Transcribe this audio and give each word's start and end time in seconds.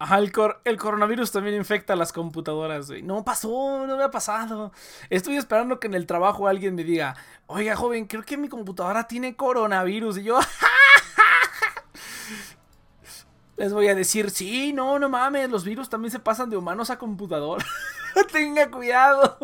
Ajá, 0.00 0.18
el, 0.18 0.78
coronavirus 0.78 1.32
también 1.32 1.56
infecta 1.56 1.96
las 1.96 2.12
computadoras, 2.12 2.88
güey. 2.88 3.02
No 3.02 3.24
pasó, 3.24 3.84
no 3.84 3.96
me 3.96 4.04
ha 4.04 4.12
pasado. 4.12 4.70
Estoy 5.10 5.36
esperando 5.36 5.80
que 5.80 5.88
en 5.88 5.94
el 5.94 6.06
trabajo 6.06 6.46
alguien 6.46 6.76
me 6.76 6.84
diga, 6.84 7.16
oiga, 7.46 7.74
joven, 7.74 8.06
creo 8.06 8.22
que 8.22 8.36
mi 8.36 8.48
computadora 8.48 9.08
tiene 9.08 9.34
coronavirus. 9.34 10.18
Y 10.18 10.22
yo, 10.22 10.38
les 13.56 13.72
voy 13.72 13.88
a 13.88 13.96
decir, 13.96 14.30
sí, 14.30 14.72
no, 14.72 15.00
no 15.00 15.08
mames, 15.08 15.50
los 15.50 15.64
virus 15.64 15.88
también 15.88 16.12
se 16.12 16.20
pasan 16.20 16.48
de 16.48 16.56
humanos 16.56 16.90
a 16.90 16.98
computador. 16.98 17.64
Tenga 18.32 18.70
cuidado. 18.70 19.36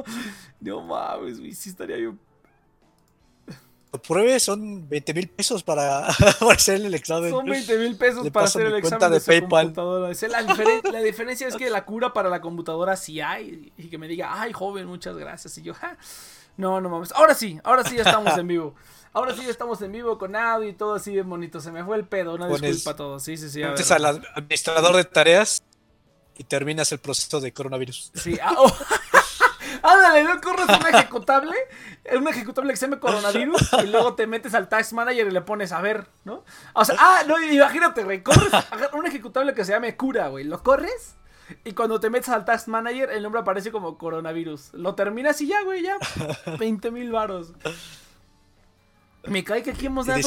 No 0.60 0.82
mames, 0.82 1.40
güey, 1.40 1.52
sí 1.52 1.70
estaría 1.70 1.96
bien 1.96 2.20
pruebe, 3.98 4.38
son 4.40 4.88
20 4.88 5.14
mil 5.14 5.28
pesos 5.28 5.62
para, 5.64 6.06
hacer 6.06 6.76
el 6.76 6.94
examen. 6.94 7.30
Son 7.30 7.46
20 7.46 7.78
mil 7.78 7.96
pesos 7.96 8.28
para 8.30 8.46
hacer 8.46 8.66
el 8.66 8.76
examen 8.76 9.10
de, 9.10 9.20
PayPal. 9.20 9.72
La, 10.92 11.00
diferencia 11.00 11.48
es 11.48 11.56
que 11.56 11.70
la 11.70 11.84
cura 11.84 12.12
para 12.12 12.28
la 12.28 12.40
computadora 12.40 12.96
sí 12.96 13.20
hay. 13.20 13.72
Y 13.76 13.88
que 13.88 13.98
me 13.98 14.08
diga, 14.08 14.40
ay, 14.40 14.52
joven, 14.52 14.86
muchas 14.86 15.16
gracias. 15.16 15.56
Y 15.58 15.62
yo, 15.62 15.74
no, 16.56 16.80
no 16.80 16.88
mames. 16.88 17.12
Ahora 17.12 17.34
sí, 17.34 17.58
ahora 17.64 17.84
sí 17.84 17.96
ya 17.96 18.02
estamos 18.02 18.36
en 18.36 18.46
vivo. 18.46 18.74
Ahora 19.12 19.34
sí 19.34 19.42
ya 19.44 19.50
estamos 19.50 19.80
en 19.82 19.92
vivo 19.92 20.18
con 20.18 20.34
audio 20.34 20.68
y 20.68 20.72
todo 20.72 20.94
así 20.94 21.12
bien 21.12 21.28
bonito. 21.28 21.60
Se 21.60 21.70
me 21.70 21.84
fue 21.84 21.96
el 21.96 22.06
pedo, 22.06 22.34
una 22.34 22.48
disculpa 22.48 22.90
a 22.90 22.96
todos. 22.96 23.22
Sí, 23.22 23.36
sí, 23.36 23.48
sí. 23.48 23.62
Antes 23.62 23.90
al 23.90 24.04
administrador 24.06 24.96
de 24.96 25.04
tareas 25.04 25.62
y 26.36 26.44
terminas 26.44 26.90
el 26.92 26.98
proceso 26.98 27.40
de 27.40 27.52
coronavirus. 27.52 28.10
Sí, 28.14 28.38
ah, 28.42 28.54
oh. 28.58 28.76
Ándale, 29.84 30.24
no 30.24 30.40
corres 30.40 30.66
un 30.66 30.86
ejecutable, 30.94 31.54
un 32.16 32.26
ejecutable 32.26 32.70
que 32.70 32.76
se 32.76 32.86
llama 32.86 33.00
coronavirus, 33.00 33.74
y 33.84 33.86
luego 33.88 34.14
te 34.14 34.26
metes 34.26 34.54
al 34.54 34.68
Task 34.68 34.92
Manager 34.94 35.26
y 35.26 35.30
le 35.30 35.42
pones 35.42 35.72
a 35.72 35.82
ver, 35.82 36.06
¿no? 36.24 36.42
O 36.72 36.84
sea, 36.86 36.96
ah, 36.98 37.22
no, 37.26 37.38
imagínate, 37.38 38.02
güey, 38.02 38.22
corres 38.22 38.50
un 38.94 39.06
ejecutable 39.06 39.52
que 39.52 39.62
se 39.62 39.72
llame 39.72 39.94
cura, 39.94 40.28
güey, 40.28 40.44
lo 40.44 40.62
corres. 40.62 41.16
Y 41.64 41.72
cuando 41.72 42.00
te 42.00 42.08
metes 42.08 42.30
al 42.30 42.46
Task 42.46 42.68
Manager, 42.68 43.10
el 43.10 43.22
nombre 43.22 43.42
aparece 43.42 43.70
como 43.70 43.98
coronavirus. 43.98 44.72
Lo 44.72 44.94
terminas 44.94 45.38
y 45.42 45.48
ya, 45.48 45.62
güey, 45.62 45.82
ya. 45.82 45.98
20 46.58 46.90
mil 46.90 47.12
varos. 47.12 47.52
Me 49.26 49.42
cae 49.42 49.62
que 49.62 49.70
aquí 49.70 49.86
hemos 49.86 50.06
dado. 50.06 50.20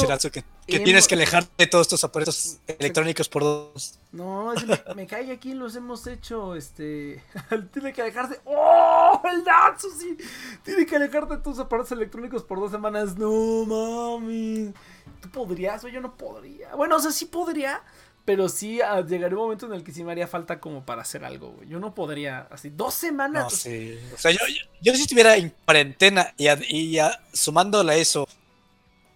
que, 0.65 0.79
tienes 0.79 1.07
que 1.07 1.15
alejarte 1.15 1.51
de 1.57 1.67
todos 1.67 1.85
estos 1.85 2.03
aparatos 2.03 2.57
electrónicos 2.67 3.29
por 3.29 3.43
dos. 3.43 3.99
No, 4.11 4.53
me, 4.95 5.05
cae 5.05 5.25
que 5.25 5.31
aquí 5.33 5.53
los 5.53 5.75
hemos 5.75 6.07
hecho. 6.07 6.55
Este. 6.55 7.23
Tiene 7.73 7.93
que 7.93 8.01
alejarse. 8.01 8.39
¡Oh! 8.45 9.21
El 9.31 9.43
Natsu 9.43 9.89
sí. 9.91 10.17
Tiene 10.63 10.85
que 10.85 10.95
alejarte 10.95 11.35
de 11.35 11.41
tus 11.41 11.59
aparatos 11.59 11.91
electrónicos 11.91 12.43
por 12.43 12.59
dos 12.59 12.71
semanas. 12.71 13.17
No 13.17 13.65
mami. 13.65 14.73
¿Tú 15.21 15.29
podrías 15.29 15.83
o 15.83 15.87
yo 15.87 16.01
no 16.01 16.15
podría? 16.15 16.75
Bueno, 16.75 16.95
o 16.95 16.99
sea, 16.99 17.11
sí 17.11 17.25
podría. 17.25 17.81
Pero 18.25 18.49
sí 18.49 18.81
ah, 18.81 18.99
llegaría 18.99 19.37
un 19.37 19.43
momento 19.43 19.67
en 19.67 19.73
el 19.73 19.85
que 19.85 19.93
sí 19.93 20.03
me 20.03 20.11
haría 20.11 20.27
falta 20.27 20.59
como 20.59 20.85
para 20.85 21.03
hacer 21.03 21.23
algo, 21.23 21.51
güey. 21.51 21.69
Yo 21.69 21.79
no 21.79 21.95
podría, 21.95 22.47
así, 22.51 22.69
dos 22.69 22.93
semanas. 22.93 23.43
No, 23.45 23.49
sí. 23.49 23.97
O 24.13 24.17
sea, 24.17 24.31
yo, 24.31 24.39
yo, 24.81 24.93
si 24.95 25.03
estuviera 25.03 25.37
en 25.37 25.53
cuarentena 25.63 26.33
y, 26.35 26.49
y 26.49 26.99
sumándole 27.31 27.93
a 27.93 27.95
eso 27.95 28.27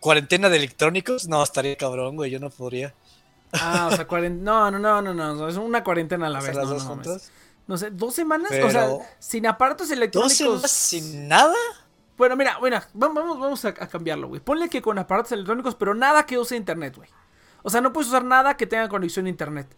cuarentena 0.01 0.49
de 0.49 0.57
electrónicos, 0.57 1.29
no, 1.29 1.41
estaría 1.41 1.77
cabrón, 1.77 2.17
güey, 2.17 2.29
yo 2.29 2.39
no 2.39 2.49
podría. 2.49 2.93
Ah, 3.53 3.87
o 3.91 3.95
sea, 3.95 4.05
cuarentena. 4.07 4.69
No, 4.69 4.71
no, 4.71 5.01
no, 5.01 5.13
no, 5.13 5.35
no, 5.35 5.47
es 5.47 5.55
una 5.55 5.83
cuarentena 5.83 6.27
a 6.27 6.29
la 6.29 6.41
vez. 6.41 6.53
no, 6.55 6.63
no, 6.65 7.01
No 7.67 7.77
sé, 7.77 7.91
¿dos 7.91 8.13
semanas? 8.13 8.51
O 8.63 8.69
sea, 8.69 8.89
sin 9.19 9.47
aparatos 9.47 9.89
electrónicos. 9.91 10.37
¿Dos 10.37 10.37
semanas 10.37 10.71
sin 10.71 11.27
nada? 11.29 11.55
Bueno, 12.17 12.35
mira, 12.35 12.57
bueno, 12.59 12.81
vamos, 12.93 13.39
vamos 13.39 13.63
a, 13.65 13.73
cambiarlo, 13.73 14.27
güey. 14.27 14.41
Ponle 14.41 14.69
que 14.69 14.81
con 14.81 14.97
aparatos 14.97 15.31
electrónicos, 15.31 15.75
pero 15.75 15.93
nada 15.93 16.25
que 16.25 16.37
use 16.37 16.55
internet, 16.55 16.95
güey. 16.95 17.09
O 17.63 17.69
sea, 17.69 17.79
no 17.81 17.93
puedes 17.93 18.09
usar 18.09 18.25
nada 18.25 18.57
que 18.57 18.67
tenga 18.67 18.89
conexión 18.89 19.27
a 19.27 19.29
internet. 19.29 19.75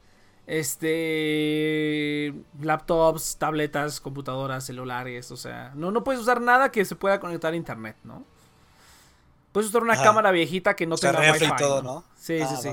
Este. 0.47 2.33
Laptops, 2.61 3.37
tabletas, 3.37 3.99
computadoras, 3.99 4.65
celulares, 4.65 5.31
o 5.31 5.37
sea. 5.37 5.73
No, 5.75 5.91
no 5.91 6.03
puedes 6.03 6.21
usar 6.21 6.41
nada 6.41 6.71
que 6.71 6.85
se 6.85 6.95
pueda 6.95 7.19
conectar 7.19 7.53
a 7.53 7.55
internet, 7.55 7.97
¿no? 8.03 8.25
Puedes 9.53 9.69
usar 9.69 9.83
una 9.83 9.95
cámara 9.95 10.31
viejita 10.31 10.75
que 10.75 10.87
no 10.87 10.97
tenga 10.97 11.31
wifi. 11.31 11.47
todo, 11.57 11.83
¿no? 11.83 12.03
Sí, 12.17 12.39
sí, 12.39 12.43
ah, 12.43 12.57
sí. 12.57 12.69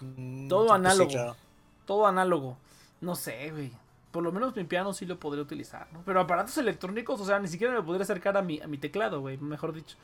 Mm, 0.00 0.48
todo 0.48 0.68
pues 0.68 0.72
análogo. 0.72 1.36
Todo 1.84 2.06
análogo. 2.06 2.56
No 3.02 3.14
sé, 3.14 3.50
güey. 3.50 3.70
Por 4.10 4.22
lo 4.22 4.32
menos 4.32 4.56
mi 4.56 4.64
piano 4.64 4.94
sí 4.94 5.04
lo 5.04 5.18
podría 5.18 5.42
utilizar, 5.42 5.88
¿no? 5.92 6.02
Pero 6.06 6.20
aparatos 6.20 6.56
electrónicos, 6.56 7.20
o 7.20 7.26
sea, 7.26 7.38
ni 7.38 7.48
siquiera 7.48 7.74
me 7.74 7.82
podría 7.82 8.04
acercar 8.04 8.36
a 8.38 8.42
mi, 8.42 8.60
a 8.60 8.66
mi 8.66 8.78
teclado, 8.78 9.20
güey, 9.20 9.36
mejor 9.36 9.74
dicho. 9.74 9.96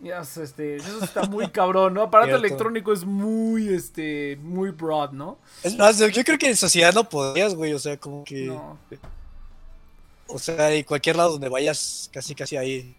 Ya, 0.00 0.20
este, 0.20 0.76
eso 0.76 1.04
está 1.04 1.22
muy 1.24 1.48
cabrón, 1.52 1.94
¿no? 1.94 2.02
Aparato 2.02 2.34
electrónico 2.34 2.92
es 2.92 3.04
muy, 3.04 3.68
este, 3.68 4.36
muy 4.42 4.70
broad, 4.70 5.12
¿no? 5.12 5.38
Es 5.62 5.76
más, 5.76 5.98
yo 5.98 6.24
creo 6.24 6.38
que 6.38 6.48
en 6.48 6.56
sociedad 6.56 6.92
no 6.92 7.08
podrías, 7.08 7.54
güey, 7.54 7.72
o 7.72 7.78
sea, 7.78 7.96
como 7.98 8.24
que... 8.24 8.46
No. 8.46 8.78
O 10.26 10.38
sea, 10.38 10.72
en 10.72 10.84
cualquier 10.84 11.16
lado 11.16 11.32
donde 11.32 11.48
vayas, 11.48 12.10
casi, 12.12 12.34
casi 12.34 12.56
ahí 12.56 12.96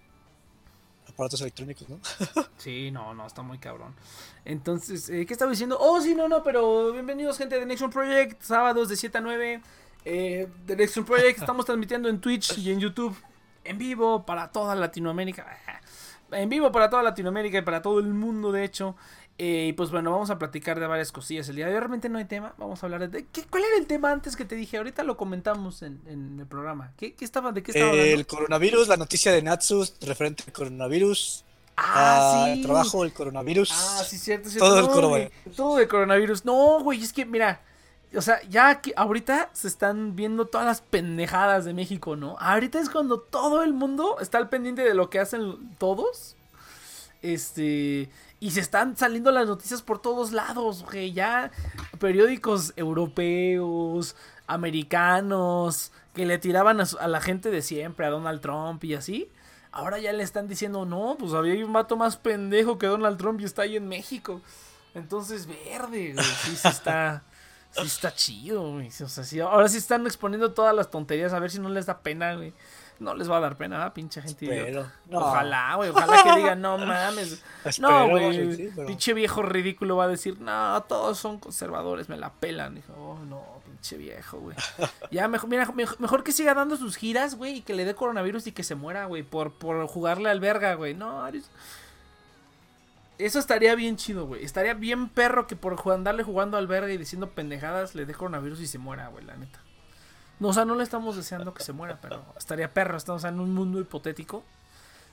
aparatos 1.19 1.41
electrónicos, 1.41 1.89
¿no? 1.89 1.99
sí, 2.57 2.91
no, 2.91 3.13
no, 3.13 3.27
está 3.27 3.41
muy 3.41 3.57
cabrón. 3.57 3.93
Entonces, 4.45 5.09
eh, 5.09 5.25
¿qué 5.25 5.33
estaba 5.33 5.51
diciendo? 5.51 5.77
Oh, 5.77 5.99
sí, 5.99 6.15
no, 6.15 6.29
no, 6.29 6.43
pero 6.43 6.93
bienvenidos 6.93 7.37
gente 7.37 7.59
de 7.59 7.65
Nexon 7.65 7.89
Project, 7.89 8.41
sábados 8.41 8.87
de 8.87 8.95
7 8.95 9.17
a 9.17 9.21
9. 9.21 9.61
Eh, 10.05 10.47
de 10.65 10.75
Nexon 10.77 11.03
Project 11.03 11.39
estamos 11.41 11.65
transmitiendo 11.65 12.07
en 12.07 12.21
Twitch 12.21 12.57
y 12.59 12.71
en 12.71 12.79
YouTube 12.79 13.13
en 13.65 13.77
vivo 13.77 14.25
para 14.25 14.49
toda 14.49 14.75
Latinoamérica. 14.75 15.45
En 16.31 16.47
vivo 16.47 16.71
para 16.71 16.91
toda 16.91 17.01
Latinoamérica 17.01 17.57
y 17.57 17.63
para 17.63 17.81
todo 17.81 17.97
el 17.97 18.13
mundo, 18.13 18.51
de 18.51 18.63
hecho. 18.63 18.95
Eh, 19.41 19.67
y 19.69 19.73
pues 19.73 19.89
bueno, 19.89 20.11
vamos 20.11 20.29
a 20.31 20.37
platicar 20.37 20.81
de 20.81 20.85
varias 20.85 21.13
cosillas. 21.13 21.47
El 21.47 21.55
día 21.55 21.67
de 21.67 21.73
hoy 21.73 21.79
realmente 21.79 22.09
no 22.09 22.17
hay 22.17 22.25
tema. 22.25 22.53
Vamos 22.57 22.83
a 22.83 22.85
hablar 22.85 23.09
de. 23.09 23.25
¿qué, 23.25 23.43
¿Cuál 23.49 23.63
era 23.63 23.77
el 23.77 23.87
tema 23.87 24.11
antes 24.11 24.35
que 24.35 24.43
te 24.43 24.55
dije? 24.55 24.77
Ahorita 24.77 25.03
lo 25.03 25.15
comentamos 25.15 25.81
en, 25.81 26.01
en 26.07 26.37
el 26.41 26.45
programa. 26.45 26.91
¿Qué, 26.97 27.13
qué 27.13 27.23
estaba, 27.23 27.53
¿De 27.53 27.63
qué 27.63 27.71
estaba 27.71 27.91
hablando? 27.91 28.13
El 28.13 28.27
coronavirus, 28.27 28.89
la 28.89 28.97
noticia 28.97 29.31
de 29.31 29.41
Natsus 29.41 29.95
referente 30.01 30.43
al 30.45 30.51
coronavirus. 30.51 31.45
Ah, 31.77 31.83
ah, 31.85 32.45
sí. 32.47 32.59
El 32.59 32.65
trabajo 32.65 33.03
del 33.03 33.13
coronavirus. 33.13 33.71
Ah, 33.73 34.03
sí, 34.05 34.17
cierto, 34.17 34.49
cierto. 34.49 34.67
Todo 34.67 34.79
el 34.79 34.85
No, 34.87 34.91
coronavirus. 34.91 35.31
güey, 35.45 35.55
Todo 35.55 35.79
el 35.79 35.87
coronavirus. 35.87 36.43
No, 36.43 36.79
güey, 36.83 37.01
es 37.01 37.13
que, 37.13 37.25
mira. 37.25 37.61
O 38.13 38.21
sea, 38.21 38.41
ya 38.49 38.67
aquí, 38.69 38.91
ahorita 38.97 39.51
se 39.53 39.69
están 39.69 40.17
viendo 40.17 40.47
todas 40.47 40.67
las 40.67 40.81
pendejadas 40.81 41.63
de 41.63 41.73
México, 41.73 42.17
¿no? 42.17 42.35
Ahorita 42.39 42.79
es 42.81 42.89
cuando 42.89 43.19
todo 43.21 43.63
el 43.63 43.71
mundo 43.71 44.17
está 44.19 44.37
al 44.39 44.49
pendiente 44.49 44.81
de 44.81 44.95
lo 44.95 45.09
que 45.09 45.19
hacen 45.19 45.75
todos. 45.77 46.35
Este. 47.21 48.09
Y 48.41 48.51
se 48.51 48.61
están 48.61 48.95
saliendo 48.95 49.31
las 49.31 49.47
noticias 49.47 49.81
por 49.81 50.01
todos 50.01 50.31
lados, 50.31 50.83
güey. 50.85 51.11
Ya 51.11 51.51
periódicos 51.99 52.73
europeos, 52.77 54.15
americanos, 54.47 55.91
que 56.13 56.25
le 56.25 56.37
tiraban 56.37 56.79
a, 56.81 56.85
su- 56.85 56.97
a 56.99 57.07
la 57.07 57.21
gente 57.21 57.51
de 57.51 57.61
siempre, 57.61 58.05
a 58.05 58.09
Donald 58.09 58.41
Trump 58.41 58.83
y 58.83 58.95
así. 58.95 59.29
Ahora 59.71 59.99
ya 59.99 60.13
le 60.13 60.23
están 60.23 60.47
diciendo, 60.47 60.85
no, 60.85 61.15
pues 61.19 61.33
había 61.33 61.63
un 61.65 61.73
vato 61.73 61.95
más 61.95 62.17
pendejo 62.17 62.77
que 62.77 62.87
Donald 62.87 63.17
Trump 63.17 63.39
y 63.41 63.45
está 63.45 63.63
ahí 63.63 63.75
en 63.75 63.87
México. 63.87 64.41
Entonces, 64.95 65.45
verde, 65.45 66.13
güey. 66.13 66.25
Sí, 66.25 66.55
sí 66.55 66.67
está. 66.67 67.23
Sí 67.71 67.83
está 67.85 68.11
chido, 68.15 68.63
güey. 68.73 68.89
Ahora 69.43 69.69
sí 69.69 69.77
están 69.77 70.07
exponiendo 70.07 70.53
todas 70.53 70.75
las 70.75 70.89
tonterías. 70.89 71.33
A 71.33 71.39
ver 71.39 71.51
si 71.51 71.59
no 71.59 71.69
les 71.69 71.85
da 71.85 71.99
pena, 71.99 72.33
güey. 72.33 72.51
No 72.99 73.15
les 73.15 73.31
va 73.31 73.37
a 73.37 73.39
dar 73.39 73.55
pena, 73.57 73.93
pinche 73.93 74.21
gente 74.21 74.45
idiota. 74.45 74.93
No. 75.09 75.19
Ojalá, 75.19 75.75
güey. 75.75 75.89
Ojalá 75.89 76.21
que 76.21 76.35
digan, 76.37 76.61
no 76.61 76.77
mames. 76.85 77.41
Espero, 77.63 77.89
No, 77.89 78.09
güey. 78.09 78.33
sí, 78.33 78.55
sí, 78.55 78.69
pero- 78.75 78.87
Pinche 78.87 79.13
viejo 79.13 79.41
ridículo 79.41 79.95
va 79.95 80.03
a 80.03 80.07
decir, 80.09 80.39
no, 80.41 80.83
todos 80.83 81.17
son 81.17 81.39
conservadores, 81.39 82.09
me 82.09 82.17
la 82.17 82.31
pelan. 82.33 82.75
Dijo, 82.75 82.91
oh, 82.93 83.17
no, 83.25 83.41
pinche 83.65 83.95
viejo, 83.97 84.39
güey. 84.39 84.57
Ya, 85.11 85.27
mejor, 85.29 85.49
mira, 85.49 85.65
mejor, 85.71 85.99
mejor 86.01 86.23
que 86.25 86.31
siga 86.33 86.53
dando 86.53 86.75
sus 86.75 86.97
giras, 86.97 87.35
güey, 87.35 87.57
y 87.57 87.61
que 87.61 87.73
le 87.73 87.85
dé 87.85 87.95
coronavirus 87.95 88.47
y 88.47 88.51
que 88.51 88.63
se 88.63 88.75
muera, 88.75 89.05
güey, 89.05 89.23
por, 89.23 89.53
por 89.53 89.87
jugarle 89.87 90.29
al 90.29 90.41
verga, 90.41 90.73
güey. 90.73 90.93
No, 90.93 91.25
eres- 91.25 91.49
Eso 93.17 93.39
estaría 93.39 93.75
bien 93.75 93.95
chido, 93.95 94.27
güey. 94.27 94.43
Estaría 94.43 94.73
bien 94.73 95.07
perro 95.09 95.47
que 95.47 95.55
por 95.55 95.77
andarle 95.93 96.23
jugando 96.23 96.57
al 96.57 96.67
verga 96.67 96.91
y 96.91 96.97
diciendo 96.97 97.29
pendejadas 97.29 97.95
le 97.95 98.05
dé 98.05 98.13
coronavirus 98.13 98.59
y 98.59 98.67
se 98.67 98.77
muera, 98.77 99.07
güey, 99.07 99.23
la 99.25 99.37
neta. 99.37 99.59
No, 100.39 100.49
o 100.49 100.53
sea, 100.53 100.63
no 100.65 100.75
le 100.75 100.83
estamos 100.83 101.15
deseando 101.17 101.53
que 101.53 101.63
se 101.63 101.73
muera, 101.73 101.99
pero 102.01 102.23
estaría 102.37 102.73
perro. 102.73 102.97
Estamos 102.97 103.23
en 103.25 103.39
un 103.39 103.53
mundo 103.53 103.79
hipotético. 103.79 104.43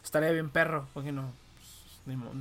Estaría 0.04 0.30
bien 0.30 0.50
perro, 0.50 0.86
porque 0.94 1.10
no. 1.10 1.32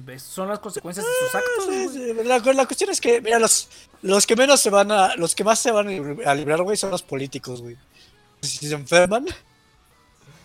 pues, 0.05 0.21
Son 0.21 0.47
las 0.47 0.59
consecuencias 0.59 1.03
de 1.05 1.11
sus 1.25 1.35
actos, 1.35 1.65
Sí, 1.65 1.85
güey. 1.85 2.15
sí, 2.19 2.23
La, 2.27 2.37
la 2.53 2.65
cuestión 2.67 2.91
es 2.91 3.01
que, 3.01 3.21
mira, 3.21 3.39
los, 3.39 3.69
los 4.03 4.27
que 4.27 4.35
menos 4.35 4.59
se 4.61 4.69
van 4.69 4.91
a. 4.91 5.15
Los 5.15 5.33
que 5.33 5.43
más 5.43 5.57
se 5.57 5.71
van 5.71 5.87
a 6.25 6.35
librar, 6.35 6.61
güey, 6.61 6.77
son 6.77 6.91
los 6.91 7.01
políticos, 7.01 7.61
güey. 7.63 7.75
Si 8.41 8.67
se 8.67 8.75
enferman, 8.75 9.25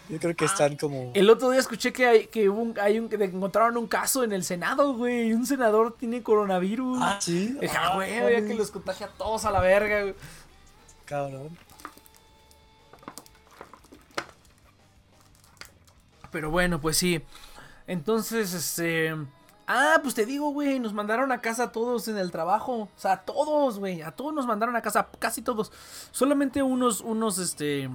yo 0.09 0.19
creo 0.19 0.35
que 0.35 0.47
están 0.47 0.77
como. 0.79 1.11
El 1.13 1.29
otro 1.29 1.51
día 1.51 1.61
escuché 1.61 1.93
que 1.93 2.07
hay, 2.07 2.27
que 2.29 2.49
hubo 2.49 2.63
un, 2.63 2.79
hay 2.81 2.99
un, 2.99 3.11
que 3.11 3.17
encontraron 3.23 3.77
un 3.77 3.87
caso 3.87 4.25
en 4.25 4.33
el 4.33 4.43
Senado, 4.45 4.95
güey. 4.95 5.35
Un 5.35 5.45
senador 5.47 5.95
tiene 5.99 6.23
coronavirus. 6.23 6.99
Ah, 7.03 7.19
sí. 7.21 7.55
Dije, 7.61 7.77
Ah, 7.77 7.91
"Ah, 7.93 7.95
güey, 7.97 8.47
que 8.47 8.55
los 8.55 8.71
contagia 8.71 9.09
a 9.09 9.11
todos 9.11 9.45
a 9.45 9.51
la 9.51 9.61
verga, 9.61 10.01
güey. 10.03 10.15
Cabrón. 11.05 11.51
Pero 16.31 16.51
bueno, 16.51 16.81
pues 16.81 16.97
sí. 16.97 17.23
Entonces, 17.87 18.55
este. 18.55 19.15
Ah, 19.67 19.99
pues 20.03 20.15
te 20.15 20.27
digo, 20.27 20.51
güey, 20.51 20.81
nos 20.81 20.93
mandaron 20.93 21.31
a 21.31 21.41
casa 21.41 21.65
a 21.65 21.73
todos 21.73 22.09
en 22.09 22.19
el 22.19 22.31
trabajo. 22.31 22.73
O 22.83 22.89
sea, 22.97 23.13
a 23.13 23.21
todos, 23.23 23.79
güey. 23.79 24.03
A 24.03 24.11
todos 24.11 24.35
nos 24.35 24.47
mandaron 24.47 24.75
a 24.77 24.83
casa, 24.83 25.09
casi 25.19 25.43
todos. 25.43 25.73
Solamente 26.11 26.63
unos, 26.63 27.01
unos, 27.01 27.39
este. 27.39 27.89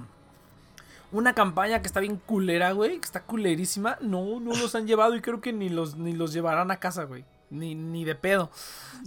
Una 1.12 1.34
campaña 1.34 1.80
que 1.80 1.86
está 1.86 2.00
bien 2.00 2.16
culera, 2.16 2.72
güey. 2.72 2.98
Que 2.98 3.04
está 3.04 3.22
culerísima. 3.22 3.98
No, 4.00 4.40
no 4.40 4.54
los 4.56 4.74
han 4.74 4.86
llevado 4.86 5.14
y 5.16 5.20
creo 5.20 5.40
que 5.40 5.52
ni 5.52 5.68
los, 5.68 5.96
ni 5.96 6.12
los 6.12 6.32
llevarán 6.32 6.70
a 6.70 6.78
casa, 6.78 7.04
güey. 7.04 7.24
Ni, 7.50 7.74
ni 7.74 8.04
de 8.04 8.14
pedo. 8.14 8.50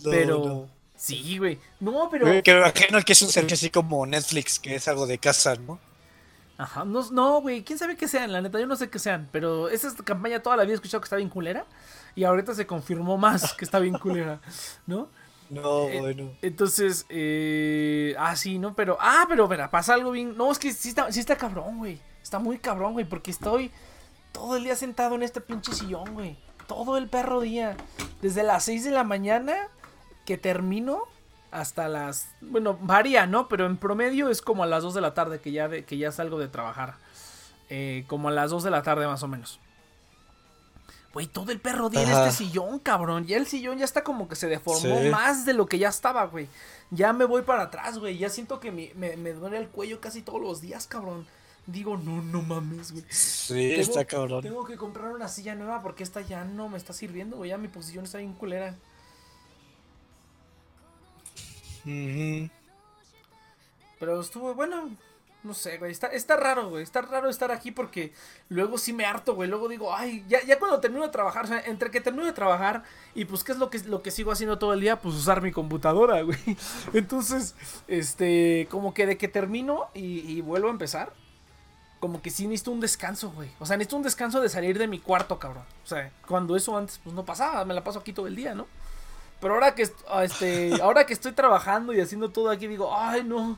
No, 0.03 0.11
pero. 0.11 0.45
no. 0.45 0.69
Sí, 0.95 1.37
güey. 1.37 1.59
No, 1.79 2.09
pero. 2.09 2.25
Güey, 2.27 2.43
Que 2.43 2.53
que 3.05 3.13
es 3.13 3.21
un 3.21 3.29
servicio 3.29 3.55
así 3.55 3.69
como 3.69 4.05
Netflix, 4.05 4.59
que 4.59 4.75
es 4.75 4.87
algo 4.87 5.07
de 5.07 5.17
casa, 5.17 5.55
¿no? 5.55 5.79
Ajá, 6.59 6.83
no, 6.83 7.09
no, 7.11 7.39
güey, 7.39 7.63
quién 7.63 7.79
sabe 7.79 7.95
qué 7.95 8.09
sean, 8.09 8.33
la 8.33 8.41
neta, 8.41 8.59
yo 8.59 8.67
no 8.67 8.75
sé 8.75 8.89
qué 8.89 8.99
sean, 8.99 9.29
pero 9.31 9.69
esa 9.69 9.95
campaña 10.03 10.41
toda 10.41 10.57
la 10.57 10.63
vida 10.63 10.73
he 10.73 10.75
escuchado 10.75 10.99
que 10.99 11.05
está 11.05 11.15
bien 11.15 11.29
culera 11.29 11.65
y 12.15 12.25
ahorita 12.25 12.53
se 12.53 12.67
confirmó 12.67 13.17
más 13.17 13.53
que 13.53 13.63
está 13.63 13.79
bien 13.79 13.97
culera, 13.97 14.41
¿no? 14.85 15.07
No, 15.49 15.87
Eh, 15.87 16.01
bueno. 16.01 16.33
Entonces, 16.41 17.05
eh, 17.07 18.13
ah, 18.19 18.35
sí, 18.35 18.59
¿no? 18.59 18.75
Pero, 18.75 18.97
ah, 18.99 19.25
pero, 19.29 19.47
verá, 19.47 19.71
pasa 19.71 19.93
algo 19.93 20.11
bien, 20.11 20.35
no, 20.35 20.51
es 20.51 20.59
que 20.59 20.73
sí 20.73 20.89
está, 20.89 21.09
sí 21.13 21.21
está 21.21 21.37
cabrón, 21.37 21.77
güey, 21.77 22.01
está 22.21 22.39
muy 22.39 22.59
cabrón, 22.59 22.91
güey, 22.91 23.05
porque 23.05 23.31
estoy 23.31 23.71
todo 24.33 24.57
el 24.57 24.65
día 24.65 24.75
sentado 24.75 25.15
en 25.15 25.23
este 25.23 25.39
pinche 25.39 25.71
sillón, 25.71 26.13
güey, 26.13 26.37
todo 26.67 26.97
el 26.97 27.07
perro 27.07 27.39
día, 27.39 27.77
desde 28.21 28.43
las 28.43 28.65
6 28.65 28.83
de 28.83 28.91
la 28.91 29.05
mañana 29.05 29.55
que 30.25 30.37
termino 30.37 31.03
hasta 31.51 31.87
las, 31.87 32.27
bueno, 32.41 32.77
varía, 32.81 33.25
¿no? 33.25 33.47
Pero 33.47 33.65
en 33.65 33.77
promedio 33.77 34.29
es 34.29 34.41
como 34.41 34.63
a 34.63 34.67
las 34.67 34.83
2 34.83 34.93
de 34.93 35.01
la 35.01 35.13
tarde 35.13 35.39
que 35.39 35.51
ya, 35.51 35.67
de, 35.67 35.83
que 35.85 35.97
ya 35.97 36.11
salgo 36.11 36.37
de 36.39 36.47
trabajar. 36.47 36.95
Eh, 37.69 38.03
como 38.07 38.29
a 38.29 38.31
las 38.31 38.49
2 38.51 38.63
de 38.63 38.71
la 38.71 38.81
tarde 38.83 39.05
más 39.07 39.21
o 39.23 39.27
menos. 39.27 39.59
Güey, 41.13 41.25
todo 41.25 41.51
el 41.51 41.59
perro 41.59 41.89
día 41.89 42.03
en 42.03 42.09
este 42.11 42.31
sillón, 42.31 42.77
cabrón. 42.77 43.25
Ya 43.25 43.37
el 43.37 43.47
sillón 43.47 43.79
ya 43.79 43.85
está 43.85 44.03
como 44.03 44.27
que 44.29 44.35
se 44.35 44.47
deformó 44.47 45.01
Sí. 45.01 45.09
más 45.09 45.43
de 45.43 45.53
lo 45.53 45.65
que 45.65 45.79
ya 45.79 45.89
estaba, 45.89 46.23
güey. 46.25 46.47
Ya 46.91 47.13
me 47.13 47.25
voy 47.25 47.41
para 47.41 47.63
atrás, 47.63 47.97
güey. 47.97 48.17
Ya 48.19 48.29
siento 48.29 48.59
que 48.59 48.71
mi- 48.71 48.91
me, 48.95 49.17
me 49.17 49.33
duele 49.33 49.57
el 49.57 49.69
cuello 49.69 49.99
casi 49.99 50.21
todos 50.21 50.39
los 50.39 50.61
días, 50.61 50.85
cabrón. 50.85 51.25
Digo, 51.65 51.97
no, 51.97 52.21
no 52.21 52.43
mames, 52.43 52.91
güey. 52.91 53.03
Sí, 53.09 53.53
Tengo- 53.69 53.81
está 53.81 54.05
cabrón. 54.05 54.41
Tengo 54.43 54.65
que 54.65 54.77
comprar 54.77 55.11
una 55.11 55.27
silla 55.27 55.55
nueva 55.55 55.81
porque 55.81 56.03
esta 56.03 56.21
ya 56.21 56.43
no 56.45 56.69
me 56.69 56.77
está 56.77 56.93
sirviendo, 56.93 57.37
güey. 57.37 57.49
Ya 57.49 57.57
mi 57.57 57.67
posición 57.69 58.05
está 58.05 58.19
bien 58.19 58.33
culera. 58.33 58.75
Pero 63.99 64.21
estuvo, 64.21 64.53
bueno, 64.53 64.89
no 65.43 65.53
sé, 65.53 65.77
güey. 65.77 65.91
Está, 65.91 66.07
está 66.07 66.35
raro, 66.35 66.69
güey. 66.69 66.83
Está 66.83 67.01
raro 67.01 67.29
estar 67.29 67.51
aquí 67.51 67.71
porque 67.71 68.13
luego 68.49 68.77
sí 68.77 68.93
me 68.93 69.05
harto, 69.05 69.35
güey. 69.35 69.49
Luego 69.49 69.67
digo, 69.69 69.93
ay, 69.93 70.23
ya, 70.27 70.43
ya 70.43 70.59
cuando 70.59 70.79
termino 70.79 71.03
de 71.03 71.11
trabajar, 71.11 71.45
o 71.45 71.47
sea, 71.47 71.61
entre 71.61 71.91
que 71.91 72.01
termino 72.01 72.25
de 72.25 72.33
trabajar 72.33 72.83
y 73.15 73.25
pues, 73.25 73.43
¿qué 73.43 73.53
es 73.53 73.57
lo 73.57 73.69
que, 73.69 73.79
lo 73.79 74.01
que 74.01 74.11
sigo 74.11 74.31
haciendo 74.31 74.57
todo 74.57 74.73
el 74.73 74.81
día? 74.81 74.99
Pues 74.99 75.15
usar 75.15 75.41
mi 75.41 75.51
computadora, 75.51 76.21
güey. 76.23 76.37
Entonces, 76.93 77.55
este, 77.87 78.67
como 78.69 78.93
que 78.93 79.05
de 79.05 79.17
que 79.17 79.27
termino 79.27 79.89
y, 79.93 80.19
y 80.19 80.41
vuelvo 80.41 80.67
a 80.67 80.71
empezar, 80.71 81.13
como 81.99 82.21
que 82.21 82.29
sí 82.29 82.47
necesito 82.47 82.71
un 82.71 82.79
descanso, 82.79 83.31
güey. 83.31 83.49
O 83.59 83.65
sea, 83.65 83.77
necesito 83.77 83.97
un 83.97 84.03
descanso 84.03 84.41
de 84.41 84.49
salir 84.49 84.77
de 84.77 84.87
mi 84.87 84.99
cuarto, 84.99 85.39
cabrón. 85.39 85.63
O 85.83 85.87
sea, 85.87 86.11
cuando 86.27 86.55
eso 86.55 86.77
antes, 86.77 86.99
pues 87.03 87.15
no 87.15 87.25
pasaba, 87.25 87.65
me 87.65 87.73
la 87.73 87.83
paso 87.83 87.99
aquí 87.99 88.13
todo 88.13 88.27
el 88.27 88.35
día, 88.35 88.55
¿no? 88.55 88.67
Pero 89.39 89.53
ahora 89.53 89.75
que, 89.75 89.89
ah, 90.09 90.23
este, 90.23 90.81
ahora 90.81 91.05
que 91.05 91.13
estoy 91.13 91.31
trabajando 91.31 91.93
y 91.93 92.01
haciendo 92.01 92.29
todo 92.29 92.49
aquí, 92.49 92.67
digo, 92.67 92.95
ay, 92.95 93.23
no. 93.23 93.57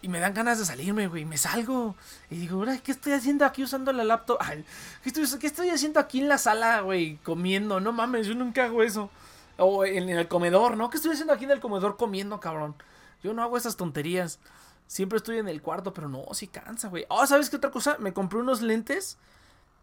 Y 0.00 0.08
me 0.08 0.20
dan 0.20 0.32
ganas 0.32 0.58
de 0.58 0.64
salirme, 0.64 1.08
güey. 1.08 1.24
Me 1.24 1.36
salgo. 1.36 1.96
Y 2.30 2.36
digo, 2.36 2.64
¿qué 2.84 2.92
estoy 2.92 3.12
haciendo 3.12 3.44
aquí 3.44 3.62
usando 3.62 3.92
la 3.92 4.04
laptop? 4.04 4.38
Ay, 4.40 4.64
¿qué, 5.02 5.10
estoy, 5.10 5.26
qué 5.38 5.46
estoy 5.46 5.70
haciendo 5.70 6.00
aquí 6.00 6.20
en 6.20 6.28
la 6.28 6.38
sala, 6.38 6.80
güey? 6.80 7.16
Comiendo. 7.24 7.80
No 7.80 7.92
mames, 7.92 8.26
yo 8.26 8.34
nunca 8.34 8.64
hago 8.64 8.82
eso. 8.82 9.10
O 9.56 9.84
en, 9.84 10.08
en 10.08 10.18
el 10.18 10.28
comedor, 10.28 10.76
¿no? 10.76 10.88
¿Qué 10.88 10.96
estoy 10.98 11.12
haciendo 11.12 11.32
aquí 11.32 11.44
en 11.44 11.50
el 11.50 11.60
comedor 11.60 11.96
comiendo, 11.96 12.38
cabrón? 12.38 12.76
Yo 13.22 13.34
no 13.34 13.42
hago 13.42 13.56
esas 13.56 13.76
tonterías. 13.76 14.38
Siempre 14.86 15.18
estoy 15.18 15.38
en 15.38 15.48
el 15.48 15.60
cuarto, 15.60 15.92
pero 15.92 16.08
no, 16.08 16.24
sí 16.32 16.46
cansa, 16.46 16.88
güey. 16.88 17.04
Oh, 17.08 17.26
¿sabes 17.26 17.50
qué 17.50 17.56
otra 17.56 17.70
cosa? 17.70 17.96
Me 17.98 18.12
compré 18.12 18.38
unos 18.38 18.62
lentes 18.62 19.18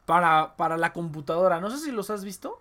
para, 0.05 0.55
para 0.55 0.77
la 0.77 0.93
computadora. 0.93 1.59
No 1.59 1.69
sé 1.69 1.77
si 1.77 1.91
los 1.91 2.09
has 2.09 2.23
visto. 2.23 2.59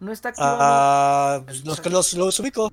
No 0.00 0.12
está 0.12 0.30
activado. 0.30 0.58
Ah, 0.60 1.42
pues 1.44 1.64
los 1.64 1.80
que 1.80 1.90
los, 1.90 2.12
los 2.14 2.38
ubico. 2.40 2.72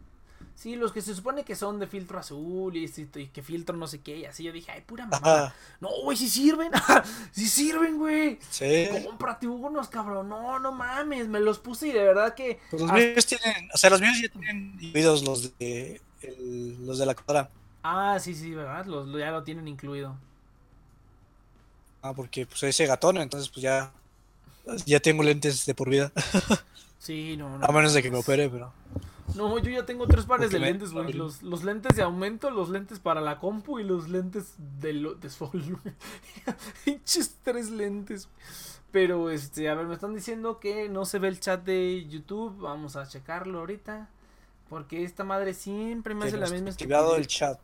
Sí, 0.56 0.76
los 0.78 0.94
que 0.94 1.02
se 1.02 1.14
supone 1.14 1.44
que 1.44 1.56
son 1.56 1.78
de 1.80 1.88
filtro 1.88 2.20
azul 2.20 2.76
y, 2.78 2.86
y- 2.86 3.20
y 3.20 3.28
que 3.28 3.42
filtro 3.44 3.76
no 3.76 3.86
sé 3.88 4.00
qué. 4.02 4.18
Y 4.20 4.26
así 4.26 4.44
yo 4.44 4.52
dije, 4.54 4.72
ay, 4.72 4.82
pura. 4.82 5.08
Ajá. 5.12 5.54
No, 5.82 5.90
güey, 6.04 6.16
sí 6.18 6.30
sirven. 6.30 6.72
sí 7.32 7.48
sirven, 7.48 7.98
güey. 7.98 8.40
Sí. 8.50 8.88
Cómprate 9.06 9.48
unos, 9.48 9.90
cabrón. 9.90 10.30
No, 10.30 10.60
no 10.60 10.72
mames. 10.72 11.28
Me 11.28 11.40
los 11.42 11.60
puse 11.60 11.88
y 11.88 11.92
de 11.92 12.04
verdad 12.04 12.34
que. 12.34 12.60
Pues 12.70 12.82
los 12.82 12.92
hasta- 12.92 13.04
míos 13.06 13.26
tienen, 13.26 13.70
o 13.74 13.78
sea, 13.78 13.90
los 13.90 14.00
míos 14.02 14.18
ya 14.22 14.30
tienen 14.30 14.78
incluidos 14.80 15.24
los 15.24 15.58
de 15.58 16.02
el- 16.22 16.86
los 16.86 16.98
de 16.98 17.06
la 17.08 17.16
computadora. 17.16 17.50
Ah, 17.82 18.18
sí, 18.22 18.34
sí, 18.34 18.52
¿verdad? 18.54 18.86
Los, 18.86 19.08
lo- 19.08 19.20
ya 19.20 19.32
lo 19.32 19.44
tienen 19.44 19.68
incluido. 19.68 20.16
Ah, 22.02 22.14
porque 22.14 22.46
pues 22.46 22.62
ese 22.64 22.86
gatón, 22.86 23.18
entonces 23.18 23.50
pues 23.50 23.62
ya 23.64 23.92
Ya 24.86 25.00
tengo 25.02 25.24
lentes 25.24 25.66
de 25.66 25.74
por 25.76 25.90
vida. 25.90 26.12
Sí, 27.04 27.36
no, 27.36 27.58
no. 27.58 27.66
A 27.66 27.72
menos 27.74 27.94
de 27.94 28.02
que 28.02 28.10
me 28.10 28.18
opere, 28.18 28.50
pero. 28.50 28.72
No, 29.36 29.58
yo 29.60 29.70
ya 29.70 29.86
tengo 29.86 30.08
tres 30.08 30.26
pares 30.26 30.52
de 30.52 30.60
me- 30.60 30.68
lentes, 30.68 30.94
güey. 30.94 31.12
Los, 31.12 31.44
los 31.44 31.66
lentes 31.66 31.98
de 31.98 32.02
aumento, 32.04 32.50
los 32.50 32.70
lentes 32.70 33.00
para 33.00 33.20
la 33.20 33.40
compu 33.40 33.80
y 33.80 33.84
los 33.84 34.08
lentes 34.08 34.54
de, 34.80 34.94
lo- 34.94 35.16
de 35.16 35.30
sol, 35.30 35.50
güey. 35.52 35.96
Pinches 36.86 37.36
tres 37.44 37.70
lentes. 37.70 38.30
Pero, 38.92 39.30
este, 39.32 39.68
a 39.70 39.76
ver, 39.76 39.86
me 39.88 39.96
están 39.96 40.16
diciendo 40.16 40.62
que 40.62 40.88
no 40.88 41.04
se 41.04 41.20
ve 41.20 41.28
el 41.28 41.42
chat 41.42 41.62
de 41.66 42.06
YouTube. 42.08 42.58
Vamos 42.62 42.96
a 42.96 43.06
checarlo 43.06 43.60
ahorita. 43.60 44.08
Porque 44.70 45.04
esta 45.04 45.26
madre 45.26 45.54
siempre 45.54 46.16
me 46.16 46.26
hace 46.26 46.38
la 46.38 46.48
misma 46.48 46.70
activado 46.70 47.18
el 47.18 47.28
chat. 47.28 47.60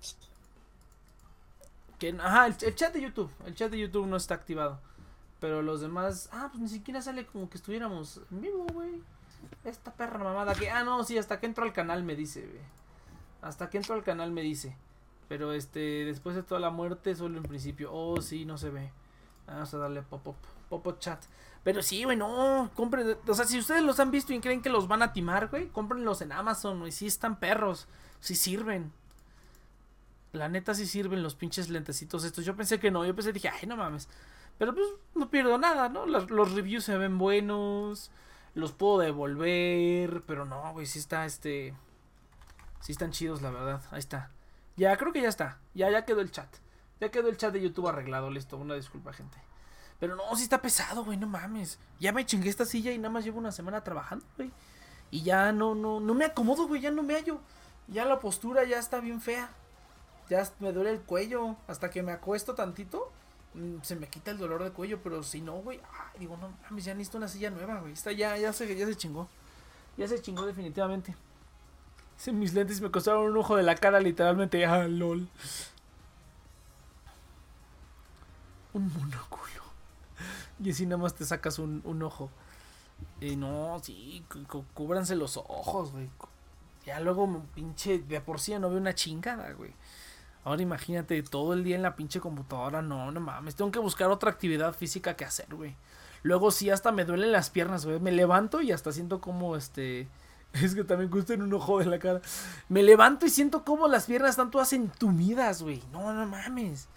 Que, 1.97 2.09
ajá, 2.19 2.47
el, 2.47 2.55
el 2.61 2.75
chat 2.75 2.93
de 2.93 3.01
YouTube. 3.01 3.29
El 3.45 3.55
chat 3.55 3.71
de 3.71 3.79
YouTube 3.79 4.05
no 4.05 4.17
está 4.17 4.33
activado. 4.35 4.79
Pero 5.39 5.61
los 5.61 5.79
demás. 5.79 6.27
Ah, 6.33 6.47
pues 6.51 6.61
ni 6.61 6.67
siquiera 6.67 7.01
sale 7.01 7.25
como 7.25 7.49
que 7.49 7.57
estuviéramos 7.57 8.19
en 8.31 8.41
vivo, 8.41 8.65
güey. 8.73 9.01
Esta 9.63 9.93
perra 9.93 10.19
mamada 10.19 10.55
que. 10.55 10.69
Ah, 10.69 10.83
no, 10.83 11.03
sí, 11.03 11.17
hasta 11.17 11.39
que 11.39 11.45
entro 11.45 11.63
al 11.63 11.73
canal 11.73 12.03
me 12.03 12.15
dice. 12.15 12.49
Hasta 13.41 13.69
que 13.69 13.77
entro 13.77 13.95
al 13.95 14.03
canal 14.03 14.31
me 14.31 14.41
dice. 14.41 14.75
Pero 15.27 15.53
este, 15.53 16.05
después 16.05 16.35
de 16.35 16.43
toda 16.43 16.59
la 16.59 16.71
muerte, 16.71 17.15
solo 17.15 17.37
en 17.37 17.43
principio. 17.43 17.91
Oh, 17.93 18.21
sí, 18.21 18.45
no 18.45 18.57
se 18.57 18.69
ve. 18.69 18.91
Vamos 19.47 19.73
a 19.73 19.77
darle 19.77 20.01
pop-up. 20.01 20.35
Pop-up 20.69 20.99
chat. 20.99 21.23
Pero 21.63 21.81
sí, 21.81 22.03
güey, 22.03 22.17
no. 22.17 22.71
Compren. 22.75 23.17
O 23.27 23.33
sea, 23.33 23.45
si 23.45 23.59
ustedes 23.59 23.83
los 23.83 23.99
han 23.99 24.11
visto 24.11 24.33
y 24.33 24.39
creen 24.39 24.61
que 24.61 24.69
los 24.69 24.87
van 24.87 25.01
a 25.01 25.13
timar, 25.13 25.49
güey, 25.49 25.67
cómprenlos 25.69 26.21
en 26.21 26.31
Amazon, 26.31 26.79
güey. 26.79 26.91
Sí 26.91 27.05
están 27.05 27.39
perros. 27.39 27.87
Sí 28.19 28.35
sirven. 28.35 28.91
La 30.31 30.47
neta 30.47 30.73
sí 30.73 30.85
sirven 30.85 31.23
los 31.23 31.35
pinches 31.35 31.69
lentecitos 31.69 32.23
estos. 32.23 32.45
Yo 32.45 32.55
pensé 32.55 32.79
que 32.79 32.91
no. 32.91 33.05
Yo 33.05 33.15
pensé, 33.15 33.33
dije, 33.33 33.49
ay, 33.49 33.67
no 33.67 33.75
mames. 33.75 34.07
Pero 34.57 34.73
pues 34.73 34.87
no 35.15 35.29
pierdo 35.29 35.57
nada, 35.57 35.89
¿no? 35.89 36.05
Los, 36.05 36.29
los 36.29 36.53
reviews 36.53 36.83
se 36.83 36.97
ven 36.97 37.17
buenos. 37.17 38.11
Los 38.55 38.71
puedo 38.71 38.99
devolver. 38.99 40.23
Pero 40.25 40.45
no, 40.45 40.73
güey, 40.73 40.85
sí 40.85 40.99
está 40.99 41.25
este. 41.25 41.73
Sí 42.81 42.91
están 42.91 43.11
chidos, 43.11 43.41
la 43.41 43.51
verdad. 43.51 43.81
Ahí 43.91 43.99
está. 43.99 44.31
Ya, 44.77 44.95
creo 44.97 45.11
que 45.11 45.21
ya 45.21 45.29
está. 45.29 45.59
Ya, 45.73 45.89
ya 45.89 46.05
quedó 46.05 46.21
el 46.21 46.31
chat. 46.31 46.49
Ya 46.99 47.09
quedó 47.09 47.29
el 47.29 47.37
chat 47.37 47.53
de 47.53 47.61
YouTube 47.61 47.87
arreglado. 47.87 48.29
Listo. 48.29 48.57
Una 48.57 48.75
disculpa, 48.75 49.13
gente. 49.13 49.37
Pero 49.99 50.15
no, 50.15 50.23
sí 50.35 50.43
está 50.43 50.61
pesado, 50.61 51.03
güey. 51.03 51.17
No 51.17 51.27
mames. 51.27 51.79
Ya 51.99 52.11
me 52.11 52.25
chingué 52.25 52.49
esta 52.49 52.65
silla 52.65 52.91
y 52.91 52.97
nada 52.97 53.09
más 53.09 53.25
llevo 53.25 53.39
una 53.39 53.51
semana 53.51 53.83
trabajando, 53.83 54.25
güey. 54.37 54.51
Y 55.11 55.23
ya 55.23 55.51
no, 55.51 55.75
no, 55.75 55.99
no 55.99 56.13
me 56.13 56.25
acomodo, 56.25 56.67
güey. 56.67 56.81
Ya 56.81 56.91
no 56.91 57.03
me 57.03 57.15
hallo. 57.15 57.41
Ya 57.87 58.05
la 58.05 58.19
postura 58.19 58.63
ya 58.63 58.79
está 58.79 58.99
bien 58.99 59.19
fea. 59.19 59.49
Ya 60.29 60.47
me 60.59 60.71
duele 60.71 60.91
el 60.91 61.01
cuello. 61.01 61.55
Hasta 61.67 61.89
que 61.89 62.03
me 62.03 62.11
acuesto 62.11 62.55
tantito. 62.55 63.11
Mm, 63.53 63.81
Se 63.81 63.95
me 63.95 64.07
quita 64.07 64.31
el 64.31 64.37
dolor 64.37 64.63
de 64.63 64.71
cuello. 64.71 64.99
Pero 65.03 65.23
si 65.23 65.41
no, 65.41 65.53
güey. 65.55 65.79
ay, 65.79 66.19
digo, 66.19 66.37
no 66.37 66.53
mames, 66.63 66.85
ya 66.85 66.93
necesito 66.93 67.17
una 67.17 67.27
silla 67.27 67.49
nueva, 67.49 67.79
güey. 67.79 67.93
Esta 67.93 68.11
ya, 68.11 68.37
ya 68.37 68.53
se, 68.53 68.75
ya 68.75 68.85
se 68.85 68.95
chingó. 68.95 69.27
Ya 69.97 70.07
se 70.07 70.21
chingó 70.21 70.45
definitivamente. 70.45 71.15
Mis 72.33 72.53
lentes 72.53 72.81
me 72.81 72.91
costaron 72.91 73.31
un 73.31 73.37
ojo 73.37 73.55
de 73.55 73.63
la 73.63 73.75
cara, 73.75 73.99
literalmente. 73.99 74.65
Ah, 74.65 74.87
lol. 74.87 75.27
Un 78.73 78.93
monóculo. 78.93 79.63
Y 80.61 80.71
así 80.71 80.85
nada 80.85 81.01
más 81.01 81.15
te 81.15 81.25
sacas 81.25 81.59
un, 81.59 81.81
un 81.85 82.03
ojo. 82.03 82.29
Y 83.21 83.35
no, 83.35 83.79
sí, 83.81 84.23
cúbranse 84.73 85.15
los 85.15 85.37
ojos, 85.37 85.91
güey. 85.91 86.09
Ya 86.85 86.99
luego, 86.99 87.43
pinche, 87.53 87.99
de 87.99 88.21
por 88.21 88.39
sí 88.39 88.51
ya 88.51 88.59
no 88.59 88.69
veo 88.69 88.79
una 88.79 88.95
chingada, 88.95 89.51
güey. 89.53 89.73
Ahora 90.43 90.61
imagínate 90.61 91.21
todo 91.23 91.53
el 91.53 91.63
día 91.63 91.75
en 91.75 91.81
la 91.83 91.95
pinche 91.95 92.19
computadora. 92.19 92.81
No, 92.81 93.11
no 93.11 93.19
mames. 93.19 93.55
Tengo 93.55 93.71
que 93.71 93.79
buscar 93.79 94.09
otra 94.09 94.31
actividad 94.31 94.73
física 94.73 95.15
que 95.15 95.25
hacer, 95.25 95.47
güey. 95.53 95.75
Luego 96.23 96.51
sí, 96.51 96.69
hasta 96.69 96.91
me 96.91 97.05
duelen 97.05 97.31
las 97.31 97.49
piernas, 97.49 97.85
güey. 97.85 97.99
Me 97.99 98.11
levanto 98.11 98.61
y 98.61 98.71
hasta 98.71 98.91
siento 98.91 99.19
como 99.21 99.55
este. 99.55 100.07
Es 100.53 100.73
que 100.73 100.83
también 100.83 101.11
gusta 101.11 101.33
en 101.35 101.43
un 101.43 101.53
ojo 101.53 101.77
de 101.79 101.85
la 101.85 101.99
cara. 101.99 102.21
Me 102.69 102.81
levanto 102.81 103.25
y 103.25 103.29
siento 103.29 103.63
como 103.63 103.87
las 103.87 104.05
piernas 104.07 104.31
están 104.31 104.49
todas 104.49 104.73
entumidas, 104.73 105.61
güey. 105.61 105.83
No, 105.91 106.11
no 106.11 106.25
mames. 106.25 106.87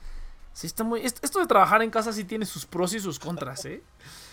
Sí 0.54 0.66
está 0.66 0.84
muy... 0.84 1.00
est- 1.04 1.22
Esto 1.22 1.38
de 1.40 1.46
trabajar 1.46 1.82
en 1.82 1.90
casa 1.90 2.12
sí 2.14 2.24
tiene 2.24 2.46
sus 2.46 2.64
pros 2.64 2.94
y 2.94 3.00
sus 3.00 3.18
contras, 3.18 3.64
¿eh? 3.66 3.82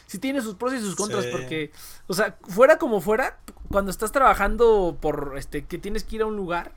Sí 0.08 0.20
tiene 0.20 0.42
sus 0.42 0.56
pros 0.56 0.74
y 0.74 0.80
sus 0.80 0.96
contras 0.96 1.26
Sí. 1.26 1.30
porque, 1.32 1.72
o 2.08 2.14
sea, 2.14 2.38
fuera 2.48 2.78
como 2.78 3.00
fuera, 3.02 3.38
cuando 3.70 3.92
estás 3.92 4.12
trabajando 4.12 4.98
por, 5.02 5.34
este, 5.38 5.66
que 5.66 5.78
tienes 5.78 6.04
que 6.04 6.16
ir 6.18 6.22
a 6.22 6.26
un 6.26 6.36
lugar, 6.36 6.74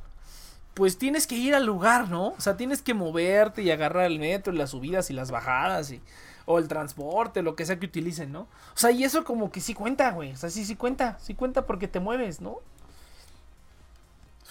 pues 0.74 0.98
tienes 0.98 1.26
que 1.26 1.34
ir 1.34 1.54
al 1.54 1.66
lugar, 1.66 2.08
¿no? 2.08 2.28
O 2.28 2.40
sea, 2.40 2.56
tienes 2.56 2.82
que 2.82 2.94
moverte 2.94 3.62
y 3.62 3.70
agarrar 3.70 4.04
el 4.06 4.18
metro 4.18 4.52
y 4.52 4.56
las 4.56 4.70
subidas 4.70 5.10
y 5.10 5.12
las 5.14 5.30
bajadas 5.30 5.90
y... 5.90 6.00
O 6.44 6.58
el 6.58 6.66
transporte, 6.66 7.40
lo 7.40 7.54
que 7.54 7.64
sea 7.64 7.78
que 7.78 7.86
utilicen, 7.86 8.32
¿no? 8.32 8.40
O 8.40 8.48
sea, 8.74 8.90
y 8.90 9.04
eso 9.04 9.22
como 9.22 9.52
que 9.52 9.60
sí 9.60 9.74
cuenta, 9.74 10.10
güey. 10.10 10.32
O 10.32 10.36
sea, 10.36 10.50
sí, 10.50 10.64
sí 10.64 10.74
cuenta. 10.74 11.16
Sí 11.20 11.34
cuenta 11.34 11.66
porque 11.66 11.86
te 11.86 12.00
mueves, 12.00 12.40
¿no? 12.40 12.56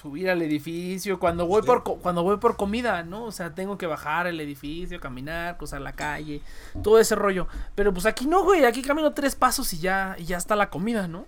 Subir 0.01 0.29
al 0.29 0.41
edificio. 0.41 1.19
Cuando 1.19 1.45
voy 1.45 1.61
Sí. 1.61 1.67
por 1.67 1.83
cuando 1.83 2.23
voy 2.23 2.37
por 2.37 2.55
comida, 2.55 3.03
¿no? 3.03 3.25
O 3.25 3.31
sea, 3.33 3.53
tengo 3.53 3.77
que 3.77 3.87
bajar 3.87 4.25
el 4.25 4.39
edificio, 4.39 5.01
caminar, 5.01 5.57
cruzar 5.57 5.81
la 5.81 5.91
calle, 5.91 6.41
todo 6.81 6.97
ese 6.97 7.13
rollo. 7.15 7.47
Pero 7.75 7.93
pues 7.93 8.05
aquí 8.05 8.25
no, 8.25 8.43
güey. 8.45 8.63
Aquí 8.63 8.81
camino 8.81 9.13
tres 9.13 9.35
pasos 9.35 9.73
y 9.73 9.79
ya, 9.79 10.15
y 10.17 10.23
ya 10.23 10.37
está 10.37 10.55
la 10.55 10.69
comida, 10.69 11.09
¿no? 11.09 11.25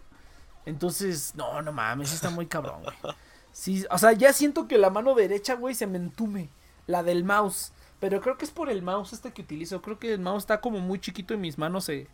Entonces, 0.65 1.33
no, 1.35 1.61
no 1.61 1.73
mames, 1.73 2.13
está 2.13 2.29
muy 2.29 2.45
cabrón, 2.47 2.83
güey. 2.83 3.15
Sí, 3.53 3.85
o 3.91 3.97
sea, 3.99 4.11
ya 4.13 4.33
siento 4.33 4.67
que 4.67 4.79
la 4.79 4.89
mano 4.89 5.13
derecha, 5.13 5.53
güey, 5.53 5.75
se 5.75 5.87
me 5.87 5.97
entume. 5.97 6.49
La 6.87 7.03
del 7.03 7.23
mouse. 7.23 7.71
Pero 7.99 8.19
creo 8.19 8.37
que 8.37 8.43
es 8.43 8.51
por 8.51 8.69
el 8.69 8.81
mouse 8.81 9.13
este 9.13 9.31
que 9.31 9.43
utilizo. 9.43 9.81
Creo 9.81 9.99
que 9.99 10.11
el 10.11 10.19
mouse 10.19 10.43
está 10.43 10.59
como 10.59 10.79
muy 10.79 10.99
chiquito 10.99 11.33
y 11.33 11.37
mis 11.37 11.57
manos 11.57 11.85
se, 11.85 12.07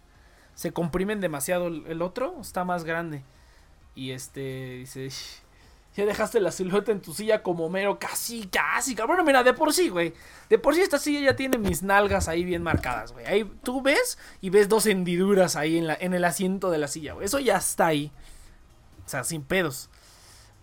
se 0.53 0.71
comprimen 0.71 1.21
demasiado. 1.21 1.67
El, 1.67 2.01
otro 2.03 2.37
está 2.41 2.65
más 2.65 2.83
grande. 2.83 3.23
Y 3.95 4.11
este, 4.11 4.77
dice, 4.79 5.09
ya 5.95 6.05
dejaste 6.05 6.41
la 6.41 6.51
silueta 6.51 6.91
en 6.91 7.01
tu 7.01 7.13
silla 7.13 7.41
como 7.41 7.69
mero, 7.69 7.97
casi, 7.97 8.45
casi. 8.47 8.95
Bueno, 8.95 9.23
mira, 9.23 9.41
de 9.41 9.53
por 9.53 9.73
sí, 9.73 9.89
güey. 9.89 10.13
De 10.49 10.59
por 10.59 10.75
sí 10.75 10.81
esta 10.81 10.99
silla 10.99 11.21
ya 11.21 11.35
tiene 11.35 11.57
mis 11.57 11.81
nalgas 11.81 12.27
ahí 12.27 12.43
bien 12.43 12.61
marcadas, 12.61 13.13
güey. 13.13 13.25
Ahí 13.25 13.51
tú 13.63 13.81
ves 13.81 14.19
y 14.41 14.49
ves 14.51 14.69
dos 14.69 14.85
hendiduras 14.85 15.55
ahí 15.55 15.77
en, 15.77 15.87
la, 15.87 15.97
en 15.99 16.13
el 16.13 16.25
asiento 16.25 16.69
de 16.69 16.77
la 16.77 16.89
silla, 16.89 17.13
güey. 17.13 17.25
Eso 17.25 17.39
ya 17.39 17.57
está 17.57 17.87
ahí. 17.87 18.11
O 19.05 19.09
sea, 19.09 19.23
sin 19.23 19.41
pedos. 19.41 19.89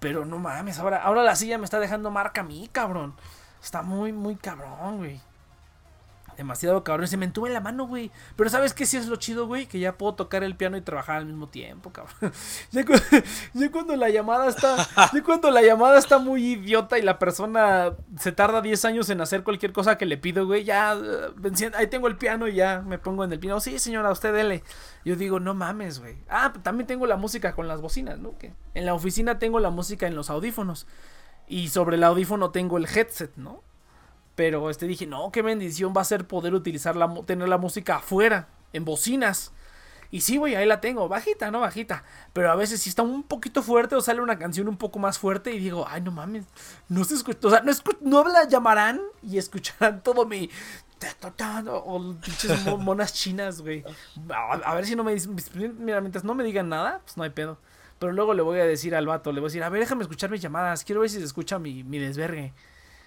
Pero 0.06 0.25
no 0.25 0.38
mames, 0.38 0.78
ahora, 0.78 1.02
ahora 1.02 1.25
la 1.25 1.34
silla 1.34 1.58
me 1.58 1.64
está 1.64 1.80
dejando 1.80 2.12
marca 2.12 2.42
a 2.42 2.44
mí, 2.44 2.68
cabrón. 2.70 3.12
Está 3.60 3.82
muy, 3.82 4.12
muy 4.12 4.36
cabrón, 4.36 4.98
güey. 4.98 5.20
Demasiado 6.37 6.85
cabrón. 6.85 7.09
Se 7.09 7.16
me 7.16 7.25
entume 7.25 7.49
la 7.50 7.61
mano, 7.61 7.87
güey. 7.87 8.11
Pero 8.37 8.50
¿sabes 8.50 8.75
qué 8.75 8.85
sí 8.85 8.97
es 8.97 9.07
lo 9.07 9.16
chido, 9.16 9.47
güey? 9.47 9.66
Que 9.66 9.78
ya 9.78 9.97
puedo 9.97 10.14
tocar 10.14 10.45
el 10.45 10.55
piano 10.57 10.76
y 10.76 10.83
trabajar 10.83 11.16
al 11.16 11.26
mismo 11.26 11.49
tiempo, 11.49 11.93
cabrón. 11.93 12.33
Ya, 12.73 12.85
cu- 12.85 12.93
ya 13.55 13.71
cuando 13.71 13.97
la 13.97 14.11
llamada 14.11 14.49
está. 14.49 14.76
Ya 15.12 15.23
cuando 15.23 15.50
la 15.50 15.62
llamada 15.62 15.99
está 15.99 16.19
muy 16.19 16.45
idiota 16.52 16.99
y 16.99 17.02
la 17.02 17.19
persona 17.19 17.95
se 18.19 18.33
tarda 18.33 18.61
10 18.61 18.85
años 18.85 19.09
en 19.11 19.21
hacer 19.21 19.43
cualquier 19.45 19.73
cosa 19.73 19.97
que 19.97 20.05
le 20.07 20.19
pido, 20.19 20.47
güey. 20.47 20.64
Ya. 20.64 20.95
encien- 20.95 21.75
Ahí 21.75 21.87
tengo 21.87 22.07
el 22.09 22.16
piano 22.16 22.49
y 22.49 22.55
ya 22.55 22.83
me 22.87 22.99
pongo 22.99 23.25
en 23.25 23.33
el 23.33 23.38
piano. 23.40 23.59
Sí, 23.61 23.78
señora, 23.78 24.11
usted 24.11 24.35
dele. 24.35 24.62
Yo 25.05 25.16
digo, 25.16 25.40
no 25.40 25.55
mames, 25.55 26.00
güey. 26.00 26.16
Ah, 26.28 26.52
también 26.62 26.87
tengo 26.87 27.07
la 27.07 27.16
música 27.16 27.55
con 27.55 27.66
las 27.69 27.81
bocinas, 27.81 28.19
¿no? 28.19 28.37
Que 28.38 28.52
en 28.75 28.85
la 28.85 28.93
oficina 28.95 29.38
tengo 29.38 29.59
la 29.61 29.71
música 29.71 30.07
en 30.07 30.14
los 30.14 30.28
audífonos. 30.31 30.87
Y 31.49 31.69
sobre 31.69 31.97
el 31.97 32.05
audífono 32.05 32.50
tengo 32.50 32.76
el 32.76 32.87
headset, 32.87 33.31
¿no? 33.37 33.62
Pero 34.37 34.71
este 34.71 34.87
dije, 34.87 35.07
no, 35.07 35.33
qué 35.33 35.43
bendición 35.43 35.93
va 35.97 36.02
a 36.02 36.05
ser 36.05 36.26
poder 36.26 36.55
utilizar 36.55 36.95
la, 36.95 37.12
tener 37.26 37.49
la 37.49 37.59
música 37.59 37.97
afuera, 37.97 38.49
en 38.73 38.85
bocinas. 38.85 39.50
Y 40.12 40.21
sí, 40.21 40.37
güey, 40.37 40.55
ahí 40.55 40.66
la 40.66 40.81
tengo, 40.81 41.09
bajita, 41.09 41.50
no 41.50 41.59
bajita. 41.61 42.05
Pero 42.33 42.52
a 42.52 42.55
veces 42.55 42.81
si 42.81 42.88
está 42.90 43.02
un 43.02 43.25
poquito 43.25 43.62
fuerte 43.62 43.97
o 43.97 44.00
sale 44.00 44.21
una 44.21 44.38
canción 44.38 44.69
un 44.69 44.76
poco 44.76 45.00
más 45.00 45.19
fuerte 45.19 45.52
y 45.52 45.59
digo, 45.59 45.85
ay, 45.88 46.00
no 46.02 46.12
mames, 46.12 46.45
no 46.88 47.02
se 47.02 47.14
escucha, 47.14 47.49
o 47.49 47.50
sea, 47.50 47.61
no, 47.62 47.73
escu- 47.73 47.99
no 48.02 48.23
la 48.25 48.47
llamarán 48.47 49.00
y 49.23 49.38
escucharán 49.38 50.02
todo 50.05 50.25
mi... 50.26 50.49
O, 51.85 52.14
pinches 52.23 52.64
mo- 52.64 52.78
monas 52.78 53.12
chinas, 53.12 53.61
güey. 53.61 53.85
A, 54.31 54.52
a 54.55 54.75
ver 54.75 54.87
si 54.87 54.97
no 54.97 55.05
me 55.05 55.12
dicen, 55.12 55.37
mira, 55.78 56.00
mientras 56.00 56.25
no 56.25 56.35
me 56.35 56.45
digan 56.45 56.69
nada, 56.69 57.00
pues 57.05 57.16
no 57.16 57.23
hay 57.25 57.31
pedo. 57.31 57.59
Pero 57.99 58.12
luego 58.12 58.33
le 58.35 58.43
voy 58.43 58.61
a 58.61 58.64
decir 58.64 58.95
al 58.95 59.07
vato, 59.07 59.33
le 59.33 59.40
voy 59.40 59.47
a 59.47 59.50
decir, 59.50 59.62
a 59.62 59.69
ver, 59.71 59.81
déjame 59.81 60.02
escuchar 60.02 60.31
mis 60.31 60.40
llamadas, 60.40 60.85
quiero 60.85 61.00
ver 61.00 61.11
si 61.11 61.19
se 61.19 61.25
escucha 61.25 61.59
mi, 61.59 61.83
mi 61.85 61.99
desvergue. 61.99 62.52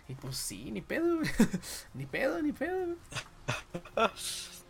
Y 0.09 0.15
pues 0.15 0.35
sí, 0.35 0.71
ni 0.71 0.81
pedo, 0.81 1.17
güey. 1.17 1.29
ni 1.93 2.05
pedo, 2.05 2.41
ni 2.41 2.51
pedo. 2.51 2.95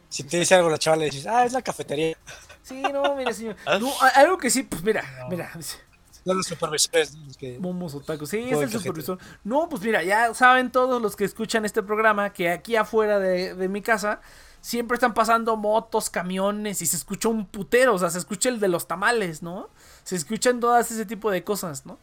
Si 0.10 0.24
te 0.24 0.38
dice 0.40 0.56
algo 0.56 0.72
la 0.72 0.80
chava, 0.80 0.98
le 0.98 1.06
dices, 1.06 1.28
ah, 1.28 1.46
es 1.46 1.54
la 1.54 1.62
cafetería. 1.62 2.18
Sí, 2.64 2.82
no, 2.82 3.14
mire, 3.16 3.32
señor. 3.32 3.56
No, 3.80 3.92
a- 4.02 4.08
algo 4.20 4.40
que 4.40 4.50
sí, 4.50 4.64
pues 4.64 4.82
mira, 4.82 5.04
mira. 5.30 5.52
dice, 5.56 5.78
Son 6.26 6.36
los 6.36 6.48
supervisores. 6.48 7.16
¿no? 7.16 7.26
Los 7.28 7.38
que... 7.38 7.60
Momos. 7.60 7.92
Sí, 7.92 7.98
es 8.00 8.28
Todo 8.28 8.40
el 8.40 8.48
el 8.50 8.50
cajete. 8.50 8.80
supervisor. 8.80 9.20
No, 9.44 9.70
pues 9.70 9.84
mira, 9.84 10.02
ya 10.04 10.34
saben 10.34 10.72
todos 10.72 11.00
los 11.00 11.16
que 11.16 11.26
escuchan 11.26 11.64
este 11.64 11.84
programa 11.84 12.34
que 12.34 12.50
aquí 12.50 12.76
afuera 12.76 13.20
de, 13.20 13.54
de 13.54 13.70
mi 13.70 13.84
casa 13.84 14.20
siempre 14.62 14.96
están 14.96 15.14
pasando 15.14 15.56
motos, 15.58 16.10
camiones 16.10 16.82
y 16.82 16.88
se 16.88 16.96
escucha 16.98 17.30
un 17.30 17.46
putero. 17.46 17.94
O 17.94 18.00
sea, 18.00 18.10
se 18.10 18.18
escucha 18.18 18.50
el 18.50 18.60
de 18.60 18.68
los 18.68 18.88
tamales, 18.88 19.44
¿no? 19.44 19.70
Se 20.04 20.16
escuchan 20.16 20.60
todas 20.60 20.90
ese 20.90 21.06
tipo 21.06 21.30
de 21.30 21.44
cosas, 21.44 21.86
¿no? 21.86 22.00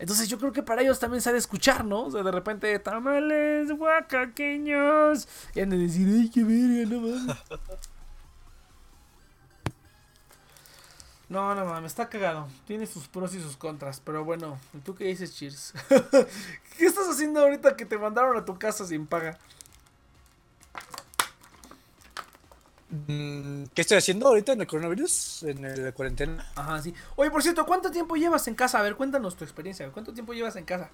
Entonces 0.00 0.28
yo 0.30 0.38
creo 0.38 0.50
que 0.50 0.62
para 0.62 0.80
ellos 0.80 0.98
también 0.98 1.20
se 1.20 1.28
ha 1.28 1.32
de 1.32 1.38
escuchar, 1.38 1.84
¿no? 1.84 2.04
O 2.04 2.10
sea, 2.10 2.22
de 2.22 2.30
repente, 2.32 2.78
tamales 2.78 3.70
oaxaqueños. 3.70 5.28
Y 5.54 5.60
han 5.60 5.68
de 5.68 5.76
decir, 5.76 6.08
ay, 6.08 6.30
qué 6.30 6.42
verga, 6.42 6.88
no 6.88 7.00
mames. 7.02 7.36
No, 11.28 11.54
no 11.54 11.66
mames, 11.66 11.92
está 11.92 12.08
cagado. 12.08 12.48
Tiene 12.66 12.86
sus 12.86 13.08
pros 13.08 13.34
y 13.34 13.42
sus 13.42 13.58
contras. 13.58 14.00
Pero 14.00 14.24
bueno, 14.24 14.58
¿tú 14.86 14.94
qué 14.94 15.04
dices, 15.04 15.36
Cheers? 15.36 15.74
¿Qué 16.78 16.86
estás 16.86 17.06
haciendo 17.06 17.40
ahorita 17.40 17.76
que 17.76 17.84
te 17.84 17.98
mandaron 17.98 18.38
a 18.38 18.44
tu 18.46 18.58
casa 18.58 18.86
sin 18.86 19.06
paga? 19.06 19.38
¿Qué 22.90 23.82
estoy 23.82 23.98
haciendo 23.98 24.26
ahorita 24.26 24.52
en 24.52 24.62
el 24.62 24.66
coronavirus? 24.66 25.44
En 25.44 25.64
el 25.64 25.94
cuarentena. 25.94 26.50
Ajá, 26.56 26.82
sí. 26.82 26.92
Oye, 27.14 27.30
por 27.30 27.42
cierto, 27.42 27.64
¿cuánto 27.64 27.90
tiempo 27.90 28.16
llevas 28.16 28.48
en 28.48 28.56
casa? 28.56 28.80
A 28.80 28.82
ver, 28.82 28.96
cuéntanos 28.96 29.36
tu 29.36 29.44
experiencia. 29.44 29.88
¿Cuánto 29.90 30.12
tiempo 30.12 30.32
llevas 30.32 30.56
en 30.56 30.64
casa? 30.64 30.90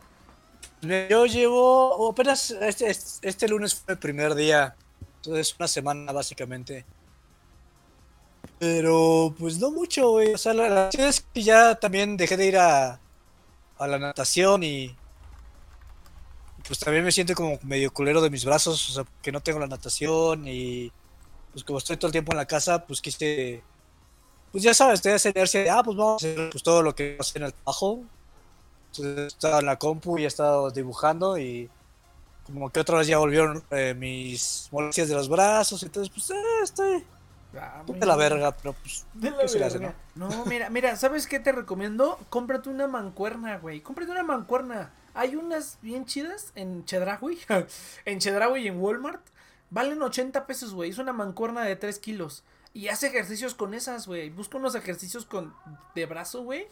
Yo 0.82 1.24
llevo, 1.24 2.10
apenas 2.10 2.50
este, 2.50 2.90
este, 2.90 3.28
este 3.28 3.48
lunes 3.48 3.74
fue 3.74 3.94
el 3.94 3.98
primer 3.98 4.34
día. 4.34 4.76
Entonces, 5.16 5.56
una 5.58 5.68
semana 5.68 6.12
básicamente. 6.12 6.84
Pero, 8.58 9.34
pues 9.38 9.58
no 9.58 9.70
mucho, 9.70 10.10
güey. 10.10 10.34
O 10.34 10.38
sea, 10.38 10.52
la, 10.52 10.68
la 10.68 10.84
verdad 10.84 11.08
es 11.08 11.20
que 11.32 11.42
ya 11.42 11.76
también 11.76 12.16
dejé 12.18 12.36
de 12.36 12.46
ir 12.46 12.58
a, 12.58 13.00
a 13.78 13.86
la 13.86 13.98
natación 13.98 14.62
y. 14.62 14.94
Pues 16.66 16.78
también 16.78 17.04
me 17.04 17.12
siento 17.12 17.34
como 17.34 17.58
medio 17.62 17.90
culero 17.90 18.20
de 18.20 18.28
mis 18.28 18.44
brazos. 18.44 18.90
O 18.90 18.92
sea, 18.92 19.04
que 19.22 19.32
no 19.32 19.40
tengo 19.40 19.58
la 19.58 19.66
natación 19.66 20.46
y. 20.46 20.92
Pues 21.56 21.64
como 21.64 21.78
estoy 21.78 21.96
todo 21.96 22.08
el 22.08 22.12
tiempo 22.12 22.32
en 22.32 22.36
la 22.36 22.44
casa, 22.44 22.84
pues 22.84 23.00
quise. 23.00 23.62
Pues 24.52 24.62
ya 24.62 24.74
sabes, 24.74 25.00
te 25.00 25.14
esa 25.14 25.30
inercia 25.30 25.62
de, 25.62 25.70
ah, 25.70 25.82
pues 25.82 25.96
vamos 25.96 26.22
a 26.22 26.26
hacer 26.26 26.50
pues, 26.50 26.62
todo 26.62 26.82
lo 26.82 26.94
que 26.94 27.16
hacer 27.18 27.40
en 27.40 27.46
el 27.46 27.54
trabajo. 27.54 28.04
Entonces 28.88 29.28
estaba 29.28 29.60
en 29.60 29.64
la 29.64 29.78
compu 29.78 30.18
y 30.18 30.24
he 30.24 30.26
estado 30.26 30.70
dibujando 30.70 31.38
y 31.38 31.70
como 32.44 32.68
que 32.68 32.80
otra 32.80 32.98
vez 32.98 33.06
ya 33.06 33.16
volvieron 33.16 33.64
eh, 33.70 33.94
mis 33.94 34.68
molestias 34.70 35.08
de 35.08 35.14
los 35.14 35.30
brazos. 35.30 35.82
Entonces, 35.82 36.12
pues 36.12 36.28
eh, 36.28 36.34
estoy. 36.62 37.04
Ah, 37.58 37.82
Ponte 37.86 38.04
la 38.04 38.16
verga, 38.16 38.54
pero 38.54 38.74
pues. 38.74 39.06
De 39.14 39.30
la 39.30 39.38
¿qué 39.38 39.48
se 39.48 39.58
le 39.58 39.64
hace, 39.64 39.78
verga. 39.78 39.94
No, 40.14 40.44
mira, 40.44 40.68
mira, 40.68 40.94
¿sabes 40.96 41.26
qué 41.26 41.40
te 41.40 41.52
recomiendo? 41.52 42.18
Cómprate 42.28 42.68
una 42.68 42.86
mancuerna, 42.86 43.56
güey. 43.56 43.80
Cómprate 43.80 44.10
una 44.10 44.24
mancuerna. 44.24 44.92
Hay 45.14 45.36
unas 45.36 45.78
bien 45.80 46.04
chidas 46.04 46.52
en 46.54 46.84
Chedraui. 46.84 47.38
en 48.04 48.18
Chedraui 48.18 48.64
y 48.64 48.68
en 48.68 48.78
Walmart. 48.78 49.22
Valen 49.70 50.00
80 50.02 50.46
pesos, 50.46 50.72
güey. 50.74 50.90
Es 50.90 50.98
una 50.98 51.12
mancuerna 51.12 51.62
de 51.64 51.76
3 51.76 51.98
kilos. 51.98 52.42
Y 52.72 52.88
haz 52.88 53.02
ejercicios 53.02 53.54
con 53.54 53.74
esas, 53.74 54.06
güey. 54.06 54.30
Busca 54.30 54.58
unos 54.58 54.74
ejercicios 54.74 55.24
con 55.24 55.54
de 55.94 56.06
brazo, 56.06 56.42
güey. 56.42 56.66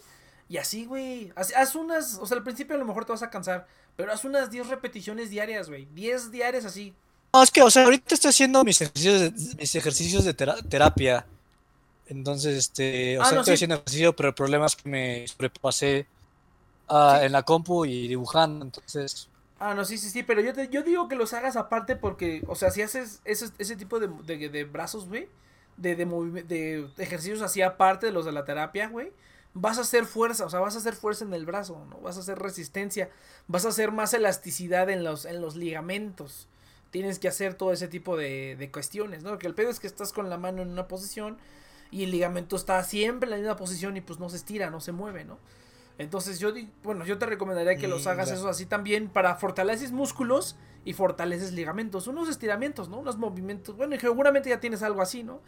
Y 0.49 0.59
así, 0.59 0.85
güey. 0.85 1.33
Haz, 1.37 1.55
haz 1.57 1.75
unas. 1.75 2.19
O 2.21 2.27
sea, 2.27 2.37
al 2.37 2.43
principio 2.45 2.77
a 2.77 2.79
lo 2.79 2.85
mejor 2.85 3.05
te 3.05 3.13
vas 3.13 3.23
a 3.23 3.31
cansar. 3.31 3.67
Pero 3.97 4.13
haz 4.13 4.25
unas 4.25 4.51
10 4.51 4.69
repeticiones 4.69 5.31
diarias, 5.31 5.69
güey. 5.69 5.87
10 5.95 6.31
diarias 6.31 6.65
así. 6.65 6.95
No, 7.33 7.43
es 7.43 7.51
que, 7.51 7.63
o 7.63 7.71
sea, 7.71 7.85
ahorita 7.85 8.15
estoy 8.15 8.29
haciendo 8.29 8.63
mis 8.65 8.81
ejercicios 8.81 9.21
de, 9.21 9.57
mis 9.57 9.75
ejercicios 9.75 10.25
de 10.25 10.35
tera- 10.35 10.63
terapia. 10.69 11.27
Entonces, 12.07 12.57
este, 12.59 13.19
o 13.19 13.23
Ah, 13.23 13.25
sea, 13.25 13.35
no, 13.37 13.41
estoy 13.41 13.53
sí. 13.53 13.65
haciendo 13.65 13.77
ejercicio, 13.77 14.15
pero 14.15 14.29
el 14.29 14.35
problema 14.35 14.67
es 14.67 14.77
que 14.77 14.89
me 14.89 15.27
sobrepasé 15.27 16.07
ah, 16.89 17.21
en 17.23 17.33
la 17.33 17.43
compu 17.43 17.87
y 17.87 18.07
dibujando. 18.09 18.65
Entonces, 18.67 19.29
Ah, 19.67 19.73
no, 19.75 19.85
sí, 19.87 19.97
sí, 19.97 20.11
sí, 20.11 20.23
pero 20.23 20.43
yo, 20.43 20.53
te, 20.53 20.69
yo 20.69 20.83
digo 20.83 21.09
que 21.09 21.15
los 21.17 21.33
hagas 21.33 21.57
aparte 21.57 21.97
porque, 21.97 22.43
o 22.49 22.55
sea, 22.55 22.71
si 22.71 22.83
haces 22.83 23.23
ese, 23.25 23.47
ese 23.59 23.77
tipo 23.77 23.99
de, 23.99 24.09
de, 24.09 24.49
de 24.51 24.65
brazos, 24.65 25.09
güey, 25.09 25.29
de, 25.79 25.97
de, 25.97 26.05
de 26.45 26.89
ejercicios 26.99 27.41
así 27.41 27.63
aparte 27.63 28.07
de 28.07 28.13
los 28.13 28.27
de 28.27 28.33
la 28.33 28.45
terapia, 28.45 28.89
güey, 28.89 29.11
vas 29.55 29.79
a 29.79 29.83
hacer 29.83 30.05
fuerza, 30.05 30.45
o 30.45 30.51
sea, 30.51 30.61
vas 30.61 30.75
a 30.75 30.79
hacer 30.79 30.95
fuerza 30.95 31.25
en 31.25 31.33
el 31.33 31.47
brazo, 31.47 31.83
¿no? 31.89 31.99
Vas 32.01 32.19
a 32.19 32.21
hacer 32.21 32.39
resistencia, 32.39 33.09
vas 33.47 33.65
a 33.65 33.69
hacer 33.69 33.91
más 33.91 34.13
elasticidad 34.13 34.91
en 34.91 35.03
los, 35.03 35.25
en 35.25 35.41
los 35.41 35.57
ligamentos. 35.57 36.47
Tienes 36.91 37.19
que 37.19 37.29
hacer 37.29 37.55
todo 37.55 37.73
ese 37.73 37.89
tipo 37.89 38.17
de, 38.19 38.57
de 38.57 38.71
cuestiones, 38.71 39.23
¿no? 39.23 39.31
Porque 39.31 39.47
el 39.47 39.55
pedo 39.55 39.71
es 39.71 39.81
que 39.81 39.87
estás 39.87 40.13
con 40.13 40.29
la 40.29 40.37
mano 40.37 40.61
en 40.63 40.69
una 40.69 40.89
posición 40.89 41.39
y 41.91 42.05
el 42.05 42.11
ligamento 42.11 42.57
está 42.57 42.83
siempre 42.85 43.27
en 43.29 43.31
la 43.31 43.37
misma 43.39 43.57
posición 43.57 43.97
y 43.97 44.01
pues 44.03 44.19
no 44.19 44.29
se 44.29 44.37
estira, 44.37 44.69
no 44.71 44.81
se 44.81 44.93
mueve, 44.93 45.25
¿no? 45.25 45.39
Entonces 45.99 46.41
yo, 46.41 46.53
bueno, 46.83 47.05
yo 47.05 47.19
te 47.19 47.27
recomendaría 47.27 47.77
que 47.77 47.87
los 47.87 48.07
hagas 48.07 48.31
eso 48.31 48.49
así 48.49 48.67
también 48.67 49.09
para 49.09 49.37
fortaleces 49.37 49.93
músculos 49.93 50.57
y 50.85 50.93
fortaleces 50.93 51.53
ligamentos, 51.53 52.07
unos 52.09 52.29
estiramientos, 52.29 52.89
¿no? 52.89 52.99
Unos 52.99 53.17
movimientos, 53.17 53.77
bueno, 53.77 53.95
y 53.95 54.01
seguramente 54.01 54.51
ya 54.51 54.61
tienes 54.61 54.83
algo 54.83 55.01
así, 55.03 55.23
¿no? 55.23 55.41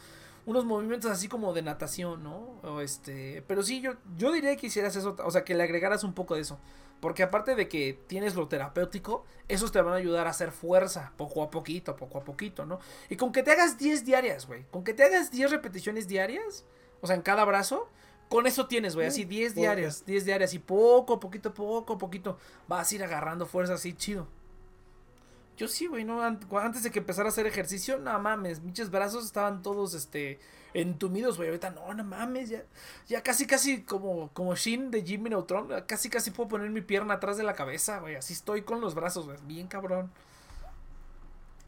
Unos 0.47 0.65
movimientos 0.65 1.11
así 1.11 1.27
como 1.27 1.53
de 1.53 1.63
natación, 1.63 2.23
¿no? 2.23 2.61
O 2.63 2.81
este, 2.81 3.43
pero 3.49 3.65
sí, 3.65 3.81
yo, 3.81 3.95
yo 4.17 4.31
diría 4.31 4.57
que 4.57 4.69
hicieras 4.69 4.95
eso, 4.95 5.17
o 5.25 5.31
sea, 5.33 5.45
que 5.45 5.55
le 5.55 5.65
agregaras 5.65 6.05
un 6.05 6.15
poco 6.15 6.37
de 6.37 6.43
eso. 6.43 6.61
Porque 7.01 7.25
aparte 7.25 7.57
de 7.57 7.69
que 7.69 7.99
tienes 8.07 8.37
lo 8.37 8.49
terapéutico, 8.49 9.25
esos 9.49 9.73
te 9.73 9.81
van 9.81 9.95
a 9.95 9.97
ayudar 9.97 10.29
a 10.29 10.31
hacer 10.31 10.53
fuerza, 10.53 11.13
poco 11.17 11.43
a 11.43 11.51
poquito, 11.51 11.97
poco 11.97 12.19
a 12.19 12.25
poquito, 12.25 12.65
¿no? 12.65 12.79
Y 13.11 13.17
con 13.17 13.33
que 13.33 13.43
te 13.43 13.51
hagas 13.51 13.77
10 13.77 14.05
diarias, 14.05 14.47
güey, 14.47 14.65
con 14.71 14.85
que 14.85 14.95
te 14.95 15.03
hagas 15.03 15.31
10 15.31 15.51
repeticiones 15.51 16.07
diarias, 16.09 16.65
o 17.01 17.07
sea, 17.07 17.17
en 17.17 17.23
cada 17.23 17.45
brazo, 17.45 17.91
con 18.29 18.47
eso 18.47 18.67
tienes, 18.67 18.95
güey, 18.95 19.07
así 19.07 19.25
10 19.25 19.53
poco. 19.53 19.61
diarias, 19.61 20.05
10 20.07 20.25
diarias 20.25 20.55
y 20.55 20.59
poco 20.59 21.15
a 21.15 21.21
poquito, 21.21 21.55
poco 21.55 21.95
a 21.95 21.99
poquito 21.99 22.39
vas 22.69 22.91
a 22.91 22.95
ir 22.95 23.05
agarrando 23.05 23.47
fuerza 23.47 23.75
así 23.75 23.93
chido. 23.95 24.27
Yo 25.57 25.69
sí, 25.69 25.87
güey, 25.87 26.05
no 26.05 26.21
Ant- 26.23 26.47
antes 26.63 26.83
de 26.83 26.91
que 26.91 26.99
empezara 26.99 27.29
a 27.29 27.33
hacer 27.33 27.47
ejercicio, 27.47 27.97
no 27.99 28.19
mames, 28.19 28.61
pinches 28.61 28.91
brazos 28.91 29.25
estaban 29.25 29.63
todos 29.63 29.95
este 29.95 30.39
entumidos, 30.75 31.39
güey. 31.39 31.49
Ahorita 31.49 31.71
no, 31.71 31.95
no 31.95 32.05
mames, 32.05 32.51
ya 32.51 32.63
ya 33.09 33.23
casi 33.23 33.47
casi 33.47 33.83
como 33.83 34.29
como 34.35 34.55
Shin 34.55 34.91
de 34.91 35.03
Jimmy 35.03 35.31
Neutron, 35.31 35.69
casi 35.87 36.11
casi 36.11 36.31
puedo 36.31 36.49
poner 36.51 36.69
mi 36.69 36.83
pierna 36.83 37.15
atrás 37.15 37.39
de 37.39 37.45
la 37.45 37.55
cabeza, 37.55 38.01
güey. 38.01 38.17
Así 38.17 38.35
estoy 38.35 38.63
con 38.63 38.83
los 38.83 38.95
brazos, 38.95 39.25
güey, 39.27 39.39
bien 39.47 39.67
cabrón. 39.69 40.11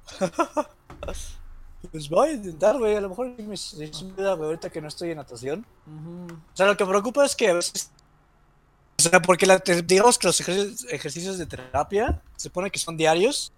pues 1.86 2.08
voy 2.08 2.30
a 2.30 2.32
intentar, 2.32 2.76
güey. 2.78 2.96
A 2.96 3.00
lo 3.00 3.10
mejor 3.10 3.34
me 3.38 3.54
ayuda, 3.54 4.34
güey, 4.34 4.48
ahorita 4.48 4.70
que 4.70 4.80
no 4.80 4.88
estoy 4.88 5.10
en 5.10 5.18
natación. 5.18 5.64
O 5.86 6.56
sea, 6.56 6.66
lo 6.66 6.76
que 6.76 6.84
me 6.84 6.90
preocupa 6.90 7.24
es 7.24 7.36
que 7.36 7.48
a 7.48 7.54
veces. 7.54 7.90
O 8.98 9.02
sea, 9.02 9.22
porque 9.22 9.46
la 9.46 9.62
digamos 9.84 10.18
que 10.18 10.26
los 10.26 10.40
ejercicios, 10.40 11.38
de 11.38 11.46
terapia 11.46 12.20
se 12.36 12.48
supone 12.48 12.70
que 12.70 12.78
son 12.78 12.96
diarios. 12.96 13.52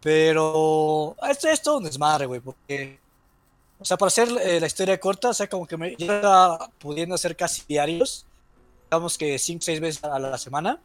Pero. 0.00 1.16
Esto 1.28 1.48
es 1.48 1.60
todo 1.60 1.78
un 1.78 1.84
desmadre, 1.84 2.26
güey. 2.26 2.40
Porque. 2.40 3.00
O 3.80 3.84
sea, 3.84 3.96
para 3.96 4.08
hacer 4.08 4.28
eh, 4.40 4.60
la 4.60 4.66
historia 4.66 4.98
corta, 4.98 5.30
o 5.30 5.34
sea, 5.34 5.48
como 5.48 5.66
que 5.66 5.76
me 5.76 5.96
yo 5.96 6.12
estaba 6.12 6.70
pudiendo 6.78 7.16
hacer 7.16 7.36
casi 7.36 7.62
diarios. 7.66 8.24
Digamos 8.84 9.18
que 9.18 9.38
5 9.38 9.58
o 9.58 9.62
6 9.62 9.80
veces 9.80 10.04
a 10.04 10.18
la 10.18 10.38
semana. 10.38 10.80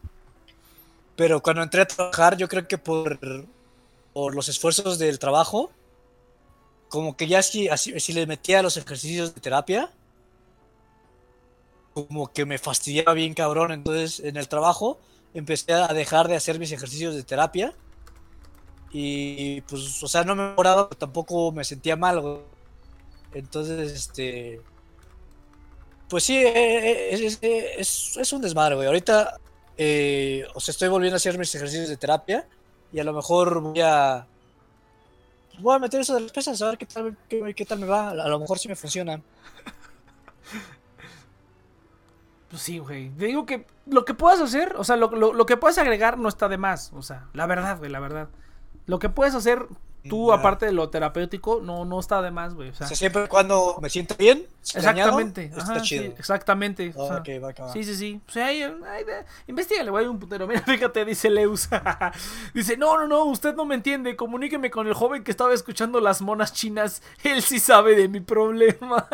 Pero 1.16 1.42
cuando 1.42 1.62
entré 1.62 1.82
a 1.82 1.88
trabajar, 1.88 2.36
yo 2.38 2.48
creo 2.48 2.68
que 2.68 2.78
por, 2.80 3.20
por 4.14 4.36
los 4.36 4.50
esfuerzos 4.50 4.98
del 4.98 5.20
trabajo, 5.20 5.72
como 6.94 7.18
que 7.18 7.28
ya 7.28 7.42
si, 7.44 7.68
así, 7.70 8.00
si 8.00 8.14
le 8.14 8.28
metía 8.28 8.62
los 8.64 8.78
ejercicios 8.78 9.34
de 9.36 9.42
terapia, 9.42 9.92
como 11.94 12.32
que 12.34 12.46
me 12.46 12.58
fastidiaba 12.58 13.14
bien 13.14 13.34
cabrón. 13.34 13.72
Entonces, 13.72 14.20
en 14.20 14.38
el 14.38 14.48
trabajo, 14.48 15.00
empecé 15.34 15.74
a 15.74 15.88
dejar 15.94 16.28
de 16.28 16.36
hacer 16.36 16.60
mis 16.60 16.72
ejercicios 16.72 17.16
de 17.16 17.24
terapia. 17.24 17.74
Y 18.92 19.62
pues, 19.62 20.04
o 20.04 20.08
sea, 20.08 20.24
no 20.24 20.36
me 20.36 20.50
mejoraba, 20.50 20.88
pero 20.90 21.00
tampoco 21.00 21.52
me 21.52 21.64
sentía 21.64 21.96
mal, 21.96 22.22
güey. 22.22 22.38
Entonces, 23.34 23.92
este. 23.94 24.62
Pues 26.10 26.24
sí, 26.24 26.38
eh, 26.38 27.14
eh, 27.42 27.76
es, 27.78 28.16
es- 28.18 28.34
un 28.34 28.42
desmadre, 28.42 28.76
güey. 28.76 28.88
Ahorita, 28.88 29.40
eh, 29.78 30.46
o 30.54 30.60
sea, 30.60 30.72
estoy 30.72 30.90
volviendo 30.90 31.16
a 31.16 31.18
hacer 31.18 31.38
mis 31.38 31.54
ejercicios 31.56 31.90
de 31.90 31.98
terapia. 31.98 32.48
Y 32.92 33.00
a 33.00 33.04
lo 33.04 33.14
mejor 33.14 33.60
voy 33.62 33.82
a. 33.82 34.28
Voy 35.60 35.76
a 35.76 35.80
meter 35.80 36.02
eso 36.02 36.16
de 36.16 36.22
las 36.22 36.32
pesas, 36.32 36.62
a 36.62 36.70
ver 36.70 36.78
qué 36.78 36.86
tal, 36.86 37.18
qué, 37.28 37.66
tal 37.66 37.80
me 37.80 37.86
va. 37.86 38.10
A 38.10 38.28
lo 38.28 38.40
mejor 38.40 38.60
sí 38.60 38.68
me 38.68 38.76
funcionan. 38.76 39.24
Pues 42.50 42.62
sí, 42.62 42.78
güey. 42.78 43.10
Te 43.10 43.26
digo 43.26 43.46
que 43.46 43.66
lo 43.88 44.06
que 44.06 44.14
puedas 44.14 44.40
hacer, 44.40 44.76
o 44.78 44.84
sea, 44.84 44.96
lo, 44.96 45.10
lo, 45.10 45.34
lo 45.34 45.46
que 45.46 45.58
puedes 45.58 45.78
agregar 45.78 46.18
no 46.18 46.30
está 46.30 46.48
de 46.50 46.58
más. 46.58 46.92
O 46.94 47.02
sea, 47.02 47.28
la 47.34 47.48
verdad, 47.48 47.78
güey, 47.80 47.90
la 47.90 48.00
verdad. 48.00 48.30
Lo 48.86 49.00
que 49.00 49.10
puedes 49.10 49.34
hacer 49.34 49.68
tú, 50.10 50.32
aparte 50.34 50.66
de 50.66 50.72
lo 50.74 50.90
terapéutico, 50.90 51.62
no, 51.62 51.86
no 51.86 52.00
está 52.00 52.22
de 52.22 52.32
más, 52.32 52.54
güey. 52.54 52.70
O 52.70 52.74
sea, 52.74 52.86
O 52.86 52.88
sea, 52.90 52.98
siempre 52.98 53.24
y 53.26 53.28
cuando 53.28 53.78
me 53.82 53.90
siento 53.90 54.16
bien, 54.16 54.46
exactamente. 54.62 55.42
dañado, 55.50 55.62
Ajá, 55.62 55.74
está 55.74 55.84
sí, 55.86 55.90
chido. 56.00 56.14
exactamente. 56.18 56.94
o 56.96 57.08
sea, 57.08 57.18
Ok, 57.18 57.30
va. 57.44 57.74
Sí, 57.74 57.84
sí, 57.84 57.96
sí. 57.96 58.22
O 58.28 58.32
sea, 58.32 58.48
ahí, 58.48 58.62
ahí 58.64 59.04
de- 59.04 59.26
investígale, 59.48 59.90
güey, 59.92 60.06
un 60.08 60.20
putero. 60.20 60.46
Mira, 60.48 60.62
fíjate, 60.66 61.06
dice 61.06 61.30
Leus. 61.30 61.70
dice, 62.54 62.78
no, 62.78 62.98
no, 62.98 63.08
no, 63.08 63.24
usted 63.26 63.56
no 63.56 63.66
me 63.66 63.76
entiende. 63.76 64.16
Comuníqueme 64.16 64.70
con 64.72 64.88
el 64.88 64.94
joven 64.94 65.24
que 65.24 65.32
estaba 65.32 65.54
escuchando 65.54 66.00
las 66.00 66.22
monas 66.22 66.54
chinas. 66.54 67.02
Él 67.24 67.42
sí 67.42 67.60
sabe 67.60 67.96
de 67.96 68.08
mi 68.08 68.20
problema. 68.20 69.08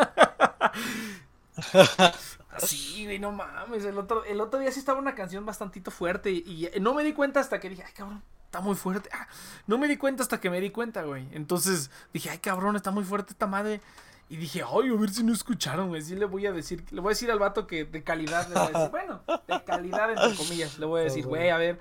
Sí, 2.58 3.04
güey, 3.04 3.18
no 3.18 3.32
mames. 3.32 3.84
El 3.84 3.96
otro, 3.96 4.24
el 4.24 4.40
otro 4.40 4.58
día 4.60 4.70
sí 4.72 4.80
estaba 4.80 4.98
una 4.98 5.14
canción 5.14 5.46
bastantito 5.46 5.90
fuerte 5.90 6.30
y, 6.30 6.68
y 6.74 6.80
no 6.80 6.94
me 6.94 7.04
di 7.04 7.12
cuenta 7.12 7.40
hasta 7.40 7.60
que 7.60 7.70
dije, 7.70 7.84
ay, 7.86 7.92
cabrón, 7.94 8.22
está 8.50 8.60
muy 8.60 8.74
fuerte. 8.74 9.08
Ah, 9.12 9.28
no 9.68 9.78
me 9.78 9.86
di 9.86 9.96
cuenta 9.96 10.24
hasta 10.24 10.40
que 10.40 10.50
me 10.50 10.60
di 10.60 10.70
cuenta, 10.70 11.04
güey. 11.04 11.28
Entonces 11.30 11.88
dije, 12.12 12.30
ay, 12.30 12.38
cabrón, 12.38 12.74
está 12.74 12.90
muy 12.90 13.04
fuerte 13.04 13.32
esta 13.32 13.46
madre. 13.46 13.80
Y 14.28 14.36
dije, 14.36 14.64
ay, 14.64 14.90
a 14.90 14.94
ver 14.98 15.10
si 15.10 15.22
no 15.22 15.32
escucharon, 15.32 15.88
güey. 15.88 16.02
Sí 16.02 16.16
le 16.16 16.24
voy 16.24 16.46
a 16.46 16.52
decir, 16.52 16.84
le 16.90 17.00
voy 17.00 17.10
a 17.10 17.14
decir 17.14 17.30
al 17.30 17.38
vato 17.38 17.68
que 17.68 17.84
de 17.84 18.02
calidad, 18.02 18.48
le 18.48 18.54
voy 18.54 18.64
a 18.64 18.66
decir, 18.66 18.90
bueno, 18.90 19.22
de 19.46 19.64
calidad 19.64 20.10
entre 20.10 20.36
comillas, 20.36 20.78
le 20.80 20.86
voy 20.86 21.00
a 21.00 21.04
decir, 21.04 21.24
güey, 21.26 21.50
a 21.50 21.58
ver, 21.58 21.78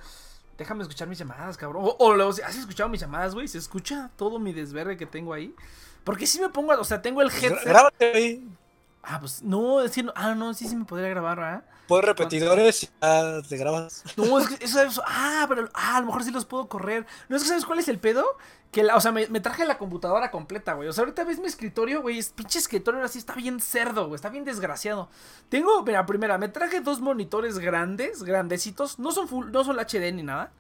déjame 0.60 0.84
escuchar 0.84 1.08
mis 1.08 1.18
llamadas, 1.18 1.58
cabrón. 1.58 1.86
O, 1.86 1.96
o 1.98 2.12
le 2.16 2.24
voy 2.24 2.26
a 2.26 2.36
decir, 2.36 2.46
¿has 2.46 2.56
escuchado 2.56 2.88
mis 2.88 3.02
llamadas, 3.02 3.34
güey? 3.34 3.48
¿Se 3.48 3.58
escucha 3.58 4.12
todo 4.16 4.38
mi 4.38 4.54
desvergue 4.54 4.96
que 4.96 5.08
tengo 5.08 5.34
ahí? 5.34 5.56
Porque 6.04 6.28
si 6.28 6.40
me 6.40 6.50
pongo, 6.50 6.74
o 6.74 6.84
sea, 6.84 7.02
tengo 7.02 7.24
el 7.24 7.30
Pues 7.30 7.44
headset. 7.44 7.68
Grábate, 7.68 8.12
güey. 8.12 8.44
Ah, 9.02 9.20
pues 9.20 9.42
no, 9.42 9.82
es 9.82 9.92
que 9.92 10.04
no, 10.04 10.12
ah, 10.16 10.36
no, 10.36 10.54
sí, 10.54 10.68
sí 10.68 10.76
me 10.76 10.86
podría 10.86 11.10
grabar, 11.10 11.38
¿verdad? 11.38 11.64
Puedes 11.88 12.06
repetidores 12.06 12.84
y 12.84 12.90
ya 13.02 13.42
te 13.48 13.58
grabas. 13.58 14.04
No, 14.18 14.38
es 14.40 14.48
que 14.48 14.64
eso, 14.64 14.82
eso- 14.82 15.04
ah, 15.08 15.46
pero 15.48 15.70
ah, 15.74 15.98
a 15.98 16.00
lo 16.02 16.08
mejor 16.08 16.24
sí 16.24 16.32
los 16.32 16.46
puedo 16.46 16.68
correr. 16.68 17.08
No 17.30 17.36
es 17.38 17.44
que 17.44 17.50
sabes 17.50 17.66
cuál 17.66 17.80
es 17.80 17.88
el 17.88 17.98
pedo? 17.98 18.26
Que 18.72 18.84
la, 18.84 18.96
o 18.96 19.02
sea, 19.02 19.12
me, 19.12 19.26
me 19.28 19.40
traje 19.40 19.66
la 19.66 19.80
computadora 19.80 20.30
completa, 20.30 20.74
güey. 20.74 20.88
O 20.90 20.94
sea, 20.94 21.04
ahorita 21.04 21.24
ves 21.24 21.40
mi 21.40 21.48
escritorio, 21.48 22.02
güey. 22.04 22.20
Es 22.20 22.30
pinche 22.30 22.60
escritorio 22.60 23.00
ahora 23.00 23.08
sí 23.08 23.18
está 23.18 23.34
bien 23.34 23.60
cerdo, 23.60 24.04
güey. 24.08 24.16
Está 24.16 24.30
bien 24.30 24.46
desgraciado. 24.46 25.10
Tengo, 25.48 25.82
mira, 25.84 26.06
primera, 26.06 26.38
me 26.38 26.50
traje 26.50 26.82
dos 26.82 27.00
monitores 27.00 27.58
grandes, 27.58 28.22
grandecitos. 28.22 29.00
No 29.00 29.12
son 29.12 29.28
full, 29.28 29.50
no 29.52 29.64
son 29.64 29.80
HD 29.80 30.12
ni 30.14 30.22
nada. 30.22 30.52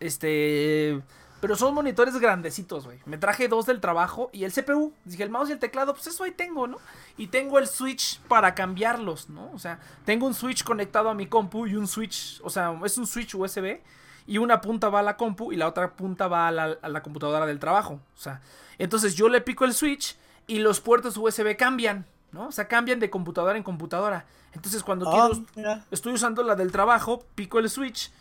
Este. 0.00 1.02
Pero 1.42 1.56
son 1.56 1.74
monitores 1.74 2.16
grandecitos, 2.20 2.84
güey. 2.84 3.00
Me 3.04 3.18
traje 3.18 3.48
dos 3.48 3.66
del 3.66 3.80
trabajo 3.80 4.30
y 4.32 4.44
el 4.44 4.52
CPU. 4.52 4.92
Dije, 5.04 5.24
el 5.24 5.30
mouse 5.30 5.48
y 5.48 5.52
el 5.52 5.58
teclado, 5.58 5.92
pues 5.92 6.06
eso 6.06 6.22
ahí 6.22 6.30
tengo, 6.30 6.68
¿no? 6.68 6.78
Y 7.16 7.26
tengo 7.26 7.58
el 7.58 7.66
switch 7.66 8.20
para 8.28 8.54
cambiarlos, 8.54 9.28
¿no? 9.28 9.50
O 9.52 9.58
sea, 9.58 9.80
tengo 10.04 10.24
un 10.24 10.34
switch 10.34 10.62
conectado 10.62 11.10
a 11.10 11.14
mi 11.14 11.26
compu 11.26 11.66
y 11.66 11.74
un 11.74 11.88
switch, 11.88 12.40
o 12.44 12.48
sea, 12.48 12.78
es 12.84 12.96
un 12.96 13.08
switch 13.08 13.34
USB. 13.34 13.80
Y 14.24 14.38
una 14.38 14.60
punta 14.60 14.88
va 14.88 15.00
a 15.00 15.02
la 15.02 15.16
compu 15.16 15.52
y 15.52 15.56
la 15.56 15.66
otra 15.66 15.94
punta 15.94 16.28
va 16.28 16.46
a 16.46 16.52
la, 16.52 16.78
a 16.80 16.88
la 16.88 17.02
computadora 17.02 17.44
del 17.44 17.58
trabajo. 17.58 17.94
O 17.94 18.20
sea, 18.20 18.40
entonces 18.78 19.16
yo 19.16 19.28
le 19.28 19.40
pico 19.40 19.64
el 19.64 19.74
switch 19.74 20.16
y 20.46 20.60
los 20.60 20.78
puertos 20.78 21.16
USB 21.16 21.56
cambian, 21.56 22.06
¿no? 22.30 22.46
O 22.46 22.52
sea, 22.52 22.68
cambian 22.68 23.00
de 23.00 23.10
computadora 23.10 23.58
en 23.58 23.64
computadora. 23.64 24.26
Entonces 24.52 24.84
cuando 24.84 25.10
quiero, 25.10 25.44
mira. 25.56 25.84
estoy 25.90 26.12
usando 26.12 26.44
la 26.44 26.54
del 26.54 26.70
trabajo, 26.70 27.24
pico 27.34 27.58
el 27.58 27.68
switch 27.68 28.12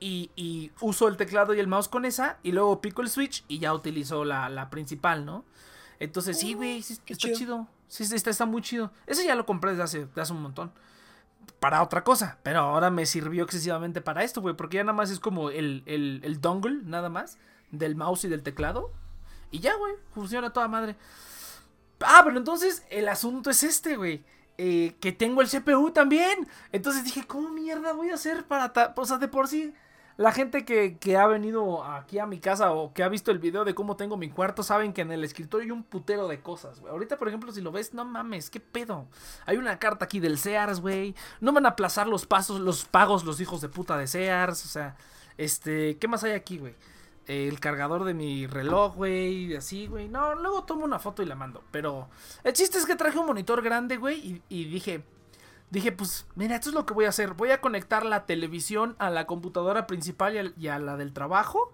y, 0.00 0.30
y 0.36 0.72
uso 0.80 1.08
el 1.08 1.16
teclado 1.16 1.54
y 1.54 1.60
el 1.60 1.68
mouse 1.68 1.88
con 1.88 2.04
esa, 2.04 2.38
y 2.42 2.52
luego 2.52 2.80
pico 2.80 3.02
el 3.02 3.08
switch 3.10 3.44
y 3.48 3.58
ya 3.58 3.72
utilizo 3.74 4.24
la, 4.24 4.48
la 4.48 4.70
principal, 4.70 5.24
¿no? 5.24 5.44
Entonces, 6.00 6.38
sí, 6.38 6.54
güey, 6.54 6.82
sí, 6.82 6.98
qué 7.04 7.14
está 7.14 7.28
chido. 7.28 7.38
chido. 7.38 7.68
Sí, 7.88 8.04
sí, 8.04 8.14
está, 8.16 8.30
está 8.30 8.46
muy 8.46 8.62
chido. 8.62 8.92
Ese 9.06 9.24
ya 9.24 9.34
lo 9.34 9.46
compré 9.46 9.70
desde 9.70 9.82
hace, 9.84 10.06
desde 10.06 10.20
hace 10.22 10.32
un 10.32 10.42
montón. 10.42 10.72
Para 11.60 11.82
otra 11.82 12.04
cosa, 12.04 12.38
pero 12.42 12.60
ahora 12.60 12.90
me 12.90 13.06
sirvió 13.06 13.44
excesivamente 13.44 14.00
para 14.00 14.24
esto, 14.24 14.40
güey, 14.42 14.54
porque 14.56 14.76
ya 14.78 14.84
nada 14.84 14.92
más 14.96 15.10
es 15.10 15.20
como 15.20 15.50
el, 15.50 15.82
el, 15.86 16.20
el 16.24 16.40
dongle, 16.40 16.80
nada 16.84 17.08
más, 17.08 17.38
del 17.70 17.96
mouse 17.96 18.24
y 18.24 18.28
del 18.28 18.42
teclado. 18.42 18.92
Y 19.50 19.60
ya, 19.60 19.74
güey, 19.76 19.94
funciona 20.12 20.52
toda 20.52 20.68
madre. 20.68 20.96
Ah, 22.00 22.22
pero 22.24 22.36
entonces 22.38 22.84
el 22.90 23.08
asunto 23.08 23.50
es 23.50 23.62
este, 23.62 23.96
güey. 23.96 24.24
eh, 24.58 24.96
que 25.00 25.12
tengo 25.12 25.42
el 25.42 25.48
CPU 25.48 25.90
también. 25.90 26.48
Entonces 26.72 27.04
dije, 27.04 27.26
¿cómo 27.26 27.50
mierda 27.50 27.92
voy 27.92 28.10
a 28.10 28.14
hacer 28.14 28.44
para... 28.46 28.72
O 28.96 29.04
sea, 29.06 29.18
de 29.18 29.28
por 29.28 29.48
sí, 29.48 29.72
la 30.16 30.32
gente 30.32 30.64
que, 30.64 30.96
que 30.98 31.16
ha 31.16 31.26
venido 31.26 31.84
aquí 31.84 32.18
a 32.18 32.26
mi 32.26 32.38
casa 32.38 32.72
o 32.72 32.94
que 32.94 33.02
ha 33.02 33.08
visto 33.08 33.30
el 33.30 33.38
video 33.38 33.64
de 33.64 33.74
cómo 33.74 33.96
tengo 33.96 34.16
mi 34.16 34.30
cuarto 34.30 34.62
saben 34.62 34.92
que 34.92 35.02
en 35.02 35.12
el 35.12 35.24
escritorio 35.24 35.64
hay 35.64 35.70
un 35.70 35.82
putero 35.82 36.26
de 36.26 36.40
cosas, 36.40 36.80
güey. 36.80 36.90
Ahorita, 36.90 37.18
por 37.18 37.28
ejemplo, 37.28 37.52
si 37.52 37.60
lo 37.60 37.70
ves, 37.70 37.92
no 37.92 38.04
mames, 38.04 38.48
qué 38.48 38.60
pedo. 38.60 39.06
Hay 39.44 39.58
una 39.58 39.78
carta 39.78 40.06
aquí 40.06 40.18
del 40.20 40.38
Sears, 40.38 40.80
güey. 40.80 41.14
No 41.40 41.52
van 41.52 41.66
a 41.66 41.70
aplazar 41.70 42.06
los 42.06 42.24
pasos, 42.26 42.60
los 42.60 42.86
pagos, 42.86 43.24
los 43.24 43.40
hijos 43.40 43.60
de 43.60 43.68
puta 43.68 43.98
de 43.98 44.06
Sears. 44.06 44.64
O 44.64 44.68
sea, 44.68 44.96
este, 45.36 45.98
¿qué 45.98 46.08
más 46.08 46.24
hay 46.24 46.32
aquí, 46.32 46.58
güey? 46.58 46.74
el 47.26 47.58
cargador 47.58 48.04
de 48.04 48.14
mi 48.14 48.46
reloj, 48.46 48.94
güey, 48.94 49.56
así, 49.56 49.86
güey. 49.86 50.08
No, 50.08 50.34
luego 50.36 50.64
tomo 50.64 50.84
una 50.84 50.98
foto 50.98 51.22
y 51.22 51.26
la 51.26 51.34
mando. 51.34 51.62
Pero 51.70 52.08
el 52.44 52.52
chiste 52.52 52.78
es 52.78 52.86
que 52.86 52.94
traje 52.94 53.18
un 53.18 53.26
monitor 53.26 53.62
grande, 53.62 53.96
güey, 53.96 54.18
y, 54.18 54.42
y 54.48 54.64
dije, 54.66 55.02
dije, 55.70 55.92
pues, 55.92 56.26
mira, 56.34 56.56
esto 56.56 56.70
es 56.70 56.74
lo 56.74 56.86
que 56.86 56.94
voy 56.94 57.06
a 57.06 57.10
hacer. 57.10 57.34
Voy 57.34 57.50
a 57.50 57.60
conectar 57.60 58.04
la 58.04 58.26
televisión 58.26 58.96
a 58.98 59.10
la 59.10 59.26
computadora 59.26 59.86
principal 59.86 60.54
y, 60.56 60.68
a 60.68 60.78
la 60.78 60.96
del 60.96 61.12
trabajo. 61.12 61.72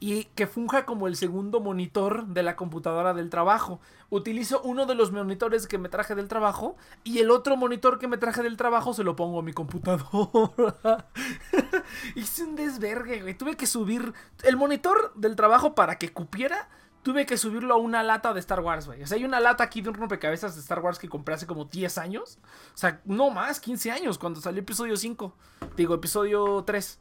Y 0.00 0.24
que 0.36 0.46
funja 0.46 0.86
como 0.86 1.08
el 1.08 1.16
segundo 1.16 1.58
monitor 1.58 2.26
de 2.28 2.44
la 2.44 2.54
computadora 2.54 3.14
del 3.14 3.30
trabajo. 3.30 3.80
Utilizo 4.10 4.60
uno 4.62 4.86
de 4.86 4.94
los 4.94 5.10
monitores 5.10 5.66
que 5.66 5.76
me 5.76 5.88
traje 5.88 6.14
del 6.14 6.28
trabajo. 6.28 6.76
Y 7.02 7.18
el 7.18 7.32
otro 7.32 7.56
monitor 7.56 7.98
que 7.98 8.06
me 8.06 8.16
traje 8.16 8.42
del 8.42 8.56
trabajo 8.56 8.94
se 8.94 9.02
lo 9.02 9.16
pongo 9.16 9.40
a 9.40 9.42
mi 9.42 9.52
computadora. 9.52 11.08
Hice 12.14 12.44
un 12.44 12.54
desvergue, 12.54 13.22
güey. 13.22 13.34
Tuve 13.36 13.56
que 13.56 13.66
subir 13.66 14.14
el 14.44 14.56
monitor 14.56 15.12
del 15.16 15.34
trabajo 15.34 15.74
para 15.74 15.98
que 15.98 16.12
cupiera. 16.12 16.68
Tuve 17.08 17.24
que 17.24 17.38
subirlo 17.38 17.72
a 17.72 17.78
una 17.78 18.02
lata 18.02 18.34
de 18.34 18.40
Star 18.40 18.60
Wars, 18.60 18.84
güey. 18.84 19.02
O 19.02 19.06
sea, 19.06 19.16
hay 19.16 19.24
una 19.24 19.40
lata 19.40 19.64
aquí 19.64 19.80
de 19.80 19.88
un 19.88 19.94
rompecabezas 19.94 20.54
de 20.54 20.60
Star 20.60 20.80
Wars 20.80 20.98
que 20.98 21.08
compré 21.08 21.36
hace 21.36 21.46
como 21.46 21.64
10 21.64 21.96
años. 21.96 22.38
O 22.74 22.76
sea, 22.76 23.00
no 23.06 23.30
más, 23.30 23.60
15 23.60 23.90
años, 23.90 24.18
cuando 24.18 24.42
salió 24.42 24.60
episodio 24.60 24.94
5. 24.94 25.34
Digo, 25.74 25.94
episodio 25.94 26.62
3. 26.64 26.98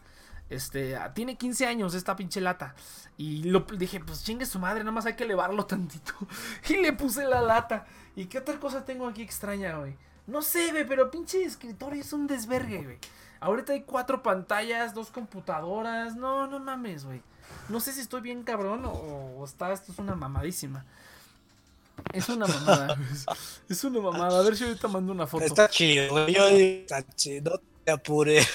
Este, 0.49 0.95
ah, 0.95 1.13
tiene 1.13 1.35
15 1.35 1.65
años 1.65 1.93
esta 1.93 2.15
pinche 2.15 2.39
lata. 2.39 2.73
Y 3.17 3.43
lo 3.49 3.65
dije, 3.77 3.99
pues 3.99 4.23
chingue 4.23 4.45
su 4.45 4.59
madre, 4.59 4.85
nada 4.85 4.93
más 4.93 5.05
hay 5.05 5.17
que 5.17 5.25
elevarlo 5.25 5.65
tantito. 5.67 6.13
Y 6.69 6.77
le 6.77 6.93
puse 6.93 7.25
la 7.25 7.41
lata. 7.41 7.85
¿Y 8.15 8.27
qué 8.27 8.37
otra 8.37 8.61
cosa 8.61 8.85
tengo 8.85 9.07
aquí 9.07 9.23
extraña, 9.23 9.77
güey? 9.77 9.97
No 10.25 10.41
sé, 10.41 10.71
güey, 10.71 10.87
pero 10.87 11.11
pinche 11.11 11.43
escritorio 11.43 11.99
es 11.99 12.13
un 12.13 12.27
desvergue, 12.27 12.81
güey. 12.81 12.97
Ahorita 13.41 13.73
hay 13.73 13.83
cuatro 13.83 14.23
pantallas, 14.23 14.93
dos 14.93 15.11
computadoras. 15.11 16.15
No, 16.15 16.47
no 16.47 16.59
mames, 16.59 17.03
güey. 17.03 17.21
No 17.69 17.79
sé 17.79 17.93
si 17.93 18.01
estoy 18.01 18.21
bien 18.21 18.43
cabrón 18.43 18.85
o, 18.85 18.91
o 18.91 19.45
está, 19.45 19.71
esto 19.73 19.91
es 19.91 19.99
una 19.99 20.15
mamadísima. 20.15 20.85
Es 22.13 22.29
una 22.29 22.47
mamada. 22.47 22.97
es 23.69 23.83
una 23.83 23.99
mamada. 23.99 24.39
A 24.39 24.43
ver 24.43 24.55
si 24.55 24.63
ahorita 24.63 24.87
mando 24.87 25.11
una 25.11 25.27
foto. 25.27 25.43
Está 25.43 25.69
chido, 25.69 26.11
güey. 26.11 26.33
Yo 26.33 26.47
está 26.47 27.03
chido. 27.15 27.51
No 27.51 27.61
te 27.83 27.91
apures. 27.91 28.47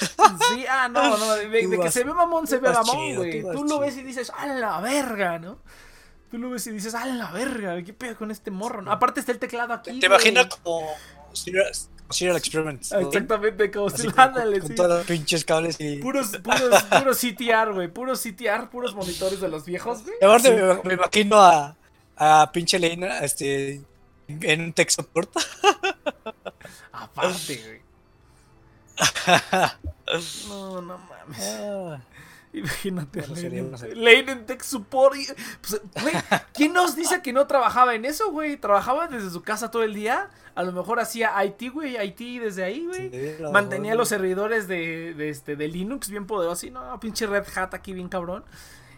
Sí, 0.48 0.64
ah, 0.68 0.88
no, 0.88 1.16
no, 1.16 1.34
de, 1.34 1.78
que 1.80 1.90
se 1.90 2.04
ve 2.04 2.12
mamón, 2.12 2.46
se 2.46 2.58
ve 2.58 2.70
mamón, 2.70 2.96
chido, 2.96 3.18
güey. 3.18 3.42
tú 3.42 3.48
lo 3.52 3.66
chido. 3.66 3.80
ves 3.80 3.96
y 3.96 4.02
dices, 4.02 4.32
¡a 4.36 4.46
la 4.46 4.80
verga! 4.80 5.38
¿no? 5.38 5.58
Tú 6.30 6.38
lo 6.38 6.50
ves 6.50 6.66
y 6.66 6.70
dices, 6.70 6.94
¡a 6.94 7.06
la 7.06 7.30
verga! 7.30 7.82
¿Qué 7.82 7.92
pedo 7.92 8.16
con 8.16 8.30
este 8.30 8.50
morro? 8.50 8.82
no? 8.82 8.90
Aparte 8.92 9.20
está 9.20 9.32
el 9.32 9.38
teclado 9.38 9.74
aquí. 9.74 10.00
Te 10.00 10.06
imaginas 10.06 10.46
como 10.46 10.86
Serial 12.10 12.36
Experiments. 12.36 12.92
¿no? 12.92 13.00
Exactamente, 13.00 13.70
como 13.70 13.90
si 13.90 14.08
ándale, 14.16 14.60
con 14.60 14.68
sí. 14.68 14.74
todos 14.74 14.98
los 14.98 15.06
pinches 15.06 15.44
cables 15.44 15.76
y. 15.78 15.96
Puros, 15.96 16.36
puros, 16.38 16.82
puros 16.82 17.18
CTR, 17.18 17.72
güey. 17.72 17.88
Puros 17.88 18.22
CTR, 18.22 18.68
puros 18.70 18.94
monitores 18.94 19.40
de 19.40 19.48
los 19.48 19.64
viejos, 19.64 20.02
güey. 20.02 20.14
Y 20.20 20.24
aparte 20.24 20.50
me, 20.50 20.82
me 20.82 20.94
imagino 20.94 21.40
a, 21.40 21.76
a 22.16 22.50
pinche 22.52 22.78
Leina 22.78 23.18
este, 23.20 23.80
en 24.28 24.60
un 24.60 24.72
tech 24.72 24.90
support. 24.90 25.30
Aparte, 26.92 27.62
güey. 27.64 27.82
No, 30.48 30.82
no 30.82 30.98
mames. 30.98 31.38
Ah, 31.40 31.98
Imagínate 32.52 33.26
Lane, 33.94 34.32
en- 34.32 34.46
Tech 34.46 34.62
Support. 34.62 35.16
y- 35.16 35.26
pues, 35.60 35.80
güey, 36.02 36.14
¿quién 36.52 36.72
nos 36.72 36.94
dice 36.96 37.22
que 37.22 37.32
no 37.32 37.46
trabajaba 37.46 37.94
en 37.94 38.04
eso, 38.04 38.30
güey? 38.30 38.56
Trabajaba 38.58 39.08
desde 39.08 39.30
su 39.30 39.42
casa 39.42 39.70
todo 39.70 39.82
el 39.82 39.94
día. 39.94 40.28
A 40.54 40.62
lo 40.62 40.72
mejor 40.72 41.00
hacía 41.00 41.32
IT, 41.44 41.70
güey, 41.70 41.96
IT 41.96 42.40
desde 42.40 42.62
ahí, 42.64 42.84
güey. 42.86 43.10
sí, 43.10 43.42
Mantenía 43.52 43.92
mejor, 43.92 43.98
los 44.00 44.08
servidores 44.10 44.68
de, 44.68 45.14
de, 45.14 45.30
este, 45.30 45.56
de 45.56 45.68
Linux 45.68 46.10
bien 46.10 46.26
poderosos. 46.26 46.64
Y 46.64 46.70
no, 46.70 47.00
pinche 47.00 47.26
Red 47.26 47.44
Hat 47.56 47.72
aquí 47.74 47.94
bien 47.94 48.08
cabrón. 48.08 48.44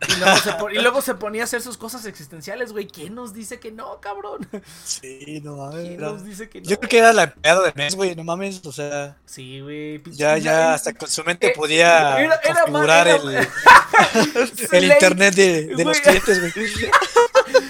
Y 0.09 0.16
luego, 0.20 0.37
se 0.38 0.52
pon- 0.52 0.72
y 0.72 0.78
luego 0.78 1.02
se 1.02 1.14
ponía 1.14 1.42
a 1.42 1.44
hacer 1.44 1.62
sus 1.62 1.76
cosas 1.76 2.04
existenciales, 2.07 2.72
güey. 2.72 2.87
¿Quién 2.87 3.14
nos 3.14 3.33
dice 3.33 3.59
que 3.61 3.70
no, 3.72 4.00
cabrón? 4.00 4.48
Sí, 4.85 5.40
no 5.42 5.57
mames. 5.57 5.80
¿Quién 5.83 5.92
era- 5.94 6.09
nos 6.12 6.24
dice 6.24 6.48
que 6.48 6.61
no? 6.61 6.68
Yo 6.68 6.78
creo 6.78 6.88
que 6.90 6.98
era 6.98 7.12
la 7.12 7.22
empleada 7.24 7.62
del 7.62 7.74
mes, 7.74 7.94
güey, 7.94 8.14
no 8.14 8.24
mames, 8.24 8.61
o 8.64 8.72
sea, 8.72 9.16
Sí, 9.24 9.61
güey. 9.61 10.02
ya, 10.12 10.37
ya 10.38 10.74
hasta 10.74 10.92
con 10.94 11.09
su 11.09 11.22
mente 11.24 11.48
eh, 11.48 11.52
podía 11.57 12.18
era- 12.20 12.40
configurar 12.40 13.09
era- 13.09 13.16
el, 13.16 13.48
el 14.72 14.85
internet 14.85 15.35
de, 15.35 15.66
de 15.76 15.85
los 15.85 16.00
clientes, 16.00 16.40
güey. 16.40 16.52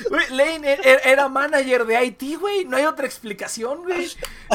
Güey, 0.08 0.30
Lane 0.30 0.74
er- 0.74 0.80
er- 0.84 1.00
era 1.06 1.28
manager 1.28 1.84
de 1.86 2.04
IT, 2.04 2.38
güey. 2.38 2.64
No 2.64 2.76
hay 2.76 2.84
otra 2.84 3.04
explicación, 3.06 3.82
güey. 3.82 4.08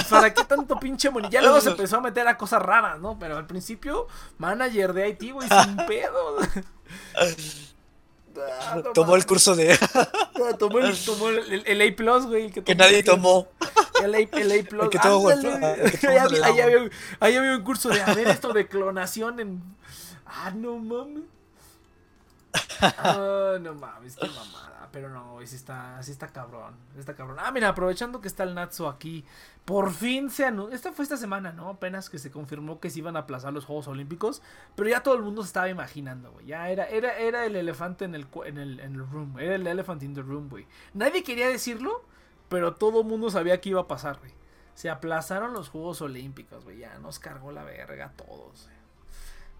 ¿Para 0.09 0.33
qué 0.33 0.45
tanto 0.45 0.79
pinche 0.79 1.09
money? 1.09 1.29
Ya 1.29 1.41
luego 1.41 1.59
se 1.59 1.69
empezó 1.71 1.97
a 1.97 2.01
meter 2.01 2.25
a 2.29 2.37
cosas 2.37 2.61
raras, 2.61 2.97
¿no? 2.99 3.17
Pero 3.19 3.35
al 3.35 3.45
principio, 3.45 4.07
manager 4.37 4.93
de 4.93 5.09
IT, 5.09 5.31
güey, 5.33 5.49
sin 5.49 5.75
pedo. 5.85 6.37
Ah, 8.41 8.75
no 8.75 8.93
Tomó 8.93 9.15
el 9.15 9.25
curso 9.25 9.55
de 9.55 9.73
Ah, 9.73 10.53
Tomó 10.57 10.79
el, 10.79 10.97
tomó 11.03 11.29
el, 11.29 11.39
el- 11.65 11.81
el 11.81 11.81
A 11.81 11.95
güey. 12.25 12.49
que 12.51 12.61
tomó- 12.61 12.77
nadie 12.77 13.03
tomó. 13.03 13.47
El 14.03 14.15
A, 14.15 14.19
el 14.19 14.51
A 14.51 14.63
Plus. 14.69 14.83
El 14.83 14.89
que 14.89 14.99
todo 14.99 15.19
que 15.99 16.07
Ahí 16.07 16.17
había- 16.59 16.89
había, 17.19 17.41
un 17.57 17.63
curso 17.63 17.89
de, 17.89 18.01
a 18.01 18.13
ver, 18.13 18.27
esto 18.29 18.53
de 18.53 18.67
clonación 18.67 19.39
en... 19.41 19.61
Ah, 20.25 20.51
no 20.55 20.77
mames. 20.77 21.23
Ah, 22.81 23.57
no 23.59 23.73
mames, 23.73 24.15
qué 24.15 24.27
mamada. 24.27 24.68
Pero 24.91 25.09
no, 25.09 25.33
güey, 25.33 25.47
sí 25.47 25.55
está, 25.55 26.01
sí 26.01 26.11
está 26.11 26.27
cabrón. 26.27 26.75
Está 26.97 27.15
cabrón. 27.15 27.37
Ah, 27.39 27.51
mira, 27.51 27.69
aprovechando 27.69 28.21
que 28.21 28.27
está 28.27 28.43
el 28.43 28.55
Natsu 28.55 28.87
aquí. 28.87 29.23
Por 29.65 29.91
fin 29.91 30.29
se 30.29 30.45
anunció. 30.45 30.75
Esta 30.75 30.91
fue 30.91 31.03
esta 31.03 31.17
semana, 31.17 31.51
¿no? 31.51 31.69
Apenas 31.69 32.09
que 32.09 32.17
se 32.17 32.31
confirmó 32.31 32.79
que 32.79 32.89
se 32.89 32.99
iban 32.99 33.15
a 33.15 33.19
aplazar 33.19 33.53
los 33.53 33.65
Juegos 33.65 33.87
Olímpicos. 33.87 34.41
Pero 34.75 34.89
ya 34.89 35.03
todo 35.03 35.15
el 35.15 35.21
mundo 35.21 35.43
se 35.43 35.47
estaba 35.47 35.69
imaginando, 35.69 36.31
güey. 36.31 36.47
Ya 36.47 36.69
era, 36.69 36.85
era, 36.85 37.17
era 37.17 37.45
el 37.45 37.55
elefante 37.55 38.05
en 38.05 38.15
el, 38.15 38.27
en, 38.45 38.57
el, 38.57 38.79
en 38.79 38.95
el 38.95 39.07
room. 39.07 39.37
Era 39.39 39.55
el 39.55 39.67
elephant 39.67 40.03
in 40.03 40.15
the 40.15 40.21
room, 40.21 40.49
güey. 40.49 40.65
Nadie 40.93 41.23
quería 41.23 41.47
decirlo, 41.47 42.03
pero 42.49 42.75
todo 42.75 43.01
el 43.01 43.07
mundo 43.07 43.29
sabía 43.29 43.61
que 43.61 43.69
iba 43.69 43.81
a 43.81 43.87
pasar, 43.87 44.19
güey. 44.19 44.33
Se 44.73 44.89
aplazaron 44.89 45.53
los 45.53 45.69
Juegos 45.69 46.01
Olímpicos, 46.01 46.63
güey. 46.63 46.79
Ya 46.79 46.97
nos 46.99 47.19
cargó 47.19 47.51
la 47.51 47.63
verga 47.63 48.05
a 48.05 48.11
todos, 48.11 48.65
güey. 48.65 48.78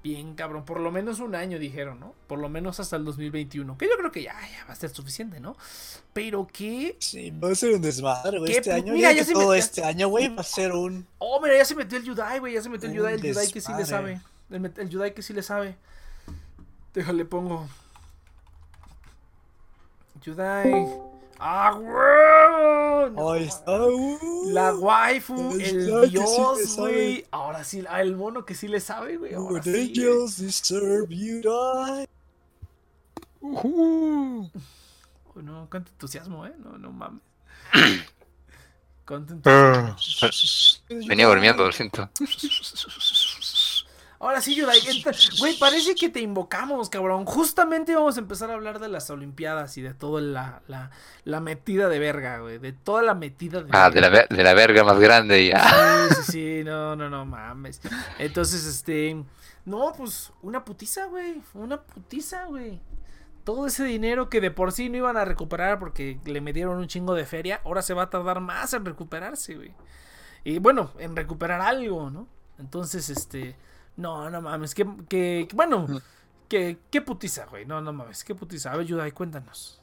Bien, 0.01 0.33
cabrón. 0.33 0.63
Por 0.63 0.79
lo 0.79 0.91
menos 0.91 1.19
un 1.19 1.35
año 1.35 1.59
dijeron, 1.59 1.99
¿no? 1.99 2.15
Por 2.27 2.39
lo 2.39 2.47
menos 2.47 2.79
hasta 2.79 2.95
el 2.95 3.03
2021. 3.03 3.77
Que 3.77 3.85
yo 3.85 3.97
creo 3.97 4.11
que 4.11 4.23
ya, 4.23 4.33
ya 4.49 4.65
va 4.65 4.73
a 4.73 4.75
ser 4.75 4.89
suficiente, 4.91 5.39
¿no? 5.39 5.57
Pero 6.13 6.47
que. 6.47 6.95
Sí, 6.99 7.31
va 7.31 7.51
a 7.51 7.55
ser 7.55 7.73
un 7.73 7.81
desmadre, 7.81 8.39
güey. 8.39 8.53
Este 8.53 8.71
año. 8.71 8.93
Mira, 8.93 9.11
ya 9.11 9.25
se 9.25 9.33
todo 9.33 9.53
este 9.53 9.83
año, 9.83 10.07
güey, 10.07 10.29
va 10.33 10.41
a 10.41 10.43
ser 10.43 10.71
un. 10.71 11.05
Oh, 11.17 11.41
mira, 11.41 11.57
ya 11.57 11.65
se 11.65 11.75
metió 11.75 11.97
el 11.97 12.05
Yudai, 12.05 12.39
güey. 12.39 12.53
Ya 12.53 12.61
se 12.61 12.69
metió 12.69 12.87
el 12.87 12.95
Yudai. 12.95 13.15
El 13.15 13.21
Yudai 13.21 13.51
que 13.51 13.59
sí 13.59 13.71
le 13.77 13.85
sabe. 13.85 14.21
El, 14.49 14.73
el 14.77 14.89
Yudai 14.89 15.13
que 15.13 15.21
sí 15.21 15.33
le 15.33 15.43
sabe. 15.43 15.75
Déjale, 16.93 17.25
pongo. 17.25 17.67
Yudai. 20.23 21.08
¡Ah, 21.39 21.71
güey! 21.71 23.39
Ahí 23.39 23.45
está, 23.45 23.81
uh, 23.81 24.51
La 24.51 24.75
waifu, 24.75 25.57
el 25.59 26.09
dios, 26.09 26.75
güey. 26.75 27.25
Ahora 27.31 27.63
sí, 27.63 27.83
el 27.97 28.15
mono 28.15 28.45
que 28.45 28.53
sí 28.55 28.67
le 28.67 28.81
sabe, 28.81 29.15
güey. 29.17 29.33
Ahora 29.33 29.63
sí. 29.63 29.93
deserve 29.93 31.07
you 31.09 31.41
die. 31.41 32.07
Uh 33.41 34.49
oh, 35.33 35.41
no, 35.41 35.67
cuánto 35.71 35.91
entusiasmo, 35.91 36.45
eh. 36.45 36.53
No, 36.57 36.77
no 36.77 36.91
mames. 36.91 37.21
cuánto 39.05 39.33
entusiasmo. 39.33 40.83
Venía 40.89 41.27
durmiendo, 41.27 41.65
lo 41.65 41.71
siento. 41.71 42.09
Ahora 44.21 44.41
sí, 44.41 44.53
Yudai. 44.53 44.79
Güey, 45.39 45.57
parece 45.57 45.95
que 45.95 46.09
te 46.09 46.19
invocamos, 46.19 46.89
cabrón. 46.89 47.25
Justamente 47.25 47.95
vamos 47.95 48.17
a 48.17 48.19
empezar 48.19 48.51
a 48.51 48.55
hablar 48.55 48.79
de 48.79 48.89
las 48.89 49.09
Olimpiadas 49.09 49.77
y 49.77 49.81
de 49.81 49.93
toda 49.93 50.19
la, 50.21 50.61
la, 50.67 50.91
la 51.23 51.39
metida 51.39 51.87
de 51.87 51.99
verga, 51.99 52.39
güey. 52.39 52.57
De 52.57 52.73
toda 52.73 53.01
la 53.01 53.13
metida 53.13 53.63
de 53.63 53.69
Ah, 53.71 53.89
de 53.89 54.01
la, 54.01 54.09
de 54.09 54.43
la 54.43 54.53
verga 54.53 54.83
más 54.83 54.99
grande 54.99 55.47
ya. 55.47 56.09
Sí, 56.09 56.15
sí, 56.15 56.31
sí. 56.31 56.61
No, 56.65 56.97
no, 56.97 57.09
no 57.09 57.25
mames. 57.25 57.79
Entonces, 58.17 58.65
este. 58.65 59.23
No, 59.63 59.93
pues 59.97 60.33
una 60.41 60.65
putiza, 60.65 61.05
güey. 61.05 61.41
Una 61.53 61.81
putiza, 61.81 62.43
güey. 62.45 62.81
Todo 63.45 63.67
ese 63.67 63.85
dinero 63.85 64.29
que 64.29 64.41
de 64.41 64.51
por 64.51 64.73
sí 64.73 64.89
no 64.89 64.97
iban 64.97 65.15
a 65.15 65.23
recuperar 65.23 65.79
porque 65.79 66.19
le 66.25 66.41
metieron 66.41 66.77
un 66.77 66.87
chingo 66.87 67.13
de 67.15 67.25
feria, 67.25 67.61
ahora 67.63 67.81
se 67.81 67.93
va 67.93 68.03
a 68.03 68.09
tardar 68.09 68.41
más 68.41 68.73
en 68.73 68.83
recuperarse, 68.85 69.55
güey. 69.55 69.73
Y 70.43 70.59
bueno, 70.59 70.91
en 70.99 71.15
recuperar 71.15 71.61
algo, 71.61 72.09
¿no? 72.09 72.27
Entonces, 72.59 73.09
este 73.09 73.55
no, 73.99 74.29
no 74.29 74.41
mames, 74.41 74.73
que, 74.73 74.87
que, 75.09 75.47
bueno, 75.53 75.85
que, 76.47 76.77
qué 76.89 77.01
putiza, 77.01 77.45
güey. 77.45 77.65
No, 77.65 77.81
no 77.81 77.91
mames, 77.91 78.23
qué 78.23 78.33
putiza. 78.33 78.71
A 78.71 78.77
ver, 78.77 78.85
ayuda 78.85 79.07
y 79.07 79.11
cuéntanos. 79.11 79.81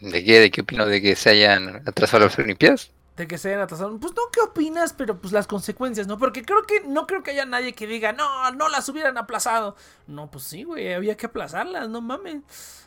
¿De 0.00 0.24
qué? 0.24 0.38
¿De 0.38 0.50
qué 0.50 0.60
opino? 0.60 0.86
¿De 0.86 1.02
que 1.02 1.16
se 1.16 1.30
hayan 1.30 1.82
atrasado 1.88 2.24
las 2.24 2.38
Olimpiadas? 2.38 2.92
De 3.16 3.26
que 3.26 3.36
se 3.36 3.48
hayan 3.48 3.62
atrasado. 3.62 3.98
Pues 3.98 4.12
no, 4.14 4.22
¿qué 4.32 4.40
opinas? 4.40 4.92
Pero 4.92 5.20
pues 5.20 5.32
las 5.32 5.48
consecuencias, 5.48 6.06
¿no? 6.06 6.18
Porque 6.18 6.44
creo 6.44 6.62
que 6.62 6.82
no 6.86 7.06
creo 7.08 7.24
que 7.24 7.32
haya 7.32 7.46
nadie 7.46 7.72
que 7.72 7.88
diga, 7.88 8.12
no, 8.12 8.50
no 8.52 8.68
las 8.68 8.88
hubieran 8.88 9.18
aplazado. 9.18 9.74
No, 10.06 10.30
pues 10.30 10.44
sí, 10.44 10.62
güey, 10.62 10.92
había 10.92 11.16
que 11.16 11.26
aplazarlas, 11.26 11.88
no 11.88 12.00
mames. 12.00 12.42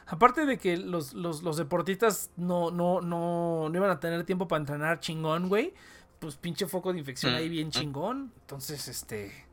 Aparte 0.06 0.46
de 0.46 0.58
que 0.58 0.78
los, 0.78 1.14
los, 1.14 1.44
los 1.44 1.58
deportistas 1.58 2.30
no, 2.38 2.72
no, 2.72 3.02
no, 3.02 3.68
no 3.70 3.78
iban 3.78 3.92
a 3.92 4.00
tener 4.00 4.24
tiempo 4.24 4.48
para 4.48 4.62
entrenar 4.62 5.02
chingón, 5.02 5.50
güey 5.50 5.74
pues 6.20 6.36
pinche 6.36 6.68
foco 6.68 6.94
de 6.94 7.00
infección 7.00 7.34
ahí 7.34 7.50
bien 7.50 7.72
chingón. 7.72 8.32
Entonces, 8.42 8.88
este, 8.88 9.46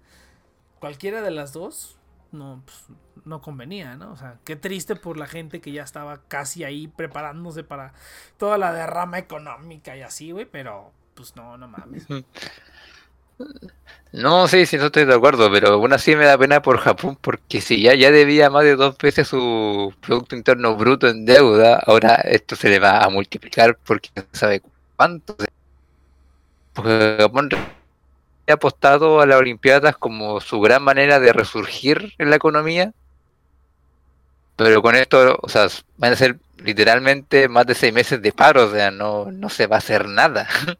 cualquiera 0.79 1.23
de 1.23 1.31
las 1.31 1.53
dos 1.53 1.97
no, 2.33 2.63
pues, 2.65 2.99
no 3.25 3.41
convenía, 3.41 3.97
¿no? 3.97 4.13
O 4.13 4.17
sea, 4.17 4.39
qué 4.45 4.57
triste 4.57 4.97
por 4.97 5.17
la 5.17 5.27
gente 5.27 5.61
que 5.61 5.73
ya 5.73 5.83
estaba 5.83 6.23
casi 6.29 6.65
ahí 6.65 6.89
preparándose 6.89 7.65
para 7.65 7.93
toda 8.37 8.59
la 8.59 8.73
derrama 8.73 9.19
económica 9.19 9.97
y 9.97 10.03
así, 10.03 10.33
güey, 10.33 10.47
pero 10.47 10.93
pues 11.15 11.35
no, 11.37 11.57
no 11.57 11.69
mames. 11.69 12.07
No, 14.13 14.49
sí, 14.49 14.65
sí, 14.65 14.79
no 14.79 14.87
estoy 14.87 15.05
de 15.05 15.15
acuerdo, 15.15 15.51
pero 15.51 15.75
aún 15.75 15.93
así 15.93 16.17
me 16.17 16.25
da 16.25 16.39
pena 16.39 16.63
por 16.63 16.79
Japón, 16.79 17.19
porque 17.21 17.61
si 17.61 17.83
ya, 17.83 17.95
ya 17.95 18.11
debía 18.11 18.49
más 18.49 18.65
de 18.65 18.77
dos 18.77 18.97
veces 18.97 19.29
su 19.29 19.93
Producto 20.01 20.37
Interno 20.37 20.75
Bruto 20.77 21.09
en 21.09 21.27
deuda, 21.27 21.83
ahora 21.87 22.15
esto 22.15 22.57
se 22.57 22.71
le 22.71 22.79
va 22.79 23.01
a 23.01 23.11
multiplicar 23.11 23.79
porque 23.85 24.11
no 24.17 24.25
sabe 24.33 24.63
cuánto 24.97 25.37
porque 26.77 27.17
Japón 27.19 27.49
ha 28.47 28.53
apostado 28.53 29.21
a 29.21 29.27
las 29.27 29.39
Olimpiadas 29.39 29.97
como 29.97 30.41
su 30.41 30.61
gran 30.61 30.83
manera 30.83 31.19
de 31.19 31.33
resurgir 31.33 32.13
en 32.19 32.31
la 32.31 32.37
economía. 32.37 32.93
Pero 34.57 34.83
con 34.83 34.95
esto, 34.95 35.39
o 35.43 35.49
sea, 35.49 35.69
van 35.97 36.13
a 36.13 36.17
ser 36.17 36.39
literalmente 36.59 37.49
más 37.49 37.67
de 37.67 37.75
seis 37.75 37.93
meses 37.93 38.23
de 38.23 38.33
paro, 38.33 38.67
o 38.67 38.71
sea, 38.71 38.91
no, 38.91 39.31
no 39.33 39.49
se 39.49 39.67
va 39.67 39.77
a 39.77 39.79
hacer 39.81 40.07
nada. 40.07 40.47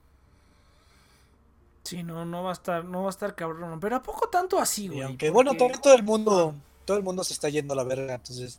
Sí, 1.83 2.03
no, 2.03 2.25
no 2.25 2.43
va 2.43 2.51
a 2.51 2.53
estar, 2.53 2.85
no 2.85 3.03
va 3.03 3.07
a 3.07 3.11
estar 3.11 3.37
cabrón. 3.37 3.79
Pero 3.79 3.95
a 3.95 4.03
poco 4.03 4.29
tanto 4.29 4.59
así, 4.59 4.89
güey. 4.89 5.03
aunque 5.03 5.31
bueno, 5.31 5.55
todo, 5.55 5.95
el 5.95 6.03
mundo, 6.03 6.53
todo 6.85 6.97
el 6.97 7.05
mundo 7.05 7.23
se 7.23 7.33
está 7.33 7.49
yendo 7.49 7.75
a 7.75 7.77
la 7.77 7.85
verga, 7.85 8.15
entonces 8.15 8.59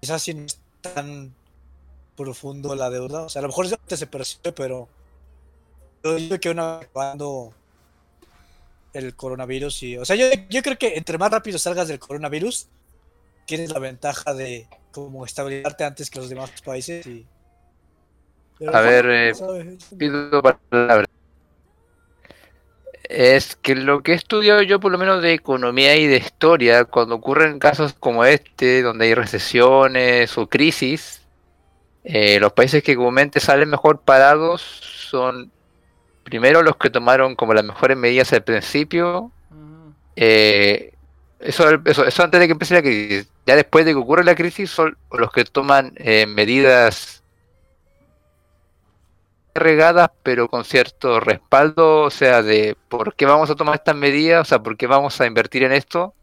quizás 0.00 0.22
si 0.22 0.32
no 0.32 0.46
es 0.46 0.58
tan 0.80 1.34
profundo 2.16 2.74
la 2.74 2.88
deuda. 2.88 3.24
O 3.24 3.28
sea, 3.28 3.40
a 3.40 3.42
lo 3.42 3.48
mejor 3.48 3.66
se 3.68 4.06
percibe, 4.06 4.52
pero 4.52 4.88
yo 6.02 6.16
digo 6.16 6.40
que 6.40 6.50
una 6.50 6.80
cuando 6.92 7.52
el 8.92 9.14
coronavirus 9.14 9.82
y 9.84 9.96
o 9.96 10.04
sea 10.04 10.16
yo, 10.16 10.26
yo, 10.50 10.62
creo 10.62 10.76
que 10.76 10.96
entre 10.96 11.18
más 11.18 11.30
rápido 11.30 11.58
salgas 11.58 11.88
del 11.88 11.98
coronavirus 11.98 12.68
tienes 13.46 13.70
la 13.70 13.78
ventaja 13.78 14.34
de 14.34 14.66
como 14.90 15.24
estabilizarte 15.24 15.84
antes 15.84 16.10
que 16.10 16.18
los 16.18 16.28
demás 16.28 16.50
países 16.62 17.06
y 17.06 17.26
a 18.72 18.80
ver 18.80 19.06
eh, 19.10 19.32
pido 19.98 20.42
palabras. 20.42 21.08
Es 23.04 23.56
que 23.56 23.74
lo 23.74 24.02
que 24.02 24.12
he 24.12 24.14
estudiado 24.14 24.62
yo 24.62 24.80
por 24.80 24.92
lo 24.92 24.98
menos 24.98 25.20
de 25.22 25.34
economía 25.34 25.96
y 25.96 26.06
de 26.06 26.18
historia 26.18 26.84
cuando 26.84 27.16
ocurren 27.16 27.58
casos 27.58 27.94
como 27.94 28.24
este 28.24 28.82
donde 28.82 29.06
hay 29.06 29.14
recesiones 29.14 30.38
o 30.38 30.46
crisis 30.46 31.22
eh, 32.04 32.40
los 32.40 32.52
países 32.52 32.82
que 32.82 32.96
comúnmente 32.96 33.40
salen 33.40 33.68
mejor 33.68 34.00
parados 34.00 34.62
son 34.62 35.50
primero 36.24 36.62
los 36.62 36.76
que 36.76 36.90
tomaron 36.90 37.34
como 37.36 37.54
las 37.54 37.64
mejores 37.64 37.96
medidas 37.96 38.32
al 38.32 38.44
principio. 38.44 39.30
Eh, 40.16 40.94
eso, 41.40 41.68
eso, 41.84 42.22
antes 42.22 42.40
de 42.40 42.46
que 42.46 42.52
empiece 42.52 42.74
la 42.74 42.82
crisis. 42.82 43.28
Ya 43.46 43.56
después 43.56 43.84
de 43.84 43.92
que 43.92 43.98
ocurre 43.98 44.24
la 44.24 44.34
crisis 44.34 44.70
son 44.70 44.96
los 45.10 45.32
que 45.32 45.44
toman 45.44 45.92
eh, 45.96 46.26
medidas 46.26 47.22
regadas 49.54 50.10
pero 50.22 50.48
con 50.48 50.64
cierto 50.64 51.20
respaldo, 51.20 52.02
o 52.02 52.10
sea, 52.10 52.42
de 52.42 52.76
por 52.88 53.14
qué 53.14 53.26
vamos 53.26 53.50
a 53.50 53.54
tomar 53.54 53.74
estas 53.74 53.96
medidas, 53.96 54.40
o 54.40 54.44
sea, 54.48 54.62
por 54.62 54.76
qué 54.76 54.86
vamos 54.86 55.20
a 55.20 55.26
invertir 55.26 55.64
en 55.64 55.72
esto 55.72 56.14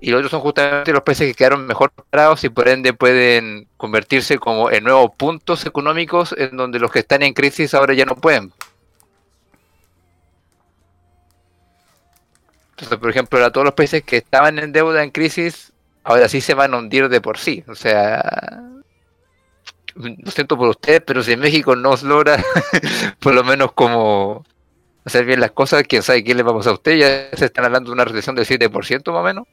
y 0.00 0.10
los 0.10 0.18
otros 0.18 0.30
son 0.30 0.40
justamente 0.40 0.92
los 0.92 1.02
países 1.02 1.26
que 1.28 1.34
quedaron 1.34 1.66
mejor 1.66 1.90
parados 1.90 2.44
y 2.44 2.48
por 2.48 2.68
ende 2.68 2.92
pueden 2.92 3.68
convertirse 3.76 4.38
como 4.38 4.70
en 4.70 4.84
nuevos 4.84 5.12
puntos 5.16 5.64
económicos 5.66 6.34
en 6.36 6.56
donde 6.56 6.78
los 6.78 6.90
que 6.90 6.98
están 7.00 7.22
en 7.22 7.32
crisis 7.32 7.74
ahora 7.74 7.94
ya 7.94 8.04
no 8.04 8.16
pueden. 8.16 8.52
Entonces, 12.70 12.98
por 12.98 13.08
ejemplo, 13.08 13.42
a 13.42 13.50
todos 13.50 13.64
los 13.64 13.74
países 13.74 14.02
que 14.02 14.18
estaban 14.18 14.58
en 14.58 14.70
deuda 14.70 15.02
en 15.02 15.10
crisis, 15.10 15.72
ahora 16.04 16.28
sí 16.28 16.42
se 16.42 16.52
van 16.52 16.74
a 16.74 16.78
hundir 16.78 17.08
de 17.08 17.22
por 17.22 17.38
sí. 17.38 17.64
O 17.68 17.74
sea, 17.74 18.22
lo 19.94 20.30
siento 20.30 20.58
por 20.58 20.68
ustedes, 20.68 21.00
pero 21.00 21.22
si 21.22 21.36
México 21.38 21.74
no 21.74 21.94
logra, 22.02 22.36
por 23.20 23.32
lo 23.34 23.42
menos 23.44 23.72
como 23.72 24.44
hacer 25.06 25.24
bien 25.24 25.40
las 25.40 25.52
cosas, 25.52 25.84
quién 25.88 26.02
sabe 26.02 26.22
qué 26.22 26.34
le 26.34 26.42
vamos 26.42 26.66
a 26.66 26.72
usted, 26.72 26.96
ya 26.96 27.36
se 27.36 27.46
están 27.46 27.64
hablando 27.64 27.90
de 27.90 27.94
una 27.94 28.04
recesión 28.04 28.36
del 28.36 28.46
7% 28.46 29.10
más 29.10 29.20
o 29.20 29.22
menos. 29.22 29.46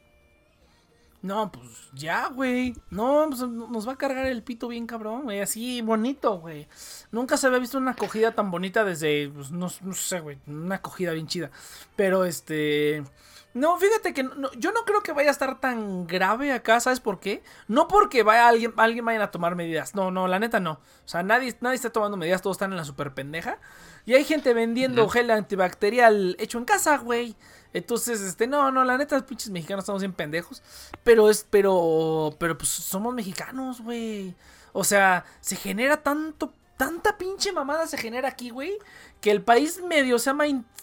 No, 1.24 1.54
pues 1.54 1.90
ya, 1.94 2.28
güey. 2.28 2.76
No, 2.90 3.28
pues 3.30 3.42
nos 3.44 3.88
va 3.88 3.94
a 3.94 3.98
cargar 3.98 4.26
el 4.26 4.44
pito 4.44 4.68
bien 4.68 4.86
cabrón, 4.86 5.24
güey. 5.24 5.40
Así 5.40 5.82
bonito, 5.82 6.38
güey. 6.40 6.68
Nunca 7.12 7.38
se 7.38 7.48
había 7.48 7.60
visto 7.60 7.78
una 7.78 7.92
acogida 7.92 8.34
tan 8.34 8.52
bonita 8.52 8.84
desde, 8.84 9.30
pues, 9.30 9.50
no, 9.50 9.70
sé, 9.70 10.20
güey. 10.20 10.38
Una 10.48 10.76
acogida 10.76 11.14
bien 11.14 11.28
chida. 11.28 11.50
Pero 11.96 12.26
este... 12.26 13.04
No, 13.54 13.78
fíjate 13.78 14.14
que 14.14 14.28
yo 14.58 14.72
no 14.72 14.84
creo 14.84 15.02
que 15.02 15.14
vaya 15.14 15.30
a 15.30 15.32
estar 15.32 15.62
tan 15.62 16.08
grave 16.08 16.52
acá, 16.52 16.80
¿sabes 16.80 17.00
por 17.00 17.20
qué? 17.20 17.44
No 17.68 17.88
porque 17.88 18.24
vaya 18.24 18.48
alguien, 18.48 18.74
alguien 18.78 19.06
vaya 19.06 19.24
a 19.24 19.32
tomar 19.32 19.56
medidas. 19.56 19.96
No, 19.96 20.12
no, 20.12 20.28
la 20.28 20.40
neta 20.40 20.60
no. 20.60 20.72
O 20.74 21.08
sea, 21.08 21.24
nadie, 21.24 21.56
nadie 21.62 21.76
está 21.76 21.92
tomando 21.92 22.18
medidas, 22.18 22.42
todos 22.42 22.56
están 22.56 22.72
en 22.72 22.78
la 22.78 22.84
super 22.84 23.14
pendeja. 23.14 23.60
Y 24.06 24.16
hay 24.16 24.26
gente 24.26 24.54
vendiendo 24.54 25.08
gel 25.08 25.32
antibacterial 25.32 26.36
hecho 26.40 26.58
en 26.58 26.66
casa, 26.66 26.98
güey. 26.98 27.38
Entonces, 27.74 28.22
este, 28.22 28.48
no, 28.48 28.72
no, 28.72 28.84
la 28.84 28.98
neta, 28.98 29.16
los 29.16 29.26
pinches 29.26 29.50
mexicanos 29.50 29.84
estamos 29.84 30.02
bien 30.02 30.14
pendejos. 30.14 30.62
Pero 31.04 31.30
es, 31.30 31.46
pero, 31.50 32.36
pero 32.40 32.58
pues 32.58 32.70
somos 32.70 33.14
mexicanos, 33.14 33.82
güey. 33.82 34.36
O 34.74 34.84
sea, 34.84 35.26
se 35.42 35.56
genera 35.56 35.98
tanto, 35.98 36.54
tanta 36.78 37.18
pinche 37.18 37.52
mamada 37.52 37.88
se 37.88 37.98
genera 37.98 38.30
aquí, 38.30 38.52
güey. 38.52 38.78
Que 39.22 39.32
el 39.32 39.42
país 39.42 39.82
medio 39.88 40.20
se, 40.20 40.30
ha 40.30 40.36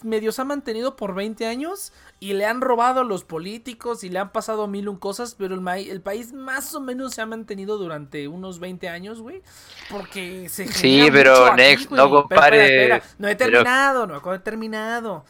medio 0.02 0.32
se 0.32 0.42
ha 0.42 0.44
mantenido 0.44 0.96
por 0.96 1.14
20 1.14 1.46
años 1.46 1.92
y 2.20 2.32
le 2.32 2.46
han 2.46 2.60
robado 2.60 3.00
a 3.00 3.04
los 3.04 3.22
políticos 3.24 4.02
y 4.02 4.08
le 4.08 4.18
han 4.18 4.32
pasado 4.32 4.66
mil 4.66 4.88
un 4.88 4.96
cosas, 4.96 5.34
pero 5.34 5.54
el, 5.54 5.68
el 5.68 6.00
país 6.00 6.32
más 6.32 6.74
o 6.74 6.80
menos 6.80 7.14
se 7.14 7.20
ha 7.20 7.26
mantenido 7.26 7.76
durante 7.76 8.28
unos 8.28 8.58
20 8.58 8.88
años, 8.88 9.20
güey. 9.20 9.42
Porque 9.90 10.48
se 10.48 10.66
Sí, 10.68 11.08
pero 11.12 11.54
Next, 11.54 11.90
no 11.90 12.10
compare. 12.10 13.02
No 13.18 13.28
he 13.28 13.36
terminado, 13.36 14.06
no 14.06 14.34
he 14.34 14.38
terminado. 14.38 15.24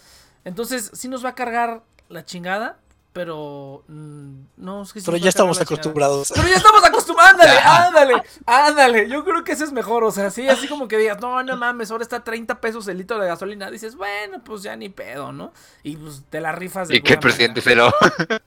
Entonces, 0.44 0.90
sí 0.94 1.09
nos 1.09 1.24
va 1.24 1.31
a 1.31 1.35
cargar 1.35 1.83
la 2.09 2.24
chingada, 2.24 2.79
pero 3.12 3.83
mm, 3.88 4.31
no 4.59 4.83
es 4.83 4.92
que 4.92 5.00
sí 5.00 5.07
Pero 5.07 5.16
ya 5.16 5.26
a 5.26 5.29
estamos 5.31 5.59
chingada. 5.59 5.74
acostumbrados. 5.74 6.33
Pero 6.35 6.46
ya 6.48 6.55
estamos 6.57 6.85
acostumbrados, 6.85 7.33
ándale, 7.33 7.59
ándale, 7.64 8.22
ándale. 8.46 9.09
Yo 9.09 9.24
creo 9.24 9.42
que 9.42 9.53
ese 9.53 9.64
es 9.64 9.72
mejor, 9.72 10.05
o 10.05 10.12
sea, 10.12 10.31
sí, 10.31 10.48
así 10.48 10.68
como 10.68 10.87
que 10.87 10.96
digas, 10.96 11.20
no, 11.20 11.42
no 11.42 11.57
mames, 11.57 11.90
ahora 11.90 12.03
está 12.05 12.16
a 12.16 12.24
30 12.24 12.61
pesos 12.61 12.87
el 12.88 12.98
litro 12.98 13.18
de 13.18 13.26
gasolina. 13.26 13.68
Dices, 13.70 13.96
bueno, 13.96 14.42
pues 14.44 14.62
ya 14.62 14.76
ni 14.76 14.88
pedo, 14.90 15.33
¿no? 15.33 15.53
Y 15.83 15.96
pues 15.96 16.22
te 16.31 16.40
la 16.40 16.53
rifas 16.53 16.87
de 16.88 16.96
Y 16.96 17.03
que 17.03 17.14
el 17.14 17.18
presidente 17.18 17.61
manera. 17.62 17.90
se 17.90 18.00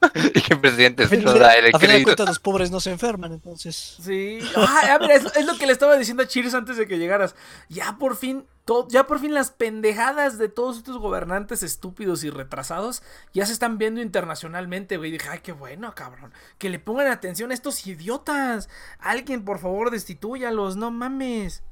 lo. 0.07 0.23
y 0.33 0.41
que 0.41 0.53
el 0.53 0.61
presidente 0.61 1.03
A 1.03 1.07
se 1.09 1.17
lo 1.17 1.33
da 1.33 1.55
el 1.55 1.65
a 1.75 1.79
fin 1.79 1.79
de 1.81 1.87
crédito. 1.87 2.03
cuentas 2.07 2.27
los 2.29 2.39
pobres 2.39 2.71
no 2.71 2.79
se 2.79 2.91
enferman, 2.91 3.33
entonces. 3.33 3.97
Sí. 4.01 4.39
Ah, 4.55 4.97
mira, 5.01 5.15
es, 5.15 5.25
es 5.35 5.45
lo 5.45 5.57
que 5.57 5.65
le 5.67 5.73
estaba 5.73 5.97
diciendo 5.97 6.23
a 6.23 6.27
Cheers 6.27 6.53
antes 6.53 6.77
de 6.77 6.87
que 6.87 6.97
llegaras. 6.97 7.35
Ya 7.67 7.97
por 7.99 8.15
fin, 8.15 8.45
ya 8.89 9.05
por 9.05 9.19
fin 9.19 9.33
las 9.33 9.51
pendejadas 9.51 10.37
de 10.37 10.47
todos 10.47 10.77
estos 10.77 10.97
gobernantes 10.97 11.63
estúpidos 11.63 12.23
y 12.23 12.29
retrasados 12.29 13.03
ya 13.33 13.45
se 13.45 13.51
están 13.53 13.77
viendo 13.77 14.01
internacionalmente, 14.01 14.97
güey. 14.97 15.11
Dije, 15.11 15.27
ay, 15.29 15.39
qué 15.43 15.51
bueno, 15.51 15.93
cabrón. 15.95 16.33
Que 16.57 16.69
le 16.69 16.79
pongan 16.79 17.07
atención 17.07 17.51
a 17.51 17.53
estos 17.53 17.85
idiotas. 17.85 18.69
Alguien, 18.99 19.43
por 19.43 19.59
favor, 19.59 19.91
destituyalos, 19.91 20.77
no 20.77 20.91
mames. 20.91 21.63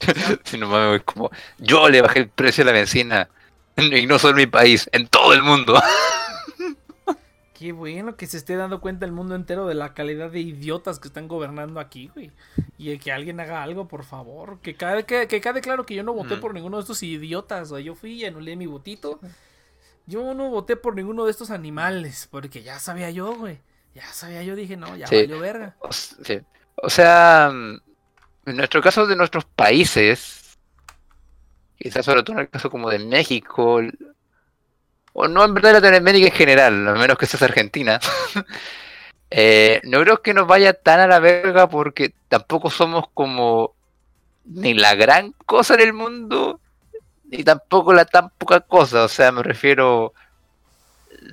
Si 0.44 0.56
no 0.56 0.68
mames, 0.68 0.88
güey, 0.88 1.00
como 1.00 1.30
yo 1.58 1.88
le 1.88 2.00
bajé 2.00 2.20
el 2.20 2.28
precio 2.28 2.62
a 2.62 2.66
la 2.66 2.72
benzina. 2.72 3.28
Y 3.76 4.06
no 4.06 4.18
solo 4.18 4.32
en 4.32 4.36
mi 4.36 4.46
país, 4.46 4.88
en 4.92 5.06
todo 5.06 5.34
el 5.34 5.42
mundo. 5.42 5.80
Qué 7.58 7.72
bueno 7.72 8.14
que 8.16 8.28
se 8.28 8.36
esté 8.36 8.54
dando 8.54 8.80
cuenta 8.80 9.04
el 9.04 9.10
mundo 9.10 9.34
entero 9.34 9.66
de 9.66 9.74
la 9.74 9.92
calidad 9.92 10.30
de 10.30 10.38
idiotas 10.38 11.00
que 11.00 11.08
están 11.08 11.26
gobernando 11.26 11.80
aquí, 11.80 12.08
güey. 12.14 12.30
Y 12.78 12.90
el 12.90 13.00
que 13.00 13.10
alguien 13.10 13.40
haga 13.40 13.64
algo, 13.64 13.88
por 13.88 14.04
favor. 14.04 14.60
Que 14.60 14.76
quede, 14.76 15.04
que, 15.04 15.26
que 15.26 15.40
quede 15.40 15.60
claro 15.60 15.84
que 15.84 15.96
yo 15.96 16.04
no 16.04 16.12
voté 16.14 16.36
Mm. 16.36 16.40
por 16.40 16.54
ninguno 16.54 16.76
de 16.76 16.82
estos 16.82 17.02
idiotas, 17.02 17.70
güey. 17.70 17.82
Yo 17.82 17.96
fui 17.96 18.12
y 18.12 18.24
anulé 18.26 18.54
mi 18.54 18.66
votito. 18.66 19.18
Yo 20.06 20.34
no 20.34 20.50
voté 20.50 20.76
por 20.76 20.94
ninguno 20.94 21.24
de 21.24 21.32
estos 21.32 21.50
animales, 21.50 22.28
porque 22.30 22.62
ya 22.62 22.78
sabía 22.78 23.10
yo, 23.10 23.34
güey. 23.34 23.58
Ya 23.92 24.06
sabía 24.12 24.44
yo, 24.44 24.54
dije, 24.54 24.76
no, 24.76 24.96
ya 24.96 25.08
Sí. 25.08 25.16
valió 25.16 25.40
verga. 25.40 25.74
O, 25.80 25.92
sí. 25.92 26.40
O 26.76 26.88
sea, 26.88 27.50
mm, 27.52 27.80
en 28.50 28.56
nuestro 28.56 28.80
caso 28.80 29.04
de 29.08 29.16
nuestros 29.16 29.44
países, 29.44 30.56
quizás 31.76 32.04
sobre 32.04 32.22
todo 32.22 32.34
en 32.36 32.42
el 32.42 32.48
caso 32.50 32.70
como 32.70 32.88
de 32.88 33.00
México, 33.00 33.80
o 35.20 35.28
no 35.28 35.44
en 35.44 35.52
verdad 35.54 35.72
Latinoamérica 35.74 36.26
en 36.28 36.32
general, 36.32 36.88
a 36.88 36.92
menos 36.94 37.18
que 37.18 37.26
seas 37.26 37.42
Argentina, 37.42 37.98
eh, 39.30 39.80
no 39.84 40.00
creo 40.02 40.22
que 40.22 40.34
nos 40.34 40.46
vaya 40.46 40.72
tan 40.72 41.00
a 41.00 41.06
la 41.06 41.18
verga 41.18 41.68
porque 41.68 42.12
tampoco 42.28 42.70
somos 42.70 43.06
como 43.14 43.74
ni 44.44 44.74
la 44.74 44.94
gran 44.94 45.34
cosa 45.44 45.74
en 45.74 45.80
el 45.80 45.92
mundo, 45.92 46.60
ni 47.30 47.44
tampoco 47.44 47.92
la 47.92 48.04
tan 48.04 48.30
poca 48.38 48.60
cosa, 48.60 49.04
o 49.04 49.08
sea, 49.08 49.32
me 49.32 49.42
refiero, 49.42 50.14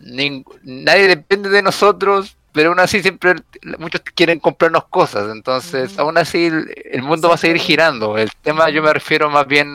ning- 0.02 0.46
nadie 0.64 1.08
depende 1.08 1.50
de 1.50 1.62
nosotros, 1.62 2.36
pero 2.52 2.70
aún 2.70 2.80
así 2.80 3.02
siempre 3.02 3.36
muchos 3.78 4.02
quieren 4.16 4.40
comprarnos 4.40 4.86
cosas, 4.86 5.30
entonces 5.32 5.98
aún 6.00 6.18
así 6.18 6.46
el, 6.48 6.74
el 6.92 7.02
mundo 7.04 7.30
va 7.30 7.36
a 7.36 7.38
seguir 7.38 7.58
girando. 7.60 8.18
El 8.18 8.32
tema 8.42 8.70
yo 8.70 8.82
me 8.82 8.94
refiero 8.94 9.30
más 9.30 9.46
bien 9.48 9.68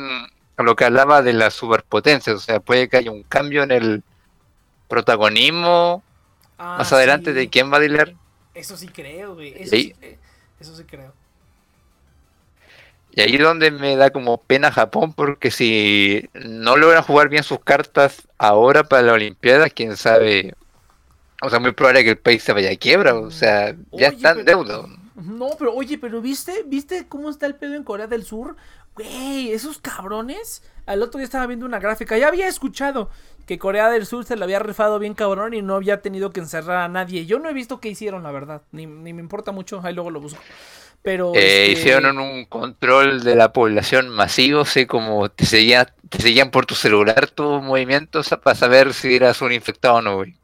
a 0.61 0.65
lo 0.65 0.77
que 0.77 0.85
hablaba 0.85 1.23
de 1.23 1.33
las 1.33 1.55
superpotencias, 1.55 2.37
o 2.37 2.41
sea, 2.41 2.61
puede 2.61 2.89
que 2.89 2.97
haya 2.99 3.11
un 3.11 3.23
cambio 3.25 3.63
en 3.63 3.71
el 3.71 4.03
protagonismo 4.89 6.03
Ah, 6.59 6.77
más 6.79 6.93
adelante 6.93 7.31
sí. 7.31 7.37
de 7.37 7.49
quién 7.49 7.73
va 7.73 7.79
a 7.79 7.81
dilear. 7.81 8.15
Eso 8.55 8.77
sí 8.77 8.89
creo, 8.89 9.35
güey. 9.35 9.55
Eso 9.57 9.71
Sí. 9.71 9.83
sí, 9.83 9.95
cre- 10.01 10.17
eso 10.61 10.77
sí 10.77 10.85
creo. 10.85 11.13
Y 13.13 13.23
ahí 13.23 13.35
es 13.35 13.41
donde 13.41 13.71
me 13.71 13.97
da 13.97 14.11
como 14.11 14.39
pena 14.43 14.71
Japón, 14.71 15.13
porque 15.13 15.51
si 15.51 16.29
no 16.35 16.77
logran 16.77 17.03
jugar 17.03 17.29
bien 17.29 17.43
sus 17.43 17.59
cartas 17.61 18.29
ahora 18.39 18.85
para 18.85 19.03
la 19.03 19.13
Olimpiada, 19.15 19.69
quién 19.71 19.97
sabe. 19.97 20.55
O 21.43 21.49
sea, 21.51 21.59
muy 21.59 21.73
probable 21.73 22.05
que 22.05 22.11
el 22.11 22.19
país 22.19 22.43
se 22.43 22.53
vaya 22.53 22.71
a 22.71 22.77
quiebra, 22.77 23.15
o 23.15 23.31
sea, 23.31 23.71
ya 23.73 23.77
Oye, 23.91 24.07
está 24.09 24.31
en 24.33 24.45
pero- 24.45 24.65
deuda. 24.65 24.87
No, 25.17 25.51
pero 25.59 25.75
oye, 25.75 25.99
pero 25.99 26.21
¿viste? 26.23 26.63
¿Viste 26.67 27.07
cómo 27.09 27.29
está 27.29 27.45
el 27.47 27.55
pedo 27.55 27.75
en 27.75 27.85
Corea 27.85 28.07
del 28.07 28.25
Sur? 28.25 28.57
Güey, 29.01 29.53
esos 29.53 29.79
cabrones. 29.79 30.63
Al 30.87 31.03
otro 31.03 31.19
día 31.19 31.25
estaba 31.25 31.47
viendo 31.47 31.67
una 31.67 31.79
gráfica. 31.79 32.19
Ya 32.19 32.29
había 32.29 32.49
escuchado 32.49 33.11
que 33.47 33.59
Corea 33.59 33.91
del 33.91 34.07
Sur 34.07 34.25
se 34.25 34.37
lo 34.37 34.45
había 34.45 34.59
rifado 34.59 34.99
bien 34.99 35.15
cabrón 35.15 35.55
y 35.55 35.63
no 35.63 35.75
había 35.75 36.03
tenido 36.03 36.33
que 36.33 36.41
encerrar 36.41 36.79
a 36.79 36.89
nadie. 36.89 37.27
Yo 37.27 37.39
no 37.39 37.49
he 37.49 37.53
visto 37.55 37.81
qué 37.81 37.89
hicieron, 37.89 38.23
la 38.23 38.33
verdad. 38.33 38.63
Ni, 38.73 38.87
ni 38.87 39.13
me 39.13 39.21
importa 39.21 39.53
mucho. 39.53 39.81
Ahí 39.83 39.95
luego 39.95 40.11
lo 40.11 40.21
busco. 40.21 40.41
Pero. 41.03 41.33
Eh, 41.35 41.71
este, 41.71 41.73
Hicieron 41.73 42.19
un 42.19 42.45
control 42.45 43.23
de 43.23 43.37
la 43.37 43.53
población 43.53 44.09
masivo, 44.09 44.65
sé 44.65 44.87
como 44.87 45.31
te 45.31 45.47
seguían, 45.47 45.87
te 46.09 46.21
seguían 46.21 46.51
por 46.51 46.67
tu 46.67 46.75
celular 46.75 47.29
tus 47.29 47.63
movimientos 47.63 48.29
para 48.43 48.55
saber 48.55 48.93
si 48.93 49.15
eras 49.15 49.41
un 49.41 49.53
infectado 49.53 49.97
o 49.97 50.03
no, 50.03 50.17
güey. 50.17 50.35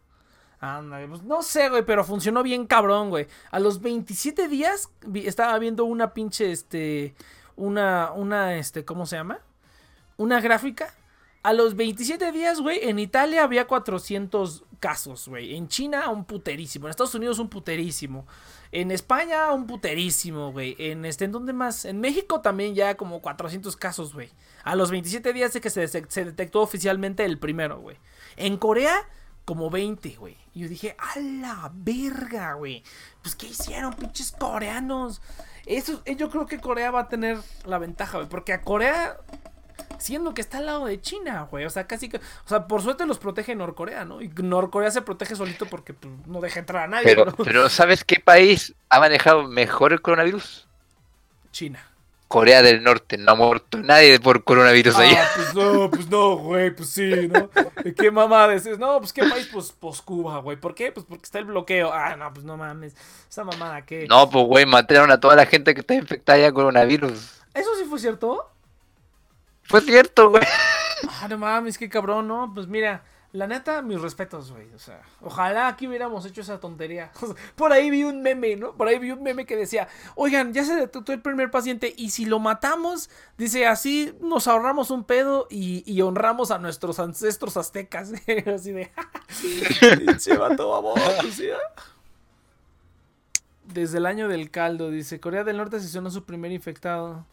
Ándale, 0.61 1.07
pues 1.07 1.23
no 1.23 1.43
sé, 1.43 1.69
güey, 1.69 1.85
pero 1.85 2.03
funcionó 2.03 2.43
bien 2.43 2.67
cabrón, 2.67 3.11
güey. 3.11 3.27
A 3.51 3.61
los 3.61 3.83
27 3.83 4.49
días 4.49 4.89
estaba 5.15 5.59
viendo 5.59 5.85
una 5.85 6.15
pinche, 6.15 6.51
este, 6.51 7.15
una, 7.57 8.13
una, 8.13 8.57
este, 8.57 8.85
¿cómo 8.85 9.07
se 9.07 9.17
llama? 9.17 9.41
Una 10.17 10.41
gráfica. 10.41 10.93
A 11.43 11.53
los 11.53 11.77
27 11.77 12.33
días, 12.33 12.61
güey, 12.61 12.81
en 12.89 12.99
Italia 12.99 13.45
había 13.45 13.69
400 13.69 14.65
casos, 14.81 15.29
güey. 15.29 15.55
En 15.57 15.69
China, 15.69 16.09
un 16.11 16.25
puterísimo. 16.25 16.87
En 16.87 16.91
Estados 16.91 17.15
Unidos, 17.15 17.39
un 17.39 17.49
puterísimo. 17.49 18.27
En 18.73 18.91
España, 18.91 19.53
un 19.53 19.69
puterísimo, 19.69 20.51
güey. 20.51 20.75
En 20.79 21.05
este, 21.05 21.25
¿en 21.25 21.31
dónde 21.33 21.53
más? 21.53 21.85
En 21.85 22.01
México 22.01 22.41
también 22.41 22.75
ya 22.75 22.97
como 22.97 23.21
400 23.23 23.77
casos, 23.77 24.13
güey. 24.13 24.29
A 24.65 24.75
los 24.75 24.91
27 24.91 25.33
días 25.33 25.53
de 25.53 25.61
que 25.61 25.71
se, 25.71 25.87
se- 25.87 26.25
detectó 26.25 26.63
oficialmente 26.63 27.25
el 27.25 27.39
primero, 27.39 27.79
güey. 27.79 27.97
En 28.37 28.57
Corea, 28.57 29.09
como 29.45 29.71
20, 29.71 30.17
güey. 30.17 30.37
Y 30.53 30.61
yo 30.63 30.69
dije, 30.69 30.97
a 30.99 31.21
la 31.21 31.71
verga, 31.73 32.55
güey. 32.55 32.83
Pues, 33.23 33.37
¿qué 33.37 33.47
hicieron, 33.47 33.93
pinches 33.95 34.33
coreanos? 34.33 35.23
Eso, 35.67 36.01
eh, 36.05 36.17
yo 36.17 36.31
creo 36.31 36.47
que 36.47 36.59
Corea 36.61 36.91
va 36.91 37.01
a 37.01 37.09
tener 37.09 37.39
la 37.65 37.79
ventaja, 37.79 38.19
güey. 38.19 38.29
Porque 38.29 38.53
a 38.53 38.63
Corea, 38.63 39.17
siendo 39.99 40.33
que 40.33 40.41
está 40.41 40.59
al 40.59 40.67
lado 40.67 40.87
de 40.87 41.01
China, 41.01 41.49
güey. 41.51 41.65
O 41.65 41.71
sea, 41.71 41.87
casi 41.87 42.09
que. 42.09 42.19
O 42.19 42.49
sea, 42.49 42.69
por 42.69 42.83
suerte 42.83 43.05
los 43.05 43.19
protege 43.19 43.55
Norcorea, 43.55 44.05
¿no? 44.05 44.23
Y 44.23 44.29
Norcorea 44.29 44.91
se 44.91 45.03
protege 45.03 45.35
solito 45.35 45.67
porque 45.67 45.93
pues, 45.93 46.13
no 46.27 46.41
deja 46.41 46.61
entrar 46.61 46.85
a 46.85 46.89
nadie, 46.89 47.05
Pero, 47.05 47.27
¿no? 47.27 47.37
pero 47.37 47.69
¿sabes 47.69 48.05
qué 48.05 48.21
país 48.21 48.75
ha 48.89 49.01
manejado 49.01 49.43
mejor 49.49 49.93
el 49.93 50.01
coronavirus? 50.01 50.69
China. 51.51 51.81
Corea 52.29 52.61
del 52.61 52.83
Norte, 52.83 53.17
no 53.19 53.33
ha 53.33 53.35
muerto 53.37 53.79
nadie 53.79 54.19
por 54.19 54.43
coronavirus 54.43 54.97
allá. 54.97 55.23
Ah, 55.25 55.31
pues 55.37 55.55
no, 55.55 55.91
pues 55.91 56.09
no, 56.09 56.37
güey, 56.37 56.75
pues 56.75 56.91
sí, 56.91 57.29
¿no? 57.29 57.49
¿Qué 57.97 58.11
mamada 58.11 58.53
es? 58.55 58.79
No, 58.79 58.99
pues 58.99 59.13
qué 59.13 59.23
país, 59.23 59.49
pues, 59.53 59.73
pues 59.79 60.03
Cuba, 60.03 60.39
güey. 60.39 60.57
¿Por 60.57 60.75
qué? 60.75 60.91
Pues 60.91 61.07
porque 61.09 61.25
está 61.25 61.39
el 61.39 61.45
bloqueo. 61.45 61.93
Ah, 61.93 62.17
no, 62.17 62.33
pues 62.33 62.45
no 62.45 62.57
mames. 62.57 62.95
Esa 63.31 63.45
mamada, 63.45 63.83
¿qué? 63.87 64.07
No, 64.09 64.29
pues 64.29 64.45
güey, 64.45 64.67
mataron 64.67 65.11
a 65.13 65.21
toda 65.21 65.37
la 65.37 65.47
gente 65.47 65.73
que 65.73 65.81
está 65.81 65.95
infectada 65.95 66.39
ya 66.39 66.53
con 66.53 66.65
coronavirus. 66.65 67.43
¿Eso 67.55 67.71
sí 67.79 67.85
fue 67.89 68.01
cierto? 68.01 68.51
Fue 69.63 69.81
cierto, 69.81 70.31
güey. 70.31 70.43
Ah, 71.09 71.29
no 71.29 71.39
mames, 71.39 71.79
qué 71.79 71.89
cabrón, 71.89 72.27
¿no? 72.27 72.51
Pues 72.53 72.67
mira, 72.67 73.05
la 73.37 73.47
neta, 73.47 73.83
mis 73.83 74.01
respetos, 74.01 74.51
güey. 74.51 74.73
O 74.75 74.79
sea, 74.79 75.03
ojalá 75.21 75.69
aquí 75.69 75.87
hubiéramos 75.87 76.25
hecho 76.25 76.41
esa 76.41 76.59
tontería. 76.59 77.13
Por 77.57 77.73
ahí 77.73 77.91
vi 77.91 78.05
un 78.05 78.23
meme, 78.23 78.57
¿no? 78.57 78.73
Por 78.75 78.89
ahí 78.89 78.99
vi 78.99 79.11
un 79.11 79.23
meme 79.23 79.47
que 79.47 79.57
decía, 79.57 79.89
oigan, 80.15 80.53
ya 80.53 80.65
se 80.65 80.75
detectó 80.75 81.13
el 81.13 81.21
primer 81.21 81.51
paciente 81.51 81.93
y 81.97 82.11
si 82.11 82.25
lo 82.25 82.39
matamos, 82.39 83.11
dice, 83.37 83.67
así 83.67 84.17
nos 84.21 84.49
ahorramos 84.49 84.91
un 84.91 85.05
pedo 85.05 85.47
y, 85.51 86.01
honramos 86.01 86.51
a 86.51 86.59
nuestros 86.59 86.99
ancestros 86.99 87.57
aztecas. 87.57 88.13
así 88.55 88.73
de, 88.73 88.91
vato 90.39 90.71
baboso, 90.71 91.23
¿sí, 91.31 91.49
ah? 91.51 91.83
Desde 93.65 93.99
el 93.99 94.07
año 94.07 94.29
del 94.29 94.51
caldo, 94.51 94.91
dice, 94.91 95.21
Corea 95.21 95.45
del 95.45 95.57
Norte 95.57 95.77
asesinó 95.77 96.09
a 96.09 96.13
su 96.13 96.25
primer 96.25 96.53
infectado. 96.53 97.27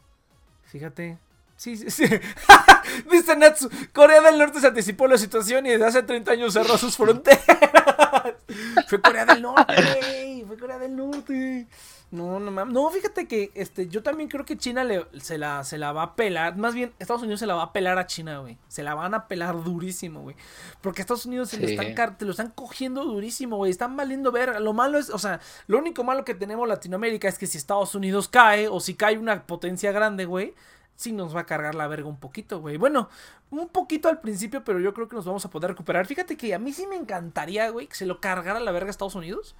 Fíjate. 0.63 1.19
Sí, 1.63 1.77
sí, 1.77 1.89
sí. 1.89 2.03
Dice 3.09 3.37
Natsu, 3.37 3.69
Corea 3.93 4.19
del 4.19 4.37
Norte 4.37 4.59
se 4.59 4.67
anticipó 4.67 5.07
la 5.07 5.17
situación 5.17 5.65
y 5.65 5.69
desde 5.69 5.85
hace 5.85 6.03
30 6.03 6.33
años 6.33 6.51
cerró 6.51 6.77
sus 6.77 6.97
fronteras. 6.97 7.39
Fue 8.89 8.99
Corea 8.99 9.25
del 9.25 9.41
Norte, 9.41 9.73
güey. 9.73 10.43
Fue 10.43 10.57
Corea 10.57 10.77
del 10.77 10.93
Norte. 10.93 11.65
No, 12.11 12.37
no 12.41 12.51
mames. 12.51 12.73
No, 12.73 12.89
fíjate 12.89 13.29
que 13.29 13.51
este, 13.55 13.87
yo 13.87 14.03
también 14.03 14.27
creo 14.27 14.43
que 14.43 14.57
China 14.57 14.83
le, 14.83 15.07
se, 15.21 15.37
la, 15.37 15.63
se 15.63 15.77
la 15.77 15.93
va 15.93 16.03
a 16.03 16.15
pelar. 16.17 16.57
Más 16.57 16.75
bien, 16.75 16.91
Estados 16.99 17.21
Unidos 17.23 17.39
se 17.39 17.47
la 17.47 17.55
va 17.55 17.63
a 17.63 17.71
pelar 17.71 17.97
a 17.97 18.07
China, 18.07 18.39
güey. 18.39 18.57
Se 18.67 18.83
la 18.83 18.93
van 18.93 19.13
a 19.13 19.29
pelar 19.29 19.63
durísimo, 19.63 20.19
güey. 20.19 20.35
Porque 20.81 20.99
Estados 20.99 21.25
Unidos 21.25 21.49
se 21.49 21.61
lo 21.61 21.65
están, 21.65 22.17
te 22.17 22.25
lo 22.25 22.31
están 22.31 22.49
cogiendo 22.49 23.05
durísimo, 23.05 23.55
güey. 23.55 23.71
Están 23.71 23.95
valiendo 23.95 24.33
ver. 24.33 24.59
Lo 24.59 24.73
malo 24.73 24.99
es, 24.99 25.09
o 25.09 25.17
sea, 25.17 25.39
lo 25.67 25.77
único 25.77 26.03
malo 26.03 26.25
que 26.25 26.35
tenemos 26.35 26.67
Latinoamérica 26.67 27.29
es 27.29 27.39
que 27.39 27.47
si 27.47 27.57
Estados 27.57 27.95
Unidos 27.95 28.27
cae 28.27 28.67
o 28.67 28.81
si 28.81 28.95
cae 28.95 29.17
una 29.17 29.47
potencia 29.47 29.93
grande, 29.93 30.25
güey, 30.25 30.53
sí 30.95 31.11
nos 31.11 31.35
va 31.35 31.41
a 31.41 31.45
cargar 31.45 31.75
la 31.75 31.87
verga 31.87 32.07
un 32.07 32.19
poquito, 32.19 32.59
güey. 32.59 32.77
Bueno, 32.77 33.09
un 33.51 33.67
poquito 33.69 34.09
al 34.09 34.19
principio, 34.19 34.63
pero 34.63 34.79
yo 34.79 34.93
creo 34.93 35.07
que 35.07 35.15
nos 35.15 35.25
vamos 35.25 35.45
a 35.45 35.49
poder 35.49 35.71
recuperar. 35.71 36.05
Fíjate 36.05 36.37
que 36.37 36.53
a 36.53 36.59
mí 36.59 36.73
sí 36.73 36.87
me 36.87 36.95
encantaría, 36.95 37.69
güey, 37.69 37.87
que 37.87 37.95
se 37.95 38.05
lo 38.05 38.19
cargara 38.19 38.59
la 38.59 38.71
verga 38.71 38.87
a 38.87 38.91
Estados 38.91 39.15
Unidos 39.15 39.55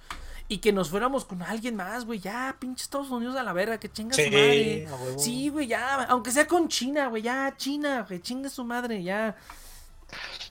y 0.48 0.58
que 0.58 0.72
nos 0.72 0.90
fuéramos 0.90 1.24
con 1.24 1.42
alguien 1.42 1.76
más, 1.76 2.04
güey. 2.04 2.18
Ya, 2.18 2.56
pinche 2.58 2.82
Estados 2.82 3.10
Unidos 3.10 3.36
a 3.36 3.42
la 3.42 3.52
verga, 3.52 3.78
que 3.78 3.90
chinga 3.90 4.14
Sí, 4.14 4.24
su 4.24 4.30
madre. 4.30 4.88
Sí, 5.18 5.48
güey, 5.48 5.66
ya, 5.66 6.04
aunque 6.04 6.30
sea 6.30 6.46
con 6.46 6.68
China, 6.68 7.08
güey, 7.08 7.22
ya, 7.22 7.54
China, 7.56 8.04
güey, 8.08 8.20
chinga 8.20 8.48
su 8.48 8.64
madre, 8.64 9.02
ya. 9.02 9.36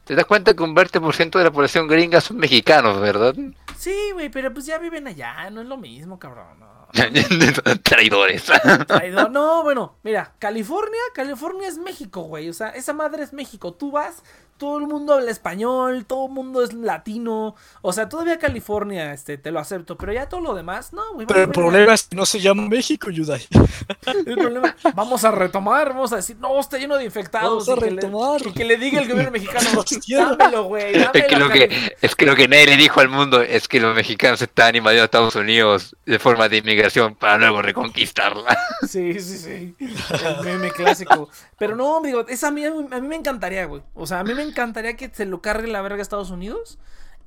¿Te 0.03 0.15
das 0.15 0.25
cuenta 0.25 0.53
que 0.53 0.63
un 0.63 0.75
20% 0.75 1.37
de 1.37 1.43
la 1.43 1.51
población 1.51 1.87
gringa 1.87 2.19
son 2.19 2.37
mexicanos, 2.37 2.99
verdad? 2.99 3.33
Sí, 3.77 4.11
güey, 4.13 4.29
pero 4.29 4.53
pues 4.53 4.65
ya 4.65 4.77
viven 4.77 5.07
allá, 5.07 5.49
no 5.49 5.61
es 5.61 5.67
lo 5.67 5.77
mismo, 5.77 6.19
cabrón. 6.19 6.59
no. 6.59 6.82
Traidores. 7.83 8.43
Traidor. 8.87 9.31
No, 9.31 9.63
bueno, 9.63 9.97
mira, 10.03 10.35
California, 10.39 10.99
California 11.13 11.67
es 11.67 11.77
México, 11.77 12.23
güey. 12.23 12.49
O 12.49 12.53
sea, 12.53 12.69
esa 12.69 12.93
madre 12.93 13.23
es 13.23 13.33
México. 13.33 13.73
Tú 13.73 13.91
vas, 13.91 14.23
todo 14.57 14.77
el 14.79 14.87
mundo 14.87 15.13
habla 15.15 15.31
español, 15.31 16.05
todo 16.05 16.27
el 16.27 16.31
mundo 16.33 16.63
es 16.63 16.73
latino. 16.73 17.55
O 17.81 17.91
sea, 17.93 18.07
todavía 18.09 18.39
California, 18.39 19.13
este, 19.13 19.37
te 19.37 19.51
lo 19.51 19.59
acepto. 19.59 19.97
Pero 19.97 20.13
ya 20.13 20.29
todo 20.29 20.41
lo 20.41 20.53
demás, 20.53 20.93
no, 20.93 21.01
güey. 21.13 21.27
Pero 21.27 21.43
el 21.43 21.49
problema 21.49 21.93
es 21.93 22.03
que 22.03 22.15
no 22.15 22.25
se 22.25 22.39
llama 22.39 22.67
México, 22.67 23.09
Yudai. 23.09 23.45
El 24.25 24.37
problema- 24.37 24.75
Vamos 24.95 25.23
a 25.25 25.31
retomar, 25.31 25.89
vamos 25.89 26.13
a 26.13 26.17
decir, 26.17 26.37
no, 26.39 26.59
está 26.59 26.77
lleno 26.77 26.95
de 26.97 27.05
infectados. 27.05 27.67
Vamos 27.67 27.69
a 27.69 27.73
y 27.73 27.75
que 27.89 27.91
le- 27.95 28.01
retomar. 28.01 28.41
Y 28.47 28.51
que 28.53 28.63
le 28.65 28.77
diga 28.77 29.01
el 29.01 29.09
gobierno 29.09 29.31
mexicano, 29.31 29.69
dámelo, 30.37 30.63
güey. 30.65 30.95
Es 30.95 31.09
que, 31.27 31.35
lo 31.37 31.49
que, 31.49 31.67
Cali". 31.67 31.91
es 32.01 32.15
que 32.15 32.25
lo 32.25 32.35
que 32.35 32.47
nadie 32.47 32.65
le 32.67 32.77
dijo 32.77 32.99
al 32.99 33.09
mundo 33.09 33.41
es 33.41 33.67
que 33.67 33.79
los 33.79 33.95
mexicanos 33.95 34.41
estaban 34.41 34.75
invadiendo 34.75 35.03
a 35.03 35.05
Estados 35.05 35.35
Unidos 35.35 35.95
de 36.05 36.19
forma 36.19 36.47
de 36.49 36.57
inmigración 36.57 37.15
para 37.15 37.37
luego 37.37 37.61
reconquistarla. 37.61 38.57
Sí, 38.87 39.19
sí, 39.21 39.37
sí. 39.37 39.75
El 39.79 40.43
meme 40.43 40.71
clásico. 40.71 41.29
Pero 41.57 41.75
no, 41.75 42.01
digo, 42.01 42.25
esa 42.27 42.49
a 42.49 42.51
mí, 42.51 42.65
a 42.65 42.71
mí 42.71 43.07
me 43.07 43.15
encantaría, 43.15 43.65
güey. 43.65 43.81
O 43.93 44.05
sea, 44.05 44.19
a 44.19 44.23
mí 44.23 44.33
me 44.33 44.42
encantaría 44.43 44.95
que 44.95 45.09
se 45.09 45.25
lo 45.25 45.41
cargue 45.41 45.67
la 45.67 45.81
verga 45.81 45.99
a 45.99 46.01
Estados 46.01 46.31
Unidos 46.31 46.77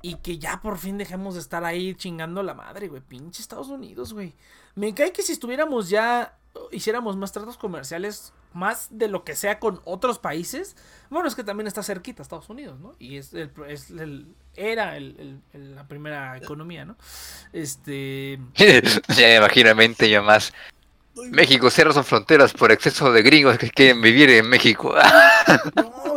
y 0.01 0.15
que 0.15 0.37
ya 0.37 0.61
por 0.61 0.77
fin 0.77 0.97
dejemos 0.97 1.33
de 1.33 1.41
estar 1.41 1.63
ahí 1.65 1.95
chingando 1.95 2.43
la 2.43 2.53
madre, 2.53 2.87
güey. 2.87 3.01
Pinche 3.01 3.41
Estados 3.41 3.67
Unidos, 3.69 4.13
güey. 4.13 4.33
Me 4.75 4.93
cae 4.93 5.11
que 5.11 5.23
si 5.23 5.33
estuviéramos 5.33 5.89
ya, 5.89 6.37
hiciéramos 6.71 7.17
más 7.17 7.31
tratos 7.31 7.57
comerciales, 7.57 8.31
más 8.53 8.87
de 8.91 9.07
lo 9.07 9.23
que 9.23 9.35
sea 9.35 9.59
con 9.59 9.81
otros 9.85 10.19
países. 10.19 10.75
Bueno, 11.09 11.27
es 11.27 11.35
que 11.35 11.43
también 11.43 11.67
está 11.67 11.83
cerquita 11.83 12.21
Estados 12.21 12.49
Unidos, 12.49 12.79
¿no? 12.79 12.95
Y 12.99 13.17
es 13.17 13.33
el, 13.33 13.51
es 13.67 13.91
era 14.55 14.99
la 14.99 15.87
primera 15.87 16.37
economía, 16.37 16.85
¿no? 16.85 16.95
Este... 17.53 18.39
ya 18.55 19.27
me 19.27 19.35
imagino 19.37 19.69
en 19.69 19.77
mente 19.77 20.09
yo 20.09 20.23
más. 20.23 20.53
México 21.31 21.69
cierra 21.69 21.93
sus 21.93 22.05
fronteras 22.05 22.53
por 22.53 22.71
exceso 22.71 23.11
de 23.11 23.21
gringos 23.21 23.57
que 23.57 23.69
quieren 23.69 24.01
vivir 24.01 24.29
en 24.29 24.47
México. 24.49 24.95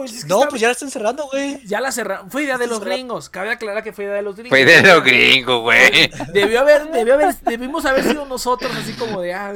No, 0.01 0.05
es 0.05 0.23
que 0.25 0.29
No, 0.29 0.39
está- 0.39 0.49
pues 0.49 0.61
ya 0.61 0.69
la 0.69 0.73
están 0.73 0.91
cerrando, 0.91 1.27
güey. 1.31 1.65
Ya 1.67 1.81
la 1.81 1.93
cerraron. 1.93 2.31
Fue 2.31 2.45
idea 2.45 2.57
de 2.59 2.67
los 2.67 2.81
gringos. 2.81 3.29
Cabe 3.29 3.51
aclarar 3.51 3.83
que 3.85 3.93
fue 3.93 4.05
idea 4.05 4.15
de 4.15 4.23
los 4.23 4.35
gringos. 4.35 4.51
Fue 4.51 4.65
de 4.65 4.83
los 4.83 5.05
gringos, 5.05 5.61
güey. 5.61 6.11
Debió 6.33 6.61
haber, 6.61 6.91
debió 6.91 7.15
haber, 7.15 7.35
debimos 7.41 7.85
haber 7.85 8.05
sido 8.05 8.25
nosotros, 8.27 8.73
así 8.75 8.95
como 8.95 9.21
de. 9.21 9.35
ah, 9.35 9.55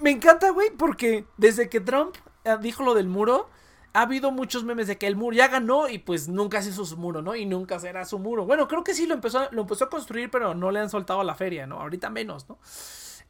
me 0.00 0.10
encanta, 0.10 0.50
güey, 0.50 0.70
porque 0.76 1.24
desde 1.36 1.68
que 1.68 1.80
Trump 1.80 2.14
ah, 2.44 2.56
dijo 2.60 2.82
lo 2.84 2.94
del 2.94 3.08
muro, 3.08 3.48
ha 3.94 4.02
habido 4.02 4.30
muchos 4.30 4.62
memes 4.64 4.86
de 4.86 4.98
que 4.98 5.06
el 5.06 5.16
muro 5.16 5.34
ya 5.34 5.48
ganó 5.48 5.88
y 5.88 5.98
pues 5.98 6.28
nunca 6.28 6.62
se 6.62 6.68
hizo 6.70 6.84
su 6.84 6.96
muro, 6.98 7.22
¿no? 7.22 7.34
Y 7.34 7.46
nunca 7.46 7.78
será 7.80 8.04
su 8.04 8.18
muro. 8.18 8.44
Bueno, 8.44 8.68
creo 8.68 8.84
que 8.84 8.94
sí 8.94 9.06
lo 9.06 9.14
empezó, 9.14 9.48
lo 9.52 9.62
empezó 9.62 9.84
a 9.86 9.90
construir, 9.90 10.30
pero 10.30 10.54
no 10.54 10.70
le 10.70 10.80
han 10.80 10.90
soltado 10.90 11.20
a 11.20 11.24
la 11.24 11.34
feria, 11.34 11.66
¿no? 11.66 11.80
Ahorita 11.80 12.10
menos, 12.10 12.48
¿no? 12.48 12.58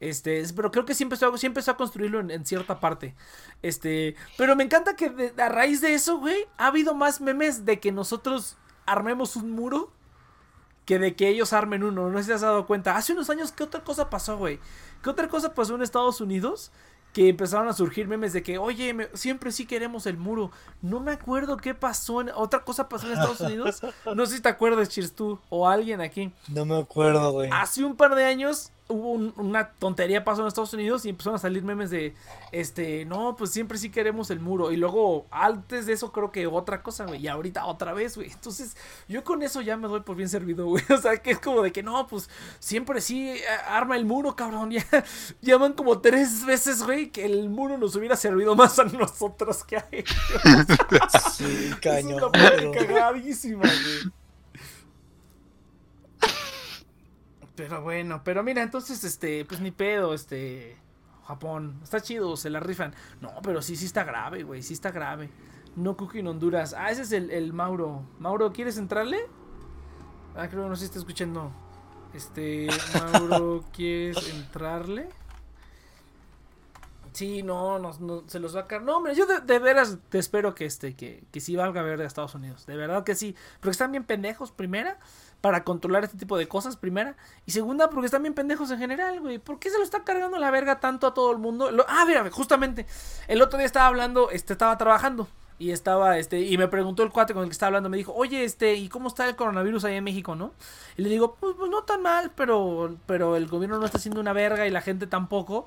Este, 0.01 0.41
es- 0.41 0.53
pero 0.53 0.71
creo 0.71 0.85
que 0.85 0.95
sí 0.95 1.03
empezó, 1.03 1.37
sí 1.37 1.47
empezó 1.47 1.73
a 1.73 1.77
construirlo 1.77 2.21
en, 2.21 2.31
en 2.31 2.47
cierta 2.47 2.79
parte. 2.81 3.15
Este, 3.63 4.15
pero 4.37 4.55
me 4.57 4.65
encanta 4.65 4.95
que 4.97 5.11
de- 5.11 5.43
a 5.43 5.49
raíz 5.49 5.81
de 5.81 5.95
eso, 5.95 6.19
güey, 6.19 6.47
ha 6.57 6.69
habido 6.69 6.95
más 6.95 7.21
memes 7.21 7.65
de 7.65 7.81
que 7.81 7.91
nosotros 7.93 8.57
armemos 8.87 9.37
un 9.37 9.51
muro 9.51 9.93
que 10.85 10.99
de 10.99 11.15
que 11.17 11.29
ellos 11.29 11.53
armen 11.53 11.83
uno. 11.85 12.09
No 12.09 12.17
sé 12.19 12.25
si 12.25 12.29
te 12.29 12.35
has 12.35 12.41
dado 12.41 12.67
cuenta. 12.67 12.97
Hace 12.97 13.13
unos 13.13 13.29
años, 13.29 13.53
¿qué 13.53 13.63
otra 13.65 13.83
cosa 13.85 14.09
pasó, 14.09 14.39
güey? 14.39 14.59
¿Qué 15.03 15.11
otra 15.11 15.29
cosa 15.29 15.53
pasó 15.53 15.75
en 15.75 15.83
Estados 15.83 16.21
Unidos? 16.21 16.71
Que 17.13 17.29
empezaron 17.29 17.69
a 17.69 17.73
surgir 17.73 18.07
memes 18.07 18.33
de 18.33 18.43
que, 18.43 18.57
oye, 18.59 18.95
me- 18.95 19.09
siempre 19.15 19.51
sí 19.53 19.67
queremos 19.67 20.07
el 20.07 20.17
muro. 20.17 20.51
No 20.81 21.01
me 21.01 21.11
acuerdo 21.13 21.57
qué 21.59 21.75
pasó. 21.75 22.21
En, 22.23 22.31
¿Otra 22.35 22.65
cosa 22.65 22.89
pasó 22.89 23.07
en 23.07 23.15
Estados 23.15 23.41
Unidos? 23.41 23.83
No 24.15 24.25
sé 24.27 24.37
si 24.37 24.43
te 24.43 24.49
acuerdas, 24.49 24.89
Cheers, 24.89 25.13
tú 25.15 25.39
o 25.51 25.69
alguien 25.69 26.01
aquí. 26.01 26.33
No 26.49 26.65
me 26.65 26.79
acuerdo, 26.79 27.33
güey. 27.33 27.51
Hace 27.53 27.85
un 27.85 27.95
par 27.97 28.15
de 28.15 28.25
años 28.25 28.73
hubo 28.89 29.13
un- 29.13 29.35
una 29.37 29.71
tontería 29.73 30.25
pasó 30.25 30.41
en 30.43 30.49
Estados 30.49 30.73
Unidos 30.73 31.05
y 31.05 31.11
empezaron 31.11 31.37
a 31.37 31.39
salir 31.39 31.63
memes 31.63 31.91
de, 31.91 32.15
este, 32.53 33.05
no, 33.05 33.37
pues 33.37 33.51
siempre 33.51 33.79
sí 33.79 33.91
queremos 33.91 34.31
el 34.31 34.41
muro. 34.41 34.73
Y 34.73 34.77
luego, 34.77 35.27
antes 35.31 35.87
de 35.87 35.93
eso, 35.93 36.11
creo 36.13 36.33
que 36.33 36.47
otra 36.47 36.83
cosa, 36.83 37.05
güey. 37.07 37.21
Y 37.23 37.29
ahorita 37.29 37.67
otra 37.67 37.93
vez, 37.93 38.17
güey. 38.17 38.31
Entonces, 38.31 38.77
yo 39.09 39.25
con 39.25 39.43
eso 39.43 39.61
ya 39.61 39.77
me 39.77 39.89
doy 39.89 40.01
por 40.01 40.17
bien 40.17 40.29
servido, 40.29 40.67
güey. 40.67 40.83
O 40.91 40.97
sea, 41.01 41.17
que 41.19 41.31
es 41.33 41.39
como 41.39 41.63
de 41.63 41.71
que 41.73 41.83
no, 41.83 42.07
pues 42.07 42.29
siempre 42.59 43.01
sí 43.01 43.29
eh, 43.31 43.43
arma 43.69 43.97
el 43.97 44.05
muro, 44.05 44.35
cabrón. 44.37 44.71
Ya, 44.79 44.85
ya 45.43 45.59
van 45.59 45.73
como 45.75 46.01
tres 46.01 46.45
veces, 46.47 46.83
güey, 46.83 47.11
que 47.11 47.25
el 47.25 47.49
muro 47.49 47.77
nos 47.79 47.95
hubiera 47.97 48.17
servido 48.17 48.55
más 48.57 48.79
a 48.79 48.85
nosotros 48.85 49.65
que 49.65 49.77
a 49.77 49.87
ellos. 49.93 50.17
Sí, 51.37 51.69
Es 51.71 51.77
cañón. 51.77 52.15
una 52.25 52.31
pero- 52.33 52.73
cagadísima, 52.73 53.61
güey. 53.63 54.13
Pero 57.59 57.83
bueno, 57.83 58.23
pero 58.23 58.45
mira, 58.45 58.63
entonces, 58.63 59.03
este, 59.03 59.45
pues 59.45 59.61
ni 59.61 59.73
pedo, 59.73 60.15
este, 60.15 60.77
Japón, 61.27 61.81
está 61.83 62.01
chido, 62.01 62.37
se 62.37 62.51
la 62.51 62.61
rifan. 62.61 62.95
No, 63.21 63.33
pero 63.43 63.63
sí, 63.63 63.75
sí 63.75 63.87
está 63.87 64.05
grave, 64.05 64.45
güey, 64.45 64.63
sí 64.63 64.75
está 64.75 64.93
grave. 64.93 65.29
No 65.75 65.97
cookie 65.97 66.21
en 66.21 66.29
Honduras. 66.29 66.73
Ah, 66.79 66.93
ese 66.93 67.03
es 67.03 67.11
el, 67.11 67.33
el 67.33 67.53
Mauro. 67.53 68.05
Mauro, 68.21 68.53
¿quieres 68.53 68.79
entrarle? 68.79 69.19
Ah, 70.37 70.47
creo 70.47 70.63
que 70.63 70.69
no 70.69 70.77
si 70.77 70.85
está 70.85 71.01
escuchando. 71.01 71.51
Este, 72.15 72.69
Mauro, 72.95 73.65
¿quieres 73.73 74.33
entrarle? 74.33 75.09
Sí, 77.13 77.43
no, 77.43 77.81
no, 77.81 77.91
no, 77.99 78.23
se 78.29 78.39
los 78.39 78.55
va 78.55 78.61
a 78.61 78.67
caer. 78.69 78.83
No, 78.83 78.99
hombre, 78.99 79.17
yo 79.17 79.27
de, 79.27 79.41
de 79.41 79.59
veras 79.59 79.99
te 80.11 80.21
espero 80.21 80.55
que 80.55 80.65
este, 80.65 80.95
que, 80.95 81.25
que 81.33 81.41
sí 81.41 81.57
valga 81.57 81.83
ver 81.83 81.99
de 81.99 82.05
Estados 82.05 82.37
Unidos. 82.37 82.67
De 82.67 82.77
verdad 82.77 83.03
que 83.03 83.17
sí. 83.17 83.35
Porque 83.59 83.73
están 83.73 83.91
bien 83.91 84.05
pendejos, 84.05 84.53
primera, 84.53 85.01
para 85.41 85.63
controlar 85.65 86.05
este 86.05 86.17
tipo 86.19 86.37
de 86.37 86.49
cosas, 86.49 86.77
primera. 86.77 87.17
Y 87.47 87.53
segunda, 87.53 87.91
porque 87.91 88.07
están 88.07 88.23
bien 88.23 88.35
pendejos 88.35 88.71
en 88.71 88.79
general, 88.79 89.21
güey. 89.21 89.39
¿Por 89.39 89.59
qué 89.59 89.71
se 89.71 89.79
lo 89.79 89.85
está 89.85 90.03
cargando 90.05 90.39
la 90.39 90.51
verga 90.51 90.81
tanto 90.81 91.07
a 91.07 91.15
todo 91.15 91.31
el 91.33 91.39
mundo? 91.39 91.71
Lo- 91.71 91.87
ah, 91.89 92.05
mira, 92.07 92.29
justamente. 92.31 92.87
El 93.29 93.41
otro 93.43 93.59
día 93.59 93.67
estaba 93.67 93.87
hablando, 93.87 94.31
este, 94.31 94.53
estaba 94.53 94.77
trabajando. 94.79 95.29
Y 95.61 95.73
estaba, 95.73 96.19
este, 96.19 96.41
y 96.41 96.57
me 96.57 96.69
preguntó 96.69 97.03
el 97.03 97.11
cuate 97.11 97.35
con 97.35 97.43
el 97.43 97.49
que 97.49 97.53
estaba 97.53 97.69
hablando, 97.69 97.89
me 97.89 97.97
dijo, 97.97 98.13
oye, 98.15 98.45
este, 98.45 98.75
¿y 98.75 98.89
cómo 98.89 99.09
está 99.09 99.29
el 99.29 99.35
coronavirus 99.35 99.85
ahí 99.87 99.97
en 99.97 100.05
México, 100.05 100.37
no? 100.37 100.53
Y 100.97 101.03
le 101.03 101.09
digo, 101.09 101.35
pues, 101.35 101.57
pues 101.59 101.69
no 101.69 101.83
tan 101.83 102.01
mal, 102.01 102.31
pero, 102.37 102.97
pero 103.07 103.35
el 103.35 103.49
gobierno 103.49 103.79
no 103.81 103.85
está 103.87 103.99
haciendo 103.99 104.21
una 104.21 104.33
verga 104.33 104.69
y 104.69 104.71
la 104.71 104.83
gente 104.83 105.09
tampoco. 105.09 105.67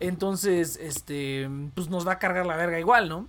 Entonces, 0.00 0.76
este, 0.82 1.48
pues 1.74 1.88
nos 1.88 2.06
va 2.06 2.12
a 2.14 2.18
cargar 2.18 2.46
la 2.46 2.56
verga 2.56 2.80
igual, 2.80 3.08
¿no? 3.08 3.28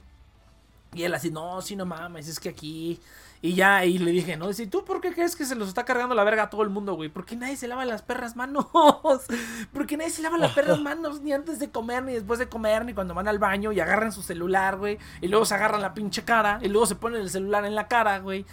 Y 0.94 1.04
él 1.04 1.14
así, 1.14 1.30
no, 1.30 1.62
sí, 1.62 1.76
no 1.76 1.86
mames, 1.86 2.28
es 2.28 2.40
que 2.40 2.50
aquí... 2.50 3.00
Y 3.42 3.54
ya, 3.54 3.86
y 3.86 3.98
le 4.00 4.12
dije, 4.12 4.36
¿no? 4.36 4.50
Dice, 4.50 4.68
¿tú 4.68 4.84
por 4.84 5.00
qué 5.00 5.14
crees 5.14 5.38
que 5.38 5.46
se 5.46 5.56
los 5.56 5.70
está 5.70 5.86
cargando 5.86 6.14
la 6.14 6.26
verga 6.26 6.44
a 6.44 6.50
todo 6.50 6.62
el 6.62 6.70
mundo, 6.70 6.96
güey? 6.96 7.08
¿Por 7.08 7.26
qué 7.26 7.38
nadie 7.38 7.56
se 7.56 7.70
lava 7.70 7.86
las 7.86 8.02
perras 8.02 8.36
manos? 8.36 8.66
¿Por 9.74 9.88
qué 9.88 9.96
nadie 9.96 10.12
se 10.12 10.22
lava 10.22 10.38
las 10.38 10.52
perras 10.52 10.80
manos 10.82 11.22
ni 11.22 11.32
antes 11.32 11.58
de 11.58 11.72
comer, 11.72 12.04
ni 12.04 12.14
después 12.14 12.38
de 12.38 12.50
comer, 12.50 12.84
ni 12.84 12.94
cuando 12.94 13.14
van 13.14 13.30
al 13.30 13.40
baño 13.40 13.72
y 13.72 13.80
agarran 13.80 14.12
su 14.12 14.24
celular, 14.24 14.78
güey? 14.78 14.98
Y 15.22 15.30
luego 15.30 15.46
se 15.46 15.56
agarran 15.56 15.82
la 15.82 15.94
pinche 15.94 16.26
cara, 16.26 16.60
y 16.62 16.68
luego 16.68 16.86
se 16.86 16.96
ponen 16.96 17.22
el 17.22 17.30
celular 17.30 17.64
en 17.64 17.76
la 17.76 17.88
cara, 17.88 18.20
güey. 18.20 18.46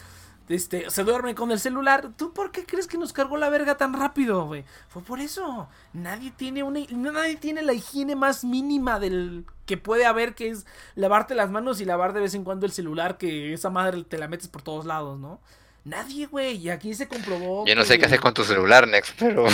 Este, 0.48 0.90
se 0.90 1.02
duermen 1.02 1.34
con 1.34 1.50
el 1.50 1.58
celular. 1.58 2.10
¿Tú 2.16 2.32
por 2.32 2.52
qué 2.52 2.64
crees 2.64 2.86
que 2.86 2.98
nos 2.98 3.12
cargó 3.12 3.36
la 3.36 3.48
verga 3.48 3.76
tan 3.76 3.92
rápido, 3.92 4.46
güey? 4.46 4.64
Fue 4.88 5.02
por 5.02 5.18
eso. 5.20 5.68
Nadie 5.92 6.30
tiene 6.36 6.62
una 6.62 6.80
nadie 6.90 7.36
tiene 7.36 7.62
la 7.62 7.72
higiene 7.72 8.14
más 8.14 8.44
mínima 8.44 9.00
del 9.00 9.44
que 9.66 9.76
puede 9.76 10.06
haber, 10.06 10.34
que 10.34 10.48
es 10.50 10.64
lavarte 10.94 11.34
las 11.34 11.50
manos 11.50 11.80
y 11.80 11.84
lavar 11.84 12.12
de 12.12 12.20
vez 12.20 12.34
en 12.34 12.44
cuando 12.44 12.64
el 12.66 12.72
celular, 12.72 13.16
que 13.18 13.52
esa 13.52 13.70
madre 13.70 14.04
te 14.04 14.18
la 14.18 14.28
metes 14.28 14.46
por 14.46 14.62
todos 14.62 14.86
lados, 14.86 15.18
¿no? 15.18 15.40
Nadie, 15.84 16.26
güey. 16.26 16.56
Y 16.56 16.70
aquí 16.70 16.94
se 16.94 17.06
comprobó. 17.06 17.64
Yo 17.66 17.74
no 17.76 17.82
sé 17.84 17.94
que- 17.94 18.00
qué 18.00 18.06
hacer 18.06 18.20
con 18.20 18.34
tu 18.34 18.42
celular, 18.44 18.86
Nex, 18.88 19.14
pero. 19.18 19.46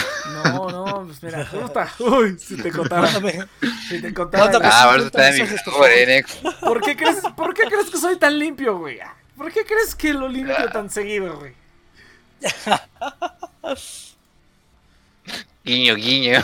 No, 0.44 0.68
no, 0.70 1.04
pues 1.06 1.22
mira, 1.22 1.46
¿cómo 1.50 1.66
está? 1.66 1.90
Uy, 2.00 2.38
si 2.38 2.56
te 2.56 2.70
contara. 2.72 3.08
Si 3.88 4.00
te 4.00 4.12
contara. 4.14 4.44
Mándame. 4.44 4.66
Ah, 4.66 4.82
ahora 4.84 5.02
50 5.02 5.06
está 5.06 5.28
en 5.28 5.34
mi 5.36 6.02
eh, 6.02 6.06
Nex. 6.06 6.36
¿Por 6.60 6.80
qué 6.80 6.96
crees, 6.96 7.20
por 7.36 7.52
qué 7.54 7.64
crees 7.64 7.90
que 7.90 7.98
soy 7.98 8.16
tan 8.16 8.38
limpio, 8.38 8.78
güey? 8.78 8.98
¿Por 9.42 9.52
qué 9.52 9.64
crees 9.64 9.96
que 9.96 10.14
lo 10.14 10.28
limpio 10.28 10.70
tan 10.70 10.88
seguido, 10.98 11.36
güey? 11.36 11.52
Guiño, 15.64 15.96
guiño. 15.96 16.40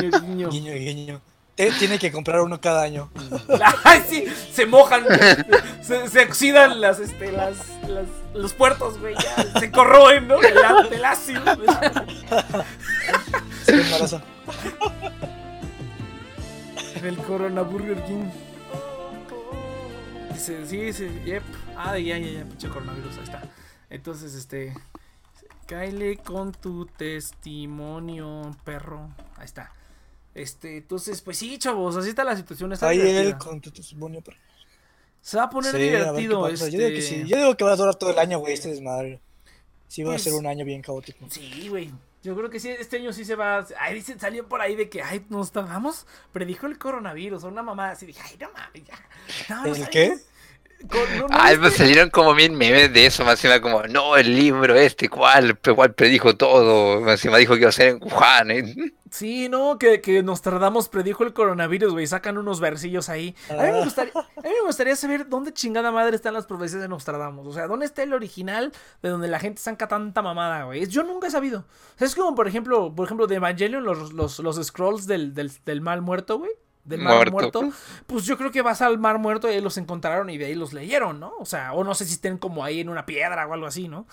Guiño, 0.00 0.20
guiño. 0.20 0.48
Guiño, 0.50 0.72
guiño. 0.72 1.20
Te- 1.56 1.72
Tiene 1.72 1.98
que 1.98 2.10
comprar 2.10 2.40
uno 2.40 2.58
cada 2.58 2.80
año. 2.84 3.10
Ay, 3.84 4.02
sí, 4.08 4.24
se 4.50 4.64
mojan, 4.64 5.04
se, 5.82 6.08
se 6.08 6.24
oxidan 6.24 6.80
las, 6.80 7.00
este, 7.00 7.32
las, 7.32 7.56
las, 7.86 8.06
los 8.32 8.54
puertos, 8.54 8.98
güey, 8.98 9.14
ya, 9.14 9.60
se 9.60 9.70
corroen, 9.70 10.26
¿no? 10.26 10.38
Del, 10.38 10.56
á- 10.56 10.84
del 10.88 11.04
ácido. 11.04 11.42
Se 13.64 13.72
embaraza. 13.72 14.22
El 17.02 17.16
Corona 17.18 17.60
Burger 17.60 18.02
King. 18.04 18.30
Sí, 20.38 20.92
sí, 20.92 21.08
yep. 21.24 21.42
Ah, 21.76 21.98
ya, 21.98 22.16
ya, 22.18 22.26
ya, 22.28 22.44
pinche 22.44 22.68
coronavirus, 22.68 23.16
ahí 23.18 23.24
está. 23.24 23.42
Entonces, 23.90 24.34
este. 24.34 24.74
Kyle 25.66 26.16
con 26.24 26.52
tu 26.52 26.86
testimonio, 26.86 28.56
perro. 28.64 29.10
Ahí 29.36 29.44
está. 29.44 29.72
Este, 30.34 30.78
entonces, 30.78 31.20
pues 31.20 31.36
sí, 31.38 31.58
chavos, 31.58 31.96
así 31.96 32.10
está 32.10 32.24
la 32.24 32.36
situación. 32.36 32.72
Está 32.72 32.88
Ahí 32.88 33.00
él 33.00 33.36
con 33.36 33.60
tu 33.60 33.70
testimonio, 33.70 34.20
pero. 34.24 34.36
Se 35.20 35.36
va 35.36 35.44
a 35.44 35.50
poner 35.50 35.72
Sí, 35.72 35.76
a 35.76 35.80
divertido. 36.12 36.42
pasa. 36.42 36.68
Yo 36.68 36.78
digo 36.78 36.90
que 36.90 36.98
este- 36.98 37.22
sí. 37.22 37.28
Yo 37.28 37.36
digo 37.36 37.56
que 37.56 37.64
va 37.64 37.72
a 37.72 37.76
durar 37.76 37.94
todo 37.96 38.10
el 38.10 38.18
año, 38.18 38.38
güey, 38.38 38.54
este 38.54 38.68
desmadre. 38.68 39.20
Sí, 39.88 40.02
va 40.02 40.10
a 40.10 40.12
Pues- 40.12 40.22
ser 40.22 40.34
un 40.34 40.46
año 40.46 40.64
bien 40.64 40.80
caótico. 40.80 41.26
Sí, 41.30 41.68
güey. 41.68 41.90
Yo 42.22 42.36
creo 42.36 42.50
que 42.50 42.58
sí, 42.58 42.68
este 42.68 42.96
año 42.96 43.12
sí 43.12 43.24
se 43.24 43.36
va. 43.36 43.64
Ahí 43.78 43.94
dice, 43.94 44.18
salió 44.18 44.48
por 44.48 44.60
ahí 44.60 44.74
de 44.74 44.88
que, 44.88 45.02
ay, 45.02 45.24
nos 45.28 45.52
tardamos. 45.52 46.06
Predijo 46.32 46.66
el 46.66 46.78
coronavirus. 46.78 47.44
O 47.44 47.48
una 47.48 47.62
mamá 47.62 47.90
así 47.90 48.06
dije, 48.06 48.20
ay, 48.24 48.36
no 48.40 48.50
mames, 48.52 48.84
ya. 48.84 48.98
No, 49.48 49.62
no 49.62 49.66
¿El 49.66 49.76
saben 49.76 49.90
qué? 49.90 50.18
Con- 50.88 51.18
no- 51.18 51.26
Ay, 51.30 51.56
viste- 51.56 51.60
pues 51.60 51.74
salieron 51.74 52.10
como 52.10 52.34
mil 52.34 52.52
memes 52.52 52.92
de 52.92 53.06
eso, 53.06 53.24
más 53.24 53.42
encima 53.44 53.60
como, 53.60 53.82
no, 53.88 54.16
el 54.16 54.34
libro 54.34 54.74
este, 54.76 55.08
cuál, 55.08 55.58
cuál 55.58 55.92
predijo 55.94 56.36
todo, 56.36 57.00
más 57.00 57.12
encima 57.14 57.36
dijo 57.38 57.54
que 57.54 57.60
iba 57.60 57.68
a 57.68 57.72
ser 57.72 57.88
en 57.88 58.00
Wuhan. 58.02 58.50
¿eh? 58.52 58.74
Sí, 59.10 59.48
no, 59.48 59.78
que, 59.78 60.00
que 60.02 60.22
Nostradamus 60.22 60.88
predijo 60.88 61.24
el 61.24 61.32
coronavirus, 61.32 61.92
güey. 61.92 62.06
Sacan 62.06 62.36
unos 62.36 62.60
versillos 62.60 63.08
ahí. 63.08 63.34
A 63.48 63.54
mí, 63.54 63.58
me 63.60 63.68
Ah. 63.80 63.84
gustaría, 63.84 64.12
a 64.14 64.40
mí 64.42 64.50
me 64.60 64.66
gustaría 64.66 64.96
saber 64.96 65.28
dónde 65.28 65.52
chingada 65.54 65.90
madre 65.90 66.14
están 66.14 66.34
las 66.34 66.44
profecías 66.46 66.82
de 66.82 66.88
Nostradamus. 66.88 67.46
O 67.46 67.52
sea, 67.54 67.66
¿dónde 67.66 67.86
está 67.86 68.02
el 68.02 68.12
original 68.12 68.70
de 69.02 69.08
donde 69.08 69.28
la 69.28 69.40
gente 69.40 69.62
saca 69.62 69.88
tanta 69.88 70.20
mamada, 70.20 70.64
güey? 70.64 70.86
Yo 70.86 71.02
nunca 71.04 71.28
he 71.28 71.30
sabido. 71.30 71.60
O 71.60 71.98
sea, 71.98 72.06
es 72.06 72.14
como, 72.14 72.34
por 72.34 72.48
ejemplo, 72.48 72.94
por 72.94 73.06
ejemplo, 73.06 73.26
de 73.26 73.36
Evangelion, 73.36 73.82
los, 73.82 74.12
los, 74.12 74.38
los 74.40 74.64
scrolls 74.64 75.06
del, 75.06 75.32
del, 75.34 75.50
del 75.64 75.80
mal 75.80 76.02
muerto, 76.02 76.38
güey. 76.38 76.50
Del 76.88 77.02
mar 77.02 77.30
Muerto. 77.30 77.60
muerto. 77.62 77.78
Pues 78.06 78.24
yo 78.24 78.38
creo 78.38 78.50
que 78.50 78.62
vas 78.62 78.80
al 78.80 78.98
mar 78.98 79.18
muerto 79.18 79.46
y 79.48 79.52
ahí 79.54 79.60
los 79.60 79.76
encontraron 79.76 80.30
y 80.30 80.38
de 80.38 80.46
ahí 80.46 80.54
los 80.54 80.72
leyeron, 80.72 81.20
¿no? 81.20 81.34
O 81.38 81.44
sea, 81.44 81.74
o 81.74 81.84
no 81.84 81.94
sé 81.94 82.06
si 82.06 82.14
estén 82.14 82.38
como 82.38 82.64
ahí 82.64 82.80
en 82.80 82.88
una 82.88 83.04
piedra 83.04 83.46
o 83.46 83.52
algo 83.52 83.66
así, 83.66 83.88
¿no? 83.88 84.06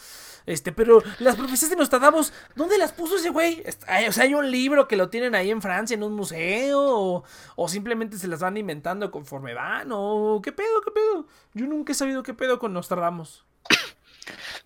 Este, 0.45 0.73
pero 0.73 1.01
las 1.19 1.38
profecías 1.38 1.71
de 1.71 1.78
Nostradamus, 1.78 2.34
¿dónde 2.55 2.78
las 2.78 2.91
puso 2.91 3.15
ese 3.15 3.30
güey? 3.30 3.63
O 4.07 4.11
sea, 4.11 4.23
hay 4.26 4.34
un 4.34 4.51
libro 4.51 4.89
que 4.89 4.97
lo 4.97 5.09
tienen 5.09 5.36
ahí 5.36 5.51
en 5.51 5.61
Francia 5.61 5.95
en 5.95 6.03
un 6.03 6.13
museo 6.13 6.82
o, 6.82 7.23
o 7.55 7.69
simplemente 7.69 8.17
se 8.17 8.28
las 8.28 8.41
van 8.41 8.57
inventando 8.57 9.09
conforme 9.09 9.53
van 9.53 9.89
o 9.91 10.41
qué 10.43 10.51
pedo, 10.51 10.82
qué 10.84 10.91
pedo. 10.91 11.28
Yo 11.53 11.67
nunca 11.67 11.93
he 11.93 11.95
sabido 11.95 12.23
qué 12.23 12.34
pedo 12.34 12.59
con 12.59 12.73
Nostradamus. 12.73 13.45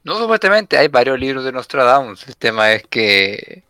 No, 0.02 0.18
supuestamente 0.18 0.78
hay 0.78 0.88
varios 0.88 1.20
libros 1.20 1.44
de 1.44 1.52
Nostradamus. 1.52 2.26
El 2.26 2.38
tema 2.38 2.72
es 2.72 2.84
que 2.88 3.66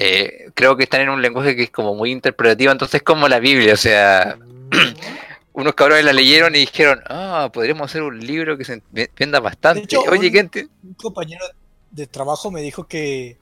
eh, 0.00 0.50
creo 0.54 0.76
que 0.76 0.84
están 0.84 1.02
en 1.02 1.10
un 1.10 1.20
lenguaje 1.22 1.54
que 1.54 1.64
es 1.64 1.70
como 1.70 1.94
muy 1.94 2.10
interpretativo, 2.10 2.72
entonces 2.72 2.96
es 2.96 3.02
como 3.02 3.28
la 3.28 3.38
Biblia, 3.38 3.74
o 3.74 3.76
sea, 3.76 4.38
unos 5.52 5.74
cabrones 5.74 6.04
la 6.04 6.12
leyeron 6.12 6.54
y 6.54 6.60
dijeron, 6.60 7.00
ah, 7.08 7.50
podríamos 7.52 7.90
hacer 7.90 8.02
un 8.02 8.18
libro 8.18 8.56
que 8.56 8.64
se 8.64 8.82
venda 9.18 9.40
bastante. 9.40 9.80
De 9.80 9.84
hecho, 9.84 10.00
Oye, 10.10 10.28
un- 10.28 10.32
gente, 10.34 10.68
Un 10.82 10.94
compañero 10.94 11.44
de 11.90 12.06
trabajo 12.06 12.50
me 12.50 12.62
dijo 12.62 12.84
que, 12.84 13.36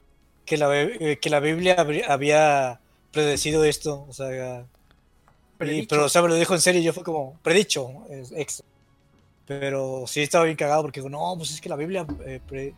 que, 0.44 0.56
la, 0.56 0.68
eh, 0.82 1.18
que 1.20 1.30
la 1.30 1.40
Biblia 1.40 1.76
había 2.08 2.80
predecido 3.12 3.64
esto. 3.64 4.04
O 4.08 4.12
sea, 4.12 4.64
y- 5.60 5.86
pero 5.86 6.06
o 6.06 6.08
sea, 6.08 6.22
me 6.22 6.28
lo 6.28 6.34
dijo 6.34 6.54
en 6.54 6.60
serio 6.60 6.80
y 6.80 6.84
yo 6.84 6.92
fue 6.92 7.04
como, 7.04 7.38
predicho, 7.42 7.90
es 8.10 8.32
extra. 8.32 8.66
Pero 9.46 10.04
sí 10.06 10.20
estaba 10.22 10.44
bien 10.44 10.56
cagado 10.56 10.82
porque 10.82 11.00
digo, 11.00 11.08
no, 11.10 11.34
pues 11.36 11.50
es 11.52 11.60
que 11.60 11.68
la 11.68 11.76
Biblia 11.76 12.06
eh, 12.26 12.40
pre- 12.46 12.74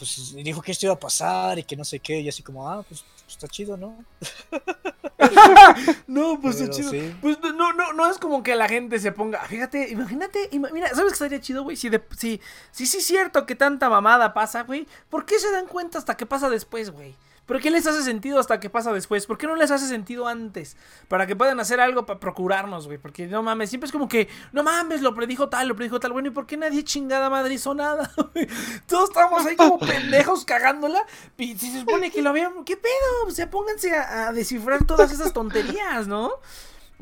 pues 0.00 0.34
dijo 0.34 0.60
que 0.62 0.72
esto 0.72 0.86
iba 0.86 0.94
a 0.94 0.98
pasar 0.98 1.58
y 1.58 1.62
que 1.64 1.76
no 1.76 1.84
sé 1.84 2.00
qué. 2.00 2.18
Y 2.20 2.28
así 2.28 2.42
como, 2.42 2.68
ah, 2.68 2.82
pues, 2.88 3.02
pues 3.02 3.28
está 3.28 3.46
chido, 3.46 3.76
¿no? 3.76 4.02
No, 6.06 6.40
pues 6.40 6.60
está 6.60 6.74
chido. 6.74 6.90
sí. 6.90 7.14
Pues 7.20 7.38
no, 7.40 7.72
no, 7.72 7.92
no 7.92 8.10
es 8.10 8.18
como 8.18 8.42
que 8.42 8.56
la 8.56 8.68
gente 8.68 8.98
se 8.98 9.12
ponga. 9.12 9.40
Fíjate, 9.46 9.90
imagínate, 9.90 10.48
ima- 10.50 10.70
mira, 10.72 10.88
¿sabes 10.88 11.12
qué 11.12 11.12
estaría 11.14 11.40
chido, 11.40 11.62
güey? 11.62 11.76
Si, 11.76 11.88
de, 11.88 12.02
si, 12.16 12.40
si 12.72 12.86
sí 12.86 12.98
es 12.98 13.06
cierto 13.06 13.46
que 13.46 13.54
tanta 13.54 13.88
mamada 13.88 14.32
pasa, 14.34 14.62
güey, 14.62 14.86
¿por 15.10 15.26
qué 15.26 15.38
se 15.38 15.50
dan 15.52 15.66
cuenta 15.66 15.98
hasta 15.98 16.16
que 16.16 16.26
pasa 16.26 16.48
después, 16.50 16.90
güey? 16.90 17.14
¿Por 17.50 17.60
qué 17.60 17.72
les 17.72 17.84
hace 17.84 18.04
sentido 18.04 18.38
hasta 18.38 18.60
que 18.60 18.70
pasa 18.70 18.92
después? 18.92 19.26
¿Por 19.26 19.36
qué 19.36 19.48
no 19.48 19.56
les 19.56 19.72
hace 19.72 19.88
sentido 19.88 20.28
antes? 20.28 20.76
Para 21.08 21.26
que 21.26 21.34
puedan 21.34 21.58
hacer 21.58 21.80
algo 21.80 22.06
para 22.06 22.20
procurarnos, 22.20 22.86
güey. 22.86 22.96
Porque 22.96 23.26
no 23.26 23.42
mames, 23.42 23.70
siempre 23.70 23.86
es 23.86 23.92
como 23.92 24.06
que, 24.06 24.28
no 24.52 24.62
mames, 24.62 25.02
lo 25.02 25.16
predijo 25.16 25.48
tal, 25.48 25.66
lo 25.66 25.74
predijo 25.74 25.98
tal. 25.98 26.12
Bueno, 26.12 26.28
¿y 26.28 26.30
por 26.30 26.46
qué 26.46 26.56
nadie 26.56 26.84
chingada 26.84 27.28
madre 27.28 27.54
hizo 27.54 27.74
nada? 27.74 28.08
güey? 28.34 28.46
Todos 28.86 29.08
estamos 29.08 29.44
ahí 29.44 29.56
como 29.56 29.80
pendejos 29.80 30.44
cagándola. 30.44 31.04
Y 31.38 31.58
si 31.58 31.72
se 31.72 31.80
supone 31.80 32.12
que 32.12 32.22
lo 32.22 32.30
habían. 32.30 32.64
¿Qué 32.64 32.76
pedo? 32.76 33.26
O 33.26 33.32
sea, 33.32 33.50
pónganse 33.50 33.96
a 33.96 34.32
descifrar 34.32 34.84
todas 34.84 35.10
esas 35.10 35.32
tonterías, 35.32 36.06
¿no? 36.06 36.30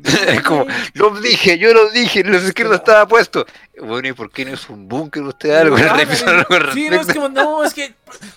es 0.29 0.43
como, 0.43 0.67
lo 0.95 1.11
dije, 1.21 1.59
yo 1.59 1.73
lo 1.73 1.91
dije, 1.91 2.21
en 2.21 2.33
los 2.33 2.43
escritos 2.43 2.77
estaba 2.77 3.07
puesto. 3.07 3.47
Bueno, 3.81 4.09
¿y 4.09 4.13
por 4.13 4.31
qué 4.31 4.45
no 4.45 4.53
es 4.53 4.69
un 4.69 4.89
búnker 4.89 5.23
usted 5.23 5.51
algo? 5.51 5.77
Algo 5.77 5.95
al 6.55 6.73
Sí, 6.73 6.89
no, 6.89 7.01
es 7.01 7.07
que, 7.07 7.29
no, 7.29 7.65
es 7.65 7.75
que 7.75 7.95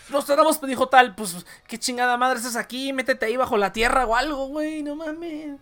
Nostradamus 0.09 0.61
me 0.61 0.67
dijo 0.67 0.87
tal, 0.87 1.15
pues, 1.15 1.45
qué 1.67 1.77
chingada 1.77 2.17
madre 2.17 2.39
estás 2.39 2.55
aquí, 2.55 2.93
métete 2.93 3.25
ahí 3.25 3.37
bajo 3.37 3.57
la 3.57 3.73
tierra 3.73 4.05
o 4.05 4.15
algo, 4.15 4.47
güey, 4.47 4.83
no 4.83 4.95
mames. 4.95 5.57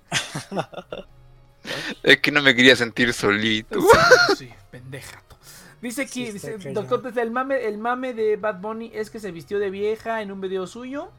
Es 2.04 2.18
que 2.18 2.32
no 2.32 2.42
me 2.42 2.56
quería 2.56 2.76
sentir 2.76 3.14
solito. 3.14 3.82
Sí, 3.82 4.36
sí, 4.38 4.50
pendejato. 4.72 5.38
Dice 5.82 6.02
aquí, 6.04 6.26
Sí, 6.26 6.32
dice, 6.34 6.58
doctor, 6.74 7.02
desde 7.02 7.22
el 7.22 7.32
mame, 7.32 7.66
el 7.66 7.78
mame 7.78 8.14
de 8.14 8.36
Bad 8.36 8.60
Bunny 8.60 8.92
es 8.94 9.10
que 9.10 9.20
se 9.20 9.32
vistió 9.32 9.60
de 9.60 9.70
vieja 9.70 10.22
en 10.22 10.32
un 10.32 10.42
video 10.42 10.68
suyo. 10.68 11.12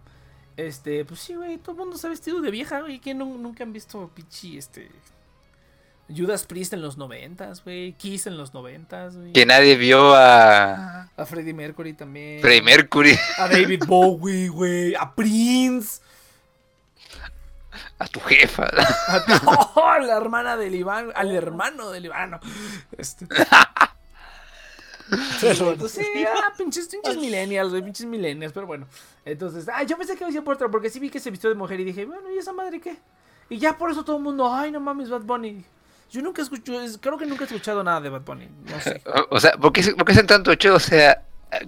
Este, 0.57 1.05
pues 1.05 1.21
sí, 1.21 1.35
güey, 1.35 1.57
todo 1.59 1.73
el 1.73 1.79
mundo 1.79 1.97
se 1.97 2.07
ha 2.07 2.11
vestido 2.11 2.41
de 2.41 2.51
vieja, 2.51 2.81
güey. 2.81 2.99
¿Quién 3.01 3.19
nu- 3.19 3.39
nunca 3.39 3.65
han 3.65 3.73
visto 3.73 4.11
pichi, 4.15 4.59
este... 4.59 4.91
Judas 6.15 6.45
Priest 6.45 6.73
en 6.73 6.83
los 6.83 6.97
noventas, 6.97 7.63
güey. 7.63 7.93
Kiss 7.93 8.27
en 8.27 8.37
los 8.37 8.53
noventas, 8.53 9.17
güey. 9.17 9.33
Que 9.33 9.47
nadie 9.47 9.77
vio 9.77 10.13
a 10.17 11.03
A 11.17 11.25
Freddie 11.25 11.55
Mercury 11.55 11.93
también. 11.93 12.41
Freddie 12.41 12.63
Mercury, 12.63 13.17
A 13.39 13.47
David 13.47 13.85
Bowie, 13.87 14.49
güey. 14.49 14.93
A 14.97 15.15
Prince. 15.15 16.01
a 17.97 18.09
tu 18.09 18.19
jefa. 18.21 18.65
A 18.65 19.25
no, 19.75 19.85
a 19.87 19.99
la 20.01 20.17
hermana 20.17 20.57
del 20.57 20.75
Iván. 20.75 21.13
Al 21.15 21.31
hermano 21.31 21.91
del 21.93 22.07
Iván. 22.07 22.31
no. 22.33 22.41
Este. 22.99 23.27
Sí, 25.89 26.25
ah, 26.27 26.53
pinches, 26.57 26.89
pinches 26.89 27.17
millennials, 27.17 27.71
güey, 27.71 27.83
pinches 27.83 28.07
millennials, 28.07 28.53
pero 28.53 28.67
bueno. 28.67 28.87
Entonces, 29.25 29.69
ah, 29.73 29.83
yo 29.83 29.97
pensé 29.97 30.15
que 30.15 30.21
iba 30.21 30.27
a 30.27 30.31
decir 30.31 30.45
por 30.45 30.55
otro, 30.55 30.71
porque 30.71 30.91
sí 30.91 30.99
vi 31.01 31.11
que 31.11 31.21
se 31.21 31.31
vistió 31.31 31.49
de 31.51 31.57
mujer 31.57 31.81
y 31.81 31.85
dije, 31.85 32.05
bueno, 32.05 32.31
¿y 32.33 32.39
esa 32.39 32.53
madre 32.53 32.81
qué? 32.81 32.97
Y 33.49 33.59
ya 33.59 33.77
por 33.77 33.91
eso 33.91 34.05
todo 34.05 34.17
el 34.17 34.23
mundo, 34.23 34.53
ay, 34.53 34.71
no 34.71 34.81
mames, 34.81 35.11
Bad 35.11 35.23
Bunny. 35.23 35.65
Yo 36.11 36.23
nunca 36.23 36.43
escucho, 36.43 36.81
es- 36.81 36.99
creo 37.01 37.17
que 37.19 37.27
nunca 37.27 37.45
he 37.45 37.47
escuchado 37.47 37.83
nada 37.85 38.01
de 38.01 38.09
Bad 38.11 38.23
Bunny, 38.23 38.49
no 38.71 38.81
sé. 38.81 39.03
O- 39.07 39.27
O 39.37 39.41
sea, 39.41 39.53
¿por 39.53 39.73
qué, 39.73 39.83
por 39.95 40.05
qué 40.05 40.13
hacen 40.13 40.27
tanto 40.27 40.55
show? 40.55 40.75
O 40.77 40.81
sea, 40.81 41.23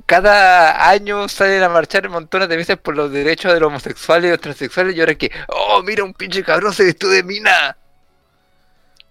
cada 0.07 0.88
año 0.88 1.28
salen 1.28 1.62
a 1.62 1.68
marchar 1.68 2.09
montones 2.09 2.49
de 2.49 2.57
veces 2.57 2.76
por 2.76 2.97
los 2.97 3.11
derechos 3.11 3.53
de 3.53 3.59
los 3.61 3.66
homosexuales 3.68 4.28
y 4.28 4.30
los 4.30 4.40
transexuales 4.40 4.95
y 4.97 5.01
ahora 5.01 5.14
que, 5.16 5.30
oh, 5.49 5.82
mira, 5.82 6.05
un 6.05 6.14
pinche 6.14 6.43
cabrón 6.45 6.72
se 6.72 6.84
vistió 6.84 7.09
de 7.09 7.22
mina. 7.24 7.76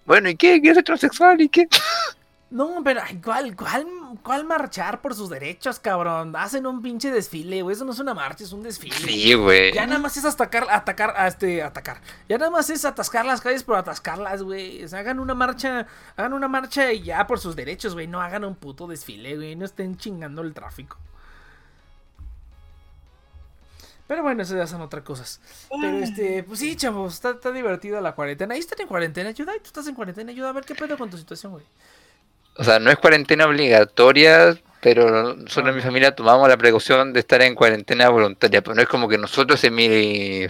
Bueno, 0.06 0.30
¿y 0.30 0.36
qué? 0.36 0.62
¿Qué 0.62 0.70
es 0.72 0.84
transexual? 0.84 1.40
¿Y 1.42 1.50
qué? 1.50 1.68
No, 2.52 2.82
pero 2.84 3.00
ay, 3.02 3.22
¿cuál, 3.24 3.56
cuál, 3.56 3.88
cuál 4.22 4.44
marchar 4.44 5.00
por 5.02 5.16
sus 5.16 5.30
derechos, 5.30 5.80
cabrón? 5.80 6.36
Hacen 6.36 6.68
un 6.68 6.82
pinche 6.82 7.10
desfile, 7.10 7.62
güey, 7.62 7.74
eso 7.74 7.86
no 7.86 7.94
es 7.94 8.00
una 8.00 8.14
marcha, 8.14 8.44
es 8.44 8.52
un 8.52 8.62
desfile. 8.62 8.94
Sí, 8.94 9.34
güey. 9.36 9.72
Ya 9.72 9.88
nada 9.88 10.00
más 10.00 10.18
es 10.18 10.26
atacar, 10.26 10.68
atacar, 10.70 11.14
a 11.16 11.28
este, 11.28 11.64
atacar. 11.64 12.02
Ya 12.28 12.38
nada 12.38 12.52
más 12.52 12.70
es 12.70 12.84
atascar 12.84 13.26
las 13.26 13.40
calles 13.40 13.64
por 13.64 13.78
atascarlas, 13.78 14.44
güey. 14.44 14.84
O 14.84 14.88
sea, 14.90 15.00
hagan 15.00 15.20
una 15.20 15.34
marcha, 15.34 15.88
hagan 16.18 16.34
una 16.34 16.50
marcha 16.50 16.92
y 16.92 17.04
ya 17.04 17.26
por 17.26 17.40
sus 17.40 17.56
derechos, 17.56 17.94
güey. 17.94 18.08
No 18.08 18.20
hagan 18.20 18.44
un 18.44 18.56
puto 18.56 18.86
desfile, 18.86 19.38
güey. 19.38 19.56
No 19.56 19.64
estén 19.64 19.96
chingando 19.96 20.42
el 20.42 20.54
tráfico. 20.54 20.98
Pero 24.08 24.24
bueno, 24.24 24.44
eso 24.44 24.58
ya 24.58 24.68
son 24.68 24.82
otras 24.82 25.06
cosas. 25.06 25.40
Pero 25.70 26.00
este, 26.00 26.44
pues 26.44 26.60
sí, 26.60 26.76
chavos, 26.76 27.14
está, 27.14 27.30
está 27.30 27.54
divertida 27.54 28.02
la 28.02 28.14
cuarentena. 28.14 28.56
Ahí 28.56 28.60
están 28.60 28.82
en 28.82 28.88
cuarentena, 28.90 29.30
ayuda, 29.30 29.54
tú 29.54 29.68
estás 29.68 29.88
en 29.88 29.96
cuarentena, 29.96 30.32
ayuda 30.32 30.50
a 30.50 30.52
ver 30.52 30.66
qué 30.66 30.76
pedo 30.76 30.98
con 30.98 31.10
tu 31.10 31.18
situación, 31.18 31.54
güey. 31.54 31.64
O 32.62 32.64
sea, 32.64 32.80
no 32.80 32.92
es 32.92 32.98
cuarentena 32.98 33.46
obligatoria, 33.48 34.56
pero 34.82 35.34
nosotros 35.36 35.70
en 35.70 35.76
mi 35.76 35.82
familia 35.82 36.16
tomamos 36.16 36.48
la 36.48 36.58
precaución 36.58 37.12
de 37.12 37.20
estar 37.20 37.42
en 37.42 37.56
cuarentena 37.56 38.10
voluntaria. 38.10 38.62
Pero 38.62 38.76
no 38.76 38.82
es 38.82 38.88
como 38.88 39.10
que 39.10 39.18
nosotros 39.18 39.64
en 39.64 39.74
mi, 39.76 40.44
en 40.44 40.50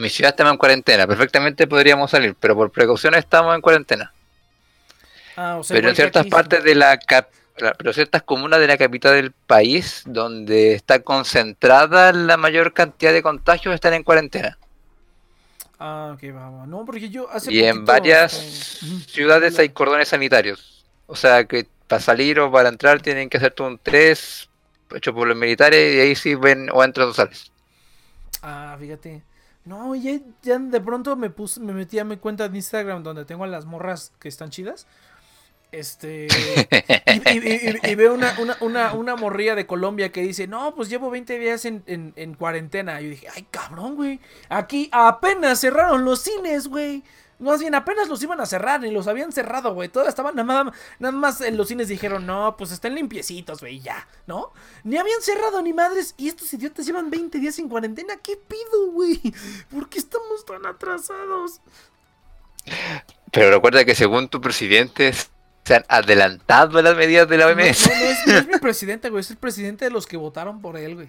mi 0.00 0.08
ciudad 0.08 0.30
estamos 0.30 0.52
en 0.52 0.58
cuarentena. 0.58 1.06
Perfectamente 1.06 1.66
podríamos 1.66 2.10
salir, 2.10 2.34
pero 2.40 2.54
por 2.56 2.70
precaución 2.70 3.14
estamos 3.14 3.54
en 3.54 3.60
cuarentena. 3.60 4.12
Ah, 5.36 5.56
o 5.58 5.62
sea, 5.64 5.76
Pero 5.76 5.88
en 5.90 5.96
ciertas 5.96 6.26
partes 6.26 6.64
de 6.64 6.74
la 6.74 6.98
cap- 6.98 7.28
la- 7.58 7.74
pero 7.74 7.92
ciertas 7.92 8.22
comunas 8.22 8.60
de 8.60 8.66
la 8.66 8.78
capital 8.78 9.12
del 9.14 9.32
país 9.32 10.02
donde 10.06 10.72
está 10.74 11.00
concentrada 11.00 12.12
la 12.12 12.36
mayor 12.38 12.72
cantidad 12.72 13.12
de 13.12 13.22
contagios 13.22 13.74
están 13.74 13.92
en 13.94 14.02
cuarentena. 14.04 14.58
Ah, 15.84 16.12
ok, 16.14 16.22
va, 16.32 16.48
va. 16.48 16.66
No, 16.66 16.84
porque 16.84 17.10
yo 17.10 17.28
hace 17.28 17.52
Y 17.52 17.64
en 17.64 17.84
varias 17.84 18.34
este, 18.34 19.10
ciudades 19.10 19.58
hay 19.58 19.70
cordones 19.70 20.10
sanitarios. 20.10 20.84
O 21.06 21.16
sea 21.16 21.44
que 21.44 21.66
para 21.88 22.00
salir 22.00 22.38
o 22.38 22.52
para 22.52 22.68
entrar 22.68 23.02
tienen 23.02 23.28
que 23.28 23.38
hacerte 23.38 23.64
un 23.64 23.80
3 23.82 24.48
hecho 24.94 25.12
por 25.12 25.26
los 25.26 25.36
militares 25.36 25.96
y 25.96 25.98
ahí 25.98 26.14
sí 26.14 26.36
ven 26.36 26.68
o 26.72 26.84
entras 26.84 27.08
o 27.08 27.14
sales. 27.14 27.50
Ah, 28.42 28.76
fíjate. 28.78 29.24
No, 29.64 29.96
ya, 29.96 30.20
ya 30.42 30.60
de 30.60 30.80
pronto 30.80 31.16
me 31.16 31.30
puse, 31.30 31.58
me 31.58 31.72
metí 31.72 31.98
a 31.98 32.04
mi 32.04 32.16
cuenta 32.16 32.48
de 32.48 32.56
Instagram 32.56 33.02
donde 33.02 33.24
tengo 33.24 33.42
a 33.42 33.48
las 33.48 33.64
morras 33.64 34.12
que 34.20 34.28
están 34.28 34.50
chidas. 34.50 34.86
Este. 35.72 36.28
Y, 37.06 37.30
y- 37.30 37.78
y- 37.82 37.90
y 37.90 37.94
veo 37.96 38.14
una, 38.14 38.34
una, 38.38 38.56
una, 38.60 38.92
una 38.92 39.16
morrilla 39.16 39.54
de 39.54 39.66
Colombia 39.66 40.12
que 40.12 40.22
dice: 40.22 40.46
No, 40.46 40.74
pues 40.74 40.88
llevo 40.88 41.10
20 41.10 41.38
días 41.38 41.64
en, 41.64 41.82
en, 41.86 42.12
en 42.16 42.34
cuarentena. 42.34 43.00
Y 43.00 43.04
yo 43.04 43.10
dije: 43.10 43.28
Ay, 43.34 43.46
cabrón, 43.50 43.96
güey. 43.96 44.20
Aquí 44.50 44.88
apenas 44.92 45.60
cerraron 45.60 46.04
los 46.04 46.20
cines, 46.20 46.68
güey. 46.68 47.02
Más 47.38 47.58
bien, 47.58 47.74
apenas 47.74 48.08
los 48.08 48.22
iban 48.22 48.40
a 48.40 48.46
cerrar, 48.46 48.80
ni 48.82 48.92
los 48.92 49.08
habían 49.08 49.32
cerrado, 49.32 49.74
güey. 49.74 49.88
Todos 49.88 50.06
estaban, 50.06 50.36
nada 50.36 50.62
más, 50.64 50.74
nada 51.00 51.10
más 51.12 51.40
en 51.40 51.56
los 51.56 51.66
cines 51.66 51.88
dijeron, 51.88 52.24
no, 52.24 52.54
pues 52.56 52.70
están 52.70 52.94
limpiecitos, 52.94 53.58
güey, 53.58 53.80
ya, 53.80 54.06
¿no? 54.28 54.52
Ni 54.84 54.96
habían 54.96 55.20
cerrado 55.22 55.60
ni 55.60 55.72
madres. 55.72 56.14
Y 56.18 56.28
estos 56.28 56.52
idiotas 56.54 56.86
llevan 56.86 57.10
20 57.10 57.38
días 57.40 57.58
en 57.58 57.68
cuarentena. 57.68 58.14
¿Qué 58.22 58.36
pido, 58.36 58.92
güey? 58.92 59.20
¿Por 59.72 59.88
qué 59.88 59.98
estamos 59.98 60.44
tan 60.46 60.64
atrasados? 60.66 61.60
Pero 63.32 63.50
recuerda 63.50 63.84
que 63.84 63.94
según 63.96 64.28
tu 64.28 64.40
presidente 64.40 65.12
se 65.64 65.76
han 65.76 65.84
adelantado 65.88 66.80
las 66.82 66.96
medidas 66.96 67.28
de 67.28 67.36
la 67.38 67.46
No, 67.46 67.52
OMS. 67.52 67.88
no, 67.88 67.94
no 67.94 68.04
es, 68.10 68.26
no 68.26 68.36
es 68.38 68.46
mi 68.48 68.58
presidente, 68.60 69.10
güey. 69.10 69.20
Es 69.20 69.30
el 69.30 69.36
presidente 69.36 69.84
de 69.84 69.90
los 69.90 70.06
que 70.06 70.16
votaron 70.16 70.60
por 70.60 70.76
él, 70.76 70.94
güey. 70.96 71.08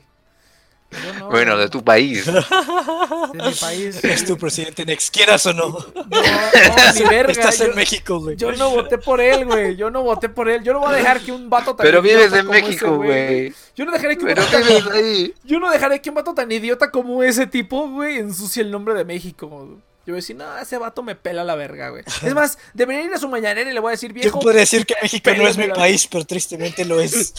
No, 1.18 1.30
bueno, 1.32 1.54
güey. 1.54 1.64
de 1.66 1.70
tu 1.72 1.84
país. 1.84 2.24
De 3.34 3.44
mi 3.44 3.52
país. 3.60 4.04
Es 4.04 4.26
tu 4.26 4.38
presidente 4.38 4.86
Nex, 4.86 5.10
quieras 5.10 5.44
o 5.48 5.54
no. 5.54 5.70
No, 5.70 5.78
no, 6.06 6.94
ni 6.94 7.02
verga. 7.10 7.32
Estás 7.32 7.58
yo, 7.58 7.66
en 7.66 7.76
México, 7.76 8.20
güey. 8.20 8.36
yo 8.36 8.52
no 8.52 8.70
voté 8.70 9.00
por 9.00 9.20
él, 9.20 9.44
güey. 9.46 9.76
Yo 9.76 9.90
no 9.90 10.04
voté 10.04 10.30
por 10.30 10.48
él. 10.50 10.62
Yo 10.64 10.72
no 10.72 10.82
voy 10.82 10.94
a 10.94 10.98
dejar 10.98 11.20
que 11.22 11.32
un 11.32 11.50
vato 11.50 11.76
tan 11.76 11.84
Pero 11.84 12.00
vives 12.04 12.28
idiota 12.32 12.40
en 12.42 12.46
ese 12.46 12.62
México, 12.62 12.96
güey. 12.98 13.54
Yo 13.76 13.86
no 13.86 13.92
dejaré 13.92 14.18
que 14.18 14.24
un 14.26 14.36
vato 14.36 14.46
tan- 14.52 14.68
vives 14.68 14.88
ahí. 14.92 15.34
Yo 15.44 15.60
no 15.60 15.72
dejaré 15.72 16.00
que 16.00 16.10
un 16.10 16.16
vato 16.16 16.34
tan 16.36 16.52
idiota 16.52 16.92
como 16.92 17.24
ese 17.24 17.48
tipo, 17.48 17.90
güey, 17.90 18.20
ensucie 18.20 18.62
el 18.62 18.70
nombre 18.70 18.94
de 18.94 19.04
México. 19.04 19.80
Yo 20.06 20.12
voy 20.12 20.16
a 20.16 20.16
decir, 20.18 20.36
no, 20.36 20.58
ese 20.58 20.78
vato 20.78 21.02
me 21.02 21.16
pela 21.16 21.44
la 21.46 21.56
verga, 21.56 21.90
güey. 21.90 22.04
Es 22.24 22.34
más, 22.34 22.58
debería 22.74 23.04
ir 23.04 23.14
a 23.14 23.18
su 23.18 23.30
mañanera 23.30 23.70
y 23.70 23.74
le 23.74 23.80
voy 23.80 23.90
a 23.90 23.92
decir, 23.92 24.10
Yo 24.12 24.16
viejo, 24.16 24.40
podría 24.42 24.60
decir 24.62 24.86
que 24.86 24.96
México 25.02 25.32
no 25.38 25.48
es 25.48 25.56
mi 25.58 25.64
Mira. 25.64 25.76
país, 25.76 26.08
pero 26.08 26.26
tristemente 26.26 26.84
lo 26.84 27.00
es. 27.00 27.34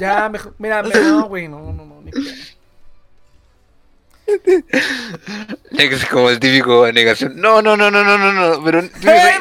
ya, 0.00 0.28
mejor, 0.30 0.54
mira, 0.58 0.82
me- 0.82 0.94
no, 0.94 1.28
güey, 1.28 1.46
no, 1.46 1.58
no, 1.72 1.84
no, 1.84 2.00
ni. 2.02 2.10
Es 5.78 6.06
como 6.06 6.30
el 6.30 6.40
típico 6.40 6.90
negación. 6.90 7.34
No, 7.36 7.60
no, 7.60 7.76
no, 7.76 7.90
no, 7.90 8.02
no, 8.02 8.16
no, 8.16 8.32
no. 8.32 8.64
Pero 8.64 8.78
ahí. 8.80 8.90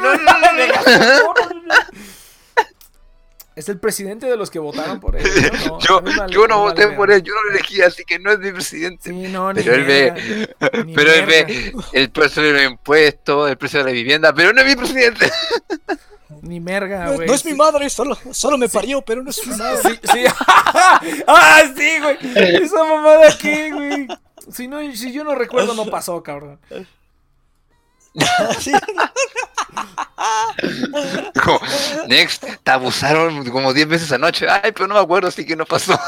No, 0.01 0.15
no, 0.15 0.23
no, 0.23 0.51
no, 0.51 0.67
no. 0.67 1.52
Es 3.55 3.69
el 3.69 3.79
presidente 3.79 4.25
de 4.25 4.35
los 4.35 4.49
que 4.49 4.57
votaron 4.59 4.99
por 4.99 5.15
él. 5.15 5.23
¿no? 5.67 5.79
Yo, 5.79 6.01
vale- 6.01 6.33
yo 6.33 6.47
no 6.47 6.59
voté 6.59 6.85
vale 6.85 6.97
por 6.97 7.11
él, 7.11 7.21
yo 7.21 7.33
no 7.35 7.43
lo 7.43 7.51
elegí, 7.51 7.81
así 7.81 8.03
que 8.03 8.17
no 8.17 8.31
es 8.31 8.39
mi 8.39 8.51
presidente. 8.51 9.09
Sí, 9.11 9.27
no, 9.27 9.53
ni 9.53 9.61
Pero 9.61 9.75
él 9.75 9.83
ve, 9.85 10.55
pero 10.95 11.11
él 11.13 11.25
ve 11.25 11.73
el 11.93 12.09
precio 12.09 12.41
de 12.41 12.51
los 12.53 12.63
impuestos, 12.63 13.49
el 13.49 13.57
precio 13.57 13.79
de 13.79 13.85
la 13.85 13.91
vivienda, 13.91 14.33
pero 14.33 14.53
no 14.53 14.61
es 14.61 14.67
mi 14.67 14.75
presidente. 14.75 15.31
Ni 16.41 16.59
merga, 16.59 17.05
No, 17.05 17.13
güey. 17.13 17.27
no 17.27 17.33
es 17.35 17.45
mi 17.45 17.53
madre, 17.53 17.89
solo, 17.89 18.17
solo 18.31 18.57
me 18.57 18.67
parió, 18.67 19.01
pero 19.01 19.23
no 19.23 19.29
es 19.29 19.47
mi 19.47 19.55
madre. 19.55 19.79
Sí, 19.81 19.99
sí. 20.11 20.25
ah, 21.27 21.61
sí, 21.77 21.99
güey. 22.01 22.17
Esa 22.63 22.83
mamada 22.83 23.29
aquí, 23.29 23.69
güey. 23.71 24.07
Si, 24.51 24.67
no, 24.67 24.79
si 24.93 25.13
yo 25.13 25.23
no 25.23 25.35
recuerdo, 25.35 25.73
no 25.73 25.85
pasó, 25.85 26.21
cabrón. 26.21 26.59
Como, 31.43 31.59
Next, 32.07 32.43
te 32.63 32.71
abusaron 32.71 33.49
como 33.49 33.73
10 33.73 33.87
veces 33.87 34.11
anoche. 34.11 34.47
Ay, 34.49 34.71
pero 34.71 34.87
no 34.87 34.93
me 34.95 34.99
acuerdo, 35.01 35.27
así 35.27 35.45
que 35.45 35.55
no 35.55 35.65
pasó. 35.65 35.93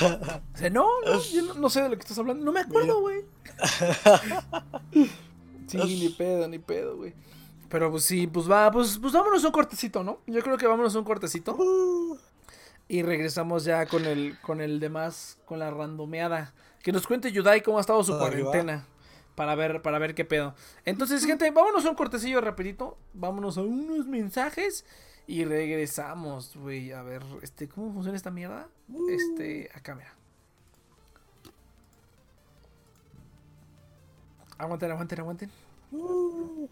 O 0.00 0.58
sea, 0.60 0.70
no, 0.70 0.86
no, 1.04 1.22
yo 1.22 1.42
no, 1.42 1.54
no 1.54 1.70
sé 1.70 1.82
de 1.82 1.88
lo 1.88 1.96
que 1.96 2.02
estás 2.02 2.18
hablando. 2.18 2.44
No 2.44 2.52
me 2.52 2.60
acuerdo, 2.60 3.00
güey. 3.00 3.24
Sí, 5.66 5.78
ni 5.78 6.08
pedo, 6.08 6.48
ni 6.48 6.58
pedo, 6.58 6.96
güey. 6.96 7.14
Pero 7.68 7.92
pues 7.92 8.04
sí, 8.04 8.26
pues 8.26 8.50
va, 8.50 8.70
pues, 8.72 8.98
pues 9.00 9.12
vámonos 9.12 9.44
un 9.44 9.52
cortecito, 9.52 10.02
¿no? 10.02 10.18
Yo 10.26 10.42
creo 10.42 10.58
que 10.58 10.66
vámonos 10.66 10.96
un 10.96 11.04
cortecito. 11.04 11.56
Y 12.88 13.02
regresamos 13.02 13.64
ya 13.64 13.86
con 13.86 14.04
el, 14.04 14.36
con 14.40 14.60
el 14.60 14.80
demás, 14.80 15.38
con 15.44 15.60
la 15.60 15.70
randomeada. 15.70 16.52
Que 16.82 16.90
nos 16.90 17.06
cuente 17.06 17.30
Yudai 17.30 17.62
cómo 17.62 17.78
ha 17.78 17.82
estado 17.82 18.02
su 18.02 18.12
va. 18.12 18.30
Para 19.40 19.54
ver, 19.54 19.80
para 19.80 19.98
ver 19.98 20.14
qué 20.14 20.26
pedo. 20.26 20.54
Entonces, 20.84 21.24
gente, 21.24 21.50
vámonos 21.50 21.86
a 21.86 21.88
un 21.88 21.96
cortecillo 21.96 22.42
rapidito. 22.42 22.98
Vámonos 23.14 23.56
a 23.56 23.62
unos 23.62 24.06
mensajes. 24.06 24.84
Y 25.26 25.46
regresamos, 25.46 26.54
güey. 26.54 26.92
A 26.92 27.00
ver, 27.00 27.22
este, 27.40 27.66
¿cómo 27.66 27.90
funciona 27.90 28.18
esta 28.18 28.30
mierda? 28.30 28.68
Este, 29.08 29.70
acá, 29.74 29.94
mira. 29.94 30.14
Aguanten, 34.58 34.90
aguanten, 34.90 35.20
aguanten. 35.20 35.50
Dice, 35.90 36.68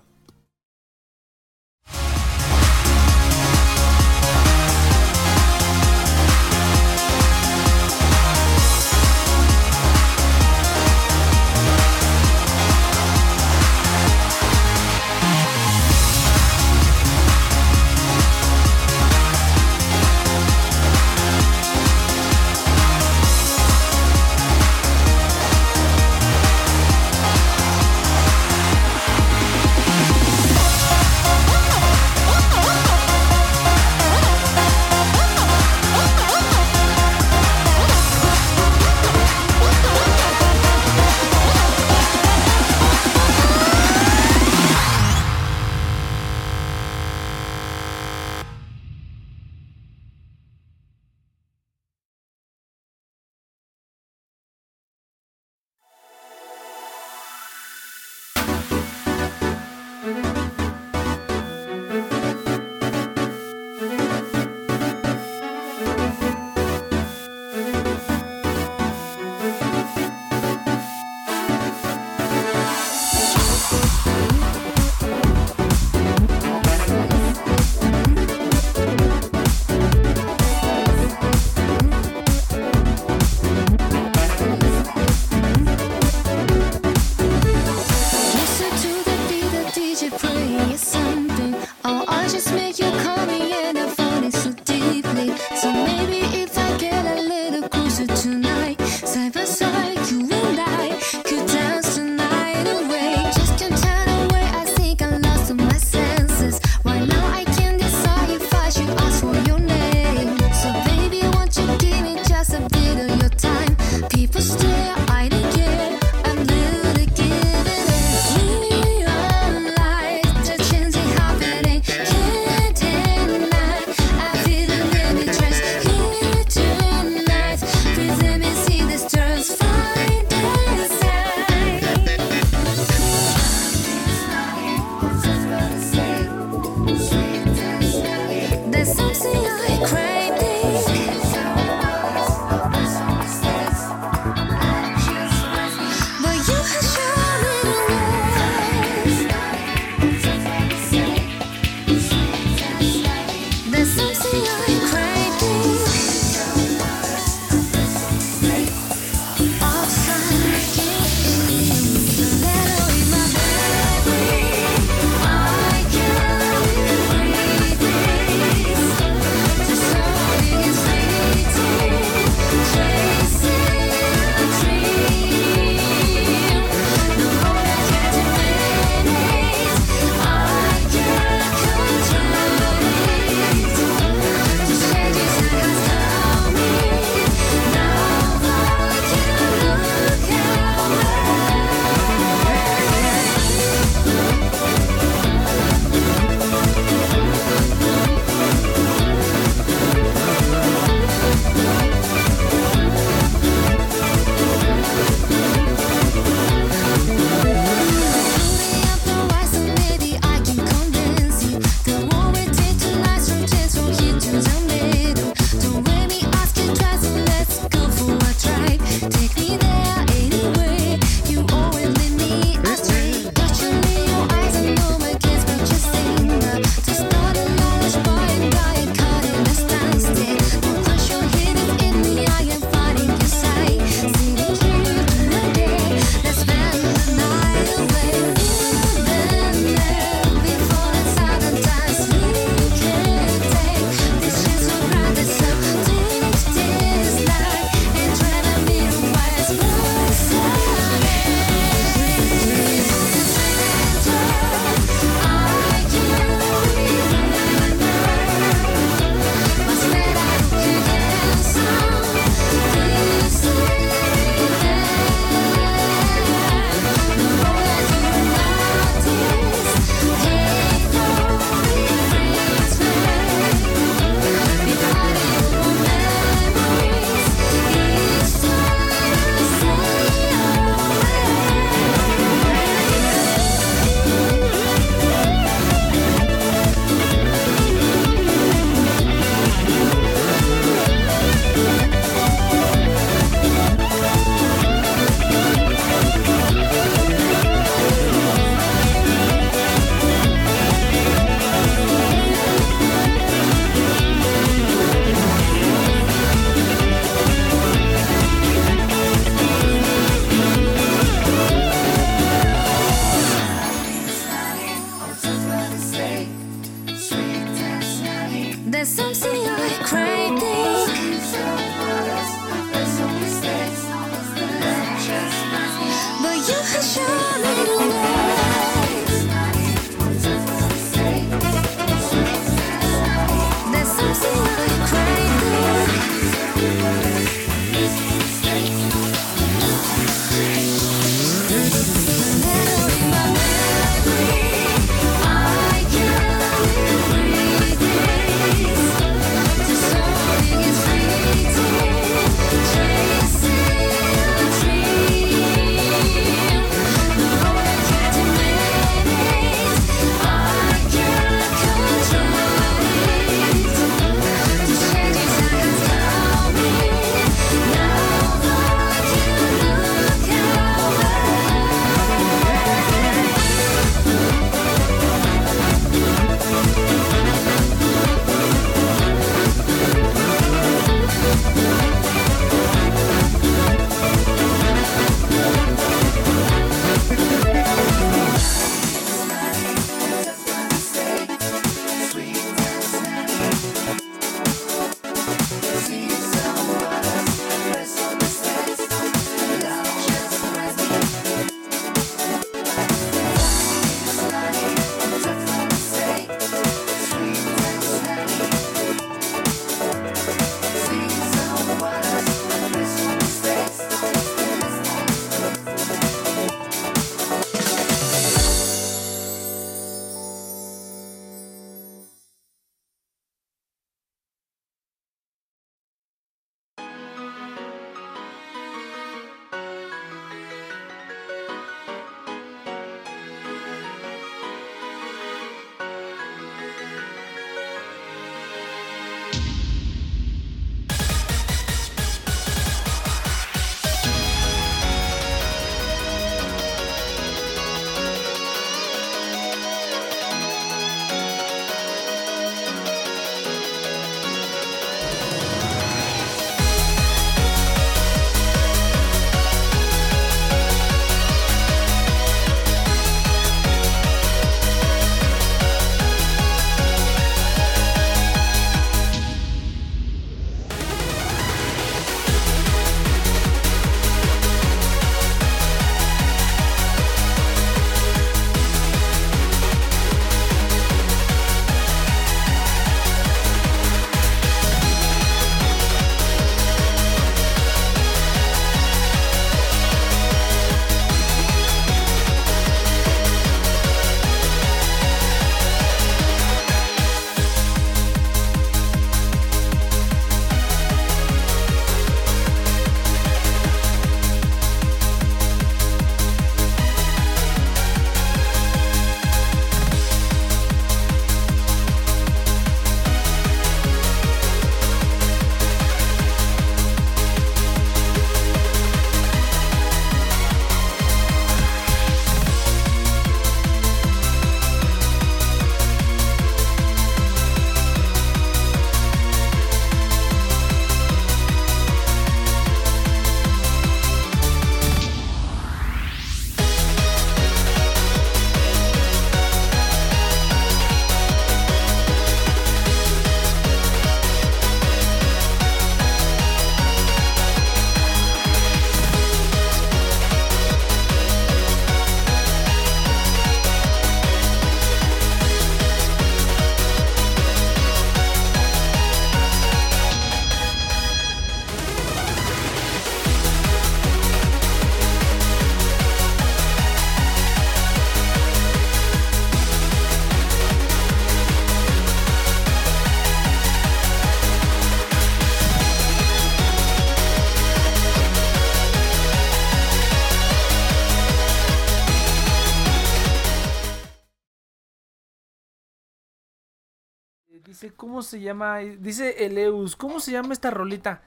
¿cómo 588.09 588.23
se 588.23 588.41
llama? 588.41 588.79
Dice 588.79 589.45
Eleus, 589.45 589.95
¿cómo 589.95 590.19
se 590.19 590.33
llama 590.33 590.55
esta 590.55 590.71
rolita? 590.71 591.21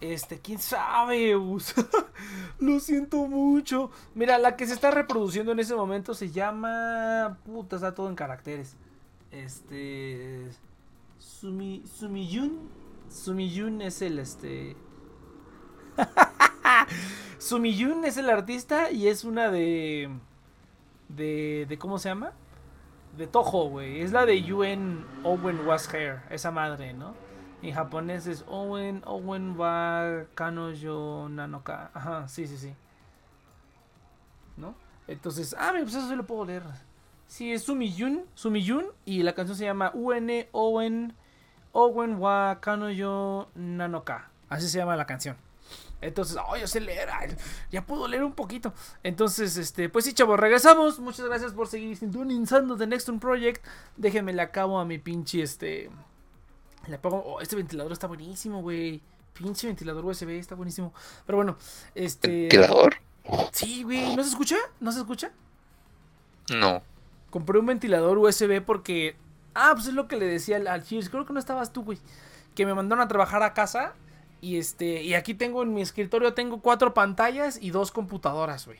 Este, 0.00 0.40
quién 0.40 0.58
sabe, 0.58 1.30
Eus. 1.30 1.72
Lo 2.58 2.80
siento 2.80 3.28
mucho. 3.28 3.92
Mira, 4.16 4.36
la 4.38 4.56
que 4.56 4.66
se 4.66 4.74
está 4.74 4.90
reproduciendo 4.90 5.52
en 5.52 5.60
ese 5.60 5.76
momento 5.76 6.12
se 6.12 6.32
llama. 6.32 7.38
Puta, 7.46 7.76
está 7.76 7.94
todo 7.94 8.08
en 8.08 8.16
caracteres. 8.16 8.74
Este. 9.30 10.50
Sumi, 11.18 11.84
Sumiyun. 11.86 12.68
Sumiyun 13.08 13.80
es 13.80 14.02
el 14.02 14.18
este. 14.18 14.76
Sumiyun 17.38 18.04
es 18.04 18.16
el 18.16 18.28
artista 18.28 18.90
y 18.90 19.06
es 19.06 19.22
una 19.22 19.52
de. 19.52 20.10
De. 21.08 21.66
de 21.68 21.78
¿Cómo 21.78 22.00
se 22.00 22.08
llama? 22.08 22.32
De 23.16 23.26
Toho, 23.26 23.68
güey. 23.68 24.00
Es 24.00 24.12
la 24.12 24.26
de 24.26 24.42
Yuen 24.42 25.04
Owen 25.22 25.66
Was 25.66 25.92
Hair. 25.92 26.22
Esa 26.30 26.50
madre, 26.50 26.92
¿no? 26.92 27.14
En 27.62 27.72
japonés 27.72 28.26
es 28.26 28.44
Owen, 28.48 29.02
Owen 29.06 29.58
wa 29.58 30.24
Kanojo 30.34 31.28
Nanoka. 31.30 31.90
Ajá, 31.94 32.28
sí, 32.28 32.46
sí, 32.46 32.58
sí. 32.58 32.74
¿No? 34.56 34.74
Entonces, 35.06 35.54
ah, 35.58 35.70
pues 35.72 35.94
eso 35.94 36.08
sí 36.08 36.16
lo 36.16 36.26
puedo 36.26 36.44
leer. 36.44 36.62
Sí, 37.26 37.52
es 37.52 37.64
Sumiyun, 37.64 38.24
Sumiyun. 38.34 38.86
Y 39.04 39.22
la 39.22 39.34
canción 39.34 39.56
se 39.56 39.64
llama 39.64 39.92
UN 39.94 40.46
Owen, 40.52 41.14
Owen 41.72 42.16
wa 42.16 42.58
Kanojo 42.60 43.48
Nanoka. 43.54 44.28
Así 44.48 44.68
se 44.68 44.78
llama 44.78 44.96
la 44.96 45.06
canción. 45.06 45.36
Entonces, 46.04 46.36
oh, 46.46 46.56
yo 46.56 46.66
sé 46.66 46.80
leer, 46.80 47.08
ya 47.70 47.84
puedo 47.84 48.06
leer 48.06 48.24
un 48.24 48.34
poquito. 48.34 48.72
Entonces, 49.02 49.56
este, 49.56 49.88
pues 49.88 50.04
sí, 50.04 50.12
chavos, 50.12 50.38
regresamos. 50.38 50.98
Muchas 51.00 51.26
gracias 51.26 51.52
por 51.52 51.66
seguir 51.66 51.96
sintonizando 51.96 52.76
The 52.76 52.86
Next 52.86 53.08
One 53.08 53.18
Project. 53.18 53.64
Déjenme 53.96 54.32
le 54.32 54.42
acabo 54.42 54.78
a 54.78 54.84
mi 54.84 54.98
pinche, 54.98 55.42
este, 55.42 55.90
le 56.86 56.98
pongo, 56.98 57.22
oh, 57.24 57.40
este 57.40 57.56
ventilador 57.56 57.92
está 57.92 58.06
buenísimo, 58.06 58.62
güey. 58.62 59.00
Pinche 59.32 59.66
ventilador 59.66 60.04
USB 60.04 60.30
está 60.30 60.54
buenísimo. 60.54 60.92
Pero 61.26 61.38
bueno, 61.38 61.56
este. 61.94 62.42
¿Ventilador? 62.42 62.96
Sí, 63.52 63.82
güey. 63.82 64.14
¿No 64.14 64.22
se 64.22 64.30
escucha? 64.30 64.56
¿No 64.80 64.92
se 64.92 65.00
escucha? 65.00 65.32
No. 66.54 66.82
Compré 67.30 67.58
un 67.58 67.66
ventilador 67.66 68.18
USB 68.18 68.62
porque. 68.64 69.16
Ah, 69.54 69.70
pues 69.74 69.86
es 69.86 69.94
lo 69.94 70.08
que 70.08 70.16
le 70.16 70.26
decía 70.26 70.56
al, 70.56 70.66
al 70.66 70.84
Creo 70.84 71.26
que 71.26 71.32
no 71.32 71.38
estabas 71.38 71.72
tú, 71.72 71.84
güey. 71.84 71.98
Que 72.54 72.66
me 72.66 72.74
mandaron 72.74 73.02
a 73.02 73.08
trabajar 73.08 73.42
a 73.42 73.54
casa. 73.54 73.94
Y 74.44 74.58
este. 74.58 75.02
Y 75.02 75.14
aquí 75.14 75.32
tengo 75.32 75.62
en 75.62 75.72
mi 75.72 75.80
escritorio 75.80 76.34
tengo 76.34 76.60
cuatro 76.60 76.92
pantallas 76.92 77.58
y 77.62 77.70
dos 77.70 77.90
computadoras, 77.90 78.66
güey. 78.66 78.78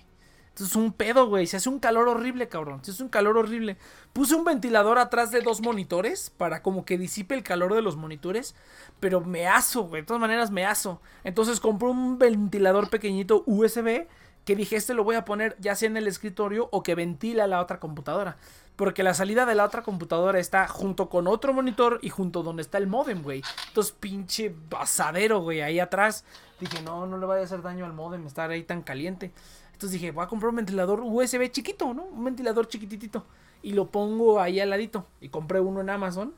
Esto 0.49 0.65
es 0.65 0.77
un 0.77 0.93
pedo, 0.93 1.27
güey. 1.27 1.47
Se 1.47 1.57
hace 1.57 1.71
un 1.71 1.79
calor 1.79 2.07
horrible, 2.07 2.49
cabrón. 2.49 2.85
Se 2.85 2.91
hace 2.91 3.03
un 3.03 3.09
calor 3.09 3.39
horrible. 3.39 3.79
Puse 4.13 4.35
un 4.35 4.45
ventilador 4.45 4.99
atrás 4.99 5.31
de 5.31 5.41
dos 5.41 5.63
monitores 5.63 6.29
para 6.29 6.63
como 6.63 6.85
que 6.85 6.99
disipe 6.99 7.35
el 7.35 7.43
calor 7.43 7.75
de 7.75 7.81
los 7.81 7.97
monitores. 7.97 8.55
Pero 9.01 9.23
me 9.23 9.47
aso, 9.47 9.85
güey. 9.85 10.03
De 10.03 10.07
todas 10.07 10.21
maneras 10.21 10.51
me 10.51 10.67
aso. 10.67 11.01
Entonces 11.25 11.61
compré 11.61 11.89
un 11.89 12.19
ventilador 12.19 12.91
pequeñito 12.91 13.43
USB 13.47 14.07
que 14.45 14.55
dije, 14.55 14.77
este 14.77 14.93
lo 14.93 15.03
voy 15.03 15.17
a 15.17 15.25
poner 15.25 15.57
ya 15.59 15.75
sea 15.75 15.89
en 15.89 15.97
el 15.97 16.07
escritorio 16.07 16.69
o 16.71 16.83
que 16.83 16.95
ventila 16.95 17.47
la 17.47 17.63
otra 17.63 17.81
computadora. 17.81 18.37
Porque 18.77 19.05
la 19.05 19.15
salida 19.15 19.47
de 19.47 19.55
la 19.55 19.65
otra 19.65 19.83
computadora 19.83 20.41
está 20.41 20.67
junto 20.67 21.09
con 21.09 21.29
otro 21.29 21.53
monitor 21.53 22.01
y 22.03 22.09
junto 22.09 22.43
donde 22.43 22.63
está 22.63 22.79
el 22.79 22.89
modem, 22.89 23.23
güey. 23.23 23.43
Entonces, 23.69 23.95
pinche 23.99 24.55
basadero, 24.69 25.41
güey, 25.41 25.61
ahí 25.61 25.79
atrás. 25.79 26.25
Dije, 26.59 26.83
no, 26.83 27.07
no 27.07 27.19
le 27.19 27.27
vaya 27.27 27.43
a 27.43 27.45
hacer 27.45 27.63
daño 27.63 27.85
al 27.85 27.93
modem 27.93 28.27
estar 28.27 28.51
ahí 28.51 28.65
tan 28.65 28.83
caliente. 28.83 29.33
Entonces 29.75 29.93
dije, 29.93 30.13
voy 30.13 30.25
a 30.25 30.29
comprar 30.29 30.51
un 30.51 30.57
ventilador 30.57 31.01
USB 31.01 31.51
chiquito, 31.51 31.93
¿no? 31.95 32.05
Un 32.05 32.25
ventilador 32.25 32.67
chiquititito. 32.69 33.25
Y 33.63 33.73
lo 33.73 33.87
pongo 33.91 34.41
ahí 34.41 34.61
al 34.61 34.71
ladito. 34.71 35.07
Y 35.21 35.29
compré 35.29 35.61
uno 35.61 35.81
en 35.81 35.91
Amazon. 35.91 36.35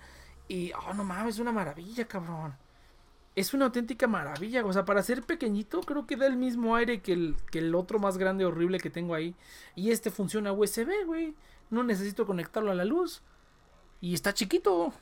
Y, 0.49 0.73
oh, 0.73 0.95
no 0.95 1.05
mames, 1.05 1.37
es 1.37 1.41
una 1.41 1.53
maravilla, 1.53 2.07
cabrón. 2.07 2.55
Es 3.35 3.53
una 3.53 3.67
auténtica 3.67 4.07
maravilla. 4.07 4.65
O 4.65 4.73
sea, 4.73 4.85
para 4.85 5.03
ser 5.03 5.23
pequeñito, 5.23 5.81
creo 5.81 6.07
que 6.07 6.17
da 6.17 6.27
el 6.27 6.37
mismo 6.37 6.77
aire 6.77 7.01
que 7.01 7.13
el, 7.13 7.37
que 7.51 7.59
el 7.59 7.75
otro 7.75 7.99
más 7.99 8.17
grande, 8.17 8.45
horrible 8.45 8.79
que 8.79 8.91
tengo 8.91 9.15
ahí. 9.15 9.35
Y 9.75 9.91
este 9.91 10.11
funciona 10.11 10.53
USB, 10.53 11.05
güey. 11.05 11.35
No 11.71 11.83
necesito 11.83 12.27
conectarlo 12.27 12.71
a 12.71 12.75
la 12.75 12.85
luz. 12.85 13.23
Y 14.01 14.15
está 14.15 14.33
chiquito. 14.35 14.93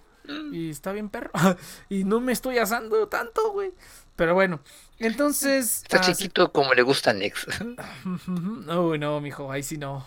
Y 0.53 0.71
está 0.71 0.93
bien 0.93 1.11
perro. 1.11 1.31
y 1.89 2.05
no 2.05 2.21
me 2.21 2.33
estoy 2.33 2.59
asando 2.59 3.09
tanto, 3.09 3.53
güey. 3.53 3.73
Pero 4.17 4.35
bueno, 4.35 4.61
entonces. 4.99 5.83
Está 5.83 5.99
ah, 5.99 6.01
chiquito 6.01 6.53
como 6.53 6.73
le 6.75 6.83
gusta 6.83 7.11
a 7.11 7.15
Nex. 7.15 7.47
Uy, 8.69 8.99
no, 8.99 9.21
mijo, 9.21 9.51
ahí 9.51 9.63
sí 9.63 9.77
no. 9.77 10.05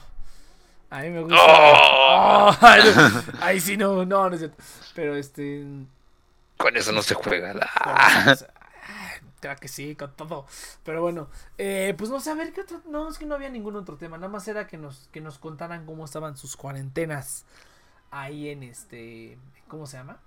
A 0.89 1.01
mí 1.01 1.09
me 1.09 1.21
gusta. 1.21 1.37
¡Oh! 1.39 2.57
ahí 3.41 3.59
sí 3.59 3.75
no, 3.77 4.05
no, 4.05 4.29
no 4.29 4.33
es 4.33 4.39
cierto. 4.39 4.63
Pero 4.95 5.15
este. 5.15 5.65
Con 6.57 6.75
eso 6.75 6.91
no 6.91 7.03
se 7.03 7.13
juega. 7.13 7.53
Que 9.55 9.67
sí, 9.67 9.95
con 9.95 10.15
todo. 10.15 10.45
Pero 10.83 11.01
bueno, 11.01 11.29
eh, 11.57 11.95
pues 11.97 12.09
no 12.09 12.19
sé, 12.19 12.31
a 12.31 12.35
ver 12.35 12.53
qué 12.53 12.61
otro. 12.61 12.81
No, 12.87 13.09
es 13.09 13.17
que 13.17 13.25
no 13.25 13.35
había 13.35 13.49
ningún 13.49 13.75
otro 13.75 13.97
tema. 13.97 14.17
Nada 14.17 14.29
más 14.29 14.47
era 14.47 14.67
que 14.67 14.77
nos, 14.77 15.07
que 15.11 15.21
nos 15.21 15.39
contaran 15.39 15.85
cómo 15.85 16.05
estaban 16.05 16.37
sus 16.37 16.55
cuarentenas 16.57 17.45
ahí 18.11 18.49
en 18.49 18.63
este. 18.63 19.37
¿Cómo 19.67 19.87
se 19.87 19.97
llama? 19.97 20.19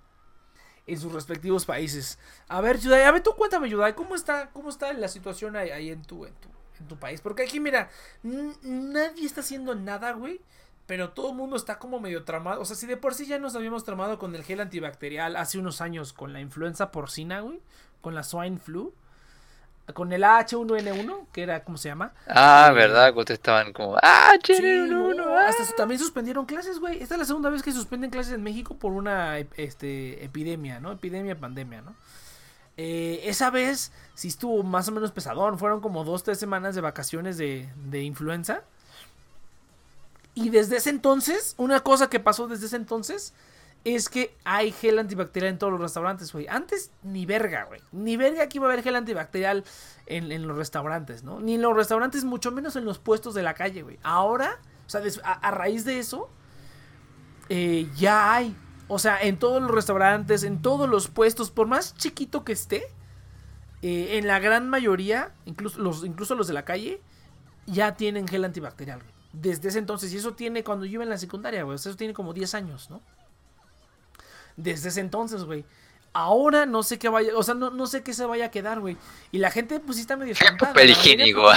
en 0.87 0.99
sus 0.99 1.11
respectivos 1.13 1.65
países. 1.65 2.19
A 2.47 2.61
ver, 2.61 2.79
Yudai, 2.79 3.03
a 3.03 3.11
ver, 3.11 3.23
tú 3.23 3.33
cuéntame, 3.35 3.69
Yudai, 3.69 3.95
¿cómo 3.95 4.15
está, 4.15 4.49
cómo 4.51 4.69
está 4.69 4.91
la 4.93 5.07
situación 5.07 5.55
ahí, 5.55 5.89
en, 5.89 6.01
tu, 6.01 6.25
en, 6.25 6.33
tu, 6.35 6.49
en 6.79 6.87
tu 6.87 6.97
país? 6.97 7.21
Porque 7.21 7.43
aquí, 7.43 7.59
mira, 7.59 7.89
nadie 8.23 9.25
está 9.25 9.41
haciendo 9.41 9.75
nada, 9.75 10.11
güey. 10.13 10.41
Pero 10.87 11.11
todo 11.11 11.29
el 11.29 11.35
mundo 11.35 11.55
está 11.55 11.79
como 11.79 11.99
medio 11.99 12.25
tramado. 12.25 12.61
O 12.61 12.65
sea, 12.65 12.75
si 12.75 12.85
de 12.85 12.97
por 12.97 13.13
sí 13.13 13.25
ya 13.25 13.39
nos 13.39 13.55
habíamos 13.55 13.85
tramado 13.85 14.19
con 14.19 14.35
el 14.35 14.43
gel 14.43 14.59
antibacterial 14.59 15.37
hace 15.37 15.57
unos 15.57 15.79
años 15.79 16.11
con 16.11 16.33
la 16.33 16.41
influenza 16.41 16.91
porcina, 16.91 17.39
güey. 17.39 17.61
Con 18.01 18.13
la 18.15 18.23
swine 18.23 18.57
flu 18.57 18.93
con 19.93 20.13
el 20.13 20.23
H1N1, 20.23 21.27
que 21.31 21.43
era, 21.43 21.63
¿cómo 21.63 21.77
se 21.77 21.89
llama? 21.89 22.13
Ah, 22.27 22.69
eh, 22.71 22.73
¿verdad? 22.73 23.13
Estaban 23.29 23.73
como, 23.73 23.97
ah, 24.01 24.33
H1N1. 24.41 25.37
hasta 25.47 25.75
también 25.75 25.99
suspendieron 25.99 26.45
clases, 26.45 26.79
güey. 26.79 27.01
Esta 27.01 27.15
es 27.15 27.19
la 27.19 27.25
segunda 27.25 27.49
vez 27.49 27.61
que 27.63 27.71
suspenden 27.71 28.09
clases 28.09 28.33
en 28.33 28.43
México 28.43 28.75
por 28.75 28.91
una 28.91 29.39
este, 29.39 30.23
epidemia, 30.23 30.79
¿no? 30.79 30.91
Epidemia, 30.91 31.39
pandemia, 31.39 31.81
¿no? 31.81 31.95
Eh, 32.77 33.21
esa 33.25 33.49
vez 33.49 33.91
sí 34.15 34.29
estuvo 34.29 34.63
más 34.63 34.87
o 34.87 34.91
menos 34.91 35.11
pesadón. 35.11 35.59
Fueron 35.59 35.81
como 35.81 36.03
dos, 36.03 36.23
tres 36.23 36.39
semanas 36.39 36.73
de 36.75 36.81
vacaciones 36.81 37.37
de, 37.37 37.69
de 37.89 38.03
influenza. 38.03 38.61
Y 40.33 40.49
desde 40.49 40.77
ese 40.77 40.89
entonces, 40.89 41.55
una 41.57 41.81
cosa 41.81 42.09
que 42.09 42.19
pasó 42.19 42.47
desde 42.47 42.67
ese 42.67 42.77
entonces 42.77 43.33
es 43.83 44.09
que 44.09 44.37
hay 44.43 44.71
gel 44.71 44.99
antibacterial 44.99 45.53
en 45.53 45.57
todos 45.57 45.71
los 45.71 45.81
restaurantes, 45.81 46.31
güey. 46.31 46.47
Antes 46.47 46.91
ni 47.03 47.25
verga, 47.25 47.65
güey. 47.65 47.81
Ni 47.91 48.15
verga 48.15 48.47
que 48.47 48.59
iba 48.59 48.67
a 48.67 48.71
haber 48.71 48.83
gel 48.83 48.95
antibacterial 48.95 49.63
en, 50.05 50.47
los 50.47 50.55
restaurantes, 50.55 51.23
¿no? 51.23 51.39
Ni 51.39 51.55
en 51.55 51.61
los 51.61 51.75
restaurantes, 51.75 52.23
mucho 52.23 52.51
menos 52.51 52.75
en 52.75 52.85
los 52.85 52.99
puestos 52.99 53.33
de 53.33 53.41
la 53.41 53.53
calle, 53.53 53.81
güey. 53.81 53.97
Ahora, 54.03 54.59
o 54.85 54.89
sea, 54.89 55.01
a, 55.23 55.51
raíz 55.51 55.83
de 55.83 55.99
eso, 55.99 56.29
eh, 57.49 57.89
ya 57.95 58.35
hay. 58.35 58.55
O 58.87 58.99
sea, 58.99 59.19
en 59.21 59.37
todos 59.37 59.61
los 59.61 59.71
restaurantes, 59.71 60.43
en 60.43 60.61
todos 60.61 60.87
los 60.87 61.07
puestos, 61.07 61.49
por 61.49 61.65
más 61.65 61.95
chiquito 61.95 62.43
que 62.43 62.51
esté, 62.51 62.83
eh, 63.81 64.17
en 64.17 64.27
la 64.27 64.39
gran 64.39 64.69
mayoría, 64.69 65.33
incluso 65.45 65.79
los, 65.79 66.03
incluso 66.03 66.35
los 66.35 66.47
de 66.47 66.53
la 66.53 66.65
calle, 66.65 67.01
ya 67.65 67.95
tienen 67.95 68.27
gel 68.27 68.45
antibacterial, 68.45 68.99
güey. 68.99 69.11
Desde 69.33 69.69
ese 69.69 69.79
entonces, 69.79 70.13
y 70.13 70.17
eso 70.17 70.33
tiene 70.33 70.63
cuando 70.63 70.85
yo 70.85 70.95
iba 70.95 71.03
en 71.03 71.09
la 71.09 71.17
secundaria, 71.17 71.63
güey. 71.63 71.77
Eso 71.77 71.95
tiene 71.95 72.13
como 72.13 72.33
10 72.33 72.53
años, 72.53 72.89
¿no? 72.89 73.01
Desde 74.61 74.89
ese 74.89 75.01
entonces, 75.01 75.43
güey. 75.43 75.65
Ahora 76.13 76.65
no 76.65 76.83
sé 76.83 76.99
qué 76.99 77.07
vaya, 77.07 77.31
o 77.37 77.43
sea, 77.43 77.53
no, 77.53 77.69
no 77.69 77.87
sé 77.87 78.03
qué 78.03 78.13
se 78.13 78.25
vaya 78.25 78.45
a 78.45 78.51
quedar, 78.51 78.81
güey. 78.81 78.97
Y 79.31 79.37
la 79.37 79.49
gente, 79.49 79.79
pues 79.79 79.95
sí 79.95 80.01
está 80.01 80.17
medio 80.17 80.33
espantada. 80.33 80.73
Papel 80.73 80.89
higiénico. 80.89 81.49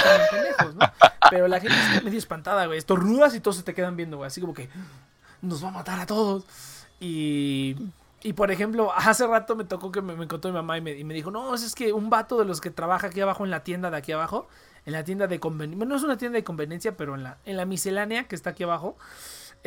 Pero 1.29 1.47
la 1.47 1.59
gente 1.59 1.75
está 1.75 2.01
medio 2.01 2.17
espantada, 2.17 2.65
güey. 2.65 2.79
rudas 2.87 3.35
y 3.35 3.41
todos 3.41 3.57
se 3.57 3.63
te 3.63 3.73
quedan 3.73 3.97
viendo, 3.97 4.17
güey. 4.17 4.27
Así 4.27 4.39
como 4.39 4.53
que 4.53 4.69
nos 5.41 5.63
va 5.63 5.69
a 5.69 5.71
matar 5.71 5.99
a 5.99 6.05
todos. 6.05 6.45
Y, 7.01 7.75
y 8.23 8.33
por 8.33 8.49
ejemplo, 8.49 8.91
hace 8.95 9.27
rato 9.27 9.55
me 9.55 9.65
tocó 9.65 9.91
que 9.91 10.01
me, 10.01 10.13
encontró 10.13 10.49
mi 10.51 10.55
mamá 10.55 10.77
y 10.77 10.81
me, 10.81 10.97
y 10.97 11.03
me, 11.03 11.13
dijo, 11.13 11.31
no, 11.31 11.53
es 11.53 11.75
que 11.75 11.93
un 11.93 12.09
vato 12.09 12.39
de 12.39 12.45
los 12.45 12.61
que 12.61 12.69
trabaja 12.69 13.07
aquí 13.07 13.21
abajo 13.21 13.43
en 13.43 13.51
la 13.51 13.63
tienda 13.63 13.91
de 13.91 13.97
aquí 13.97 14.13
abajo, 14.13 14.47
en 14.85 14.93
la 14.93 15.03
tienda 15.03 15.27
de 15.27 15.39
conveniencia, 15.39 15.85
no 15.85 15.95
es 15.95 16.03
una 16.03 16.17
tienda 16.17 16.37
de 16.37 16.43
conveniencia, 16.43 16.95
pero 16.95 17.15
en 17.15 17.23
la, 17.23 17.37
en 17.45 17.57
la 17.57 17.65
miscelánea 17.65 18.23
que 18.23 18.35
está 18.35 18.51
aquí 18.51 18.63
abajo, 18.63 18.97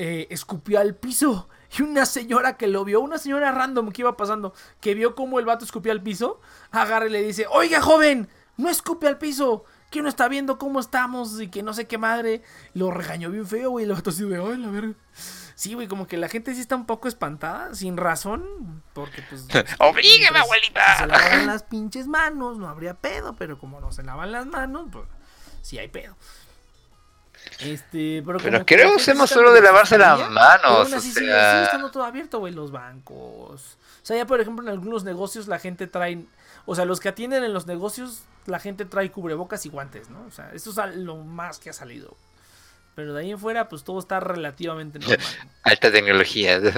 eh, 0.01 0.29
escupió 0.31 0.79
al 0.79 0.95
piso. 0.95 1.49
Y 1.77 1.83
una 1.83 2.07
señora 2.07 2.57
que 2.57 2.69
lo 2.69 2.85
vio, 2.85 3.01
una 3.01 3.19
señora 3.19 3.51
random 3.51 3.91
que 3.91 4.03
iba 4.03 4.17
pasando, 4.17 4.55
que 4.81 4.95
vio 4.95 5.17
cómo 5.17 5.41
el 5.41 5.45
vato 5.45 5.65
escupió 5.65 5.91
al 5.91 6.03
piso, 6.03 6.41
agarra 6.71 7.07
y 7.07 7.11
le 7.11 7.21
dice, 7.21 7.47
oiga 7.51 7.83
joven, 7.83 8.29
no 8.57 8.71
escupe 8.71 9.09
al 9.09 9.19
piso, 9.19 9.65
que 9.91 9.99
uno 9.99 10.09
está 10.09 10.29
viendo 10.29 10.57
cómo 10.57 10.79
estamos 10.79 11.41
y 11.41 11.49
que 11.49 11.65
no 11.65 11.75
sé 11.75 11.89
qué 11.89 11.99
madre. 11.99 12.43
Lo 12.75 12.93
regañó 12.93 13.29
bien 13.31 13.45
feo, 13.45 13.71
güey, 13.71 13.87
el 13.87 13.93
vato 13.93 14.11
así 14.11 14.23
de, 14.25 14.37
ay, 14.37 14.57
la 14.57 14.71
verga. 14.71 14.95
Sí, 15.57 15.75
güey, 15.75 15.89
como 15.89 16.07
que 16.07 16.17
la 16.17 16.29
gente 16.29 16.55
sí 16.55 16.61
está 16.61 16.77
un 16.77 16.87
poco 16.87 17.09
espantada, 17.09 17.75
sin 17.75 17.97
razón, 17.97 18.85
porque 18.93 19.23
pues... 19.29 19.49
¡Obrígueme, 19.81 20.39
abuelita! 20.39 20.99
se 20.99 21.07
lavan 21.09 21.47
las 21.49 21.65
pinches 21.65 22.07
manos, 22.07 22.57
no 22.57 22.69
habría 22.69 22.95
pedo, 22.95 23.35
pero 23.35 23.59
como 23.59 23.81
no 23.81 23.91
se 23.91 24.05
lavan 24.05 24.31
las 24.31 24.47
manos, 24.47 24.87
pues 24.93 25.09
sí 25.61 25.77
hay 25.77 25.89
pedo. 25.89 26.17
Este, 27.61 28.23
pero, 28.25 28.39
pero 28.39 28.65
creo 28.65 28.91
que 28.91 29.03
hacemos 29.03 29.31
solo 29.31 29.53
de 29.53 29.61
lavarse 29.61 29.99
las 29.99 30.31
manos. 30.31 30.87
o 30.87 30.87
sea... 30.87 31.01
sigue, 31.01 31.63
estando 31.63 31.91
todo 31.91 32.05
abierto, 32.05 32.39
güey. 32.39 32.53
Los 32.53 32.71
bancos, 32.71 33.79
sea, 34.09 34.17
ya 34.17 34.27
por 34.27 34.41
ejemplo 34.41 34.65
en 34.65 34.71
algunos 34.71 35.05
negocios 35.05 35.49
la 35.49 35.59
gente 35.59 35.87
trae, 35.87 36.25
o 36.65 36.75
sea, 36.75 36.87
los 36.87 36.99
que 36.99 37.11
atienden 37.11 37.45
en 37.45 37.53
los 37.53 37.67
negocios, 37.67 38.23
la 38.47 38.59
gente 38.59 38.87
trae 38.87 39.11
cubrebocas 39.11 39.67
y 39.67 39.69
guantes, 39.69 40.09
¿no? 40.09 40.25
O 40.27 40.31
sea, 40.31 40.51
eso 40.55 40.71
es 40.71 40.97
lo 40.97 41.19
más 41.19 41.59
que 41.59 41.71
ha 41.71 41.75
salido. 41.75 42.17
Pero 42.95 43.13
de 43.13 43.21
ahí 43.21 43.31
en 43.31 43.39
fuera, 43.39 43.69
pues 43.69 43.85
todo 43.85 43.99
está 43.99 44.19
relativamente 44.19 44.99
normal. 44.99 45.19
Alta 45.63 45.93
tecnología. 45.93 46.61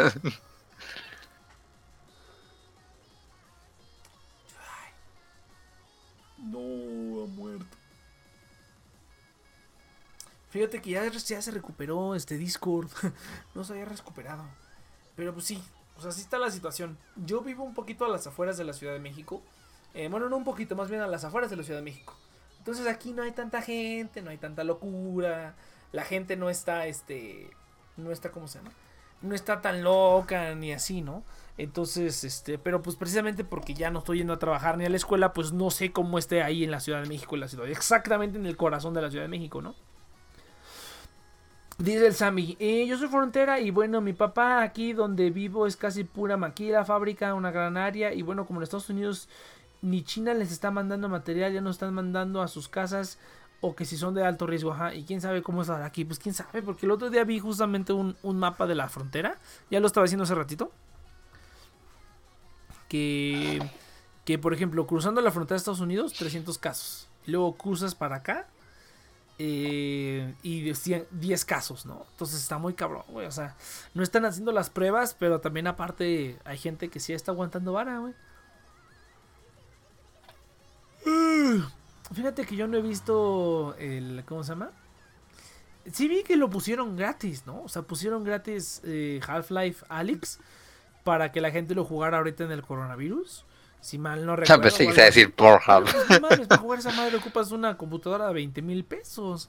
No, 6.43 6.59
Fíjate 10.51 10.83
que 10.83 10.91
ya, 10.91 11.11
se 11.13 11.51
recuperó 11.51 12.15
este 12.15 12.37
Discord. 12.37 12.89
no 13.55 13.65
se 13.65 13.73
había 13.73 13.85
recuperado. 13.85 14.45
Pero 15.17 15.33
pues 15.33 15.47
sí, 15.47 15.63
sea, 16.01 16.11
así 16.11 16.21
está 16.23 16.39
la 16.39 16.51
situación. 16.51 16.99
Yo 17.17 17.41
vivo 17.41 17.65
un 17.65 17.75
poquito 17.75 18.05
a 18.05 18.09
las 18.09 18.27
afueras 18.27 18.57
de 18.57 18.65
la 18.65 18.73
Ciudad 18.73 18.93
de 18.93 19.01
México. 19.01 19.43
Eh, 19.95 20.09
bueno, 20.09 20.29
no 20.29 20.37
un 20.37 20.45
poquito, 20.45 20.77
más 20.77 20.89
bien 20.89 21.03
a 21.03 21.07
las 21.07 21.25
afueras 21.25 21.51
de 21.51 21.57
la 21.57 21.63
Ciudad 21.63 21.81
de 21.81 21.85
México. 21.85 22.15
Entonces 22.59 22.87
aquí 22.87 23.13
no 23.13 23.23
hay 23.23 23.33
tanta 23.33 23.63
gente, 23.63 24.23
no 24.23 24.31
hay 24.31 24.39
tanta 24.39 24.65
locura. 24.65 25.55
La 25.93 26.05
gente 26.05 26.37
no 26.37 26.51
está, 26.51 26.87
este, 26.87 27.51
no 27.97 28.13
está, 28.13 28.31
¿cómo 28.31 28.49
se 28.49 28.59
llama? 28.59 28.73
No 29.23 29.35
está 29.35 29.61
tan 29.61 29.83
loca 29.83 30.55
ni 30.55 30.73
así, 30.73 31.03
¿no? 31.03 31.25
Entonces, 31.59 32.25
este, 32.25 32.59
pero 32.59 32.81
pues 32.81 32.97
precisamente 32.97 33.45
porque 33.45 33.75
ya 33.75 33.91
no 33.91 33.99
estoy 33.99 34.19
yendo 34.19 34.33
a 34.33 34.39
trabajar 34.39 34.79
ni 34.79 34.87
a 34.87 34.89
la 34.89 34.97
escuela, 34.97 35.33
pues 35.35 35.53
no 35.53 35.71
sé 35.71 35.93
cómo 35.93 36.19
esté 36.19 36.43
ahí 36.43 36.65
en 36.65 36.71
la 36.71 36.81
Ciudad 36.81 37.03
de 37.03 37.09
México, 37.09 37.35
en 37.35 37.41
la 37.41 37.49
ciudad, 37.49 37.69
exactamente 37.69 38.39
en 38.39 38.47
el 38.47 38.57
corazón 38.57 38.95
de 38.95 39.03
la 39.03 39.11
Ciudad 39.11 39.25
de 39.25 39.29
México, 39.29 39.61
¿no? 39.61 39.75
Dice 41.81 42.07
el 42.07 42.15
Sammy, 42.15 42.59
eh, 42.61 42.85
yo 42.87 42.99
soy 42.99 43.09
frontera 43.09 43.59
y 43.59 43.71
bueno, 43.71 44.03
mi 44.03 44.13
papá 44.13 44.61
aquí 44.61 44.93
donde 44.93 45.31
vivo 45.31 45.67
es 45.67 45.77
casi 45.77 46.05
pura 46.05 46.37
maquila, 46.37 46.85
fábrica, 46.85 47.33
una 47.33 47.51
gran 47.51 47.79
área 47.79 48.13
y 48.13 48.21
bueno, 48.21 48.45
como 48.45 48.61
en 48.61 48.65
Estados 48.65 48.91
Unidos 48.91 49.31
ni 49.81 50.03
China 50.03 50.35
les 50.35 50.53
está 50.53 50.71
mandando 50.71 51.09
material, 51.09 51.55
ya 51.55 51.63
no 51.63 51.71
están 51.71 51.95
mandando 51.95 52.43
a 52.43 52.49
sus 52.49 52.69
casas 52.69 53.19
o 53.63 53.75
que 53.75 53.87
si 53.87 53.97
son 53.97 54.13
de 54.13 54.27
alto 54.27 54.47
riesgo, 54.47 54.73
ajá, 54.73 54.95
y 54.95 55.05
quién 55.05 55.23
sabe 55.23 55.41
cómo 55.41 55.63
estará 55.63 55.87
aquí, 55.87 56.05
pues 56.05 56.19
quién 56.19 56.35
sabe, 56.35 56.61
porque 56.61 56.85
el 56.85 56.93
otro 56.93 57.09
día 57.09 57.25
vi 57.25 57.39
justamente 57.39 57.95
un, 57.95 58.15
un 58.23 58.39
mapa 58.39 58.67
de 58.67 58.75
la 58.75 58.91
frontera, 58.91 59.39
ya 59.71 59.81
lo 59.81 59.87
estaba 59.87 60.05
haciendo 60.05 60.25
hace 60.25 60.35
ratito, 60.35 60.71
que, 62.89 63.59
que 64.27 64.39
por 64.39 64.53
ejemplo, 64.53 64.87
cruzando 64.87 65.23
la 65.23 65.31
frontera 65.31 65.55
de 65.55 65.61
Estados 65.61 65.81
Unidos, 65.81 66.13
300 66.13 66.59
casos, 66.59 67.09
y 67.27 67.31
luego 67.31 67.57
cruzas 67.57 67.95
para 67.95 68.17
acá, 68.17 68.49
eh, 69.43 70.35
y 70.43 70.71
10 70.71 71.45
casos, 71.47 71.87
¿no? 71.87 72.05
Entonces 72.11 72.43
está 72.43 72.59
muy 72.59 72.75
cabrón, 72.75 73.05
güey. 73.09 73.27
O 73.27 73.31
sea, 73.31 73.57
no 73.95 74.03
están 74.03 74.27
haciendo 74.27 74.53
las 74.53 74.69
pruebas, 74.69 75.17
pero 75.19 75.41
también 75.41 75.67
aparte 75.67 76.39
hay 76.45 76.59
gente 76.59 76.91
que 76.91 77.01
sí 77.01 77.15
está 77.15 77.33
aguantando 77.33 77.73
vara, 77.73 78.01
güey. 78.01 78.13
Fíjate 82.13 82.45
que 82.45 82.55
yo 82.55 82.69
no 82.69 82.77
he 82.77 82.83
visto 82.83 83.75
el... 83.79 84.25
¿Cómo 84.27 84.45
se 84.45 84.51
llama? 84.51 84.73
Sí 85.91 86.07
vi 86.07 86.23
que 86.23 86.37
lo 86.37 86.51
pusieron 86.51 86.95
gratis, 86.95 87.47
¿no? 87.47 87.63
O 87.63 87.69
sea, 87.71 87.81
pusieron 87.81 88.25
gratis 88.25 88.83
eh, 88.85 89.23
Half-Life 89.27 89.87
Alyx 89.89 90.39
para 91.03 91.33
que 91.33 91.41
la 91.41 91.51
gente 91.51 91.75
lo 91.75 91.87
jugara 91.87 92.19
ahorita 92.19 92.45
en 92.45 92.53
el 92.53 92.63
coronavirus. 92.63 93.47
Si 93.81 93.99
mal 93.99 94.27
no 94.27 94.37
recuerdo. 94.37 94.63
Pensé 94.63 94.87
que 94.87 95.03
decir 95.03 95.35
Pornhub. 95.35 95.85
Pues, 96.21 96.47
para 96.47 96.61
jugar 96.61 96.79
esa 96.79 96.93
madre 96.93 97.17
ocupas 97.17 97.51
una 97.51 97.77
computadora 97.77 98.29
de 98.29 98.35
20 98.35 98.63
mil 98.63 98.85
pesos. 98.85 99.49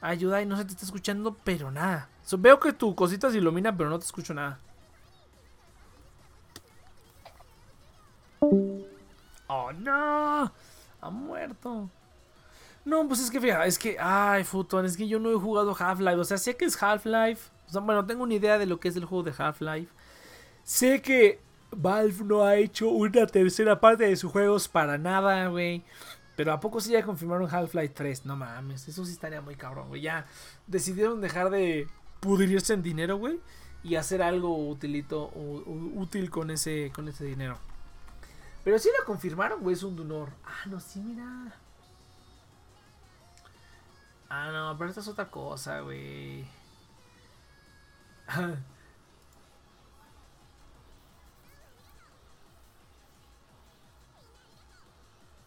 Ayuda 0.00 0.40
y 0.40 0.46
no 0.46 0.56
se 0.56 0.64
te 0.64 0.72
está 0.72 0.84
escuchando, 0.84 1.36
pero 1.44 1.70
nada. 1.70 2.08
veo 2.38 2.58
que 2.60 2.72
tu 2.72 2.94
cosita 2.94 3.30
se 3.30 3.38
ilumina, 3.38 3.76
pero 3.76 3.90
no 3.90 3.98
te 3.98 4.06
escucho 4.06 4.32
nada. 4.32 4.58
Oh, 9.48 9.72
no. 9.72 10.52
Ha 11.00 11.10
muerto. 11.10 11.90
No, 12.84 13.06
pues 13.06 13.20
es 13.20 13.30
que 13.30 13.40
fíjate, 13.40 13.68
es 13.68 13.78
que, 13.78 13.96
ay, 14.00 14.44
Futon, 14.44 14.86
es 14.86 14.96
que 14.96 15.06
yo 15.08 15.18
no 15.18 15.30
he 15.30 15.36
jugado 15.36 15.76
Half-Life. 15.78 16.16
O 16.16 16.24
sea, 16.24 16.38
sé 16.38 16.56
que 16.56 16.64
es 16.64 16.80
Half-Life. 16.82 17.50
O 17.68 17.70
sea, 17.70 17.80
bueno, 17.80 18.06
tengo 18.06 18.22
una 18.22 18.34
idea 18.34 18.56
de 18.56 18.66
lo 18.66 18.80
que 18.80 18.88
es 18.88 18.96
el 18.96 19.04
juego 19.04 19.24
de 19.24 19.34
Half-Life. 19.36 19.92
Sé 20.62 21.02
que 21.02 21.40
Valve 21.70 22.24
no 22.24 22.44
ha 22.44 22.56
hecho 22.56 22.88
una 22.88 23.26
tercera 23.26 23.80
parte 23.80 24.04
de 24.04 24.16
sus 24.16 24.32
juegos 24.32 24.68
para 24.68 24.98
nada, 24.98 25.48
güey. 25.48 25.84
Pero 26.36 26.52
¿a 26.52 26.60
poco 26.60 26.80
sí 26.80 26.92
ya 26.92 27.02
confirmaron 27.04 27.52
Half-Life 27.52 27.94
3? 27.94 28.24
No 28.24 28.36
mames, 28.36 28.86
eso 28.86 29.04
sí 29.04 29.12
estaría 29.12 29.40
muy 29.40 29.56
cabrón, 29.56 29.88
güey. 29.88 30.02
Ya 30.02 30.26
decidieron 30.66 31.20
dejar 31.20 31.50
de 31.50 31.88
pudrirse 32.20 32.74
en 32.74 32.82
dinero, 32.82 33.16
güey. 33.16 33.40
Y 33.82 33.96
hacer 33.96 34.22
algo 34.22 34.68
utilito, 34.68 35.30
útil 35.34 36.30
con 36.30 36.50
ese, 36.50 36.92
con 36.94 37.08
ese 37.08 37.24
dinero. 37.24 37.58
Pero 38.64 38.78
sí 38.78 38.88
lo 38.96 39.04
confirmaron, 39.04 39.60
güey, 39.62 39.74
es 39.74 39.82
un 39.82 39.96
Dunor. 39.96 40.30
Ah, 40.44 40.66
no, 40.66 40.78
sí, 40.80 41.00
mira. 41.00 41.54
Ah, 44.28 44.50
no, 44.52 44.76
pero 44.76 44.90
esta 44.90 45.00
es 45.00 45.08
otra 45.08 45.30
cosa, 45.30 45.80
güey. 45.80 46.44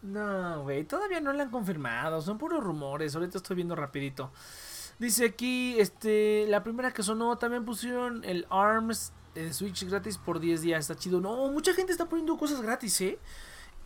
No, 0.02 0.62
güey, 0.62 0.84
todavía 0.84 1.20
no 1.20 1.32
lo 1.32 1.42
han 1.42 1.50
confirmado, 1.50 2.20
son 2.20 2.36
puros 2.36 2.62
rumores, 2.62 3.14
ahorita 3.14 3.38
estoy 3.38 3.56
viendo 3.56 3.76
rapidito. 3.76 4.32
Dice 4.98 5.24
aquí, 5.26 5.76
este, 5.78 6.46
la 6.48 6.62
primera 6.64 6.92
que 6.92 7.02
sonó, 7.02 7.38
también 7.38 7.64
pusieron 7.64 8.24
el 8.24 8.46
ARMS 8.50 9.12
de 9.34 9.52
Switch 9.52 9.84
gratis 9.84 10.18
por 10.18 10.40
10 10.40 10.60
días, 10.62 10.80
está 10.80 10.96
chido. 10.96 11.20
No, 11.20 11.48
mucha 11.50 11.72
gente 11.72 11.92
está 11.92 12.06
poniendo 12.06 12.36
cosas 12.36 12.60
gratis, 12.62 13.00
¿eh? 13.00 13.18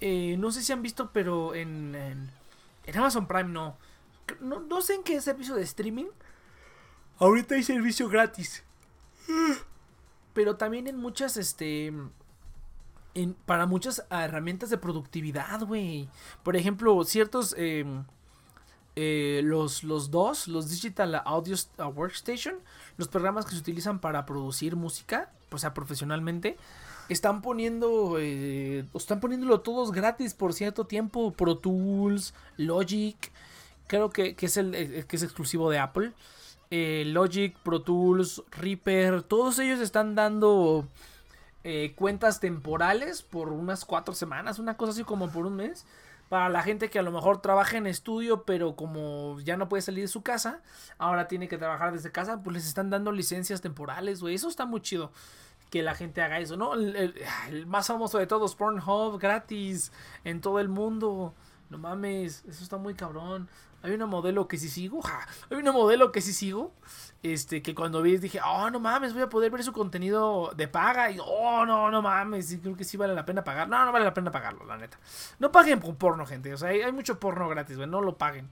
eh 0.01 0.37
no 0.39 0.51
sé 0.51 0.63
si 0.63 0.73
han 0.73 0.83
visto, 0.83 1.11
pero 1.13 1.55
en, 1.55 1.95
en, 1.95 2.99
Amazon 2.99 3.27
Prime 3.27 3.51
no. 3.51 3.77
no. 4.41 4.61
No 4.61 4.81
sé 4.81 4.95
en 4.95 5.03
qué 5.03 5.21
servicio 5.21 5.55
de 5.55 5.63
streaming. 5.63 6.07
Ahorita 7.19 7.55
hay 7.55 7.63
servicio 7.63 8.09
gratis. 8.09 8.63
Pero 10.35 10.57
también 10.57 10.87
en 10.87 10.97
muchas, 10.97 11.37
este 11.37 11.93
para 13.47 13.67
muchas 13.67 14.05
herramientas 14.11 14.71
de 14.71 14.79
productividad, 14.79 15.63
güey. 15.63 16.09
Por 16.43 16.57
ejemplo, 16.57 17.03
ciertos... 17.05 17.55
Em, 17.59 18.05
eh, 18.99 19.43
los, 19.45 19.85
los 19.85 20.11
dos, 20.11 20.49
los 20.49 20.71
Digital 20.71 21.21
Audio 21.27 21.55
Workstation, 21.95 22.55
los 22.97 23.09
programas 23.09 23.45
que 23.45 23.53
se 23.53 23.59
utilizan 23.59 23.99
para 23.99 24.25
producir 24.25 24.75
música, 24.75 25.31
o 25.51 25.59
sea, 25.59 25.75
profesionalmente, 25.75 26.57
están 27.11 27.43
poniendo, 27.43 28.17
eh, 28.19 28.87
están 28.95 29.21
poniéndolo 29.21 29.61
todos 29.61 29.93
gratis 29.93 30.33
por 30.33 30.55
cierto 30.55 30.87
tiempo. 30.87 31.31
Pro 31.33 31.59
Tools, 31.59 32.33
Logic, 32.57 33.17
creo 33.87 34.09
que, 34.09 34.35
es, 34.41 34.57
el, 34.57 34.75
eh, 34.75 35.05
que 35.07 35.17
es 35.17 35.23
exclusivo 35.23 35.71
de 35.71 35.79
Apple. 35.79 36.13
Logic, 36.71 37.55
Pro 37.59 37.83
Tools, 37.83 38.43
Reaper, 38.51 39.23
todos 39.23 39.59
ellos 39.59 39.79
están 39.81 40.15
dando 40.15 40.89
eh, 41.69 41.95
cuentas 41.97 42.39
temporales 42.39 43.23
por 43.23 43.49
unas 43.49 43.85
cuatro 43.85 44.15
semanas, 44.15 44.61
una 44.61 44.77
cosa 44.77 44.93
así 44.93 45.03
como 45.03 45.31
por 45.31 45.47
un 45.47 45.57
mes. 45.57 45.85
Para 46.29 46.49
la 46.49 46.63
gente 46.63 46.91
que 46.91 47.01
a 47.01 47.03
lo 47.03 47.11
mejor 47.11 47.43
trabaja 47.43 47.77
en 47.77 47.89
estudio, 47.89 48.45
pero 48.45 48.77
como 48.77 49.41
ya 49.41 49.57
no 49.57 49.69
puede 49.69 49.83
salir 49.83 50.05
de 50.05 50.09
su 50.09 50.23
casa, 50.23 50.61
ahora 50.97 51.27
tiene 51.27 51.49
que 51.49 51.59
trabajar 51.59 51.93
desde 51.93 52.13
casa, 52.13 52.41
pues 52.41 52.55
les 52.55 52.69
están 52.69 52.89
dando 52.89 53.11
licencias 53.11 53.63
temporales, 53.63 54.21
güey. 54.21 54.37
Eso 54.37 54.49
está 54.49 54.65
muy 54.65 54.81
chido 54.81 55.11
que 55.71 55.83
la 55.83 55.97
gente 55.97 56.23
haga 56.23 56.39
eso, 56.39 56.57
¿no? 56.57 56.75
El, 56.75 57.67
más 57.67 57.89
famoso 57.89 58.19
de 58.19 58.29
todos, 58.29 58.55
Pornhub, 58.55 59.19
gratis, 59.19 59.91
en 60.23 60.41
todo 60.41 60.61
el 60.61 60.69
mundo. 60.69 61.35
No 61.69 61.79
mames, 61.79 62.45
eso 62.47 62.63
está 62.63 62.77
muy 62.77 62.95
cabrón. 62.95 63.49
Hay 63.83 63.93
una 63.93 64.07
modelo 64.07 64.49
que 64.49 64.59
sí 64.59 64.69
sigo, 64.69 65.01
hay 65.51 65.57
una 65.57 65.71
modelo 65.71 66.11
que 66.11 66.21
sí 66.21 66.33
sigo, 66.33 66.73
este, 67.23 67.63
que 67.63 67.75
cuando 67.75 68.03
vi 68.03 68.17
dije, 68.19 68.41
oh, 68.45 68.71
no 68.71 68.81
mames, 68.81 69.13
voy 69.13 69.23
a 69.23 69.29
poder 69.29 69.51
ver 69.51 69.63
su 69.63 69.73
contenido 69.73 70.53
de 70.57 70.69
paga. 70.69 71.11
Y, 71.11 71.19
oh, 71.21 71.65
no, 71.67 71.91
no 71.91 72.03
mames, 72.03 72.57
creo 72.61 72.77
que 72.77 72.85
sí 72.85 72.97
vale 72.97 73.15
la 73.15 73.25
pena 73.25 73.45
pagar. 73.45 73.69
No, 73.69 73.85
no 73.85 73.93
vale 73.93 74.05
la 74.05 74.15
pena 74.15 74.31
pagarlo, 74.31 74.65
la 74.65 74.77
neta. 74.77 74.99
No 75.39 75.51
paguen 75.53 75.81
por 75.81 75.95
porno, 75.97 76.27
gente. 76.27 76.53
O 76.55 76.57
sea, 76.57 76.69
hay, 76.69 76.93
mucho 76.93 77.19
porno 77.19 77.49
gratis, 77.49 77.79
no 77.79 78.01
lo 78.01 78.17
paguen. 78.17 78.51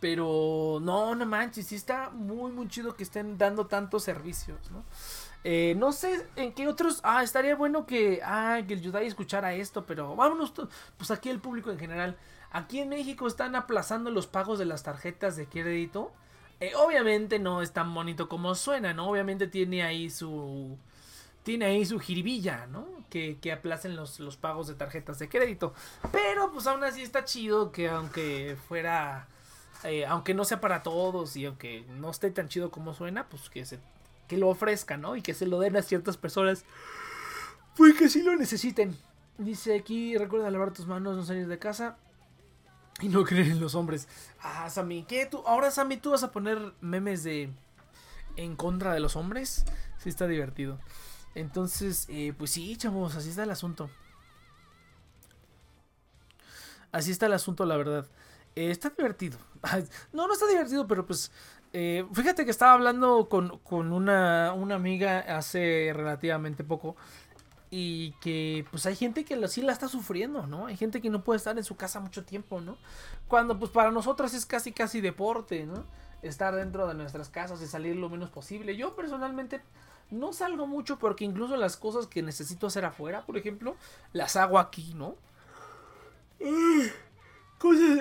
Pero, 0.00 0.78
no, 0.82 1.14
no 1.14 1.26
manches, 1.26 1.66
sí 1.66 1.74
está 1.74 2.10
muy, 2.10 2.52
muy 2.52 2.68
chido 2.68 2.94
que 2.94 3.02
estén 3.02 3.38
dando 3.38 3.66
tantos 3.66 4.02
servicios, 4.02 4.58
¿no? 4.70 4.84
Eh, 5.42 5.74
no 5.76 5.92
sé 5.92 6.26
en 6.36 6.52
qué 6.52 6.68
otros. 6.68 7.00
Ah, 7.02 7.22
estaría 7.22 7.54
bueno 7.54 7.86
que. 7.86 8.20
Ah, 8.24 8.60
que 8.66 8.74
el 8.74 8.82
Yudai 8.82 9.06
escuchara 9.06 9.54
esto, 9.54 9.86
pero 9.86 10.16
vámonos. 10.16 10.52
Pues 10.96 11.10
aquí 11.10 11.28
el 11.28 11.40
público 11.40 11.70
en 11.70 11.78
general. 11.78 12.16
Aquí 12.56 12.80
en 12.80 12.88
México 12.88 13.26
están 13.26 13.54
aplazando 13.54 14.10
los 14.10 14.26
pagos 14.26 14.58
de 14.58 14.64
las 14.64 14.82
tarjetas 14.82 15.36
de 15.36 15.44
crédito. 15.46 16.10
Eh, 16.58 16.72
obviamente 16.74 17.38
no 17.38 17.60
es 17.60 17.72
tan 17.74 17.92
bonito 17.92 18.30
como 18.30 18.54
suena, 18.54 18.94
¿no? 18.94 19.10
Obviamente 19.10 19.46
tiene 19.46 19.82
ahí 19.82 20.08
su. 20.08 20.78
Tiene 21.42 21.66
ahí 21.66 21.84
su 21.84 22.00
jiribilla, 22.00 22.66
¿no? 22.66 22.86
Que, 23.10 23.36
que 23.42 23.52
aplacen 23.52 23.94
los, 23.94 24.20
los 24.20 24.38
pagos 24.38 24.68
de 24.68 24.74
tarjetas 24.74 25.18
de 25.18 25.28
crédito. 25.28 25.74
Pero 26.12 26.50
pues 26.50 26.66
aún 26.66 26.82
así 26.82 27.02
está 27.02 27.26
chido 27.26 27.72
que 27.72 27.90
aunque 27.90 28.56
fuera. 28.68 29.28
Eh, 29.84 30.06
aunque 30.06 30.32
no 30.32 30.46
sea 30.46 30.58
para 30.58 30.82
todos 30.82 31.36
y 31.36 31.44
aunque 31.44 31.84
no 31.98 32.10
esté 32.10 32.30
tan 32.30 32.48
chido 32.48 32.70
como 32.70 32.94
suena, 32.94 33.28
pues 33.28 33.50
que 33.50 33.66
se 33.66 33.78
que 34.28 34.38
lo 34.38 34.48
ofrezcan, 34.48 35.02
¿no? 35.02 35.14
Y 35.14 35.20
que 35.20 35.34
se 35.34 35.44
lo 35.44 35.60
den 35.60 35.76
a 35.76 35.82
ciertas 35.82 36.16
personas. 36.16 36.64
Fue 37.74 37.94
que 37.94 38.08
sí 38.08 38.22
lo 38.22 38.34
necesiten. 38.34 38.96
Dice 39.36 39.76
aquí, 39.76 40.16
recuerda 40.16 40.50
lavar 40.50 40.72
tus 40.72 40.86
manos, 40.86 41.18
no 41.18 41.22
salir 41.22 41.48
de 41.48 41.58
casa. 41.58 41.98
Y 43.00 43.08
no 43.08 43.24
creer 43.24 43.48
en 43.48 43.60
los 43.60 43.74
hombres. 43.74 44.08
Ah, 44.40 44.70
Sammy, 44.70 45.02
¿qué 45.02 45.26
tú? 45.26 45.42
Ahora, 45.46 45.70
Sammy, 45.70 45.98
¿tú 45.98 46.12
vas 46.12 46.22
a 46.22 46.32
poner 46.32 46.72
memes 46.80 47.22
de... 47.24 47.50
en 48.36 48.56
contra 48.56 48.94
de 48.94 49.00
los 49.00 49.16
hombres? 49.16 49.64
Sí, 49.98 50.08
está 50.08 50.26
divertido. 50.26 50.78
Entonces, 51.34 52.06
eh, 52.08 52.32
pues 52.36 52.52
sí, 52.52 52.76
chavos, 52.76 53.14
así 53.14 53.28
está 53.28 53.42
el 53.42 53.50
asunto. 53.50 53.90
Así 56.92 57.10
está 57.10 57.26
el 57.26 57.34
asunto, 57.34 57.66
la 57.66 57.76
verdad. 57.76 58.06
Eh, 58.54 58.70
está 58.70 58.88
divertido. 58.88 59.38
No, 60.12 60.26
no 60.26 60.32
está 60.32 60.46
divertido, 60.46 60.86
pero 60.86 61.04
pues... 61.04 61.30
eh, 61.74 62.06
fíjate 62.14 62.46
que 62.46 62.50
estaba 62.50 62.72
hablando 62.72 63.28
con, 63.28 63.58
con 63.58 63.92
una, 63.92 64.54
una 64.54 64.76
amiga 64.76 65.18
hace 65.36 65.92
relativamente 65.94 66.64
poco 66.64 66.96
y 67.78 68.12
que 68.22 68.64
pues 68.70 68.86
hay 68.86 68.96
gente 68.96 69.26
que 69.26 69.36
lo- 69.36 69.48
sí 69.48 69.60
la 69.60 69.72
está 69.72 69.86
sufriendo, 69.86 70.46
¿no? 70.46 70.64
Hay 70.66 70.78
gente 70.78 71.02
que 71.02 71.10
no 71.10 71.22
puede 71.22 71.36
estar 71.36 71.58
en 71.58 71.64
su 71.64 71.76
casa 71.76 72.00
mucho 72.00 72.24
tiempo, 72.24 72.62
¿no? 72.62 72.78
Cuando 73.28 73.58
pues 73.58 73.70
para 73.70 73.90
nosotros 73.90 74.32
es 74.32 74.46
casi 74.46 74.72
casi 74.72 75.02
deporte, 75.02 75.66
¿no? 75.66 75.84
Estar 76.22 76.54
dentro 76.54 76.86
de 76.88 76.94
nuestras 76.94 77.28
casas 77.28 77.60
y 77.60 77.66
salir 77.66 77.96
lo 77.96 78.08
menos 78.08 78.30
posible. 78.30 78.76
Yo 78.76 78.96
personalmente 78.96 79.60
no 80.10 80.32
salgo 80.32 80.66
mucho 80.66 80.98
porque 80.98 81.26
incluso 81.26 81.58
las 81.58 81.76
cosas 81.76 82.06
que 82.06 82.22
necesito 82.22 82.66
hacer 82.66 82.86
afuera, 82.86 83.26
por 83.26 83.36
ejemplo, 83.36 83.76
las 84.14 84.36
hago 84.36 84.58
aquí, 84.58 84.94
¿no? 84.94 85.14
Cosas... 87.58 87.98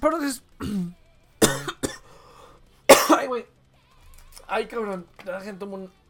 Pero 0.00 0.22
es... 0.22 0.42
Ay, 3.16 3.26
güey. 3.28 3.46
Ay, 4.48 4.66
cabrón. 4.66 5.06
La 5.24 5.40
gente 5.40 5.60
toma 5.60 5.76
un... 5.76 6.05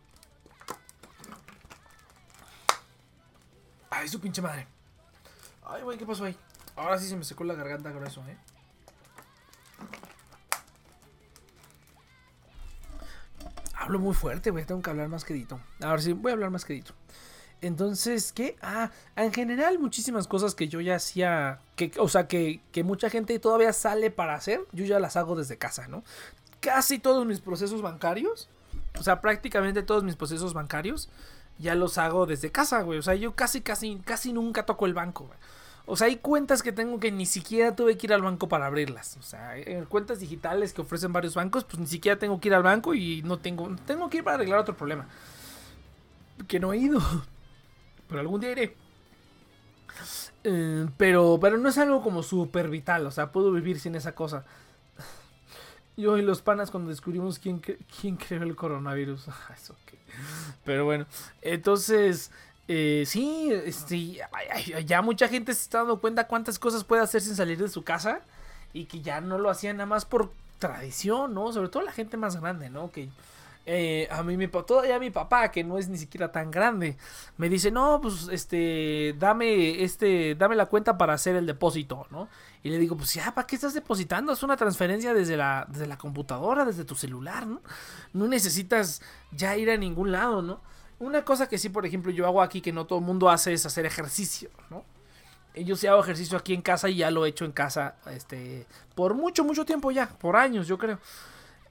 Ay, 3.98 4.08
su 4.08 4.20
pinche 4.20 4.42
madre. 4.42 4.66
Ay, 5.64 5.82
güey, 5.82 5.96
¿qué 5.96 6.04
pasó 6.04 6.24
ahí? 6.24 6.36
Ahora 6.76 6.98
sí 6.98 7.08
se 7.08 7.16
me 7.16 7.24
secó 7.24 7.44
la 7.44 7.54
garganta 7.54 7.90
grueso, 7.90 8.22
¿eh? 8.28 8.36
Hablo 13.74 13.98
muy 13.98 14.14
fuerte, 14.14 14.50
güey. 14.50 14.66
Tengo 14.66 14.82
que 14.82 14.90
hablar 14.90 15.08
más 15.08 15.24
quedito. 15.24 15.60
Ahora 15.80 16.02
sí, 16.02 16.12
voy 16.12 16.30
a 16.30 16.34
hablar 16.34 16.50
más 16.50 16.66
quedito. 16.66 16.92
Entonces, 17.62 18.32
¿qué? 18.32 18.56
Ah, 18.60 18.90
en 19.16 19.32
general, 19.32 19.78
muchísimas 19.78 20.28
cosas 20.28 20.54
que 20.54 20.68
yo 20.68 20.82
ya 20.82 20.96
hacía, 20.96 21.60
que, 21.74 21.90
o 21.98 22.08
sea, 22.08 22.28
que, 22.28 22.60
que 22.72 22.84
mucha 22.84 23.08
gente 23.08 23.38
todavía 23.38 23.72
sale 23.72 24.10
para 24.10 24.34
hacer, 24.34 24.60
yo 24.72 24.84
ya 24.84 25.00
las 25.00 25.16
hago 25.16 25.36
desde 25.36 25.56
casa, 25.56 25.88
¿no? 25.88 26.04
Casi 26.60 26.98
todos 26.98 27.24
mis 27.24 27.40
procesos 27.40 27.80
bancarios, 27.80 28.50
o 28.98 29.02
sea, 29.02 29.22
prácticamente 29.22 29.82
todos 29.82 30.04
mis 30.04 30.16
procesos 30.16 30.52
bancarios, 30.52 31.08
ya 31.58 31.74
los 31.74 31.98
hago 31.98 32.26
desde 32.26 32.52
casa, 32.52 32.82
güey. 32.82 32.98
O 32.98 33.02
sea, 33.02 33.14
yo 33.14 33.34
casi, 33.34 33.60
casi, 33.60 33.96
casi 34.04 34.32
nunca 34.32 34.66
toco 34.66 34.86
el 34.86 34.94
banco, 34.94 35.24
güey. 35.24 35.38
O 35.88 35.96
sea, 35.96 36.08
hay 36.08 36.16
cuentas 36.16 36.62
que 36.62 36.72
tengo 36.72 36.98
que 36.98 37.12
ni 37.12 37.26
siquiera 37.26 37.76
tuve 37.76 37.96
que 37.96 38.08
ir 38.08 38.12
al 38.12 38.22
banco 38.22 38.48
para 38.48 38.66
abrirlas. 38.66 39.16
O 39.18 39.22
sea, 39.22 39.56
en 39.56 39.84
cuentas 39.84 40.18
digitales 40.18 40.72
que 40.72 40.80
ofrecen 40.82 41.12
varios 41.12 41.34
bancos, 41.36 41.64
pues 41.64 41.78
ni 41.78 41.86
siquiera 41.86 42.18
tengo 42.18 42.40
que 42.40 42.48
ir 42.48 42.54
al 42.54 42.64
banco 42.64 42.92
y 42.94 43.22
no 43.22 43.38
tengo, 43.38 43.74
tengo 43.86 44.10
que 44.10 44.18
ir 44.18 44.24
para 44.24 44.34
arreglar 44.34 44.58
otro 44.58 44.76
problema. 44.76 45.06
Que 46.48 46.58
no 46.58 46.72
he 46.72 46.78
ido. 46.78 47.00
Pero 48.08 48.20
algún 48.20 48.40
día 48.40 48.50
iré. 48.50 48.76
Eh, 50.44 50.86
pero, 50.96 51.38
pero 51.40 51.56
no 51.56 51.68
es 51.68 51.78
algo 51.78 52.02
como 52.02 52.22
súper 52.22 52.68
vital. 52.68 53.06
O 53.06 53.10
sea, 53.10 53.32
puedo 53.32 53.50
vivir 53.50 53.80
sin 53.80 53.96
esa 53.96 54.14
cosa. 54.14 54.44
Yo 55.96 56.18
y 56.18 56.22
los 56.22 56.42
panas 56.42 56.70
cuando 56.70 56.90
descubrimos 56.90 57.38
quién, 57.38 57.58
quién 57.58 58.16
creó 58.16 58.42
el 58.42 58.56
coronavirus. 58.56 59.28
Ah, 59.28 59.54
Eso. 59.54 59.74
Pero 60.64 60.84
bueno, 60.84 61.06
entonces, 61.42 62.30
eh, 62.68 63.04
sí, 63.06 63.50
este, 63.52 64.20
ya 64.84 65.02
mucha 65.02 65.28
gente 65.28 65.54
se 65.54 65.62
está 65.62 65.78
dando 65.78 66.00
cuenta 66.00 66.26
cuántas 66.26 66.58
cosas 66.58 66.84
puede 66.84 67.02
hacer 67.02 67.20
sin 67.20 67.36
salir 67.36 67.58
de 67.58 67.68
su 67.68 67.84
casa 67.84 68.20
y 68.72 68.86
que 68.86 69.00
ya 69.00 69.20
no 69.20 69.38
lo 69.38 69.50
hacían 69.50 69.76
nada 69.76 69.86
más 69.86 70.04
por 70.04 70.32
tradición, 70.58 71.34
¿no? 71.34 71.52
Sobre 71.52 71.68
todo 71.68 71.82
la 71.82 71.92
gente 71.92 72.16
más 72.16 72.40
grande, 72.40 72.70
¿no? 72.70 72.90
Que 72.90 73.08
eh, 73.68 74.06
a 74.12 74.22
mí, 74.22 74.36
mi, 74.36 74.46
todavía 74.46 74.98
mi 75.00 75.10
papá, 75.10 75.50
que 75.50 75.64
no 75.64 75.76
es 75.76 75.88
ni 75.88 75.98
siquiera 75.98 76.30
tan 76.30 76.52
grande, 76.52 76.96
me 77.36 77.48
dice, 77.48 77.72
no, 77.72 78.00
pues, 78.00 78.28
este, 78.30 79.14
dame, 79.18 79.82
este, 79.82 80.36
dame 80.36 80.54
la 80.54 80.66
cuenta 80.66 80.96
para 80.96 81.14
hacer 81.14 81.34
el 81.34 81.46
depósito, 81.46 82.06
¿no? 82.10 82.28
Y 82.66 82.70
le 82.70 82.80
digo, 82.80 82.96
pues 82.96 83.14
ya, 83.14 83.32
¿para 83.32 83.46
qué 83.46 83.54
estás 83.54 83.74
depositando? 83.74 84.32
Es 84.32 84.42
una 84.42 84.56
transferencia 84.56 85.14
desde 85.14 85.36
la, 85.36 85.64
desde 85.70 85.86
la 85.86 85.96
computadora, 85.96 86.64
desde 86.64 86.84
tu 86.84 86.96
celular, 86.96 87.46
¿no? 87.46 87.62
No 88.12 88.26
necesitas 88.26 89.02
ya 89.30 89.56
ir 89.56 89.70
a 89.70 89.76
ningún 89.76 90.10
lado, 90.10 90.42
¿no? 90.42 90.60
Una 90.98 91.24
cosa 91.24 91.48
que 91.48 91.58
sí, 91.58 91.68
por 91.68 91.86
ejemplo, 91.86 92.10
yo 92.10 92.26
hago 92.26 92.42
aquí 92.42 92.60
que 92.60 92.72
no 92.72 92.84
todo 92.84 92.98
el 92.98 93.04
mundo 93.04 93.30
hace 93.30 93.52
es 93.52 93.64
hacer 93.66 93.86
ejercicio, 93.86 94.50
¿no? 94.68 94.84
Yo 95.54 95.76
sí 95.76 95.86
hago 95.86 96.02
ejercicio 96.02 96.36
aquí 96.36 96.54
en 96.54 96.60
casa 96.60 96.88
y 96.88 96.96
ya 96.96 97.12
lo 97.12 97.24
he 97.24 97.28
hecho 97.28 97.44
en 97.44 97.52
casa, 97.52 97.98
este, 98.10 98.66
por 98.96 99.14
mucho, 99.14 99.44
mucho 99.44 99.64
tiempo 99.64 99.92
ya, 99.92 100.08
por 100.08 100.34
años, 100.34 100.66
yo 100.66 100.76
creo. 100.76 100.98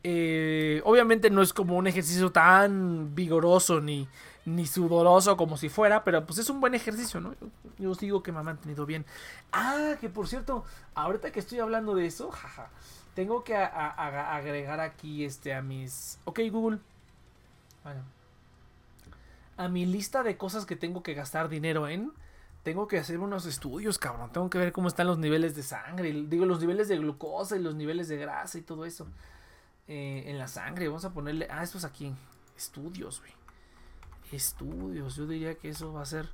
Eh, 0.02 0.82
obviamente 0.86 1.30
no 1.30 1.42
es 1.42 1.52
como 1.52 1.76
un 1.76 1.88
ejercicio 1.88 2.32
tan 2.32 3.14
vigoroso 3.14 3.82
ni, 3.82 4.08
ni 4.46 4.66
sudoroso 4.68 5.36
como 5.38 5.58
si 5.58 5.70
fuera, 5.70 6.04
pero 6.04 6.26
pues 6.26 6.40
es 6.40 6.50
un 6.50 6.62
buen 6.62 6.76
ejercicio, 6.76 7.20
¿no? 7.20 7.34
Yo, 7.80 7.90
os 7.92 8.00
digo 8.00 8.22
que 8.22 8.32
me 8.32 8.40
ha 8.40 8.44
mantenido 8.44 8.86
bien. 8.86 9.06
Ah, 9.52 9.96
que 10.00 10.10
por 10.10 10.28
cierto, 10.28 10.64
ahorita 10.94 11.32
que 11.32 11.40
estoy 11.40 11.60
hablando 11.60 11.96
de 11.96 12.06
eso, 12.06 12.30
jaja, 12.32 12.70
tengo 13.16 13.44
que 13.44 13.56
a- 13.56 14.36
agregar 14.36 14.80
aquí 14.80 15.26
este 15.26 15.54
a 15.54 15.62
mis... 15.62 16.20
Ok, 16.26 16.42
Google. 16.52 16.80
Bueno. 17.84 18.02
A 19.58 19.68
mi 19.68 19.86
lista 19.86 20.22
de 20.22 20.38
cosas 20.38 20.66
que 20.66 20.76
tengo 20.76 21.02
que 21.02 21.14
gastar 21.14 21.48
dinero 21.50 21.88
en, 21.88 22.12
tengo 22.64 22.88
que 22.88 22.98
hacer 23.00 23.20
unos 23.20 23.46
estudios, 23.46 23.98
cabrón. 23.98 24.32
Tengo 24.32 24.50
que 24.50 24.58
ver 24.58 24.72
cómo 24.74 24.88
están 24.90 25.08
los 25.08 25.18
niveles 25.18 25.56
de 25.56 25.64
sangre, 25.64 26.12
digo, 26.28 26.46
los 26.46 26.60
niveles 26.60 26.88
de 26.88 26.98
glucosa 26.98 27.56
y 27.56 27.62
los 27.62 27.74
niveles 27.76 28.08
de 28.10 28.18
grasa 28.18 28.58
y 28.58 28.62
todo 28.62 28.86
eso. 28.86 29.08
Eh, 29.88 30.24
en 30.28 30.38
la 30.38 30.48
sangre, 30.48 30.88
vamos 30.88 31.06
a 31.06 31.14
ponerle... 31.14 31.48
Ah, 31.50 31.64
esto 31.64 31.78
es 31.78 31.86
aquí. 31.86 32.14
Estudios, 32.58 33.22
güey. 33.22 33.32
Estudios. 34.32 35.16
Yo 35.16 35.28
diría 35.28 35.56
que 35.56 35.70
eso 35.70 35.94
va 35.94 36.02
a 36.04 36.06
ser 36.06 36.30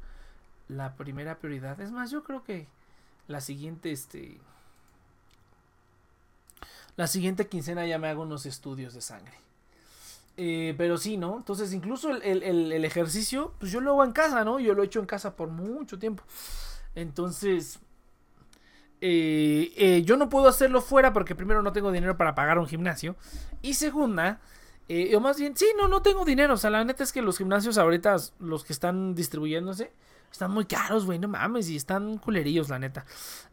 la 0.69 0.95
primera 0.95 1.39
prioridad. 1.39 1.80
Es 1.81 1.91
más, 1.91 2.11
yo 2.11 2.23
creo 2.23 2.43
que 2.43 2.68
la 3.27 3.41
siguiente, 3.41 3.91
este... 3.91 4.39
La 6.97 7.07
siguiente 7.07 7.47
quincena 7.47 7.85
ya 7.85 7.97
me 7.97 8.07
hago 8.09 8.23
unos 8.23 8.45
estudios 8.45 8.93
de 8.93 9.01
sangre. 9.01 9.34
Eh, 10.38 10.76
pero 10.77 10.97
sí, 10.97 11.18
¿no? 11.18 11.38
Entonces, 11.38 11.73
incluso 11.73 12.09
el, 12.11 12.43
el- 12.43 12.85
ejercicio, 12.85 13.53
pues 13.59 13.72
yo 13.72 13.81
lo 13.81 13.91
hago 13.91 14.03
en 14.05 14.11
casa, 14.13 14.43
¿no? 14.43 14.59
Yo 14.59 14.73
lo 14.73 14.84
he 14.84 14.85
hecho 14.85 14.99
en 14.99 15.05
casa 15.05 15.35
por 15.35 15.49
mucho 15.49 15.99
tiempo. 15.99 16.23
Entonces, 16.95 17.80
eh, 19.01 19.73
eh, 19.77 20.03
yo 20.03 20.15
no 20.18 20.30
puedo 20.30 20.47
hacerlo 20.47 20.81
fuera 20.81 21.11
porque 21.13 21.35
primero 21.35 21.63
no 21.63 21.73
tengo 21.73 21.91
dinero 21.91 22.18
para 22.18 22.35
pagar 22.35 22.59
un 22.59 22.68
gimnasio. 22.68 23.15
Y 23.61 23.73
segunda, 23.73 24.39
o 25.15 25.19
más 25.19 25.38
bien, 25.38 25.55
sí, 25.55 25.68
no, 25.77 25.88
no 25.88 26.01
tengo 26.01 26.26
dinero. 26.26 26.55
O 26.55 26.57
sea, 26.57 26.69
la 26.69 26.84
neta 26.84 27.03
es 27.03 27.11
que 27.11 27.22
los 27.22 27.38
gimnasios 27.38 27.77
ahorita, 27.77 28.18
los 28.39 28.63
que 28.63 28.73
están 28.73 29.15
distribuyéndose, 29.15 29.91
están 30.31 30.51
muy 30.51 30.65
caros, 30.65 31.05
güey, 31.05 31.19
no 31.19 31.27
mames, 31.27 31.69
y 31.69 31.76
están 31.76 32.18
culerillos, 32.18 32.69
la 32.69 32.80
neta. 32.80 33.05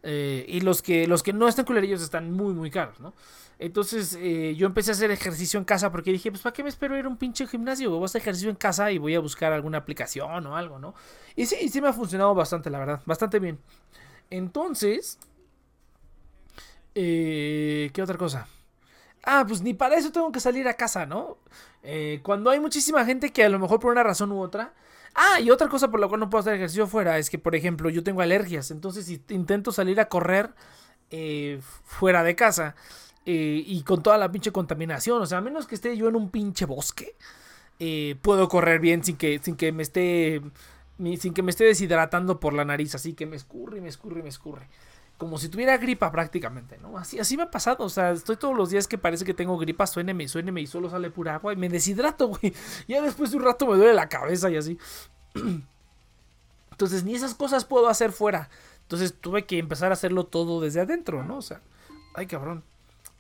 Eh, 0.03 0.45
y 0.49 0.61
los 0.61 0.81
que, 0.81 1.07
los 1.07 1.23
que 1.23 1.33
no 1.33 1.49
están 1.49 1.65
culerillos 1.65 2.01
están 2.03 2.33
muy, 2.33 2.55
muy 2.55 2.71
caros, 2.71 3.01
¿no? 3.01 3.15
Entonces 3.59 4.17
eh, 4.21 4.55
yo 4.57 4.67
empecé 4.67 4.93
a 4.93 4.95
hacer 4.95 5.11
ejercicio 5.11 5.59
en 5.59 5.65
casa 5.65 5.91
porque 5.91 6.13
dije, 6.13 6.31
pues 6.31 6.43
¿para 6.43 6.53
qué 6.53 6.63
me 6.63 6.69
espero 6.69 6.97
ir 6.97 7.07
a 7.07 7.09
un 7.09 7.17
pinche 7.17 7.45
gimnasio? 7.49 7.91
Voy 7.91 8.03
a 8.03 8.05
hacer 8.05 8.21
ejercicio 8.21 8.51
en 8.51 8.57
casa 8.57 8.93
y 8.93 8.99
voy 8.99 9.17
a 9.17 9.21
buscar 9.21 9.53
alguna 9.53 9.79
aplicación 9.79 10.47
o 10.47 10.57
algo, 10.57 10.79
¿no? 10.79 10.95
Y 11.35 11.47
sí, 11.47 11.69
sí 11.69 11.81
me 11.81 11.89
ha 11.89 11.93
funcionado 11.93 12.35
bastante, 12.35 12.71
la 12.71 12.79
verdad, 12.79 13.03
bastante 13.05 13.41
bien. 13.41 13.59
Entonces, 14.31 15.19
eh, 16.95 17.91
¿qué 17.93 18.03
otra 18.03 18.17
cosa? 18.17 18.47
Ah, 19.31 19.45
pues 19.47 19.61
ni 19.61 19.75
para 19.75 19.95
eso 19.97 20.11
tengo 20.11 20.33
que 20.33 20.41
salir 20.41 20.67
a 20.69 20.73
casa, 20.73 21.05
¿no? 21.05 21.37
Eh, 21.83 22.21
cuando 22.23 22.49
hay 22.49 22.61
muchísima 22.61 23.05
gente 23.05 23.31
que 23.31 23.45
a 23.45 23.51
lo 23.51 23.59
mejor 23.59 23.79
por 23.79 23.93
una 23.93 24.03
razón 24.03 24.33
u 24.33 24.41
otra... 24.41 24.73
Ah, 25.15 25.39
y 25.39 25.51
otra 25.51 25.69
cosa 25.69 25.91
por 25.91 26.01
la 26.01 26.09
cual 26.09 26.21
no 26.21 26.31
puedo 26.31 26.41
hacer 26.41 26.55
ejercicio 26.55 26.87
fuera 26.87 27.19
es 27.19 27.29
que, 27.29 27.39
por 27.39 27.55
ejemplo, 27.55 27.91
yo 27.91 28.03
tengo 28.03 28.23
alergias. 28.23 28.71
Entonces, 28.71 29.05
si 29.05 29.23
intento 29.29 29.71
salir 29.71 30.01
a 30.01 30.09
correr 30.09 30.55
eh, 31.11 31.61
fuera 31.85 32.23
de 32.23 32.37
casa 32.37 32.75
eh, 33.27 33.63
y 33.67 33.83
con 33.83 34.03
toda 34.03 34.17
la 34.17 34.33
pinche 34.33 34.51
contaminación, 34.51 35.21
o 35.21 35.27
sea, 35.27 35.39
a 35.39 35.41
menos 35.43 35.67
que 35.67 35.75
esté 35.75 35.95
yo 35.95 36.09
en 36.09 36.17
un 36.17 36.31
pinche 36.31 36.65
bosque, 36.65 37.15
eh, 37.81 38.17
puedo 38.23 38.49
correr 38.49 38.81
bien 38.81 39.05
sin 39.05 39.19
que, 39.19 39.41
sin 39.43 39.57
que 39.57 39.73
me 39.73 39.83
esté... 39.83 40.41
sin 41.19 41.35
que 41.35 41.43
me 41.43 41.51
esté 41.51 41.65
deshidratando 41.65 42.41
por 42.41 42.55
la 42.55 42.65
nariz, 42.65 42.95
así 42.95 43.13
que 43.13 43.27
me 43.27 43.37
escurre, 43.37 43.83
me 43.83 43.89
escurre, 43.91 44.23
me 44.23 44.31
escurre 44.31 44.69
como 45.19 45.37
si 45.37 45.49
tuviera 45.49 45.77
gripa 45.77 46.13
prácticamente, 46.13 46.79
¿no? 46.79 46.97
Así, 46.97 47.19
así 47.19 47.37
me 47.37 47.43
ha 47.43 47.51
pasado, 47.51 47.85
o 47.85 47.89
sea, 47.89 48.13
estoy 48.13 48.37
todos 48.37 48.57
los 48.57 48.71
días 48.71 48.87
que 48.87 48.97
parece 48.97 49.25
que 49.25 49.35
tengo 49.35 49.59
gripa, 49.59 49.87
suéneme, 49.87 50.25
y 50.25 50.29
suéneme 50.29 50.61
y 50.61 50.67
solo 50.69 50.89
sale 50.89 51.11
pura 51.11 51.35
agua 51.35 51.53
y 51.53 51.57
me 51.57 51.69
deshidrato, 51.69 52.29
güey. 52.29 52.55
Ya 52.87 53.03
después 53.03 53.33
de 53.33 53.37
un 53.37 53.43
rato 53.43 53.67
me 53.67 53.77
duele 53.77 53.95
la 53.95 54.09
cabeza 54.09 54.49
y 54.49 54.57
así. 54.57 54.79
Entonces, 56.71 57.03
ni 57.03 57.17
esas 57.17 57.35
cosas 57.35 57.65
puedo 57.65 57.89
hacer 57.89 58.13
fuera. 58.13 58.49
Entonces, 58.83 59.13
tuve 59.21 59.45
que 59.45 59.59
empezar 59.59 59.91
a 59.91 59.95
hacerlo 59.95 60.25
todo 60.25 60.61
desde 60.61 60.81
adentro, 60.81 61.25
¿no? 61.25 61.39
O 61.39 61.43
sea, 61.43 61.61
ay, 62.15 62.27
cabrón. 62.27 62.63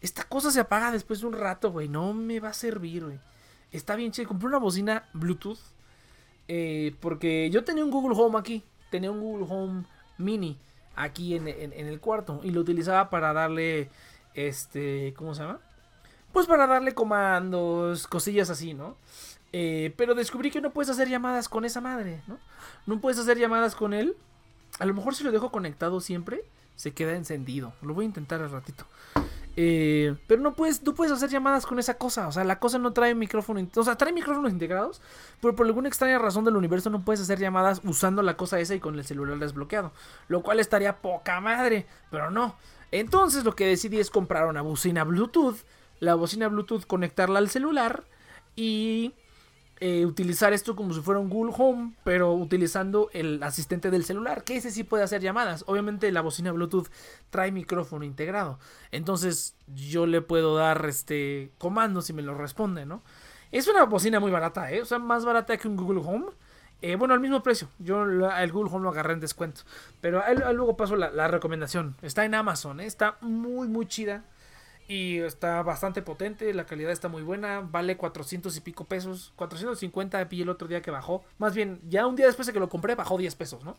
Esta 0.01 0.23
cosa 0.23 0.53
se 0.53 0.61
apaga 0.61 0.93
después 0.93 1.21
de 1.21 1.27
un 1.27 1.33
rato, 1.33 1.73
güey. 1.73 1.89
No 1.89 2.15
me 2.15 2.39
va 2.39 2.51
a 2.51 2.55
servir, 2.55 3.05
güey. 3.05 3.19
Está 3.73 3.97
bien, 3.97 4.13
che. 4.13 4.25
Compré 4.25 4.47
una 4.47 4.59
bocina 4.59 5.09
Bluetooth 5.13 5.59
Eh, 6.47 6.95
porque 7.01 7.51
yo 7.51 7.65
tenía 7.65 7.85
un 7.85 7.91
Google 7.91 8.17
Home 8.17 8.39
aquí. 8.39 8.63
Tenía 8.93 9.11
un 9.11 9.21
Google 9.21 9.47
Home 9.51 9.85
Mini 10.17 10.57
aquí 11.03 11.35
en, 11.35 11.49
en- 11.49 11.73
en 11.73 11.87
el 11.87 12.01
cuarto. 12.01 12.41
Y 12.43 12.51
lo 12.51 12.61
utilizaba 12.61 13.11
para 13.11 13.33
darle. 13.33 13.91
Este. 14.35 15.15
¿Cómo 15.17 15.35
se 15.35 15.43
llama? 15.43 15.59
Pues 16.33 16.47
para 16.47 16.67
darle 16.67 16.95
comandos, 16.95 18.07
cosillas 18.07 18.51
así, 18.51 18.75
¿no? 18.75 18.97
Eh, 19.53 19.95
pero 19.97 20.15
descubrí 20.15 20.51
que 20.51 20.61
no 20.61 20.71
puedes 20.71 20.91
hacer 20.91 21.09
llamadas 21.09 21.49
con 21.49 21.65
esa 21.65 21.81
madre, 21.81 22.21
¿no? 22.27 22.39
No 22.87 23.01
puedes 23.01 23.19
hacer 23.19 23.39
llamadas 23.39 23.75
con 23.75 23.95
él. 23.95 24.15
A 24.79 24.85
lo 24.85 24.93
mejor 24.95 25.15
si 25.17 25.25
lo 25.25 25.33
dejo 25.33 25.51
conectado 25.51 26.01
siempre, 26.01 26.43
se 26.77 26.93
queda 26.93 27.15
encendido. 27.17 27.73
Lo 27.83 27.95
voy 27.95 28.05
a 28.05 28.07
intentar 28.07 28.43
al 28.43 28.51
ratito. 28.51 28.85
Eh, 29.61 30.15
pero 30.29 30.41
no 30.41 30.55
puedes, 30.55 30.85
no 30.85 30.95
puedes 30.95 31.13
hacer 31.13 31.31
llamadas 31.31 31.67
con 31.67 31.81
esa 31.81 31.95
cosa. 31.95 32.29
O 32.29 32.33
sea, 32.33 32.45
la 32.45 32.61
cosa 32.61 32.79
no 32.79 32.93
trae 32.93 33.17
micrófono. 33.17 33.67
O 33.75 33.83
sea, 33.83 33.97
trae 33.97 34.13
micrófonos 34.13 34.53
integrados. 34.53 35.03
Pero 35.41 35.57
por 35.57 35.67
alguna 35.67 35.89
extraña 35.89 36.17
razón 36.17 36.45
del 36.45 36.55
universo 36.55 36.91
no 36.91 37.05
puedes 37.05 37.21
hacer 37.21 37.41
llamadas 37.41 37.81
usando 37.83 38.23
la 38.23 38.37
cosa 38.37 38.61
esa 38.61 38.77
y 38.77 38.81
con 38.81 38.97
el 38.97 39.05
celular 39.05 39.37
desbloqueado. 39.41 39.91
Lo 40.29 40.45
cual 40.45 40.61
estaría 40.61 40.99
poca 40.99 41.41
madre. 41.41 41.87
Pero 42.09 42.31
no. 42.31 42.55
Entonces 42.93 43.45
lo 43.45 43.57
que 43.57 43.67
decidí 43.67 43.99
es 43.99 44.11
comprar 44.11 44.47
una 44.47 44.63
bocina 44.63 45.03
Bluetooth. 45.03 45.57
La 45.99 46.15
bocina 46.15 46.47
Bluetooth 46.47 46.87
conectarla 46.87 47.41
al 47.41 47.49
celular. 47.49 48.05
Y 48.55 49.13
eh, 49.81 50.07
utilizar 50.07 50.53
esto 50.53 50.77
como 50.77 50.93
si 50.95 51.01
fuera 51.01 51.21
un 51.21 51.29
Google 51.29 51.55
Home, 51.57 51.95
pero 52.05 52.33
utilizando 52.33 53.11
el 53.13 53.43
asistente 53.43 53.91
del 53.91 54.05
celular, 54.05 54.45
que 54.45 54.57
ese 54.57 54.71
sí 54.71 54.85
puede 54.85 55.05
hacer 55.05 55.21
llamadas. 55.21 55.65
Obviamente 55.67 56.11
la 56.13 56.21
bocina 56.21 56.53
Bluetooth 56.53 56.89
trae 57.31 57.53
micrófono 57.53 58.05
integrado, 58.05 58.59
entonces 58.91 59.55
yo 59.75 60.07
le 60.07 60.21
puedo 60.21 60.57
dar 60.57 60.85
este 60.87 61.53
comandos 61.59 62.11
y 62.11 62.13
me 62.13 62.23
lo 62.23 62.35
responde, 62.35 62.87
¿no? 62.87 63.03
Es 63.51 63.67
una 63.69 63.85
bocina 63.85 64.21
muy 64.21 64.31
barata, 64.31 64.71
¿eh? 64.73 64.83
O 64.83 64.85
sea, 64.85 64.99
más 64.99 65.25
barata 65.25 65.57
que 65.57 65.69
un 65.69 65.77
Google 65.77 66.03
Home. 66.05 66.27
Eh, 66.81 66.97
bueno, 66.97 67.15
al 67.15 67.21
mismo 67.21 67.43
precio. 67.43 67.69
Yo 67.79 68.05
el 68.05 68.53
Google 68.53 68.71
Home 68.73 68.85
lo 68.85 68.91
agarré 68.91 69.15
en 69.15 69.21
descuento. 69.21 69.63
Pero 70.01 70.23
luego 70.53 70.77
paso 70.77 70.97
la, 70.97 71.11
la 71.11 71.27
recomendación. 71.27 71.97
Está 72.03 72.25
en 72.25 72.35
Amazon, 72.35 72.81
¿eh? 72.81 72.87
Está 72.87 73.17
muy, 73.21 73.67
muy 73.67 73.87
chida. 73.87 74.25
Y 74.91 75.19
está 75.19 75.63
bastante 75.63 76.01
potente, 76.01 76.55
la 76.55 76.65
calidad 76.65 76.91
está 76.91 77.09
muy 77.09 77.23
buena, 77.23 77.61
vale 77.61 77.99
400 77.99 78.57
y 78.57 78.61
pico 78.63 78.87
pesos, 78.87 79.35
450 79.37 80.27
pillé 80.31 80.45
el 80.45 80.49
otro 80.49 80.67
día 80.67 80.81
que 80.81 80.91
bajó, 80.91 81.23
más 81.37 81.55
bien, 81.55 81.79
ya 81.91 82.07
un 82.07 82.17
día 82.17 82.25
después 82.25 82.47
de 82.47 82.55
que 82.55 82.59
lo 82.61 82.71
compré 82.71 82.95
bajó 82.95 83.19
10 83.19 83.35
pesos, 83.35 83.63
¿no? 83.65 83.77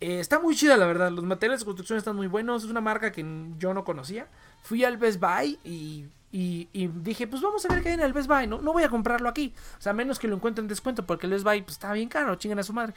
Eh, 0.00 0.18
está 0.20 0.40
muy 0.40 0.56
chida 0.56 0.78
la 0.78 0.86
verdad, 0.86 1.10
los 1.10 1.24
materiales 1.24 1.60
de 1.60 1.66
construcción 1.66 1.98
están 1.98 2.16
muy 2.16 2.26
buenos, 2.26 2.64
es 2.64 2.70
una 2.70 2.80
marca 2.80 3.12
que 3.12 3.22
yo 3.58 3.74
no 3.74 3.84
conocía, 3.84 4.28
fui 4.62 4.82
al 4.84 4.96
Best 4.96 5.20
Buy 5.20 5.58
y, 5.62 6.06
y- 6.32 6.68
dije, 6.88 7.26
pues 7.26 7.42
vamos 7.42 7.64
a 7.66 7.68
ver 7.74 7.82
qué 7.82 7.90
hay 7.90 7.94
en 7.96 8.00
el 8.00 8.14
Best 8.14 8.28
Buy, 8.28 8.46
¿no? 8.46 8.62
No 8.62 8.72
voy 8.72 8.84
a 8.84 8.88
comprarlo 8.88 9.28
aquí, 9.28 9.54
o 9.78 9.82
sea, 9.82 9.92
menos 9.92 10.18
que 10.18 10.26
lo 10.28 10.36
encuentre 10.36 10.62
en 10.62 10.68
descuento, 10.68 11.04
porque 11.06 11.26
el 11.26 11.32
Best 11.32 11.44
Buy 11.44 11.60
pues, 11.62 11.72
está 11.72 11.92
bien 11.92 12.08
caro, 12.08 12.34
chingan 12.36 12.58
a 12.60 12.62
su 12.62 12.72
madre. 12.72 12.94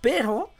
Pero 0.00 0.50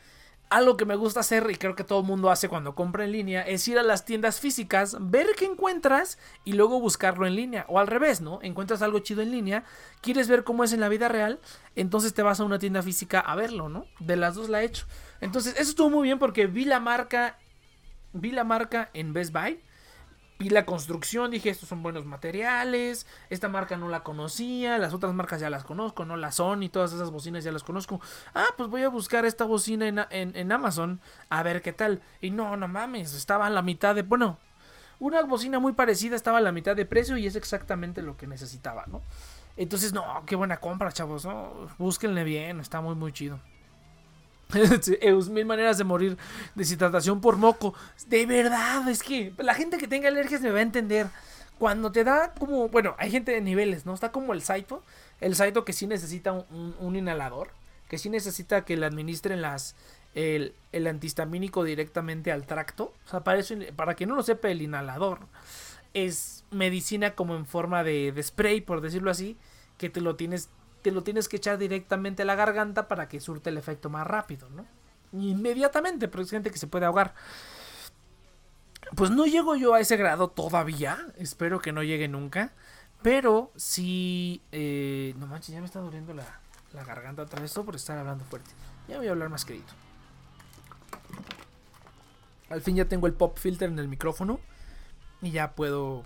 algo 0.52 0.76
que 0.76 0.84
me 0.84 0.96
gusta 0.96 1.20
hacer 1.20 1.48
y 1.50 1.56
creo 1.56 1.74
que 1.74 1.84
todo 1.84 2.00
el 2.00 2.06
mundo 2.06 2.30
hace 2.30 2.48
cuando 2.48 2.74
compra 2.74 3.04
en 3.04 3.12
línea 3.12 3.42
es 3.42 3.66
ir 3.68 3.78
a 3.78 3.82
las 3.82 4.04
tiendas 4.04 4.38
físicas, 4.38 4.96
ver 5.00 5.28
qué 5.36 5.46
encuentras 5.46 6.18
y 6.44 6.52
luego 6.52 6.80
buscarlo 6.80 7.26
en 7.26 7.36
línea. 7.36 7.64
O 7.68 7.78
al 7.78 7.86
revés, 7.86 8.20
¿no? 8.20 8.38
Encuentras 8.42 8.82
algo 8.82 8.98
chido 8.98 9.22
en 9.22 9.30
línea, 9.30 9.64
quieres 10.00 10.28
ver 10.28 10.44
cómo 10.44 10.64
es 10.64 10.72
en 10.72 10.80
la 10.80 10.88
vida 10.88 11.08
real, 11.08 11.40
entonces 11.74 12.12
te 12.14 12.22
vas 12.22 12.40
a 12.40 12.44
una 12.44 12.58
tienda 12.58 12.82
física 12.82 13.20
a 13.20 13.34
verlo, 13.34 13.68
¿no? 13.68 13.86
De 13.98 14.16
las 14.16 14.34
dos 14.34 14.48
la 14.48 14.62
he 14.62 14.66
hecho. 14.66 14.86
Entonces, 15.20 15.54
eso 15.54 15.70
estuvo 15.70 15.90
muy 15.90 16.04
bien 16.04 16.18
porque 16.18 16.46
vi 16.46 16.64
la 16.64 16.80
marca, 16.80 17.38
vi 18.12 18.30
la 18.30 18.44
marca 18.44 18.90
en 18.92 19.12
Best 19.12 19.32
Buy. 19.32 19.60
Vi 20.42 20.48
la 20.48 20.66
construcción, 20.66 21.30
dije, 21.30 21.50
estos 21.50 21.68
son 21.68 21.84
buenos 21.84 22.04
materiales, 22.04 23.06
esta 23.30 23.48
marca 23.48 23.76
no 23.76 23.88
la 23.88 24.02
conocía, 24.02 24.76
las 24.76 24.92
otras 24.92 25.14
marcas 25.14 25.40
ya 25.40 25.50
las 25.50 25.62
conozco, 25.62 26.04
¿no? 26.04 26.16
La 26.16 26.32
Sony, 26.32 26.68
todas 26.68 26.92
esas 26.92 27.12
bocinas 27.12 27.44
ya 27.44 27.52
las 27.52 27.62
conozco. 27.62 28.00
Ah, 28.34 28.46
pues 28.56 28.68
voy 28.68 28.82
a 28.82 28.88
buscar 28.88 29.24
esta 29.24 29.44
bocina 29.44 29.86
en, 29.86 30.00
en- 30.10 30.34
en 30.34 30.50
Amazon 30.50 31.00
a 31.28 31.44
ver 31.44 31.62
qué 31.62 31.72
tal. 31.72 32.02
Y 32.20 32.30
no, 32.30 32.56
no 32.56 32.66
mames, 32.66 33.14
estaba 33.14 33.46
a 33.46 33.50
la 33.50 33.62
mitad 33.62 33.94
de... 33.94 34.02
Bueno, 34.02 34.36
una 34.98 35.22
bocina 35.22 35.60
muy 35.60 35.74
parecida 35.74 36.16
estaba 36.16 36.38
a 36.38 36.40
la 36.40 36.50
mitad 36.50 36.74
de 36.74 36.86
precio 36.86 37.16
y 37.16 37.26
es 37.28 37.36
exactamente 37.36 38.02
lo 38.02 38.16
que 38.16 38.26
necesitaba, 38.26 38.84
¿no? 38.88 39.00
Entonces, 39.56 39.92
no, 39.92 40.24
qué 40.26 40.34
buena 40.34 40.56
compra, 40.56 40.90
chavos, 40.90 41.24
¿no? 41.24 41.68
Búsquenle 41.78 42.24
bien, 42.24 42.58
está 42.58 42.80
muy, 42.80 42.96
muy 42.96 43.12
chido. 43.12 43.38
Mil 45.30 45.46
maneras 45.46 45.78
de 45.78 45.84
morir 45.84 46.16
deshidratación 46.54 47.20
por 47.20 47.36
moco. 47.36 47.74
De 48.06 48.26
verdad, 48.26 48.88
es 48.88 49.02
que 49.02 49.32
la 49.38 49.54
gente 49.54 49.78
que 49.78 49.88
tenga 49.88 50.08
alergias 50.08 50.40
me 50.40 50.50
va 50.50 50.58
a 50.58 50.62
entender. 50.62 51.08
Cuando 51.58 51.92
te 51.92 52.04
da 52.04 52.34
como, 52.34 52.68
bueno, 52.68 52.94
hay 52.98 53.10
gente 53.10 53.32
de 53.32 53.40
niveles, 53.40 53.86
¿no? 53.86 53.94
Está 53.94 54.10
como 54.10 54.32
el 54.32 54.42
Saito. 54.42 54.82
El 55.20 55.36
Saito 55.36 55.64
que 55.64 55.72
sí 55.72 55.86
necesita 55.86 56.32
un, 56.32 56.96
inhalador. 56.96 57.50
Que 57.88 57.98
sí 57.98 58.08
necesita 58.08 58.64
que 58.64 58.76
le 58.76 58.86
administren 58.86 59.42
las, 59.42 59.76
el, 60.14 60.54
el 60.72 60.86
antihistamínico 60.86 61.62
directamente 61.64 62.32
al 62.32 62.46
tracto. 62.46 62.92
O 63.06 63.08
sea, 63.08 63.20
para, 63.20 63.38
eso, 63.38 63.54
para 63.76 63.94
quien 63.94 64.08
no 64.08 64.16
lo 64.16 64.22
sepa, 64.22 64.48
el 64.48 64.62
inhalador 64.62 65.20
es 65.94 66.44
medicina 66.50 67.14
como 67.14 67.36
en 67.36 67.46
forma 67.46 67.84
de 67.84 68.14
spray, 68.22 68.60
por 68.60 68.80
decirlo 68.80 69.10
así. 69.10 69.36
Que 69.78 69.88
te 69.90 70.00
lo 70.00 70.16
tienes 70.16 70.48
te 70.82 70.90
lo 70.90 71.02
tienes 71.02 71.28
que 71.28 71.36
echar 71.36 71.58
directamente 71.58 72.22
a 72.22 72.24
la 72.24 72.34
garganta 72.34 72.88
para 72.88 73.08
que 73.08 73.20
surte 73.20 73.50
el 73.50 73.58
efecto 73.58 73.88
más 73.88 74.06
rápido, 74.06 74.48
¿no? 74.50 74.66
Inmediatamente, 75.12 76.08
pero 76.08 76.22
es 76.22 76.30
gente 76.30 76.50
que 76.50 76.58
se 76.58 76.66
puede 76.66 76.86
ahogar. 76.86 77.14
Pues 78.96 79.10
no 79.10 79.26
llego 79.26 79.56
yo 79.56 79.74
a 79.74 79.80
ese 79.80 79.96
grado 79.96 80.28
todavía, 80.28 80.98
espero 81.16 81.60
que 81.60 81.72
no 81.72 81.82
llegue 81.82 82.08
nunca, 82.08 82.52
pero 83.02 83.52
sí... 83.56 84.42
eh, 84.52 85.14
no 85.18 85.26
manches, 85.26 85.54
ya 85.54 85.60
me 85.60 85.66
está 85.66 85.80
doliendo 85.80 86.12
la, 86.14 86.40
la 86.72 86.84
garganta 86.84 87.22
otra 87.22 87.40
vez, 87.40 87.52
por 87.52 87.74
estar 87.74 87.96
hablando 87.96 88.24
fuerte. 88.24 88.50
Ya 88.88 88.98
voy 88.98 89.06
a 89.06 89.10
hablar 89.12 89.28
más 89.28 89.44
querido. 89.44 89.66
Al 92.50 92.60
fin 92.60 92.76
ya 92.76 92.84
tengo 92.86 93.06
el 93.06 93.14
pop 93.14 93.38
filter 93.38 93.70
en 93.70 93.78
el 93.78 93.88
micrófono 93.88 94.38
y 95.22 95.30
ya 95.30 95.52
puedo 95.52 96.04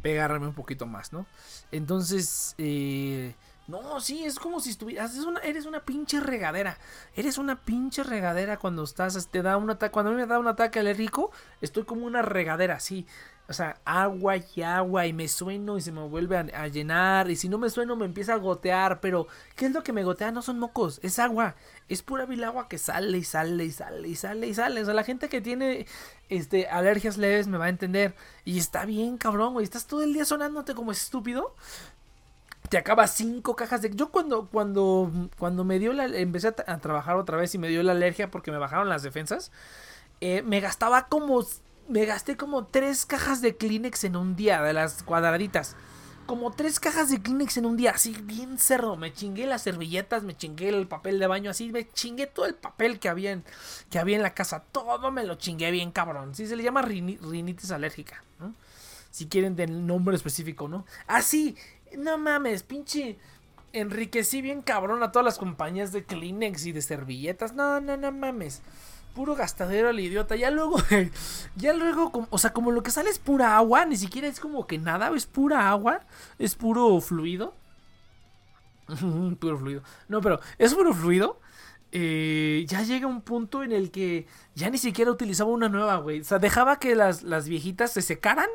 pegarme 0.00 0.46
un 0.46 0.54
poquito 0.54 0.86
más, 0.86 1.12
¿no? 1.12 1.26
Entonces, 1.72 2.54
eh, 2.58 3.34
no, 3.66 4.00
sí, 4.00 4.24
es 4.24 4.38
como 4.38 4.60
si 4.60 4.70
estuvieras, 4.70 5.16
es 5.16 5.24
una, 5.24 5.40
eres 5.40 5.64
una 5.64 5.84
pinche 5.84 6.20
regadera, 6.20 6.78
eres 7.16 7.38
una 7.38 7.62
pinche 7.62 8.02
regadera 8.02 8.58
cuando 8.58 8.84
estás, 8.84 9.28
te 9.28 9.42
da 9.42 9.56
un 9.56 9.70
ataque, 9.70 9.92
cuando 9.92 10.10
a 10.10 10.14
mí 10.14 10.20
me 10.20 10.26
da 10.26 10.38
un 10.38 10.48
ataque 10.48 10.80
alérgico, 10.80 11.30
estoy 11.62 11.84
como 11.84 12.04
una 12.04 12.20
regadera, 12.20 12.78
sí, 12.78 13.06
o 13.46 13.52
sea, 13.52 13.78
agua 13.84 14.36
y 14.36 14.62
agua 14.62 15.06
y 15.06 15.12
me 15.12 15.28
sueno 15.28 15.76
y 15.76 15.82
se 15.82 15.92
me 15.92 16.00
vuelve 16.08 16.38
a, 16.38 16.68
llenar 16.68 17.30
y 17.30 17.36
si 17.36 17.50
no 17.50 17.58
me 17.58 17.68
sueno 17.68 17.94
me 17.94 18.06
empieza 18.06 18.32
a 18.32 18.38
gotear, 18.38 19.00
pero 19.00 19.26
¿qué 19.54 19.66
es 19.66 19.72
lo 19.72 19.82
que 19.82 19.92
me 19.92 20.02
gotea? 20.02 20.30
No 20.30 20.40
son 20.40 20.58
mocos, 20.58 20.98
es 21.02 21.18
agua, 21.18 21.54
es 21.88 22.02
pura 22.02 22.24
vil 22.24 22.42
agua 22.42 22.68
que 22.68 22.78
sale 22.78 23.18
y 23.18 23.24
sale 23.24 23.64
y 23.64 23.70
sale 23.70 24.08
y 24.08 24.16
sale 24.16 24.46
y 24.46 24.54
sale, 24.54 24.80
o 24.80 24.84
sea, 24.86 24.94
la 24.94 25.04
gente 25.04 25.28
que 25.28 25.42
tiene 25.42 25.86
este 26.30 26.68
alergias 26.68 27.18
leves 27.18 27.46
me 27.46 27.58
va 27.58 27.66
a 27.66 27.68
entender. 27.68 28.14
Y 28.46 28.58
está 28.58 28.86
bien, 28.86 29.18
cabrón, 29.18 29.52
güey, 29.52 29.64
estás 29.64 29.86
todo 29.86 30.02
el 30.02 30.14
día 30.14 30.24
sonándote 30.24 30.74
como 30.74 30.90
estúpido 30.90 31.54
te 32.68 32.78
acabas 32.78 33.12
cinco 33.14 33.56
cajas 33.56 33.82
de. 33.82 33.90
Yo 33.94 34.10
cuando, 34.10 34.46
cuando, 34.48 35.10
cuando 35.38 35.64
me 35.64 35.78
dio 35.78 35.92
la. 35.92 36.06
Empecé 36.06 36.48
a, 36.48 36.78
trabajar 36.78 37.16
otra 37.16 37.36
vez 37.36 37.54
y 37.54 37.58
me 37.58 37.68
dio 37.68 37.82
la 37.82 37.92
alergia 37.92 38.30
porque 38.30 38.50
me 38.50 38.58
bajaron 38.58 38.88
las 38.88 39.02
defensas. 39.02 39.52
eh, 40.20 40.42
me 40.42 40.60
gastaba 40.60 41.08
como. 41.08 41.44
Me 41.88 42.06
gasté 42.06 42.36
como 42.38 42.64
tres 42.66 43.04
cajas 43.04 43.42
de 43.42 43.56
Kleenex 43.56 44.04
en 44.04 44.16
un 44.16 44.36
día, 44.36 44.62
de 44.62 44.72
las 44.72 45.02
cuadraditas. 45.02 45.76
Como 46.26 46.50
tres 46.52 46.80
cajas 46.80 47.10
de 47.10 47.20
Kleenex 47.20 47.58
en 47.58 47.66
un 47.66 47.76
día, 47.76 47.90
así 47.90 48.16
bien 48.22 48.56
cerdo. 48.58 48.96
Me 48.96 49.12
chingué 49.12 49.44
las 49.46 49.60
servilletas, 49.62 50.22
me 50.22 50.34
chingué 50.34 50.70
el 50.70 50.88
papel 50.88 51.18
de 51.18 51.26
baño, 51.26 51.50
así 51.50 51.70
me 51.70 51.86
chingué 51.90 52.26
todo 52.26 52.46
el 52.46 52.54
papel 52.54 52.98
que 52.98 53.10
había 53.10 53.32
en, 53.32 53.44
que 53.90 53.98
había 53.98 54.16
en 54.16 54.22
la 54.22 54.32
casa. 54.32 54.64
Todo 54.72 55.10
me 55.10 55.24
lo 55.24 55.34
chingué 55.34 55.70
bien, 55.70 55.90
cabrón. 55.92 56.34
Sí, 56.34 56.46
se 56.46 56.56
le 56.56 56.62
llama 56.62 56.80
rini- 56.82 57.18
rinitis 57.20 57.70
alérgica. 57.70 58.24
Si 59.10 59.26
quieren 59.28 59.54
del 59.54 59.86
nombre 59.86 60.16
específico, 60.16 60.66
¿no? 60.66 60.86
Así, 61.06 61.56
no 61.98 62.18
mames, 62.18 62.62
pinche. 62.62 63.18
Enriquecí 63.72 64.40
bien 64.42 64.62
cabrón 64.62 65.02
a 65.02 65.10
todas 65.12 65.24
las 65.26 65.38
compañías 65.38 65.92
de 65.92 66.04
Kleenex 66.04 66.66
y 66.66 66.72
de 66.72 66.82
servilletas. 66.82 67.54
No, 67.54 67.80
no, 67.80 67.96
no 67.96 68.12
mames. 68.12 68.62
Puro 69.14 69.34
gastadero 69.36 69.88
al 69.90 70.00
idiota. 70.00 70.36
Ya 70.36 70.50
luego, 70.50 70.76
ya 71.56 71.72
luego, 71.74 72.26
o 72.30 72.38
sea, 72.38 72.52
como 72.52 72.70
lo 72.72 72.82
que 72.82 72.90
sale 72.92 73.10
es 73.10 73.18
pura 73.18 73.56
agua, 73.56 73.86
ni 73.86 73.96
siquiera 73.96 74.28
es 74.28 74.40
como 74.40 74.66
que 74.66 74.78
nada, 74.78 75.10
es 75.14 75.26
pura 75.26 75.70
agua, 75.70 76.06
es 76.38 76.54
puro 76.56 77.00
fluido. 77.00 77.54
puro 79.40 79.58
fluido. 79.58 79.82
No, 80.08 80.20
pero 80.20 80.40
es 80.58 80.74
puro 80.74 80.92
fluido. 80.92 81.40
eh, 81.92 82.64
ya 82.68 82.82
llega 82.82 83.06
un 83.06 83.22
punto 83.22 83.62
en 83.62 83.72
el 83.72 83.90
que 83.90 84.26
ya 84.54 84.70
ni 84.70 84.78
siquiera 84.78 85.10
utilizaba 85.12 85.50
una 85.50 85.68
nueva, 85.68 85.96
güey. 85.98 86.20
O 86.20 86.24
sea, 86.24 86.38
dejaba 86.38 86.78
que 86.78 86.94
las, 86.96 87.22
las 87.22 87.48
viejitas 87.48 87.92
se 87.92 88.02
secaran. 88.02 88.48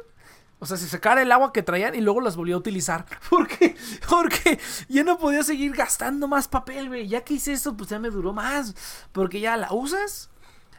O 0.59 0.65
sea, 0.65 0.77
se 0.77 0.87
secara 0.87 1.21
el 1.21 1.31
agua 1.31 1.53
que 1.53 1.63
traían 1.63 1.95
y 1.95 2.01
luego 2.01 2.21
las 2.21 2.35
volvió 2.35 2.55
a 2.55 2.59
utilizar. 2.59 3.05
¿Por 3.29 3.47
qué? 3.47 3.75
Porque 4.09 4.59
ya 4.89 5.03
no 5.03 5.17
podía 5.17 5.43
seguir 5.43 5.73
gastando 5.73 6.27
más 6.27 6.47
papel, 6.47 6.89
güey. 6.89 7.07
Ya 7.07 7.21
que 7.21 7.35
hice 7.35 7.53
eso, 7.53 7.75
pues 7.77 7.89
ya 7.89 7.99
me 7.99 8.09
duró 8.09 8.33
más. 8.33 8.75
Porque 9.11 9.39
ya 9.39 9.55
la 9.57 9.71
usas, 9.73 10.29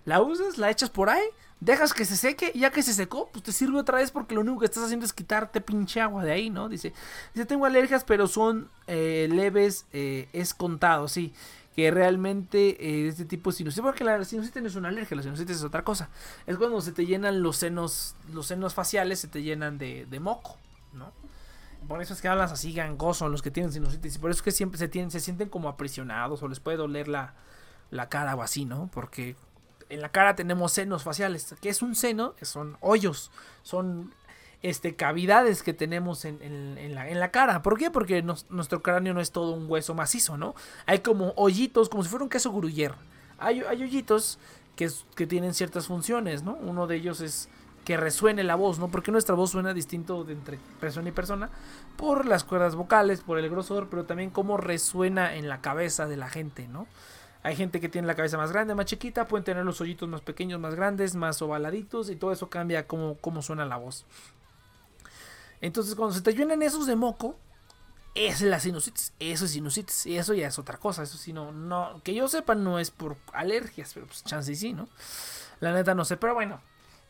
la 0.05 0.21
usas, 0.21 0.59
la 0.59 0.71
echas 0.71 0.91
por 0.91 1.09
ahí, 1.09 1.25
Dejas 1.61 1.93
que 1.93 2.07
se 2.07 2.17
seque 2.17 2.53
y 2.55 2.61
ya 2.61 2.71
que 2.71 2.83
se 2.83 2.95
secó, 2.95 3.29
pues 3.31 3.45
te 3.45 3.53
sirve 3.53 3.79
otra 3.79 3.99
vez 3.99 4.11
porque 4.11 4.35
lo 4.35 4.41
único 4.41 4.61
que 4.61 4.65
estás 4.65 4.83
haciendo 4.85 5.05
es 5.05 5.13
quitarte 5.13 5.61
pinche 5.61 6.01
agua 6.01 6.25
de 6.25 6.33
ahí, 6.33 6.49
¿no? 6.49 6.71
Dice, 6.71 6.95
dice 7.35 7.45
tengo 7.45 7.67
alergias 7.67 8.03
pero 8.03 8.27
son 8.27 8.71
eh, 8.87 9.29
leves, 9.31 9.85
eh, 9.93 10.31
es 10.33 10.55
contado, 10.55 11.07
sí. 11.07 11.35
Que 11.77 11.91
realmente 11.91 12.77
eh, 12.85 13.09
este 13.09 13.25
tipo 13.25 13.51
de 13.51 13.57
sinusitis, 13.57 13.83
porque 13.83 14.05
la 14.05 14.25
sinusitis 14.25 14.61
no 14.61 14.69
es 14.69 14.75
una 14.75 14.89
alergia, 14.89 15.17
la 15.17 15.23
sinusitis 15.23 15.57
es 15.57 15.63
otra 15.65 15.83
cosa. 15.85 16.09
Es 16.47 16.57
cuando 16.57 16.81
se 16.81 16.93
te 16.93 17.07
llenan 17.07 17.43
los 17.43 17.57
senos, 17.57 18.17
los 18.33 18.47
senos 18.47 18.75
faciales 18.75 19.21
se 19.21 19.29
te 19.29 19.43
llenan 19.43 19.79
de, 19.79 20.07
de 20.07 20.21
moco, 20.21 20.57
¿no? 20.93 21.13
Por 21.89 22.03
eso 22.03 22.13
es 22.13 22.21
que 22.21 22.29
hablas 22.29 22.53
así 22.53 22.73
gangoso 22.73 23.29
los 23.29 23.43
que 23.43 23.51
tienen 23.51 23.73
sinusitis. 23.73 24.17
Y 24.17 24.19
por 24.19 24.31
eso 24.31 24.39
es 24.39 24.43
que 24.43 24.51
siempre 24.51 24.79
se, 24.79 24.89
tienen, 24.89 25.11
se 25.11 25.21
sienten 25.21 25.49
como 25.49 25.69
aprisionados 25.69 26.43
o 26.43 26.49
les 26.49 26.61
puede 26.61 26.77
doler 26.77 27.09
la, 27.09 27.35
la 27.91 28.09
cara 28.09 28.35
o 28.35 28.43
así, 28.43 28.65
¿no? 28.65 28.91
Porque 28.93 29.37
en 29.89 30.01
la 30.01 30.11
cara 30.11 30.35
tenemos 30.37 30.73
senos 30.73 31.03
faciales. 31.03 31.55
¿Qué 31.61 31.69
es 31.69 31.83
un 31.83 31.95
seno? 31.95 32.35
Son 32.43 32.77
hoyos, 32.81 33.31
son 33.63 34.15
este, 34.63 34.95
cavidades 34.95 35.63
que 35.63 35.73
tenemos 35.73 36.25
en, 36.25 36.41
en, 36.43 36.95
la, 36.95 37.09
en 37.09 37.19
la, 37.21 37.31
cara. 37.31 37.63
¿Por 37.63 37.79
qué? 37.79 37.91
Porque 37.91 38.23
nuestro 38.23 38.83
cráneo 38.83 39.15
no 39.15 39.21
es 39.21 39.33
todo 39.33 39.53
un 39.53 39.71
hueso 39.71 39.95
macizo, 39.95 40.37
¿no? 40.37 40.55
Hay 40.87 41.01
como 41.01 41.33
hoyitos, 41.37 41.89
como 41.89 42.03
si 42.03 42.11
fuera 42.11 42.25
un 42.25 42.31
queso 42.31 42.53
gruyer. 42.53 42.95
Hay, 43.39 43.63
hay 43.63 43.83
hoyitos 43.83 44.39
que, 44.77 44.91
que 45.17 45.27
tienen 45.27 45.55
ciertas 45.55 45.87
funciones, 45.87 46.43
¿no? 46.43 46.55
Uno 46.61 46.87
de 46.87 46.97
ellos 46.97 47.21
es 47.21 47.49
que 47.85 47.97
resuene 47.97 48.45
la 48.45 48.55
voz, 48.55 48.79
¿no? 48.79 48.89
Porque 48.89 49.11
nuestra 49.11 49.35
voz 49.35 49.51
suena 49.51 49.73
distinto 49.73 50.27
entre 50.29 50.59
persona 50.79 51.09
y 51.09 51.13
persona 51.13 51.51
por 51.97 52.27
las 52.27 52.45
cuerdas 52.45 52.75
vocales, 52.75 53.23
por 53.23 53.39
el 53.39 53.49
grosor, 53.49 53.89
pero 53.89 54.05
también 54.05 54.31
cómo 54.31 54.59
resuena 54.59 55.35
en 55.35 55.49
la 55.49 55.61
cabeza 55.61 56.07
de 56.07 56.17
la 56.17 56.29
gente, 56.29 56.69
¿no? 56.69 56.87
Hay 57.43 57.57
gente 57.57 57.81
que 57.81 57.89
tiene 57.89 58.07
la 58.07 58.15
cabeza 58.15 58.37
más 58.37 58.53
grande, 58.53 58.75
más 58.75 58.85
chiquita, 58.85 59.27
pueden 59.27 59.45
tener 59.45 59.65
los 59.65 59.81
hoyitos 59.81 60.07
más 60.07 60.21
pequeños, 60.21 60.61
más 60.61 60.75
grandes, 60.75 61.15
más 61.15 61.41
ovaladitos 61.41 62.11
y 62.11 62.17
todo 62.17 62.33
eso 62.33 62.51
cambia 62.51 62.87
cómo, 62.87 63.17
cómo 63.17 63.41
suena 63.41 63.65
la 63.65 63.79
voz. 63.79 64.05
Entonces 65.61 65.95
cuando 65.95 66.15
se 66.15 66.23
te 66.23 66.35
llenan 66.35 66.63
esos 66.63 66.87
de 66.87 66.97
moco, 66.97 67.37
es 68.15 68.41
la 68.41 68.59
sinusitis, 68.59 69.13
eso 69.19 69.45
es 69.45 69.53
sinusitis, 69.53 70.07
y 70.07 70.17
eso 70.17 70.35
ya 70.35 70.49
es 70.49 70.59
otra 70.59 70.79
cosa, 70.79 71.03
eso 71.03 71.17
sí, 71.17 71.33
no, 71.33 71.53
no, 71.53 72.01
que 72.03 72.15
yo 72.15 72.27
sepa 72.29 72.55
no 72.55 72.79
es 72.79 72.91
por 72.91 73.17
alergias, 73.33 73.93
pero 73.95 74.07
pues 74.07 74.25
chance 74.25 74.51
y 74.51 74.57
sí, 74.57 74.73
¿no? 74.73 74.89
La 75.61 75.73
neta 75.73 75.95
no 75.95 76.05
sé, 76.05 76.17
pero 76.17 76.35
bueno, 76.35 76.61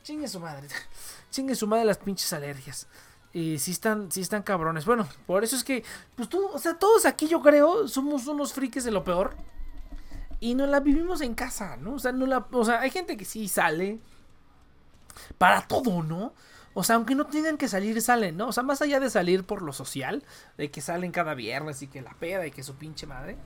chingue 0.02 0.28
su 0.28 0.40
madre, 0.40 0.68
chingue 1.31 1.55
su 1.55 1.66
madre 1.66 1.85
las 1.85 1.98
pinches 1.98 2.32
alergias. 2.32 2.86
Y 3.32 3.60
sí 3.60 3.70
están, 3.70 4.10
sí 4.10 4.20
están 4.20 4.43
cabrones. 4.43 4.85
Bueno, 4.85 5.09
por 5.27 5.44
eso 5.44 5.55
es 5.55 5.62
que, 5.62 5.85
pues 6.16 6.28
tú, 6.28 6.48
o 6.48 6.59
sea, 6.59 6.74
todos 6.74 7.06
aquí 7.06 7.28
yo 7.28 7.40
creo 7.40 7.86
somos 7.86 8.27
unos 8.27 8.52
frikis 8.52 8.82
de 8.82 8.90
lo 8.90 9.05
peor 9.05 9.36
y 10.40 10.55
no 10.55 10.66
la 10.66 10.81
vivimos 10.81 11.20
en 11.20 11.35
casa, 11.35 11.77
¿no? 11.77 11.94
O 11.94 11.98
sea, 12.01 12.10
no 12.10 12.27
la, 12.27 12.44
o 12.51 12.64
sea, 12.64 12.81
hay 12.81 12.90
gente 12.90 13.16
que 13.16 13.24
sí 13.24 13.47
sale 13.47 14.01
para 15.39 15.66
todo, 15.68 16.02
¿no? 16.02 16.32
O 16.74 16.84
sea, 16.84 16.97
aunque 16.97 17.14
no 17.14 17.26
tengan 17.26 17.56
que 17.56 17.68
salir, 17.68 18.01
salen, 18.01 18.36
¿no? 18.36 18.48
O 18.48 18.52
sea, 18.52 18.62
más 18.62 18.80
allá 18.80 19.01
de 19.01 19.10
salir 19.10 19.44
por 19.44 19.62
lo 19.62 19.72
social, 19.72 20.22
de 20.56 20.70
que 20.70 20.80
salen 20.80 21.10
cada 21.10 21.34
viernes 21.34 21.82
y 21.82 21.88
que 21.88 22.01
la 22.01 22.14
peda 22.14 22.47
y 22.47 22.51
que 22.51 22.62
su 22.62 22.76
pinche 22.76 23.06
madre. 23.06 23.36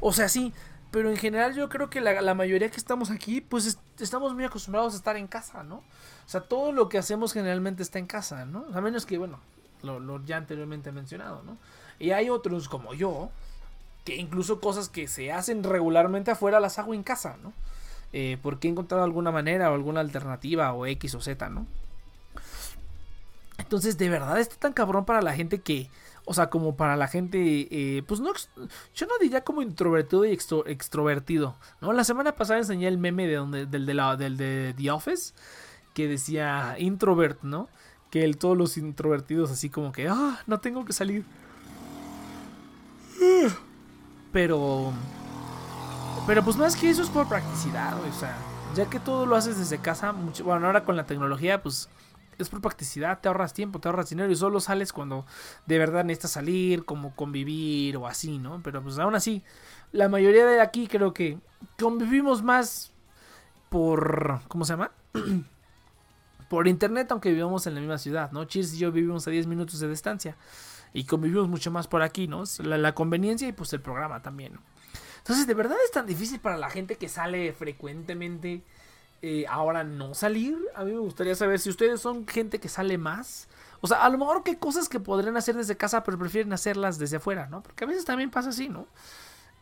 O 0.00 0.12
sea, 0.12 0.28
sí, 0.28 0.52
pero 0.90 1.10
en 1.10 1.16
general 1.16 1.54
yo 1.54 1.68
creo 1.68 1.90
que 1.90 2.00
la, 2.00 2.34
mayoría 2.34 2.70
que 2.70 2.76
estamos 2.76 3.10
aquí, 3.10 3.40
pues 3.40 3.78
estamos 3.98 4.34
muy 4.34 4.44
acostumbrados 4.44 4.94
a 4.94 4.96
estar 4.96 5.16
en 5.16 5.26
casa, 5.26 5.62
¿no? 5.62 5.76
O 5.76 6.28
sea, 6.28 6.40
todo 6.40 6.72
lo 6.72 6.88
que 6.88 6.98
hacemos 6.98 7.32
generalmente 7.32 7.82
está 7.82 7.98
en 7.98 8.06
casa, 8.06 8.46
¿no? 8.46 8.64
A 8.72 8.80
menos 8.80 9.04
que, 9.04 9.18
bueno, 9.18 9.40
lo, 9.82 10.00
lo 10.00 10.24
ya 10.24 10.38
anteriormente 10.38 10.90
mencionado, 10.90 11.42
¿no? 11.42 11.58
Y 11.98 12.12
hay 12.12 12.30
otros 12.30 12.68
como 12.68 12.94
yo, 12.94 13.30
que 14.04 14.16
incluso 14.16 14.60
cosas 14.60 14.88
que 14.88 15.08
se 15.08 15.32
hacen 15.32 15.64
regularmente 15.64 16.30
afuera 16.30 16.60
las 16.60 16.78
hago 16.78 16.94
en 16.94 17.02
casa, 17.02 17.36
¿no? 17.42 17.52
Eh, 18.12 18.38
porque 18.42 18.68
he 18.68 18.70
encontrado 18.70 19.02
alguna 19.02 19.32
manera 19.32 19.70
o 19.70 19.74
alguna 19.74 20.00
alternativa 20.00 20.72
o 20.72 20.86
X 20.86 21.14
o 21.16 21.20
Z, 21.20 21.48
¿no? 21.48 21.66
Entonces, 23.64 23.96
de 23.96 24.10
verdad 24.10 24.38
está 24.38 24.56
tan 24.56 24.74
cabrón 24.74 25.06
para 25.06 25.22
la 25.22 25.32
gente 25.32 25.62
que, 25.62 25.88
o 26.26 26.34
sea, 26.34 26.50
como 26.50 26.76
para 26.76 26.96
la 26.96 27.08
gente, 27.08 27.66
eh, 27.70 28.02
pues 28.06 28.20
no, 28.20 28.30
yo 28.94 29.06
no 29.06 29.14
diría 29.18 29.42
como 29.42 29.62
introvertido 29.62 30.26
y 30.26 30.32
extrovertido, 30.32 31.56
¿no? 31.80 31.94
La 31.94 32.04
semana 32.04 32.32
pasada 32.32 32.58
enseñé 32.58 32.88
el 32.88 32.98
meme 32.98 33.26
de 33.26 33.36
donde, 33.36 33.64
del, 33.64 33.86
de 33.86 33.94
la, 33.94 34.16
del 34.16 34.36
de 34.36 34.74
The 34.76 34.90
Office, 34.90 35.32
que 35.94 36.06
decía 36.08 36.76
introvert, 36.78 37.42
¿no? 37.42 37.70
Que 38.10 38.24
el, 38.24 38.36
todos 38.36 38.54
los 38.54 38.76
introvertidos 38.76 39.50
así 39.50 39.70
como 39.70 39.92
que, 39.92 40.08
ah, 40.08 40.42
no 40.46 40.60
tengo 40.60 40.84
que 40.84 40.92
salir. 40.92 41.24
Pero. 44.30 44.92
Pero 46.26 46.44
pues 46.44 46.58
más 46.58 46.76
que 46.76 46.90
eso 46.90 47.02
es 47.02 47.08
por 47.08 47.26
practicidad, 47.28 47.98
O 47.98 48.12
sea, 48.12 48.36
ya 48.74 48.90
que 48.90 49.00
todo 49.00 49.24
lo 49.24 49.36
haces 49.36 49.56
desde 49.56 49.78
casa, 49.78 50.14
bueno, 50.44 50.66
ahora 50.66 50.84
con 50.84 50.96
la 50.96 51.06
tecnología, 51.06 51.62
pues 51.62 51.88
es 52.38 52.48
por 52.48 52.60
practicidad, 52.60 53.20
te 53.20 53.28
ahorras 53.28 53.52
tiempo, 53.52 53.80
te 53.80 53.88
ahorras 53.88 54.10
dinero 54.10 54.30
y 54.30 54.36
solo 54.36 54.60
sales 54.60 54.92
cuando 54.92 55.26
de 55.66 55.78
verdad 55.78 56.04
necesitas 56.04 56.32
salir, 56.32 56.84
como 56.84 57.14
convivir 57.14 57.96
o 57.96 58.06
así, 58.06 58.38
¿no? 58.38 58.60
Pero 58.62 58.82
pues 58.82 58.98
aún 58.98 59.14
así, 59.14 59.42
la 59.92 60.08
mayoría 60.08 60.46
de 60.46 60.60
aquí 60.60 60.86
creo 60.86 61.14
que 61.14 61.38
convivimos 61.78 62.42
más 62.42 62.92
por. 63.68 64.40
¿Cómo 64.48 64.64
se 64.64 64.72
llama? 64.72 64.90
por 66.48 66.68
internet, 66.68 67.10
aunque 67.10 67.32
vivamos 67.32 67.66
en 67.66 67.74
la 67.74 67.80
misma 67.80 67.98
ciudad, 67.98 68.30
¿no? 68.32 68.44
Cheers 68.44 68.74
y 68.74 68.78
yo 68.78 68.92
vivimos 68.92 69.26
a 69.26 69.30
10 69.30 69.46
minutos 69.46 69.80
de 69.80 69.88
distancia 69.88 70.36
y 70.92 71.04
convivimos 71.04 71.48
mucho 71.48 71.70
más 71.70 71.88
por 71.88 72.02
aquí, 72.02 72.28
¿no? 72.28 72.44
La, 72.58 72.94
conveniencia 72.94 73.48
y 73.48 73.52
pues 73.52 73.72
el 73.72 73.80
programa 73.80 74.22
también, 74.22 74.54
¿no? 74.54 74.60
Entonces, 75.18 75.46
¿de 75.46 75.54
verdad 75.54 75.76
es 75.84 75.90
tan 75.90 76.06
difícil 76.06 76.38
para 76.38 76.56
la 76.56 76.70
gente 76.70 76.96
que 76.96 77.08
sale 77.08 77.52
frecuentemente 77.52 78.62
eh, 79.26 79.46
ahora 79.48 79.84
no 79.84 80.12
salir? 80.12 80.58
A 80.74 80.84
mí 80.84 80.92
me 80.92 80.98
gustaría 80.98 81.34
saber 81.34 81.58
si 81.58 81.70
ustedes 81.70 81.98
son 82.00 82.26
gente 82.26 82.60
que 82.60 82.68
sale 82.68 82.98
más. 82.98 83.48
O 83.80 83.86
sea, 83.86 84.04
a 84.04 84.10
lo 84.10 84.18
mejor 84.18 84.42
qué 84.42 84.58
cosas 84.58 84.88
que 84.88 85.00
podrían 85.00 85.36
hacer 85.38 85.56
desde 85.56 85.78
casa, 85.78 86.04
pero 86.04 86.18
prefieren 86.18 86.52
hacerlas 86.52 86.98
desde 86.98 87.16
afuera, 87.16 87.46
¿no? 87.46 87.62
Porque 87.62 87.84
a 87.84 87.86
veces 87.86 88.04
también 88.04 88.30
pasa 88.30 88.50
así, 88.50 88.68
¿no? 88.68 88.86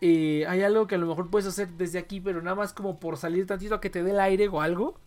Eh, 0.01 0.45
hay 0.49 0.65
algo 0.65 0.89
que 0.89 0.97
a 0.97 0.99
lo 0.99 1.07
mejor 1.07 1.31
puedes 1.31 1.47
hacer 1.47 1.69
desde 1.79 2.01
aquí, 2.01 2.21
pero 2.21 2.43
nada 2.43 2.57
más 2.57 2.73
como 2.73 2.99
por 2.99 3.17
salir 3.17 3.47
tantito 3.47 3.77
a 3.77 3.81
que 3.81 3.89
te 3.89 4.03
dé 4.03 4.11
el 4.11 4.19
aire 4.19 4.49
o 4.49 4.61
algo 4.61 4.99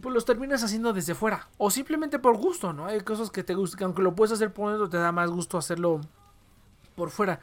pues 0.00 0.14
los 0.14 0.24
terminas 0.24 0.62
haciendo 0.64 0.92
desde 0.92 1.14
fuera. 1.14 1.48
O 1.58 1.70
simplemente 1.70 2.18
por 2.18 2.36
gusto, 2.36 2.72
¿no? 2.72 2.86
Hay 2.86 3.00
cosas 3.02 3.30
que 3.30 3.44
te 3.44 3.54
gustan, 3.54 3.78
que 3.78 3.84
aunque 3.84 4.02
lo 4.02 4.14
puedes 4.14 4.32
hacer 4.32 4.52
por 4.52 4.70
dentro, 4.70 4.88
te 4.88 4.96
da 4.96 5.12
más 5.12 5.30
gusto 5.30 5.58
hacerlo 5.58 6.00
por 6.94 7.10
fuera. 7.10 7.40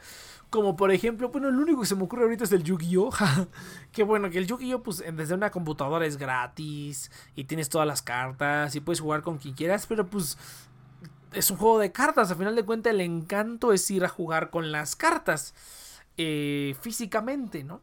Como 0.50 0.76
por 0.76 0.90
ejemplo, 0.90 1.28
bueno, 1.28 1.48
el 1.48 1.56
único 1.56 1.80
que 1.80 1.86
se 1.86 1.94
me 1.94 2.02
ocurre 2.02 2.24
ahorita 2.24 2.44
es 2.44 2.52
el 2.52 2.64
Yu-Gi-Oh! 2.64 3.10
que 3.92 4.02
bueno, 4.02 4.30
que 4.30 4.38
el 4.38 4.46
Yu-Gi-Oh! 4.46 4.82
pues 4.82 5.04
desde 5.12 5.34
una 5.34 5.50
computadora 5.50 6.06
es 6.06 6.16
gratis 6.16 7.10
y 7.36 7.44
tienes 7.44 7.68
todas 7.68 7.86
las 7.86 8.02
cartas 8.02 8.74
y 8.74 8.80
puedes 8.80 9.00
jugar 9.00 9.22
con 9.22 9.38
quien 9.38 9.54
quieras, 9.54 9.86
pero 9.86 10.06
pues 10.06 10.36
es 11.32 11.50
un 11.50 11.56
juego 11.56 11.78
de 11.78 11.92
cartas. 11.92 12.30
Al 12.30 12.36
final 12.36 12.56
de 12.56 12.64
cuentas, 12.64 12.92
el 12.92 13.00
encanto 13.00 13.72
es 13.72 13.90
ir 13.90 14.04
a 14.04 14.08
jugar 14.08 14.50
con 14.50 14.72
las 14.72 14.96
cartas 14.96 15.54
eh, 16.16 16.74
físicamente, 16.80 17.64
¿no? 17.64 17.80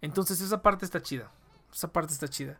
Entonces 0.00 0.40
esa 0.40 0.62
parte 0.62 0.84
está 0.84 1.00
chida. 1.00 1.30
Esa 1.72 1.92
parte 1.92 2.12
está 2.12 2.28
chida. 2.28 2.58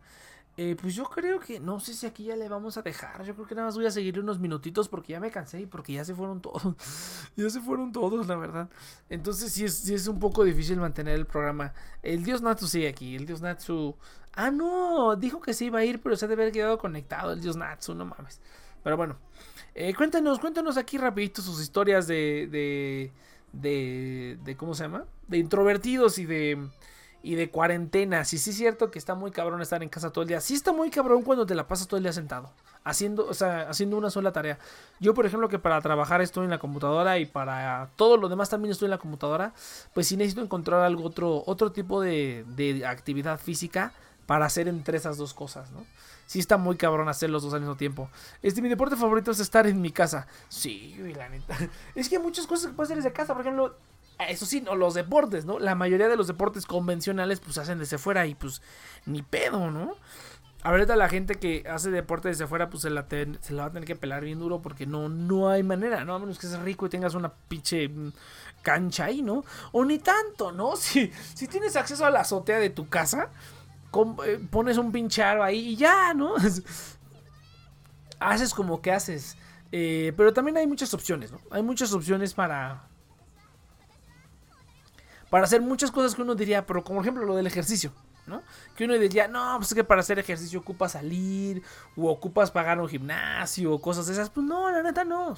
Eh, 0.58 0.74
pues 0.80 0.94
yo 0.94 1.04
creo 1.04 1.38
que, 1.38 1.60
no 1.60 1.80
sé 1.80 1.92
si 1.92 2.06
aquí 2.06 2.24
ya 2.24 2.36
le 2.36 2.48
vamos 2.48 2.78
a 2.78 2.82
dejar. 2.82 3.22
Yo 3.24 3.34
creo 3.34 3.46
que 3.46 3.54
nada 3.54 3.66
más 3.66 3.76
voy 3.76 3.86
a 3.86 3.90
seguir 3.90 4.18
unos 4.18 4.38
minutitos 4.38 4.88
porque 4.88 5.12
ya 5.12 5.20
me 5.20 5.30
cansé 5.30 5.60
y 5.60 5.66
porque 5.66 5.92
ya 5.92 6.04
se 6.04 6.14
fueron 6.14 6.40
todos. 6.40 6.62
ya 7.36 7.50
se 7.50 7.60
fueron 7.60 7.92
todos, 7.92 8.26
la 8.26 8.36
verdad. 8.36 8.70
Entonces 9.10 9.52
sí 9.52 9.64
es, 9.64 9.88
es 9.88 10.08
un 10.08 10.18
poco 10.18 10.44
difícil 10.44 10.78
mantener 10.78 11.14
el 11.14 11.26
programa. 11.26 11.74
El 12.02 12.24
Dios 12.24 12.40
Natsu 12.40 12.66
sigue 12.66 12.88
aquí. 12.88 13.16
El 13.16 13.26
Dios 13.26 13.42
Natsu... 13.42 13.96
Ah, 14.32 14.50
no, 14.50 15.16
dijo 15.16 15.40
que 15.40 15.54
se 15.54 15.64
iba 15.66 15.78
a 15.78 15.84
ir, 15.84 16.00
pero 16.02 16.14
se 16.16 16.28
debe 16.28 16.42
haber 16.42 16.52
quedado 16.52 16.78
conectado 16.78 17.32
el 17.32 17.40
Dios 17.40 17.56
Natsu, 17.56 17.94
no 17.94 18.04
mames. 18.04 18.40
Pero 18.82 18.96
bueno, 18.96 19.16
eh, 19.74 19.94
cuéntanos, 19.94 20.38
cuéntanos 20.38 20.76
aquí 20.76 20.96
rapidito 20.98 21.42
sus 21.42 21.60
historias 21.60 22.06
de, 22.06 22.46
de, 22.50 23.12
de, 23.52 24.38
de, 24.44 24.56
¿cómo 24.56 24.74
se 24.74 24.84
llama? 24.84 25.06
De 25.26 25.38
introvertidos 25.38 26.18
y 26.18 26.26
de 26.26 26.68
y 27.26 27.34
de 27.34 27.50
cuarentena. 27.50 28.24
Si 28.24 28.38
sí 28.38 28.50
es 28.50 28.56
cierto 28.56 28.92
que 28.92 29.00
está 29.00 29.16
muy 29.16 29.32
cabrón 29.32 29.60
estar 29.60 29.82
en 29.82 29.88
casa 29.88 30.12
todo 30.12 30.22
el 30.22 30.28
día. 30.28 30.40
Sí 30.40 30.54
está 30.54 30.70
muy 30.70 30.90
cabrón 30.90 31.22
cuando 31.22 31.44
te 31.44 31.56
la 31.56 31.66
pasas 31.66 31.88
todo 31.88 31.98
el 31.98 32.04
día 32.04 32.12
sentado. 32.12 32.52
Haciendo, 32.84 33.26
o 33.26 33.34
sea, 33.34 33.68
haciendo 33.68 33.98
una 33.98 34.10
sola 34.10 34.30
tarea. 34.30 34.60
Yo, 35.00 35.12
por 35.12 35.26
ejemplo, 35.26 35.48
que 35.48 35.58
para 35.58 35.80
trabajar 35.80 36.20
estoy 36.20 36.44
en 36.44 36.50
la 36.50 36.58
computadora 36.58 37.18
y 37.18 37.26
para 37.26 37.90
todo 37.96 38.16
lo 38.16 38.28
demás 38.28 38.48
también 38.48 38.70
estoy 38.70 38.86
en 38.86 38.92
la 38.92 38.98
computadora. 38.98 39.54
Pues 39.92 40.06
sí 40.06 40.16
necesito 40.16 40.40
encontrar 40.40 40.82
algo 40.82 41.02
otro, 41.02 41.42
otro 41.46 41.72
tipo 41.72 42.00
de, 42.00 42.44
de 42.46 42.86
actividad 42.86 43.40
física 43.40 43.92
para 44.26 44.46
hacer 44.46 44.68
entre 44.68 44.96
esas 44.96 45.16
dos 45.16 45.34
cosas, 45.34 45.72
¿no? 45.72 45.84
Sí 46.26 46.38
está 46.38 46.58
muy 46.58 46.76
cabrón 46.76 47.08
hacer 47.08 47.30
los 47.30 47.42
dos 47.42 47.54
al 47.54 47.60
mismo 47.60 47.76
tiempo. 47.76 48.08
Este, 48.40 48.62
mi 48.62 48.68
deporte 48.68 48.94
favorito 48.94 49.32
es 49.32 49.40
estar 49.40 49.66
en 49.66 49.80
mi 49.80 49.90
casa. 49.90 50.28
Sí, 50.48 50.96
la 51.16 51.28
neta. 51.28 51.56
Es 51.96 52.08
que 52.08 52.18
hay 52.18 52.22
muchas 52.22 52.46
cosas 52.46 52.68
que 52.68 52.72
puedes 52.72 52.90
hacer 52.92 53.02
desde 53.02 53.12
casa. 53.12 53.32
Por 53.32 53.42
ejemplo, 53.42 53.76
eso 54.18 54.46
sí, 54.46 54.60
no, 54.60 54.74
los 54.74 54.94
deportes, 54.94 55.44
¿no? 55.44 55.58
La 55.58 55.74
mayoría 55.74 56.08
de 56.08 56.16
los 56.16 56.26
deportes 56.26 56.66
convencionales 56.66 57.40
pues 57.40 57.58
hacen 57.58 57.78
desde 57.78 57.98
fuera 57.98 58.26
y 58.26 58.34
pues 58.34 58.62
ni 59.04 59.22
pedo, 59.22 59.70
¿no? 59.70 59.94
Ahorita 60.62 60.96
la 60.96 61.08
gente 61.08 61.36
que 61.36 61.64
hace 61.70 61.90
deporte 61.90 62.28
desde 62.28 62.44
afuera, 62.44 62.70
pues 62.70 62.82
se 62.82 62.90
la, 62.90 63.06
se 63.08 63.52
la 63.52 63.62
va 63.62 63.68
a 63.68 63.72
tener 63.72 63.86
que 63.86 63.94
pelar 63.94 64.24
bien 64.24 64.38
duro 64.38 64.62
porque 64.62 64.86
no, 64.86 65.08
no 65.08 65.48
hay 65.48 65.62
manera, 65.62 66.04
¿no? 66.04 66.14
A 66.14 66.18
menos 66.18 66.38
que 66.38 66.48
seas 66.48 66.60
rico 66.62 66.86
y 66.86 66.88
tengas 66.88 67.14
una 67.14 67.32
pinche 67.32 67.88
mm, 67.88 68.12
cancha 68.62 69.04
ahí, 69.04 69.22
¿no? 69.22 69.44
O 69.72 69.84
ni 69.84 69.98
tanto, 69.98 70.50
¿no? 70.50 70.74
Si, 70.76 71.12
si 71.34 71.46
tienes 71.46 71.76
acceso 71.76 72.04
a 72.04 72.10
la 72.10 72.20
azotea 72.20 72.58
de 72.58 72.70
tu 72.70 72.88
casa, 72.88 73.30
eh, 74.24 74.40
pones 74.50 74.78
un 74.78 74.92
pinche 74.92 75.22
aro 75.22 75.44
ahí 75.44 75.68
y 75.68 75.76
ya, 75.76 76.14
¿no? 76.14 76.34
haces 78.20 78.54
como 78.54 78.80
que 78.80 78.92
haces. 78.92 79.36
Eh, 79.72 80.12
pero 80.16 80.32
también 80.32 80.56
hay 80.56 80.66
muchas 80.66 80.92
opciones, 80.94 81.32
¿no? 81.32 81.38
Hay 81.50 81.62
muchas 81.62 81.92
opciones 81.92 82.34
para... 82.34 82.88
Para 85.30 85.44
hacer 85.44 85.60
muchas 85.60 85.90
cosas 85.90 86.14
que 86.14 86.22
uno 86.22 86.34
diría, 86.34 86.66
pero 86.66 86.84
como 86.84 87.00
ejemplo 87.00 87.24
lo 87.24 87.36
del 87.36 87.46
ejercicio. 87.46 87.92
¿no? 88.26 88.42
Que 88.74 88.84
uno 88.84 88.94
diría, 88.94 89.28
no, 89.28 89.54
pues 89.58 89.68
es 89.68 89.74
que 89.74 89.84
para 89.84 90.00
hacer 90.00 90.18
ejercicio 90.18 90.60
ocupas 90.60 90.92
salir, 90.92 91.62
o 91.96 92.10
ocupas 92.10 92.50
pagar 92.50 92.80
un 92.80 92.88
gimnasio, 92.88 93.72
o 93.72 93.80
cosas 93.80 94.08
esas. 94.08 94.30
Pues 94.30 94.44
no, 94.44 94.70
la 94.70 94.82
neta 94.82 95.04
no. 95.04 95.36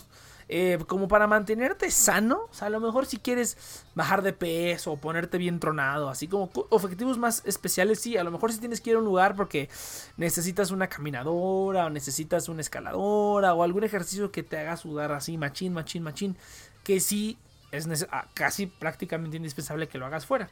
Eh, 0.50 0.78
como 0.86 1.08
para 1.08 1.26
mantenerte 1.26 1.90
sano, 1.90 2.48
o 2.50 2.54
sea, 2.54 2.68
a 2.68 2.70
lo 2.70 2.80
mejor 2.80 3.04
si 3.04 3.18
quieres 3.18 3.84
bajar 3.94 4.22
de 4.22 4.32
peso 4.32 4.92
o 4.92 4.96
ponerte 4.96 5.36
bien 5.36 5.60
tronado, 5.60 6.08
así 6.08 6.26
como 6.26 6.50
objetivos 6.70 7.18
más 7.18 7.42
especiales, 7.44 8.00
sí, 8.00 8.16
a 8.16 8.24
lo 8.24 8.30
mejor 8.30 8.50
si 8.50 8.58
tienes 8.58 8.80
que 8.80 8.90
ir 8.90 8.96
a 8.96 9.00
un 9.00 9.04
lugar 9.04 9.36
porque 9.36 9.68
necesitas 10.16 10.70
una 10.70 10.86
caminadora 10.86 11.84
o 11.84 11.90
necesitas 11.90 12.48
una 12.48 12.62
escaladora 12.62 13.52
o 13.52 13.62
algún 13.62 13.84
ejercicio 13.84 14.32
que 14.32 14.42
te 14.42 14.56
haga 14.56 14.78
sudar 14.78 15.12
así, 15.12 15.36
machín, 15.36 15.74
machín, 15.74 16.02
machín, 16.02 16.36
que 16.82 16.98
sí 17.00 17.36
es 17.72 18.06
ah, 18.10 18.26
casi 18.34 18.66
prácticamente 18.66 19.36
indispensable 19.36 19.88
que 19.88 19.98
lo 19.98 20.06
hagas 20.06 20.26
fuera. 20.26 20.50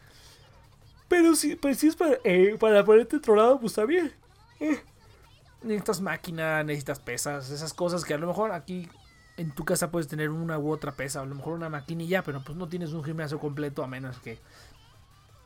Pero 1.09 1.35
si, 1.37 1.57
pues 1.57 1.79
si 1.79 1.89
es 1.89 1.97
para, 1.97 2.19
eh, 2.25 2.57
para 2.59 2.85
ponerte 2.85 3.21
tronado, 3.21 3.61
pues 3.61 3.73
está 3.73 3.85
bien. 3.85 4.13
Eh, 4.61 4.81
necesitas 5.63 6.01
máquina, 6.01 6.63
necesitas 6.63 6.99
pesas, 6.99 7.51
esas 7.51 7.73
cosas 7.73 8.05
que 8.05 8.15
a 8.15 8.19
lo 8.19 8.27
mejor 8.27 8.53
aquí 8.53 8.89
en 9.37 9.55
tu 9.55 9.65
casa 9.65 9.91
puedes 9.91 10.09
tener 10.09 10.31
una 10.31 10.59
u 10.59 10.71
otra 10.71 10.93
pesa, 10.93 11.21
a 11.21 11.27
lo 11.27 11.35
mejor 11.35 11.55
una 11.55 11.69
maquinilla, 11.69 12.23
pero 12.23 12.43
pues 12.43 12.57
no 12.57 12.69
tienes 12.69 12.93
un 12.93 13.05
gimnasio 13.05 13.39
completo 13.39 13.83
a 13.85 13.87
menos 13.87 14.19
que 14.19 14.39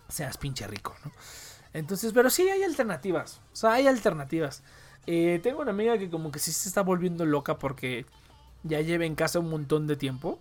seas 0.09 0.37
pinche 0.39 0.67
rico, 0.67 0.95
¿no? 1.05 1.13
Entonces, 1.73 2.13
pero 2.13 2.31
sí 2.31 2.49
hay 2.49 2.63
alternativas, 2.63 3.41
o 3.53 3.57
sea, 3.57 3.75
hay 3.75 3.87
alternativas. 3.87 4.63
Eh, 5.07 5.41
tengo 5.43 5.61
una 5.61 5.71
amiga 5.71 5.99
que 5.99 6.11
como 6.11 6.31
que 6.31 6.39
sí 6.39 6.53
se 6.53 6.69
está 6.69 6.83
volviendo 6.83 7.25
loca 7.25 7.59
porque 7.59 8.07
ya 8.63 8.81
lleva 8.81 9.05
en 9.05 9.15
casa 9.15 9.39
un 9.39 9.51
montón 9.51 9.87
de 9.87 9.97
tiempo 9.97 10.39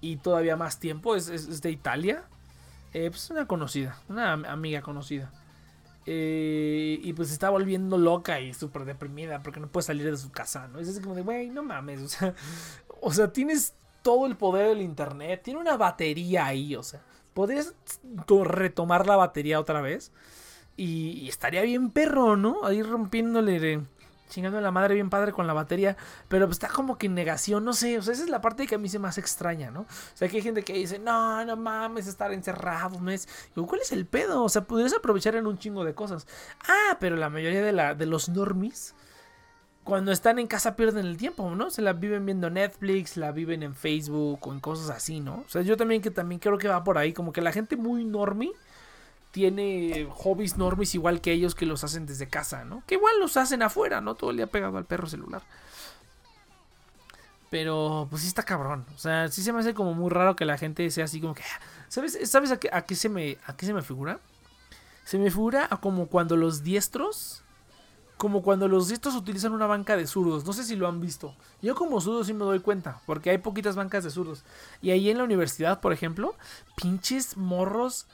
y 0.00 0.16
todavía 0.16 0.56
más 0.56 0.78
tiempo, 0.78 1.16
es, 1.16 1.28
es, 1.28 1.60
de 1.60 1.70
Italia, 1.70 2.24
eh, 2.92 3.10
pues 3.10 3.30
una 3.30 3.46
conocida, 3.46 3.98
una 4.08 4.32
amiga 4.32 4.82
conocida. 4.82 5.32
Eh, 6.06 7.00
y 7.02 7.12
pues 7.12 7.30
está 7.30 7.50
volviendo 7.50 7.98
loca 7.98 8.40
y 8.40 8.54
súper 8.54 8.86
deprimida 8.86 9.42
porque 9.42 9.60
no 9.60 9.68
puede 9.68 9.84
salir 9.84 10.10
de 10.10 10.16
su 10.16 10.30
casa, 10.30 10.66
¿no? 10.68 10.78
Es 10.78 10.88
así 10.88 11.02
como 11.02 11.14
de, 11.14 11.20
güey, 11.22 11.50
no 11.50 11.62
mames, 11.62 12.00
o 12.02 12.08
sea, 12.08 12.34
o 13.00 13.12
sea, 13.12 13.32
tienes 13.32 13.74
todo 14.02 14.26
el 14.26 14.36
poder 14.36 14.68
del 14.68 14.80
internet, 14.80 15.42
tiene 15.44 15.60
una 15.60 15.76
batería 15.76 16.46
ahí, 16.46 16.74
o 16.76 16.82
sea, 16.82 17.02
podrías 17.34 17.74
retomar 18.26 19.06
la 19.06 19.16
batería 19.16 19.60
otra 19.60 19.80
vez 19.80 20.12
y, 20.78 21.28
estaría 21.28 21.62
bien 21.62 21.90
perro, 21.90 22.36
¿no? 22.36 22.64
Ahí 22.64 22.82
rompiéndole 22.82 23.82
chingando 24.28 24.58
a 24.58 24.60
la 24.60 24.70
madre 24.70 24.94
bien 24.94 25.10
padre 25.10 25.32
con 25.32 25.46
la 25.46 25.52
batería, 25.52 25.96
pero 26.28 26.46
pues 26.46 26.56
está 26.56 26.68
como 26.68 26.98
que 26.98 27.06
en 27.06 27.14
negación, 27.14 27.64
no 27.64 27.72
sé, 27.72 27.98
o 27.98 28.02
sea, 28.02 28.12
esa 28.14 28.24
es 28.24 28.30
la 28.30 28.40
parte 28.40 28.66
que 28.66 28.76
a 28.76 28.78
mí 28.78 28.88
se 28.88 28.98
me 28.98 29.08
hace 29.08 29.20
extraña, 29.20 29.70
¿no? 29.70 29.80
O 29.80 29.86
sea, 30.14 30.28
que 30.28 30.36
hay 30.36 30.42
gente 30.42 30.62
que 30.62 30.74
dice, 30.74 30.98
no, 30.98 31.44
no 31.44 31.56
mames, 31.56 32.06
estar 32.06 32.32
encerrado, 32.32 33.00
¿no 33.00 33.10
es? 33.10 33.28
Digo, 33.54 33.66
¿cuál 33.66 33.80
es 33.80 33.92
el 33.92 34.06
pedo? 34.06 34.44
O 34.44 34.48
sea, 34.48 34.62
podrías 34.62 34.94
aprovechar 34.94 35.34
en 35.34 35.46
un 35.46 35.58
chingo 35.58 35.84
de 35.84 35.94
cosas. 35.94 36.26
Ah, 36.68 36.96
pero 37.00 37.16
la 37.16 37.30
mayoría 37.30 37.62
de, 37.62 37.72
la, 37.72 37.94
de 37.94 38.06
los 38.06 38.28
normies 38.28 38.94
cuando 39.88 40.12
están 40.12 40.38
en 40.38 40.46
casa 40.46 40.76
pierden 40.76 41.06
el 41.06 41.16
tiempo, 41.16 41.48
¿no? 41.54 41.70
Se 41.70 41.80
la 41.80 41.94
viven 41.94 42.26
viendo 42.26 42.50
Netflix, 42.50 43.16
la 43.16 43.32
viven 43.32 43.62
en 43.62 43.74
Facebook 43.74 44.46
o 44.46 44.52
en 44.52 44.60
cosas 44.60 44.90
así, 44.90 45.18
¿no? 45.18 45.44
O 45.46 45.48
sea, 45.48 45.62
yo 45.62 45.78
también 45.78 46.02
que 46.02 46.10
también 46.10 46.38
creo 46.40 46.58
que 46.58 46.68
va 46.68 46.84
por 46.84 46.98
ahí, 46.98 47.14
como 47.14 47.32
que 47.32 47.40
la 47.40 47.52
gente 47.52 47.74
muy 47.74 48.04
normie 48.04 48.52
tiene 49.30 50.08
hobbies 50.10 50.56
normies 50.56 50.94
igual 50.94 51.20
que 51.20 51.32
ellos 51.32 51.54
que 51.54 51.66
los 51.66 51.84
hacen 51.84 52.06
desde 52.06 52.28
casa, 52.28 52.64
¿no? 52.64 52.82
Que 52.86 52.94
igual 52.94 53.20
los 53.20 53.36
hacen 53.36 53.62
afuera, 53.62 54.00
¿no? 54.00 54.14
Todo 54.14 54.30
el 54.30 54.36
día 54.36 54.46
pegado 54.46 54.78
al 54.78 54.84
perro 54.84 55.06
celular. 55.06 55.42
Pero 57.50 58.06
pues 58.10 58.22
sí 58.22 58.28
está 58.28 58.42
cabrón. 58.42 58.86
O 58.94 58.98
sea, 58.98 59.28
sí 59.28 59.42
se 59.42 59.52
me 59.52 59.60
hace 59.60 59.74
como 59.74 59.94
muy 59.94 60.10
raro 60.10 60.36
que 60.36 60.44
la 60.44 60.58
gente 60.58 60.90
sea 60.90 61.04
así 61.04 61.20
como 61.20 61.34
que... 61.34 61.42
¿Sabes, 61.88 62.18
¿sabes 62.30 62.50
a, 62.50 62.58
qué, 62.58 62.68
a 62.72 62.82
qué 62.82 62.94
se 62.94 63.08
me, 63.08 63.38
a 63.46 63.56
qué 63.56 63.66
se 63.66 63.72
me 63.72 63.82
figura? 63.82 64.20
Se 65.04 65.18
me 65.18 65.30
figura 65.30 65.66
a 65.70 65.78
como 65.78 66.08
cuando 66.08 66.36
los 66.36 66.62
diestros 66.62 67.42
como 68.18 68.42
cuando 68.42 68.66
los 68.66 68.88
diestros 68.88 69.14
utilizan 69.14 69.52
una 69.52 69.66
banca 69.66 69.96
de 69.96 70.06
zurdos. 70.06 70.44
No 70.44 70.52
sé 70.52 70.64
si 70.64 70.74
lo 70.74 70.88
han 70.88 71.00
visto. 71.00 71.34
Yo 71.62 71.76
como 71.76 72.00
zurdo 72.00 72.24
sí 72.24 72.34
me 72.34 72.44
doy 72.44 72.58
cuenta, 72.58 73.00
porque 73.06 73.30
hay 73.30 73.38
poquitas 73.38 73.76
bancas 73.76 74.02
de 74.02 74.10
zurdos. 74.10 74.44
Y 74.82 74.90
ahí 74.90 75.08
en 75.08 75.18
la 75.18 75.24
universidad, 75.24 75.80
por 75.80 75.92
ejemplo, 75.92 76.34
pinches 76.74 77.36
morros 77.36 78.08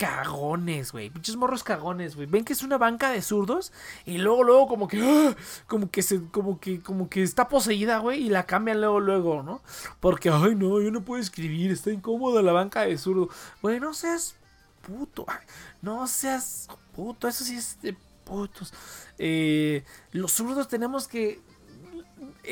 cagones, 0.00 0.92
güey. 0.92 1.10
Pinches 1.10 1.36
morros 1.36 1.62
cagones, 1.62 2.16
güey. 2.16 2.26
Ven 2.26 2.42
que 2.42 2.54
es 2.54 2.62
una 2.62 2.78
banca 2.78 3.10
de 3.10 3.20
zurdos 3.20 3.70
y 4.06 4.16
luego 4.16 4.44
luego 4.44 4.66
como 4.66 4.88
que 4.88 4.98
¡ah! 5.02 5.36
como 5.66 5.90
que 5.90 6.00
se 6.00 6.22
como 6.30 6.58
que 6.58 6.80
como 6.80 7.10
que 7.10 7.22
está 7.22 7.50
poseída, 7.50 7.98
güey, 7.98 8.22
y 8.22 8.30
la 8.30 8.46
cambian 8.46 8.80
luego 8.80 8.98
luego, 8.98 9.42
¿no? 9.42 9.60
Porque 10.00 10.30
ay, 10.30 10.54
no, 10.54 10.80
yo 10.80 10.90
no 10.90 11.02
puedo 11.02 11.20
escribir, 11.20 11.70
está 11.70 11.90
incómoda 11.90 12.40
la 12.40 12.52
banca 12.52 12.82
de 12.82 12.96
zurdo. 12.96 13.28
Güey, 13.60 13.78
no 13.78 13.92
seas 13.92 14.36
puto. 14.80 15.26
No 15.82 16.06
seas 16.06 16.68
puto, 16.96 17.28
eso 17.28 17.44
sí 17.44 17.56
es 17.56 17.78
de 17.82 17.94
eh, 19.18 19.84
los 20.12 20.32
zurdos 20.32 20.68
tenemos 20.68 21.08
que 21.08 21.40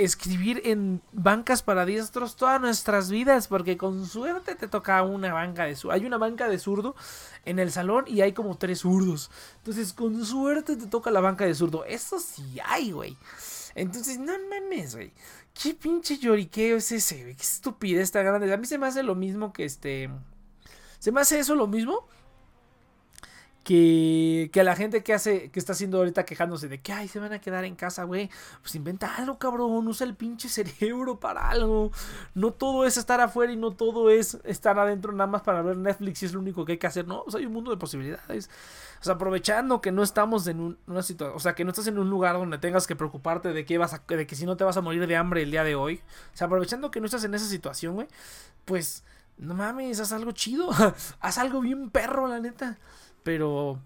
escribir 0.04 0.62
en 0.64 1.02
bancas 1.12 1.62
para 1.62 1.84
diestros 1.84 2.36
todas 2.36 2.60
nuestras 2.60 3.10
vidas, 3.10 3.48
porque 3.48 3.76
con 3.76 4.06
suerte 4.06 4.54
te 4.54 4.68
toca 4.68 5.02
una 5.02 5.32
banca 5.32 5.64
de 5.64 5.76
zurdo. 5.76 5.94
Hay 5.94 6.06
una 6.06 6.18
banca 6.18 6.48
de 6.48 6.58
zurdo 6.58 6.94
en 7.44 7.58
el 7.58 7.72
salón 7.72 8.04
y 8.06 8.20
hay 8.20 8.32
como 8.32 8.56
tres 8.56 8.80
zurdos. 8.80 9.30
Entonces, 9.58 9.92
con 9.92 10.24
suerte 10.24 10.76
te 10.76 10.86
toca 10.86 11.10
la 11.10 11.20
banca 11.20 11.44
de 11.44 11.54
zurdo. 11.54 11.84
Eso 11.84 12.18
sí 12.18 12.58
hay, 12.64 12.92
güey. 12.92 13.16
Entonces, 13.74 14.18
no 14.18 14.32
mames, 14.50 14.94
güey. 14.94 15.12
¿Qué 15.60 15.74
pinche 15.74 16.18
lloriqueo 16.18 16.76
es 16.76 16.92
ese, 16.92 17.22
güey? 17.22 17.34
Qué 17.34 17.42
estupidez 17.42 18.10
tan 18.12 18.24
grande. 18.24 18.52
A 18.52 18.56
mí 18.56 18.66
se 18.66 18.78
me 18.78 18.86
hace 18.86 19.02
lo 19.02 19.14
mismo 19.14 19.52
que 19.52 19.64
este. 19.64 20.10
Se 20.98 21.12
me 21.12 21.20
hace 21.20 21.38
eso 21.38 21.54
lo 21.54 21.66
mismo 21.66 22.06
que, 23.68 24.48
que 24.50 24.62
a 24.62 24.64
la 24.64 24.74
gente 24.74 25.02
que 25.02 25.12
hace, 25.12 25.50
que 25.50 25.58
está 25.58 25.72
haciendo 25.74 25.98
ahorita 25.98 26.24
quejándose 26.24 26.68
de 26.68 26.80
que, 26.80 26.90
ay, 26.94 27.06
se 27.06 27.20
van 27.20 27.34
a 27.34 27.38
quedar 27.38 27.66
en 27.66 27.76
casa, 27.76 28.04
güey, 28.04 28.30
pues 28.62 28.74
inventa 28.74 29.14
algo, 29.16 29.38
cabrón, 29.38 29.86
usa 29.86 30.06
el 30.06 30.16
pinche 30.16 30.48
cerebro 30.48 31.20
para 31.20 31.50
algo. 31.50 31.92
No 32.32 32.54
todo 32.54 32.86
es 32.86 32.96
estar 32.96 33.20
afuera 33.20 33.52
y 33.52 33.56
no 33.56 33.72
todo 33.72 34.08
es 34.08 34.38
estar 34.44 34.78
adentro 34.78 35.12
nada 35.12 35.26
más 35.26 35.42
para 35.42 35.60
ver 35.60 35.76
Netflix 35.76 36.22
y 36.22 36.26
es 36.26 36.32
lo 36.32 36.40
único 36.40 36.64
que 36.64 36.72
hay 36.72 36.78
que 36.78 36.86
hacer, 36.86 37.06
no, 37.06 37.20
o 37.26 37.30
sea, 37.30 37.40
hay 37.40 37.46
un 37.46 37.52
mundo 37.52 37.70
de 37.70 37.76
posibilidades. 37.76 38.48
O 39.02 39.04
sea, 39.04 39.16
aprovechando 39.16 39.82
que 39.82 39.92
no 39.92 40.02
estamos 40.02 40.46
en 40.46 40.78
una 40.86 41.02
situación, 41.02 41.36
o 41.36 41.40
sea, 41.40 41.54
que 41.54 41.64
no 41.64 41.72
estás 41.72 41.88
en 41.88 41.98
un 41.98 42.08
lugar 42.08 42.36
donde 42.36 42.56
tengas 42.56 42.86
que 42.86 42.96
preocuparte 42.96 43.52
de 43.52 43.66
que 43.66 43.76
vas 43.76 43.92
a, 43.92 44.02
de 44.08 44.26
que 44.26 44.34
si 44.34 44.46
no 44.46 44.56
te 44.56 44.64
vas 44.64 44.78
a 44.78 44.80
morir 44.80 45.06
de 45.06 45.14
hambre 45.14 45.42
el 45.42 45.50
día 45.50 45.62
de 45.62 45.74
hoy. 45.74 46.00
O 46.32 46.36
sea, 46.38 46.46
aprovechando 46.46 46.90
que 46.90 47.00
no 47.00 47.04
estás 47.04 47.22
en 47.24 47.34
esa 47.34 47.44
situación, 47.44 47.96
güey, 47.96 48.08
pues 48.64 49.04
no 49.36 49.52
mames, 49.52 50.00
haz 50.00 50.12
algo 50.12 50.32
chido, 50.32 50.70
haz 51.20 51.36
algo 51.36 51.60
bien 51.60 51.90
perro, 51.90 52.28
la 52.28 52.40
neta. 52.40 52.78
Pero, 53.28 53.78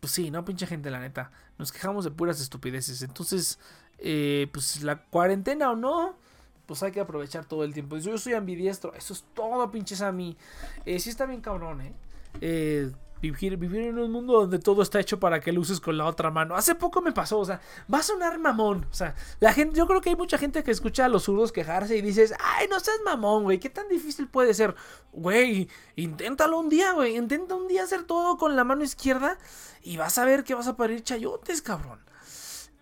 pues 0.00 0.12
sí, 0.12 0.32
no, 0.32 0.44
pinche 0.44 0.66
gente, 0.66 0.90
la 0.90 0.98
neta. 0.98 1.30
Nos 1.58 1.70
quejamos 1.70 2.04
de 2.04 2.10
puras 2.10 2.40
estupideces. 2.40 3.02
Entonces, 3.02 3.60
eh, 3.98 4.48
pues 4.52 4.82
la 4.82 5.00
cuarentena 5.04 5.70
o 5.70 5.76
no, 5.76 6.16
pues 6.66 6.82
hay 6.82 6.90
que 6.90 6.98
aprovechar 6.98 7.44
todo 7.44 7.62
el 7.62 7.72
tiempo. 7.72 7.98
Yo 7.98 8.18
soy 8.18 8.32
ambidiestro, 8.32 8.92
eso 8.94 9.12
es 9.12 9.24
todo, 9.32 9.70
pinches 9.70 10.00
a 10.00 10.10
mí. 10.10 10.36
Eh, 10.86 10.98
sí 10.98 11.10
está 11.10 11.24
bien 11.24 11.40
cabrón, 11.40 11.82
¿eh? 11.82 11.94
eh 12.40 12.90
Vivir, 13.24 13.56
vivir, 13.56 13.86
en 13.86 13.98
un 13.98 14.12
mundo 14.12 14.40
donde 14.40 14.58
todo 14.58 14.82
está 14.82 15.00
hecho 15.00 15.18
para 15.18 15.40
que 15.40 15.50
lo 15.50 15.62
uses 15.62 15.80
con 15.80 15.96
la 15.96 16.04
otra 16.04 16.30
mano. 16.30 16.54
Hace 16.56 16.74
poco 16.74 17.00
me 17.00 17.10
pasó, 17.10 17.38
o 17.38 17.44
sea, 17.46 17.58
va 17.92 18.00
a 18.00 18.02
sonar 18.02 18.38
mamón. 18.38 18.86
O 18.90 18.94
sea, 18.94 19.14
la 19.40 19.54
gente, 19.54 19.78
yo 19.78 19.86
creo 19.86 20.02
que 20.02 20.10
hay 20.10 20.16
mucha 20.16 20.36
gente 20.36 20.62
que 20.62 20.70
escucha 20.70 21.06
a 21.06 21.08
los 21.08 21.22
zurdos 21.22 21.50
quejarse 21.50 21.96
y 21.96 22.02
dices, 22.02 22.34
ay, 22.38 22.68
no 22.68 22.78
seas 22.80 22.98
mamón, 23.02 23.44
güey, 23.44 23.58
¿qué 23.58 23.70
tan 23.70 23.88
difícil 23.88 24.28
puede 24.28 24.52
ser? 24.52 24.74
Güey, 25.12 25.70
inténtalo 25.96 26.58
un 26.58 26.68
día, 26.68 26.92
güey, 26.92 27.16
intenta 27.16 27.54
un 27.54 27.66
día 27.66 27.84
hacer 27.84 28.02
todo 28.02 28.36
con 28.36 28.56
la 28.56 28.64
mano 28.64 28.84
izquierda 28.84 29.38
y 29.82 29.96
vas 29.96 30.18
a 30.18 30.26
ver 30.26 30.44
que 30.44 30.54
vas 30.54 30.68
a 30.68 30.76
parir 30.76 31.02
chayotes, 31.02 31.62
cabrón. 31.62 32.00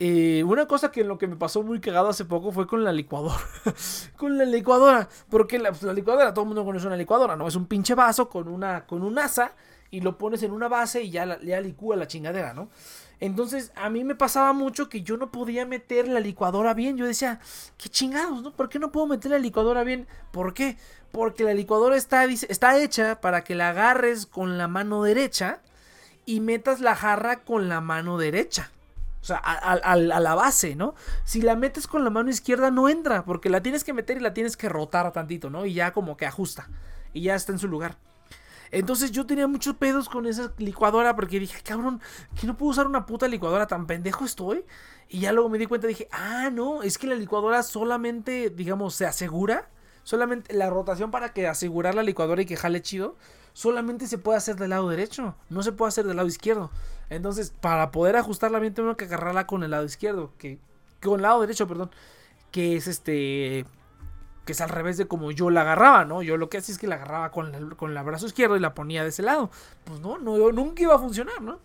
Eh, 0.01 0.43
una 0.43 0.66
cosa 0.66 0.90
que 0.90 1.05
lo 1.05 1.16
que 1.16 1.28
me 1.28 1.36
pasó 1.36 1.62
muy 1.62 1.81
cagado 1.81 2.09
hace 2.09 2.24
poco 2.24 2.51
fue 2.51 2.66
con 2.66 2.82
la 2.82 2.90
licuadora. 2.90 3.39
con 4.16 4.36
la 4.36 4.44
licuadora. 4.44 5.09
Porque 5.31 5.60
la, 5.60 5.69
pues, 5.70 5.85
la, 5.85 5.93
licuadora, 5.93 6.35
todo 6.35 6.43
el 6.43 6.48
mundo 6.48 6.64
conoce 6.64 6.89
una 6.89 6.97
licuadora, 6.97 7.36
¿no? 7.36 7.47
Es 7.47 7.55
un 7.55 7.66
pinche 7.66 7.94
vaso 7.94 8.28
con 8.28 8.48
una, 8.48 8.85
con 8.85 9.05
un 9.05 9.16
asa 9.20 9.55
y 9.93 10.01
lo 10.01 10.16
pones 10.16 10.43
en 10.43 10.52
una 10.52 10.69
base 10.69 11.02
y 11.02 11.10
ya, 11.10 11.39
ya 11.43 11.60
licúa 11.60 11.97
la 11.97 12.09
chingadera, 12.09 12.55
¿no? 12.55 12.70
Entonces 13.20 13.70
a 13.77 13.90
mí 13.90 14.05
me 14.05 14.14
pasaba 14.14 14.55
mucho 14.55 14.89
que 14.89 15.02
yo 15.02 15.19
no 15.19 15.31
podía 15.31 15.66
meter 15.66 16.09
la 16.09 16.19
licuadora 16.19 16.73
bien. 16.73 16.97
Yo 16.97 17.06
decía, 17.06 17.40
qué 17.77 17.90
chingados, 17.90 18.43
¿no? 18.43 18.52
¿Por 18.56 18.70
qué 18.70 18.78
no 18.78 18.90
puedo 18.90 19.06
meter 19.06 19.31
la 19.31 19.39
licuadora 19.39 19.85
bien? 19.85 20.09
¿Por 20.32 20.55
qué? 20.55 20.78
Porque 21.12 21.44
la 21.44 21.52
licuadora 21.52 21.97
está, 21.97 22.24
está 22.24 22.78
hecha 22.78 23.20
para 23.20 23.44
que 23.44 23.55
la 23.55 23.69
agarres 23.69 24.24
con 24.24 24.56
la 24.56 24.66
mano 24.66 25.02
derecha 25.02 25.60
y 26.24 26.40
metas 26.40 26.81
la 26.81 26.97
jarra 26.97 27.44
con 27.44 27.69
la 27.69 27.82
mano 27.82 28.16
derecha. 28.16 28.73
O 29.20 29.24
sea, 29.24 29.36
a, 29.36 29.94
la 29.97 30.35
base, 30.35 30.74
¿no? 30.74 30.94
Si 31.24 31.43
la 31.43 31.55
metes 31.55 31.86
con 31.86 32.02
la 32.02 32.10
mano 32.10 32.31
izquierda 32.31 32.70
no 32.70 32.89
entra, 32.89 33.24
porque 33.27 33.51
la 33.51 33.62
tienes 33.62 33.85
que 33.85 33.93
meter 33.93 34.16
y 34.16 34.20
la 34.20 34.32
tienes 34.32 34.56
que 34.56 34.70
rotar 34.70 35.12
tantito, 35.12 35.51
¿no? 35.51 35.66
Y 35.66 35.74
ya 35.74 35.93
como 35.93 36.16
que 36.16 36.24
ajusta. 36.27 36.69
Y 37.12 37.20
ya 37.20 37.35
está 37.35 37.52
en 37.52 37.59
su 37.59 37.69
lugar. 37.69 37.98
Entonces 38.73 39.12
yo 39.12 39.27
tenía 39.27 39.47
muchos 39.47 39.77
pedos 39.77 40.09
con 40.09 40.27
esa 40.27 40.53
licuadora 40.57 41.15
porque 41.15 41.39
dije, 41.39 41.62
cabrón, 41.62 42.01
que 42.40 42.47
no 42.47 42.57
puedo 42.57 42.70
usar 42.70 42.86
una 42.86 43.05
puta 43.05 43.28
licuadora, 43.28 43.66
tan 43.66 43.86
pendejo 43.86 44.24
estoy. 44.24 44.65
Y 45.11 45.20
ya 45.20 45.32
luego 45.32 45.51
me 45.51 45.59
di 45.59 45.66
cuenta, 45.66 45.86
dije, 45.86 46.09
ah, 46.11 46.49
no, 46.51 46.82
es 46.82 46.97
que 46.97 47.07
la 47.07 47.15
licuadora 47.15 47.62
solamente, 47.62 48.49
digamos, 48.49 48.94
se 48.94 49.05
asegura, 49.05 49.69
solamente 50.05 50.55
la 50.55 50.70
rotación 50.70 51.11
para 51.11 51.35
que 51.35 51.47
asegurar 51.47 51.94
la 51.94 52.03
licuadora 52.03 52.40
y 52.40 52.47
que 52.47 52.57
jale 52.57 52.81
chido, 52.81 53.15
solamente 53.53 54.07
se 54.07 54.16
puede 54.16 54.39
hacer 54.39 54.57
del 54.57 54.70
lado 54.70 54.89
derecho, 54.89 55.36
no 55.51 55.62
se 55.62 55.73
puede 55.73 55.90
hacer 55.90 56.07
del 56.07 56.16
lado 56.16 56.28
izquierdo. 56.28 56.70
Entonces, 57.11 57.53
para 57.61 57.90
poder 57.90 58.16
ajustarla 58.16 58.59
bien, 58.59 58.73
tengo 58.73 58.97
que 58.97 59.05
agarrarla 59.05 59.47
con 59.47 59.62
el 59.62 59.73
lado 59.73 59.85
izquierdo, 59.85 60.32
que 60.39 60.59
con 61.03 61.16
el 61.16 61.23
lado 61.23 61.43
derecho, 61.43 61.69
perdón, 61.69 61.90
que 62.51 62.77
es 62.77 62.86
este 62.86 63.66
que 64.44 64.52
es 64.52 64.60
al 64.60 64.69
revés 64.70 64.97
de 64.97 65.06
como 65.06 65.31
yo 65.31 65.51
la 65.51 65.62
agarraba, 65.62 66.05
¿no? 66.05 66.23
Yo 66.23 66.36
lo 66.36 66.48
que 66.51 66.59
hacía 66.59 66.73
es 66.74 66.78
que 66.78 66.86
la 66.89 66.97
agarraba 66.97 67.31
con, 67.31 67.55
el- 67.55 67.77
con 67.77 67.97
el 67.97 68.05
brazo 68.05 68.27
izquierdo 68.27 68.56
y 68.56 68.60
la 68.60 68.74
ponía 68.74 69.02
de 69.02 69.10
ese 69.10 69.23
lado. 69.23 69.51
Pues 69.85 70.01
no, 70.01 70.19
no, 70.19 70.51
nunca 70.52 70.82
iba 70.82 70.94
a 70.94 70.98
funcionar, 70.98 71.40
¿no? 71.43 71.60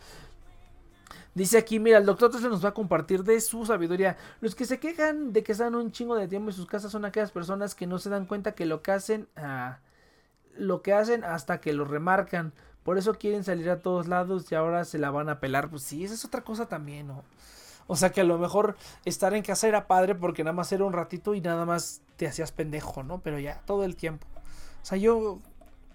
Dice 1.33 1.57
aquí, 1.59 1.79
mira, 1.79 1.99
el 1.99 2.05
doctor 2.05 2.31
Tesla 2.31 2.49
nos 2.49 2.65
va 2.65 2.69
a 2.69 2.73
compartir 2.73 3.23
de 3.23 3.39
su 3.41 3.65
sabiduría. 3.65 4.17
Los 4.41 4.55
que 4.55 4.65
se 4.65 4.79
quejan 4.79 5.33
de 5.33 5.43
que 5.43 5.51
están 5.51 5.75
un 5.75 5.91
chingo 5.91 6.15
de 6.15 6.27
tiempo 6.27 6.49
en 6.49 6.55
sus 6.55 6.65
casas 6.65 6.91
son 6.91 7.05
aquellas 7.05 7.31
personas 7.31 7.75
que 7.75 7.85
no 7.85 7.99
se 7.99 8.09
dan 8.09 8.25
cuenta 8.25 8.53
que 8.53 8.65
lo 8.65 8.81
que 8.81 8.91
hacen, 8.91 9.27
ah, 9.35 9.77
lo 10.57 10.81
que 10.81 10.93
hacen 10.93 11.23
hasta 11.23 11.61
que 11.61 11.73
lo 11.73 11.85
remarcan. 11.85 12.53
Por 12.83 12.97
eso 12.97 13.15
quieren 13.15 13.43
salir 13.43 13.69
a 13.69 13.81
todos 13.81 14.07
lados 14.07 14.51
y 14.51 14.55
ahora 14.55 14.83
se 14.85 14.97
la 14.97 15.11
van 15.11 15.29
a 15.29 15.39
pelar. 15.39 15.69
Pues 15.69 15.83
sí, 15.83 16.03
esa 16.03 16.15
es 16.15 16.25
otra 16.25 16.41
cosa 16.43 16.67
también, 16.67 17.07
¿no? 17.07 17.23
O 17.88 17.95
sea 17.95 18.11
que 18.11 18.22
a 18.22 18.23
lo 18.23 18.38
mejor 18.38 18.76
estar 19.05 19.34
en 19.34 19.43
casa 19.43 19.68
era 19.68 19.88
padre 19.88 20.15
porque 20.15 20.43
nada 20.43 20.53
más 20.53 20.72
era 20.72 20.84
un 20.84 20.93
ratito 20.93 21.34
y 21.34 21.41
nada 21.41 21.65
más 21.65 22.01
te 22.18 22.27
hacías 22.27 22.51
pendejo, 22.51 23.03
¿no? 23.03 23.22
Pero 23.22 23.39
ya, 23.39 23.61
todo 23.65 23.84
el 23.84 23.95
tiempo. 23.95 24.27
O 24.81 24.85
sea, 24.85 24.97
yo, 24.97 25.39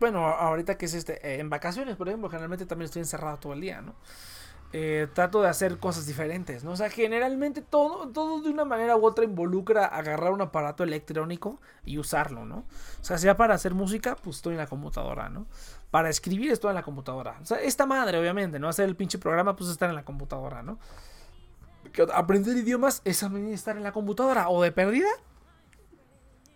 bueno, 0.01 0.27
ahorita 0.27 0.77
que 0.77 0.87
es 0.87 0.95
este, 0.95 1.15
eh, 1.27 1.41
en 1.41 1.51
vacaciones, 1.51 1.97
por 1.97 2.09
ejemplo, 2.09 2.29
generalmente 2.29 2.67
también 2.67 2.87
estoy 2.87 3.01
encerrado 3.01 3.39
todo 3.39 3.53
el 3.53 3.61
día, 3.61 3.81
¿no? 3.81 3.95
Eh, 4.75 5.07
trato 5.13 5.43
de 5.43 5.51
hacer 5.51 5.77
cosas 5.77 6.07
diferentes, 6.07 6.65
¿no? 6.65 6.73
O 6.73 6.77
sea, 6.77 6.89
generalmente 6.89 7.61
todo, 7.61 8.09
todo 8.09 8.41
de 8.41 8.49
una 8.49 8.65
manera 8.65 8.97
u 8.97 9.05
otra 9.05 9.23
involucra 9.23 9.85
agarrar 9.85 10.33
un 10.33 10.41
aparato 10.41 10.83
electrónico 10.83 11.61
y 11.85 11.99
usarlo, 11.99 12.47
¿no? 12.47 12.65
O 13.01 13.05
sea, 13.05 13.19
sea 13.19 13.37
para 13.37 13.55
hacer 13.55 13.75
música, 13.75 14.17
pues 14.17 14.37
estoy 14.37 14.53
en 14.53 14.59
la 14.59 14.67
computadora, 14.67 15.29
¿no? 15.29 15.47
Para 15.91 16.09
escribir 16.09 16.51
estoy 16.51 16.71
en 16.71 16.77
la 16.77 16.83
computadora. 16.83 17.39
O 17.43 17.45
sea, 17.45 17.61
esta 17.61 17.85
madre, 17.85 18.19
obviamente, 18.19 18.59
¿no? 18.59 18.67
Hacer 18.67 18.89
el 18.89 18.97
pinche 18.97 19.19
programa, 19.19 19.57
pues 19.57 19.69
estar 19.69 19.91
en 19.91 19.95
la 19.95 20.07
computadora, 20.07 20.63
¿no? 20.63 20.79
Aprender 22.15 22.57
idiomas 22.57 23.03
es 23.05 23.23
estar 23.23 23.77
en 23.77 23.83
la 23.83 23.93
computadora 23.93 24.49
o 24.49 24.63
de 24.63 24.73
perdida. 24.73 25.09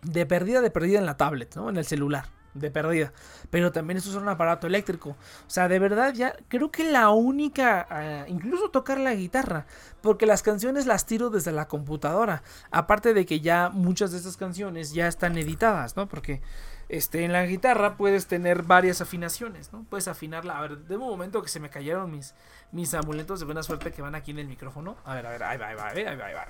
De 0.01 0.25
perdida, 0.25 0.61
de 0.61 0.71
perdida 0.71 0.99
en 0.99 1.05
la 1.05 1.17
tablet, 1.17 1.55
¿no? 1.55 1.69
En 1.69 1.77
el 1.77 1.85
celular. 1.85 2.29
De 2.53 2.71
perdida. 2.71 3.13
Pero 3.49 3.71
también 3.71 3.97
es 3.97 4.07
un 4.07 4.27
aparato 4.27 4.67
eléctrico. 4.67 5.11
O 5.11 5.49
sea, 5.49 5.67
de 5.67 5.77
verdad 5.79 6.13
ya 6.13 6.35
creo 6.47 6.71
que 6.71 6.89
la 6.89 7.09
única... 7.09 7.85
ah, 7.89 8.25
incluso 8.27 8.69
tocar 8.69 8.99
la 8.99 9.13
guitarra. 9.13 9.67
Porque 10.01 10.25
las 10.25 10.41
canciones 10.41 10.85
las 10.85 11.05
tiro 11.05 11.29
desde 11.29 11.51
la 11.51 11.67
computadora. 11.67 12.41
Aparte 12.71 13.13
de 13.13 13.25
que 13.25 13.41
ya 13.41 13.69
muchas 13.69 14.11
de 14.11 14.17
estas 14.17 14.37
canciones 14.37 14.93
ya 14.93 15.07
están 15.07 15.37
editadas, 15.37 15.95
¿no? 15.95 16.07
Porque 16.07 16.41
este, 16.89 17.25
en 17.25 17.33
la 17.33 17.45
guitarra 17.45 17.97
puedes 17.97 18.27
tener 18.27 18.63
varias 18.63 19.01
afinaciones, 19.01 19.73
¿no? 19.73 19.83
Puedes 19.89 20.07
afinarla. 20.07 20.57
A 20.57 20.61
ver, 20.61 20.77
de 20.77 20.95
un 20.95 21.03
momento 21.03 21.41
que 21.41 21.49
se 21.49 21.59
me 21.59 21.69
cayeron 21.69 22.11
mis, 22.11 22.33
mis 22.71 22.93
amuletos 22.93 23.39
de 23.39 23.45
buena 23.45 23.63
suerte 23.63 23.91
que 23.91 24.01
van 24.01 24.15
aquí 24.15 24.31
en 24.31 24.39
el 24.39 24.47
micrófono. 24.47 24.95
A 25.03 25.15
ver, 25.15 25.25
a 25.25 25.31
ver, 25.31 25.43
ahí 25.43 25.57
va, 25.57 25.67
ahí 25.67 25.75
va, 25.75 25.87
ahí 25.87 26.03
va, 26.03 26.11
ahí 26.11 26.17
va. 26.17 26.25
Ahí 26.25 26.33
va. 26.35 26.47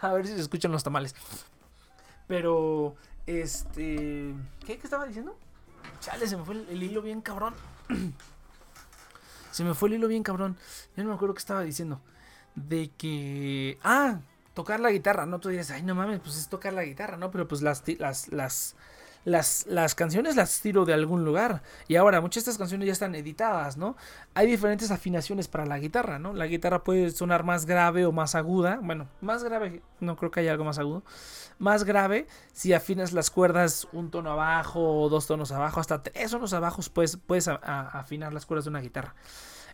A 0.00 0.12
ver 0.12 0.26
si 0.26 0.34
se 0.34 0.40
escuchan 0.40 0.72
los 0.72 0.82
tamales. 0.82 1.14
Pero, 2.26 2.96
este... 3.26 4.34
¿Qué, 4.66 4.78
¿Qué 4.78 4.80
estaba 4.82 5.06
diciendo? 5.06 5.38
Chale, 6.00 6.26
se 6.26 6.36
me 6.36 6.44
fue 6.44 6.56
el, 6.56 6.68
el 6.68 6.82
hilo 6.82 7.00
bien 7.00 7.20
cabrón. 7.20 7.54
se 9.52 9.62
me 9.62 9.74
fue 9.74 9.88
el 9.88 9.96
hilo 9.96 10.08
bien 10.08 10.22
cabrón. 10.22 10.56
Ya 10.96 11.04
no 11.04 11.10
me 11.10 11.14
acuerdo 11.14 11.34
qué 11.34 11.38
estaba 11.38 11.62
diciendo. 11.62 12.00
De 12.56 12.90
que... 12.96 13.78
Ah, 13.84 14.18
tocar 14.54 14.80
la 14.80 14.90
guitarra, 14.90 15.26
¿no? 15.26 15.40
Tú 15.40 15.48
dices, 15.48 15.70
ay, 15.70 15.82
no 15.82 15.94
mames, 15.94 16.20
pues 16.20 16.36
es 16.36 16.48
tocar 16.48 16.72
la 16.72 16.84
guitarra, 16.84 17.16
¿no? 17.16 17.30
Pero 17.30 17.46
pues 17.46 17.60
las, 17.60 17.82
las, 17.98 18.28
las, 18.28 18.76
las, 19.24 19.66
las 19.66 19.94
canciones 19.94 20.36
las 20.36 20.60
tiro 20.60 20.84
de 20.84 20.94
algún 20.94 21.24
lugar. 21.24 21.62
Y 21.88 21.96
ahora, 21.96 22.20
muchas 22.20 22.44
de 22.44 22.50
estas 22.50 22.58
canciones 22.58 22.86
ya 22.86 22.92
están 22.92 23.14
editadas, 23.14 23.76
¿no? 23.76 23.96
Hay 24.34 24.46
diferentes 24.46 24.90
afinaciones 24.90 25.48
para 25.48 25.66
la 25.66 25.78
guitarra, 25.78 26.18
¿no? 26.18 26.32
La 26.32 26.46
guitarra 26.46 26.84
puede 26.84 27.10
sonar 27.10 27.44
más 27.44 27.66
grave 27.66 28.06
o 28.06 28.12
más 28.12 28.34
aguda. 28.34 28.78
Bueno, 28.80 29.08
más 29.20 29.42
grave, 29.42 29.82
no 30.00 30.16
creo 30.16 30.30
que 30.30 30.40
haya 30.40 30.52
algo 30.52 30.64
más 30.64 30.78
agudo. 30.78 31.02
Más 31.58 31.84
grave 31.84 32.26
si 32.52 32.72
afinas 32.72 33.12
las 33.12 33.30
cuerdas 33.30 33.88
un 33.92 34.10
tono 34.10 34.30
abajo 34.32 35.02
o 35.02 35.08
dos 35.08 35.26
tonos 35.26 35.52
abajo, 35.52 35.80
hasta 35.80 36.02
tres 36.02 36.30
tonos 36.30 36.52
abajo 36.52 36.82
puedes, 36.92 37.16
puedes 37.16 37.48
afinar 37.48 38.32
las 38.32 38.46
cuerdas 38.46 38.64
de 38.64 38.70
una 38.70 38.80
guitarra. 38.80 39.14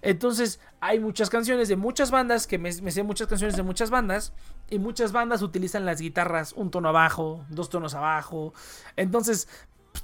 Entonces, 0.02 0.60
hay 0.80 0.98
muchas 0.98 1.28
canciones 1.30 1.68
de 1.68 1.76
muchas 1.76 2.10
bandas, 2.10 2.46
que 2.46 2.58
me, 2.58 2.72
sé 2.72 3.02
muchas 3.02 3.28
canciones 3.28 3.56
de 3.56 3.62
muchas 3.62 3.90
bandas, 3.90 4.32
y 4.68 4.78
muchas 4.78 5.12
bandas 5.12 5.42
utilizan 5.42 5.84
las 5.84 6.00
guitarras 6.00 6.52
un 6.52 6.70
tono 6.70 6.88
abajo, 6.88 7.44
dos 7.50 7.68
tonos 7.68 7.94
abajo. 7.94 8.54
Entonces, 8.96 9.48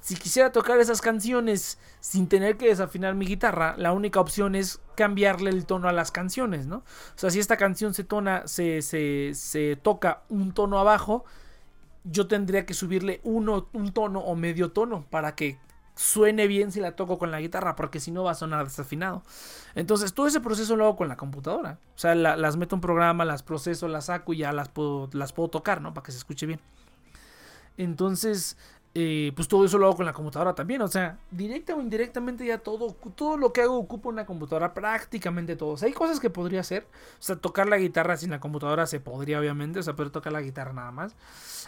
si 0.01 0.17
quisiera 0.17 0.53
tocar 0.53 0.79
esas 0.79 1.01
canciones 1.01 1.79
sin 2.01 2.29
tener 2.29 2.57
que 2.57 2.67
desafinar 2.67 3.15
mi 3.15 3.27
guitarra, 3.27 3.75
la 3.79 3.93
única 3.93 4.21
opción 4.21 4.55
es 4.55 4.81
cambiarle 4.97 5.51
el 5.51 5.65
tono 5.65 5.89
a 5.89 5.93
las 5.93 6.11
canciones, 6.11 6.67
¿no? 6.67 6.79
O 6.79 6.85
sea, 7.19 7.31
si 7.31 7.39
esta 7.39 7.57
canción 7.57 7.95
se 7.95 8.05
tona, 8.05 8.47
se, 8.47 8.83
se 8.83 9.79
toca 9.83 10.23
un 10.29 10.53
tono 10.53 10.79
abajo, 10.79 11.25
yo 12.05 12.27
tendría 12.27 12.67
que 12.67 12.75
subirle 12.75 13.21
uno, 13.25 13.69
un 13.73 13.93
tono 13.93 14.21
o 14.21 14.37
medio 14.37 14.73
tono 14.73 15.07
para 15.11 15.35
que 15.35 15.59
suene 15.97 16.47
bien 16.47 16.71
si 16.73 16.81
la 16.81 16.93
toco 16.95 17.19
con 17.19 17.31
la 17.33 17.41
guitarra, 17.41 17.75
porque 17.75 18.01
si 18.01 18.11
no 18.13 18.23
va 18.25 18.33
a 18.33 18.35
sonar 18.35 18.65
desafinado. 18.65 19.23
Entonces, 19.75 20.15
todo 20.15 20.27
ese 20.29 20.41
proceso 20.41 20.77
lo 20.77 20.85
hago 20.85 20.97
con 20.97 21.09
la 21.09 21.17
computadora. 21.17 21.79
O 21.97 21.99
sea, 21.99 22.15
la- 22.15 22.37
las 22.37 22.57
meto 22.57 22.75
en 22.77 22.79
un 22.79 22.83
programa, 22.83 23.25
las 23.25 23.43
proceso, 23.43 23.89
las 23.89 24.07
saco 24.07 24.33
y 24.33 24.39
ya 24.39 24.53
las 24.53 24.69
puedo, 24.69 25.09
las 25.13 25.33
puedo 25.33 25.49
tocar, 25.49 25.81
¿no? 25.81 25.95
Para 25.95 26.05
que 26.05 26.13
se 26.13 26.19
escuche 26.19 26.47
bien. 26.47 26.61
Entonces, 27.79 28.57
eh, 28.99 29.33
pues 29.37 29.47
todo 29.47 29.67
eso 29.67 29.77
lo 29.77 29.87
hago 29.87 29.97
con 29.97 30.07
la 30.07 30.15
computadora 30.15 30.55
también. 30.55 30.81
O 30.81 30.89
sea, 30.89 31.19
directa 31.31 31.75
o 31.75 31.81
indirectamente 31.83 32.47
ya 32.47 32.59
todo, 32.59 32.95
todo 33.15 33.37
lo 33.37 33.53
que 33.53 33.61
hago 33.61 33.77
ocupa 33.77 34.09
una 34.09 34.25
computadora, 34.25 34.73
prácticamente 34.73 35.55
todo. 35.55 35.71
O 35.71 35.77
sea, 35.77 35.87
hay 35.89 35.93
cosas 35.93 36.19
que 36.19 36.31
podría 36.31 36.61
hacer. 36.61 36.85
O 37.19 37.23
sea, 37.23 37.37
tocar 37.37 37.69
la 37.69 37.77
guitarra 37.77 38.17
sin 38.17 38.31
la 38.31 38.41
computadora 38.41 38.87
se 38.87 38.99
podría, 39.01 39.39
obviamente. 39.39 39.81
O 39.81 39.83
sea, 39.83 39.95
pero 39.95 40.11
tocar 40.11 40.33
la 40.33 40.41
guitarra 40.41 40.73
nada 40.73 40.93
más. 40.93 41.15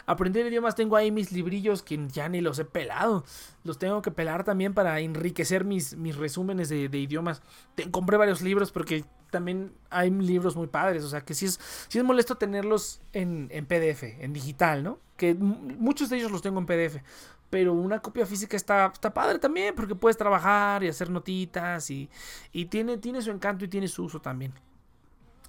Aprender 0.07 0.47
idiomas, 0.47 0.75
tengo 0.75 0.97
ahí 0.97 1.11
mis 1.11 1.31
librillos 1.33 1.83
que 1.83 1.99
ya 2.09 2.29
ni 2.31 2.41
los 2.41 2.59
he 2.59 2.65
pelado. 2.65 3.25
Los 3.65 3.79
tengo 3.79 4.01
que 4.01 4.11
pelar 4.11 4.45
también 4.45 4.73
para 4.73 4.99
enriquecer 5.01 5.65
mis, 5.65 5.97
mis 5.97 6.17
resúmenes 6.17 6.71
de, 6.71 6.89
de 6.89 6.99
idiomas. 6.99 7.43
Te- 7.75 7.91
compré 7.91 8.17
varios 8.17 8.41
libros 8.41 8.73
porque 8.73 9.05
también 9.31 9.73
hay 9.91 10.11
libros 10.11 10.57
muy 10.57 10.67
padres. 10.67 11.05
O 11.05 11.09
sea, 11.09 11.23
que 11.23 11.35
sí 11.35 11.47
es, 11.47 11.61
sí 11.89 11.99
es 11.99 12.05
molesto 12.05 12.37
tenerlos 12.37 13.01
en, 13.13 13.49
en 13.51 13.67
PDF, 13.67 14.03
en 14.21 14.33
digital, 14.33 14.83
¿no? 14.83 14.99
Que 15.17 15.35
muchos 15.35 16.11
de 16.11 16.19
ellos 16.19 16.31
los 16.31 16.43
tengo 16.43 16.59
en 16.59 16.67
PDF. 16.67 17.03
Pero 17.51 17.73
una 17.73 18.01
copia 18.01 18.27
física 18.27 18.57
está, 18.57 18.91
está 18.93 19.13
padre 19.15 19.39
también 19.39 19.75
porque 19.75 19.95
puedes 19.95 20.19
trabajar 20.19 20.85
y 20.85 20.89
hacer 20.89 21.09
notitas 21.09 21.91
y, 21.91 22.11
y 22.53 22.67
tiene, 22.67 22.99
tiene 22.99 23.23
su 23.23 23.31
encanto 23.31 23.65
y 23.65 23.69
tiene 23.69 23.89
su 23.89 24.05
uso 24.05 24.21
también. 24.21 24.53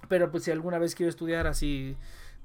Pero 0.08 0.30
pues 0.30 0.44
si 0.44 0.50
alguna 0.50 0.78
vez 0.78 0.94
quiero 0.94 1.10
estudiar 1.10 1.46
así 1.46 1.96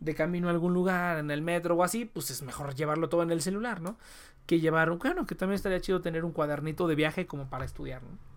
de 0.02 0.14
camino 0.14 0.48
a 0.50 0.52
algún 0.52 0.74
lugar, 0.74 1.20
en 1.20 1.32
el 1.32 1.42
metro 1.42 1.76
o 1.76 1.84
así, 1.84 2.06
pues 2.06 2.30
es 2.32 2.42
mejor 2.42 2.76
llevarlo 2.76 3.08
todo 3.08 3.24
en 3.24 3.32
el 3.32 3.42
celular, 3.42 3.82
¿no? 3.82 3.98
Que 4.46 4.60
llevar, 4.60 4.92
bueno, 4.92 5.26
que 5.26 5.36
también 5.36 5.56
estaría 5.56 5.80
chido 5.80 6.02
tener 6.02 6.26
un 6.26 6.34
cuadernito 6.34 6.86
de 6.86 6.96
viaje 6.96 7.26
como 7.26 7.50
para 7.50 7.64
estudiar, 7.64 8.04
¿no? 8.04 8.35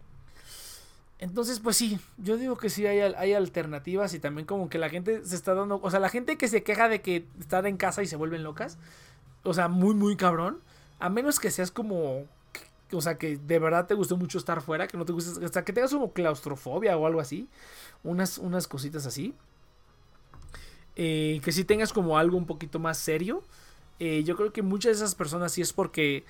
Entonces, 1.19 1.59
pues 1.59 1.77
sí, 1.77 1.99
yo 2.16 2.36
digo 2.36 2.57
que 2.57 2.70
sí 2.70 2.86
hay, 2.86 3.01
hay 3.01 3.32
alternativas 3.32 4.15
y 4.15 4.20
también 4.20 4.47
como 4.47 4.69
que 4.69 4.78
la 4.78 4.89
gente 4.89 5.24
se 5.24 5.35
está 5.35 5.53
dando, 5.55 5.81
o 5.82 5.90
sea, 5.90 5.99
la 5.99 6.09
gente 6.09 6.39
que 6.39 6.47
se 6.47 6.62
queja 6.62 6.89
de 6.89 7.01
que 7.01 7.27
están 7.40 7.66
en 7.66 7.77
casa 7.77 8.03
y 8.03 8.07
se 8.07 8.15
vuelven 8.15 8.45
locas, 8.45 8.78
o 9.43 9.53
sea, 9.53 9.66
muy, 9.66 9.95
muy 9.95 10.16
cabrón, 10.16 10.61
a 11.01 11.09
menos 11.09 11.40
que 11.40 11.51
seas 11.51 11.73
como, 11.73 12.24
o 12.93 13.01
sea, 13.01 13.19
que 13.19 13.36
de 13.36 13.59
verdad 13.59 13.86
te 13.86 13.95
guste 13.95 14.15
mucho 14.15 14.39
estar 14.39 14.62
fuera, 14.62 14.86
que 14.86 14.97
no 14.97 15.05
te 15.05 15.12
guste, 15.12 15.49
sea, 15.49 15.65
que 15.65 15.73
tengas 15.73 15.93
como 15.93 16.12
claustrofobia 16.12 16.97
o 16.97 17.05
algo 17.05 17.20
así, 17.20 17.49
unas, 18.05 18.39
unas 18.39 18.69
cositas 18.69 19.05
así, 19.05 19.35
eh, 20.95 21.40
que 21.43 21.51
si 21.51 21.65
tengas 21.65 21.93
como 21.93 22.16
algo 22.16 22.36
un 22.36 22.47
poquito 22.47 22.78
más 22.78 22.97
serio, 22.97 23.43
eh, 23.99 24.23
yo 24.24 24.36
creo 24.36 24.53
que 24.53 24.62
muchas 24.62 24.99
de 24.99 25.05
esas 25.05 25.16
personas 25.16 25.51
sí 25.51 25.62
es 25.62 25.73
porque 25.73 26.24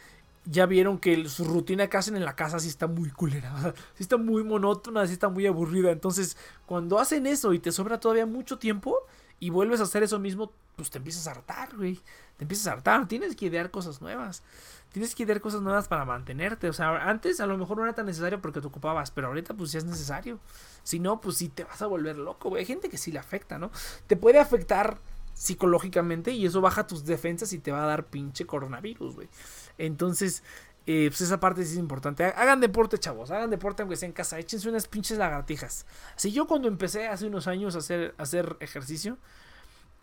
ya 0.51 0.67
vieron 0.67 0.99
que 0.99 1.29
su 1.29 1.45
rutina 1.45 1.89
que 1.89 1.99
hacen 1.99 2.17
en 2.17 2.25
la 2.25 2.35
casa 2.35 2.59
sí 2.59 2.69
está 2.69 2.87
muy 2.87 3.11
culera, 3.11 3.75
sí 3.95 4.03
está 4.03 4.17
muy 4.17 4.43
monótona, 4.45 5.07
sí 5.07 5.13
está 5.13 5.29
muy 5.29 5.47
aburrida. 5.47 5.91
Entonces, 5.91 6.37
cuando 6.67 6.99
hacen 6.99 7.27
eso 7.27 7.53
y 7.53 7.59
te 7.59 7.71
sobra 7.71 8.01
todavía 8.01 8.27
mucho 8.27 8.59
tiempo 8.59 8.97
y 9.41 9.51
vuelves 9.51 9.81
a 9.81 9.85
hacer 9.85 10.03
eso 10.03 10.19
mismo, 10.19 10.53
pues 10.77 10.91
te 10.91 10.99
empiezas 10.99 11.27
a 11.27 11.33
hartar, 11.33 11.77
güey. 11.77 12.01
Te 12.37 12.45
empiezas 12.45 12.69
a 12.69 12.73
hartar, 12.73 13.07
tienes 13.09 13.37
que 13.37 13.47
idear 13.47 13.71
cosas 13.71 14.01
nuevas. 14.01 14.43
tienes 14.93 15.15
que 15.15 15.25
idear 15.25 15.41
cosas 15.41 15.61
nuevas 15.61 15.87
para 15.87 16.05
mantenerte. 16.07 16.69
O 16.69 16.73
sea, 16.73 17.09
antes 17.11 17.41
a 17.41 17.47
lo 17.47 17.59
mejor 17.59 17.77
no 17.77 17.85
era 17.85 17.95
tan 17.95 18.07
necesario 18.07 18.41
porque 18.41 18.61
te 18.61 18.69
ocupabas, 18.69 19.11
pero 19.11 19.27
ahorita 19.27 19.55
pues 19.55 19.73
ya 19.73 19.79
es 19.79 19.85
necesario. 19.85 20.39
Si 20.83 20.99
no, 20.99 21.21
pues 21.21 21.37
sí 21.37 21.49
te 21.51 21.65
vas 21.65 21.83
a 21.83 21.87
volver 21.87 22.17
loco, 22.17 22.49
güey. 22.49 22.61
Hay 22.61 22.67
gente 22.67 22.89
que 22.89 22.97
sí 22.97 23.13
le 23.13 23.19
afecta, 23.19 23.59
¿no? 23.59 23.71
Te 24.07 24.17
puede 24.17 24.39
afectar 24.39 24.99
psicológicamente 25.35 26.33
y 26.33 26.47
eso 26.47 26.61
baja 26.61 26.87
tus 26.87 27.05
defensas 27.05 27.53
y 27.53 27.61
te 27.61 27.71
va 27.71 27.85
a 27.85 27.87
dar 27.87 28.07
pinche 28.07 28.45
coronavirus, 28.47 29.15
güey. 29.15 29.29
Entonces, 29.79 30.43
eh, 30.87 31.07
pues 31.09 31.21
esa 31.21 31.41
parte 31.41 31.65
sí 31.65 31.73
es 31.73 31.79
importante. 31.79 32.25
Hagan 32.25 32.61
deporte, 32.61 32.99
chavos. 32.99 33.31
Hagan 33.31 33.51
deporte 33.51 33.83
aunque 33.83 33.97
sea 33.97 34.07
en 34.07 34.13
casa. 34.13 34.39
Échense 34.39 34.69
unas 34.69 34.89
pinches 34.89 35.19
lagartijas. 35.19 35.87
Si 36.17 36.33
yo 36.33 36.47
cuando 36.47 36.69
empecé 36.69 37.09
hace 37.09 37.27
unos 37.27 37.47
años 37.47 37.75
a 37.75 37.79
hacer, 37.79 38.15
hacer 38.19 38.57
ejercicio, 38.61 39.19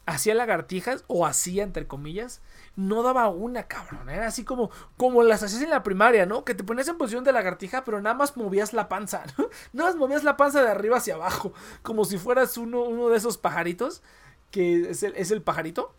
hacía 0.05 0.35
lagartijas 0.35 1.03
o 1.07 1.25
hacía 1.25 1.63
entre 1.63 1.87
comillas, 1.87 2.41
no 2.75 3.03
daba 3.03 3.29
una, 3.29 3.63
cabrón. 3.63 4.09
Era 4.09 4.27
así 4.27 4.43
como, 4.43 4.69
como 4.97 5.23
las 5.23 5.41
hacías 5.43 5.61
en 5.63 5.69
la 5.69 5.83
primaria, 5.83 6.25
¿no? 6.25 6.45
Que 6.45 6.53
te 6.53 6.63
ponías 6.63 6.87
en 6.87 6.97
posición 6.97 7.23
de 7.23 7.31
lagartija, 7.31 7.83
pero 7.83 8.01
nada 8.01 8.15
más 8.15 8.37
movías 8.37 8.73
la 8.73 8.87
panza, 8.87 9.23
¿no? 9.37 9.49
Nada 9.73 9.89
más 9.89 9.97
movías 9.97 10.23
la 10.23 10.37
panza 10.37 10.61
de 10.61 10.69
arriba 10.69 10.97
hacia 10.97 11.15
abajo, 11.15 11.53
como 11.81 12.05
si 12.05 12.17
fueras 12.17 12.57
uno, 12.57 12.83
uno 12.83 13.09
de 13.09 13.17
esos 13.17 13.37
pajaritos, 13.37 14.03
que 14.51 14.91
es 14.91 15.03
el, 15.03 15.15
es 15.15 15.31
el 15.31 15.41
pajarito. 15.41 15.95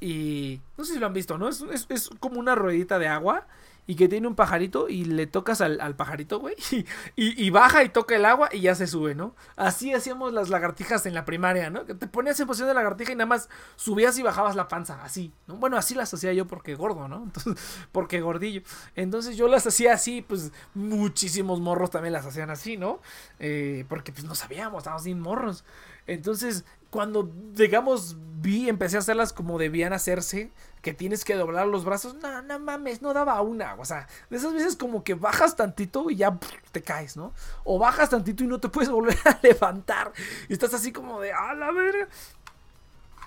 Y 0.00 0.60
no 0.76 0.84
sé 0.84 0.94
si 0.94 0.98
lo 0.98 1.06
han 1.06 1.12
visto, 1.12 1.38
¿no? 1.38 1.48
Es, 1.48 1.64
es, 1.88 2.10
como 2.20 2.38
una 2.38 2.54
ruedita 2.54 2.98
de 2.98 3.08
agua 3.08 3.46
y 3.88 3.96
que 3.96 4.06
tiene 4.06 4.28
un 4.28 4.34
pajarito 4.34 4.90
y 4.90 5.06
le 5.06 5.26
tocas 5.26 5.62
al, 5.62 5.80
al 5.80 5.96
pajarito, 5.96 6.38
güey, 6.40 6.54
y, 7.16 7.48
baja 7.48 7.82
y 7.82 7.88
toca 7.88 8.16
el 8.16 8.26
agua 8.26 8.50
y 8.52 8.60
ya 8.60 8.74
se 8.74 8.86
sube, 8.86 9.14
¿no? 9.14 9.34
Así 9.56 9.94
hacíamos 9.94 10.34
las 10.34 10.50
lagartijas 10.50 11.06
en 11.06 11.14
la 11.14 11.24
primaria, 11.24 11.70
¿no? 11.70 11.86
Te 11.86 12.06
ponías 12.06 12.38
en 12.38 12.46
posición 12.46 12.68
de 12.68 12.74
lagartija 12.74 13.12
y 13.12 13.16
nada 13.16 13.24
más 13.24 13.48
subías 13.76 14.18
y 14.18 14.22
bajabas 14.22 14.56
la 14.56 14.68
panza, 14.68 15.02
así, 15.02 15.32
¿no? 15.46 15.56
Bueno, 15.56 15.78
así 15.78 15.94
las 15.94 16.12
hacía 16.12 16.34
yo 16.34 16.46
porque 16.46 16.74
gordo, 16.74 17.08
¿no? 17.08 17.22
Entonces, 17.24 17.54
porque 17.90 18.20
gordillo. 18.20 18.60
Entonces 18.94 19.38
yo 19.38 19.48
las 19.48 19.66
hacía 19.66 19.94
así, 19.94 20.20
pues 20.20 20.52
muchísimos 20.74 21.58
morros 21.58 21.90
también 21.90 22.12
las 22.12 22.26
hacían 22.26 22.50
así, 22.50 22.76
¿no? 22.76 23.00
Eh, 23.38 23.86
porque 23.88 24.12
pues 24.12 24.24
no 24.24 24.34
sabíamos, 24.34 24.80
estábamos 24.80 25.04
sin 25.04 25.18
morros. 25.18 25.64
Entonces, 26.06 26.64
cuando, 26.90 27.30
digamos, 27.52 28.16
vi, 28.40 28.68
empecé 28.68 28.96
a 28.96 29.00
hacerlas 29.00 29.32
como 29.32 29.58
debían 29.58 29.92
hacerse, 29.92 30.52
que 30.82 30.94
tienes 30.94 31.24
que 31.24 31.34
doblar 31.34 31.66
los 31.66 31.84
brazos, 31.84 32.14
no, 32.14 32.42
no 32.42 32.58
mames, 32.58 33.02
no 33.02 33.12
daba 33.12 33.40
una, 33.42 33.74
o 33.74 33.84
sea, 33.84 34.06
de 34.30 34.36
esas 34.36 34.52
veces 34.52 34.76
como 34.76 35.02
que 35.02 35.14
bajas 35.14 35.56
tantito 35.56 36.08
y 36.10 36.16
ya 36.16 36.38
te 36.72 36.82
caes, 36.82 37.16
¿no? 37.16 37.32
O 37.64 37.78
bajas 37.78 38.10
tantito 38.10 38.44
y 38.44 38.46
no 38.46 38.60
te 38.60 38.68
puedes 38.68 38.90
volver 38.90 39.18
a 39.24 39.38
levantar, 39.42 40.12
y 40.48 40.52
estás 40.52 40.72
así 40.74 40.92
como 40.92 41.20
de, 41.20 41.32
a 41.32 41.54
la 41.54 41.72
verga. 41.72 42.08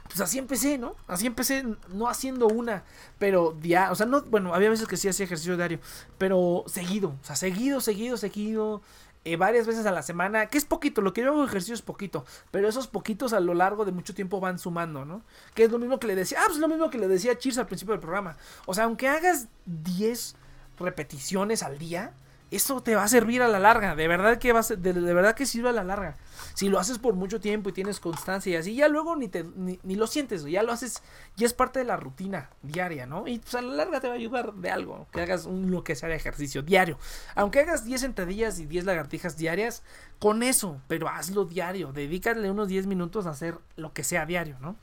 Pues 0.08 0.20
así 0.20 0.40
empecé, 0.40 0.78
¿no? 0.78 0.98
Así 1.08 1.26
empecé, 1.26 1.64
no 1.88 2.10
haciendo 2.10 2.48
una, 2.48 2.84
pero 3.18 3.58
ya, 3.62 3.92
o 3.92 3.96
sea, 3.96 4.06
no, 4.06 4.22
bueno, 4.24 4.54
había 4.54 4.70
veces 4.70 4.86
que 4.86 4.98
sí 4.98 5.08
hacía 5.08 5.24
ejercicio 5.24 5.56
diario, 5.56 5.80
pero 6.18 6.66
seguido, 6.68 7.16
o 7.22 7.24
sea, 7.24 7.38
seguido, 7.38 7.80
seguido, 7.80 8.18
seguido, 8.18 8.82
eh, 9.24 9.36
varias 9.36 9.68
veces 9.68 9.86
a 9.86 9.92
la 9.92 10.02
semana, 10.02 10.48
que 10.48 10.58
es 10.58 10.66
poquito, 10.66 11.02
lo 11.02 11.14
que 11.14 11.22
yo 11.22 11.30
hago 11.30 11.46
ejercicio 11.46 11.76
es 11.76 11.84
poquito, 11.84 12.26
pero 12.50 12.68
esos 12.68 12.88
poquitos 12.88 13.34
a 13.34 13.40
lo 13.40 13.54
largo 13.54 13.86
de 13.86 13.92
mucho 13.92 14.16
tiempo 14.16 14.40
van 14.40 14.58
sumando, 14.58 15.06
¿no? 15.06 15.22
Que 15.54 15.64
es 15.64 15.72
lo 15.72 15.78
mismo 15.78 16.00
que 16.00 16.08
le 16.08 16.16
decía, 16.16 16.40
ah, 16.42 16.46
pues 16.48 16.58
lo 16.58 16.68
mismo 16.68 16.90
que 16.90 16.98
le 16.98 17.08
decía 17.08 17.38
Cheers 17.38 17.60
al 17.60 17.68
principio 17.68 17.94
del 17.94 18.02
programa. 18.02 18.38
O 18.66 18.74
sea, 18.74 18.86
aunque 18.86 19.08
hagas 19.08 19.48
10 19.66 20.36
repeticiones 20.80 21.62
al 21.62 21.78
día, 21.78 22.14
eso 22.52 22.82
te 22.82 22.96
va 22.96 23.04
a 23.04 23.08
servir 23.08 23.42
a 23.42 23.48
la 23.48 23.60
larga, 23.60 23.96
de 23.96 24.08
verdad 24.10 24.38
que 24.38 24.52
va 24.52 24.60
a 24.60 24.64
ser, 24.64 24.78
de, 24.78 24.92
de, 24.92 25.14
verdad 25.14 25.36
que 25.36 25.46
sirve 25.46 25.70
a 25.70 25.72
la 25.72 25.86
larga. 25.86 26.18
Si 26.54 26.68
lo 26.68 26.80
haces 26.80 27.00
por 27.00 27.16
mucho 27.16 27.40
tiempo 27.40 27.70
y 27.70 27.72
tienes 27.72 28.02
constancia 28.02 28.52
y 28.52 28.56
así, 28.58 28.76
ya 28.76 28.90
luego 28.90 29.16
ni, 29.16 29.30
te, 29.30 29.46
ni, 29.56 29.80
ni, 29.84 29.96
lo 29.96 30.06
sientes, 30.06 30.44
ya 30.44 30.62
lo 30.62 30.74
haces, 30.74 31.02
ya 31.38 31.46
es 31.46 31.54
parte 31.54 31.80
de 31.80 31.86
la 31.86 31.96
rutina 31.96 32.50
diaria, 32.62 33.06
¿no? 33.06 33.26
Y 33.26 33.40
pues 33.40 33.56
a 33.56 33.62
la 33.62 33.74
larga 33.74 34.02
te 34.02 34.08
va 34.08 34.14
a 34.14 34.18
ayudar 34.18 34.54
de 34.54 34.70
algo, 34.70 35.08
que 35.14 35.22
hagas 35.22 35.46
un, 35.46 35.72
lo 35.72 35.86
que 35.86 35.96
sea 35.96 36.10
de 36.10 36.16
ejercicio 36.16 36.62
diario. 36.62 37.00
Aunque 37.36 37.62
hagas 37.62 37.86
10 37.86 38.02
sentadillas 38.02 38.60
y 38.60 38.66
10 38.66 38.84
lagartijas 38.84 39.38
diarias, 39.38 39.82
con 40.20 40.44
eso, 40.44 40.82
pero 40.90 41.08
hazlo 41.08 41.46
diario, 41.46 41.94
dedícale 41.94 42.52
unos 42.52 42.68
10 42.68 42.86
minutos 42.86 43.28
a 43.28 43.30
hacer 43.30 43.56
lo 43.78 43.94
que 43.94 44.04
sea 44.04 44.26
diario, 44.26 44.58
¿no? 44.60 44.76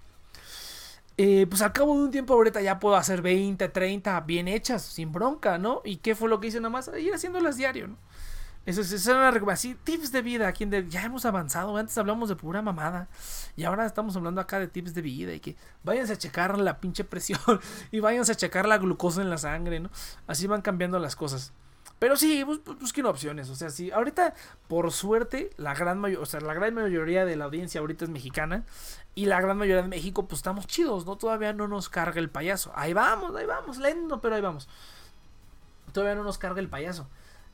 Eh, 1.21 1.49
pues 1.51 1.63
al 1.63 1.73
cabo 1.73 1.97
de 1.97 2.05
un 2.05 2.11
tiempo 2.13 2.33
ahorita 2.35 2.61
ya 2.63 2.79
puedo 2.79 2.95
hacer 2.95 3.23
20, 3.23 3.69
30 3.69 4.21
bien 4.21 4.47
hechas, 4.47 4.83
sin 4.83 5.11
bronca, 5.11 5.59
¿no? 5.59 5.83
¿Y 5.85 5.97
qué 5.97 6.15
fue 6.15 6.29
lo 6.29 6.39
que 6.39 6.47
hice 6.47 6.61
nada 6.61 6.71
más? 6.71 6.89
Ir 6.97 7.13
haciéndolas 7.13 7.57
diario, 7.57 7.89
¿no? 7.89 7.97
Eso 8.67 8.83
es, 8.83 8.93
eso 8.93 9.11
es 9.11 9.35
una 9.35 9.53
así, 9.53 9.75
tips 9.75 10.13
de 10.13 10.23
vida, 10.23 10.47
aquí 10.47 10.65
de, 10.67 10.87
ya 10.89 11.03
hemos 11.03 11.25
avanzado, 11.25 11.77
antes 11.77 11.97
hablamos 11.99 12.29
de 12.29 12.37
pura 12.37 12.61
mamada 12.61 13.09
y 13.57 13.65
ahora 13.65 13.87
estamos 13.87 14.15
hablando 14.15 14.43
acá 14.43 14.61
de 14.61 14.69
tips 14.69 14.95
de 14.95 15.01
vida 15.01 15.33
y 15.33 15.41
que 15.41 15.57
váyanse 15.83 16.13
a 16.13 16.19
checar 16.19 16.59
la 16.59 16.79
pinche 16.79 17.03
presión 17.03 17.41
y 17.91 18.01
váyanse 18.01 18.33
a 18.33 18.35
checar 18.35 18.69
la 18.69 18.79
glucosa 18.79 19.23
en 19.23 19.31
la 19.31 19.39
sangre, 19.39 19.81
¿no? 19.81 19.91
Así 20.29 20.47
van 20.47 20.63
cambiando 20.63 20.99
las 20.99 21.17
cosas. 21.17 21.53
Pero 21.99 22.17
sí, 22.17 22.43
bus 22.45 22.61
busquen 22.81 23.07
opciones. 23.07 23.51
O 23.51 23.55
sea, 23.55 23.71
sí, 23.71 23.91
ahorita, 23.91 24.35
por 24.69 24.93
suerte, 24.93 25.51
la 25.57 25.75
gran 25.75 26.05
o 26.05 26.27
sea, 26.27 26.41
la 26.41 26.55
gran 26.55 26.75
mayoría 26.75 27.25
de 27.25 27.37
la 27.37 27.47
audiencia 27.47 27.81
ahorita 27.81 28.05
es 28.05 28.11
mexicana. 28.11 28.65
Y 29.15 29.27
la 29.27 29.41
gran 29.41 29.57
mayoría 29.57 29.83
de 29.83 29.89
México, 29.89 30.27
pues 30.29 30.39
estamos 30.39 30.67
chidos, 30.67 31.05
¿no? 31.05 31.17
Todavía 31.17 31.53
no 31.53 31.67
nos 31.67 31.89
carga 31.89 32.21
el 32.21 32.31
payaso. 32.31 32.71
Ahí 32.77 32.93
vamos, 32.93 33.35
ahí 33.35 33.47
vamos, 33.47 33.79
lento, 33.79 34.21
pero 34.21 34.37
ahí 34.37 34.41
vamos. 34.41 34.69
Todavía 35.93 36.15
no 36.15 36.23
nos 36.23 36.39
carga 36.39 36.61
el 36.61 36.69
payaso. 36.69 37.09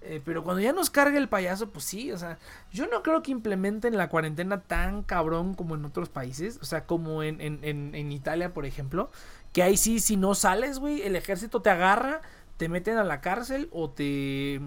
Eh, 0.06 0.20
pero 0.22 0.44
cuando 0.44 0.60
ya 0.60 0.74
nos 0.74 0.90
cargue 0.90 1.16
el 1.16 1.30
payaso, 1.30 1.70
pues 1.70 1.86
sí, 1.86 2.12
o 2.12 2.18
sea, 2.18 2.38
yo 2.70 2.86
no 2.88 3.02
creo 3.02 3.22
que 3.22 3.30
implementen 3.30 3.96
la 3.96 4.10
cuarentena 4.10 4.60
tan 4.60 5.02
cabrón 5.02 5.54
como 5.54 5.76
en 5.76 5.84
otros 5.86 6.10
países, 6.10 6.58
o 6.60 6.66
sea, 6.66 6.84
como 6.84 7.22
en, 7.22 7.40
en, 7.40 7.60
en, 7.62 7.94
en 7.94 8.12
Italia, 8.12 8.52
por 8.52 8.66
ejemplo, 8.66 9.10
que 9.54 9.62
ahí 9.62 9.78
sí, 9.78 10.00
si 10.00 10.18
no 10.18 10.34
sales, 10.34 10.78
güey, 10.78 11.00
el 11.00 11.16
ejército 11.16 11.62
te 11.62 11.70
agarra, 11.70 12.20
te 12.56 12.68
meten 12.68 12.97
a 12.98 13.05
la 13.05 13.20
cárcel 13.20 13.68
o 13.72 13.90
te 13.90 14.60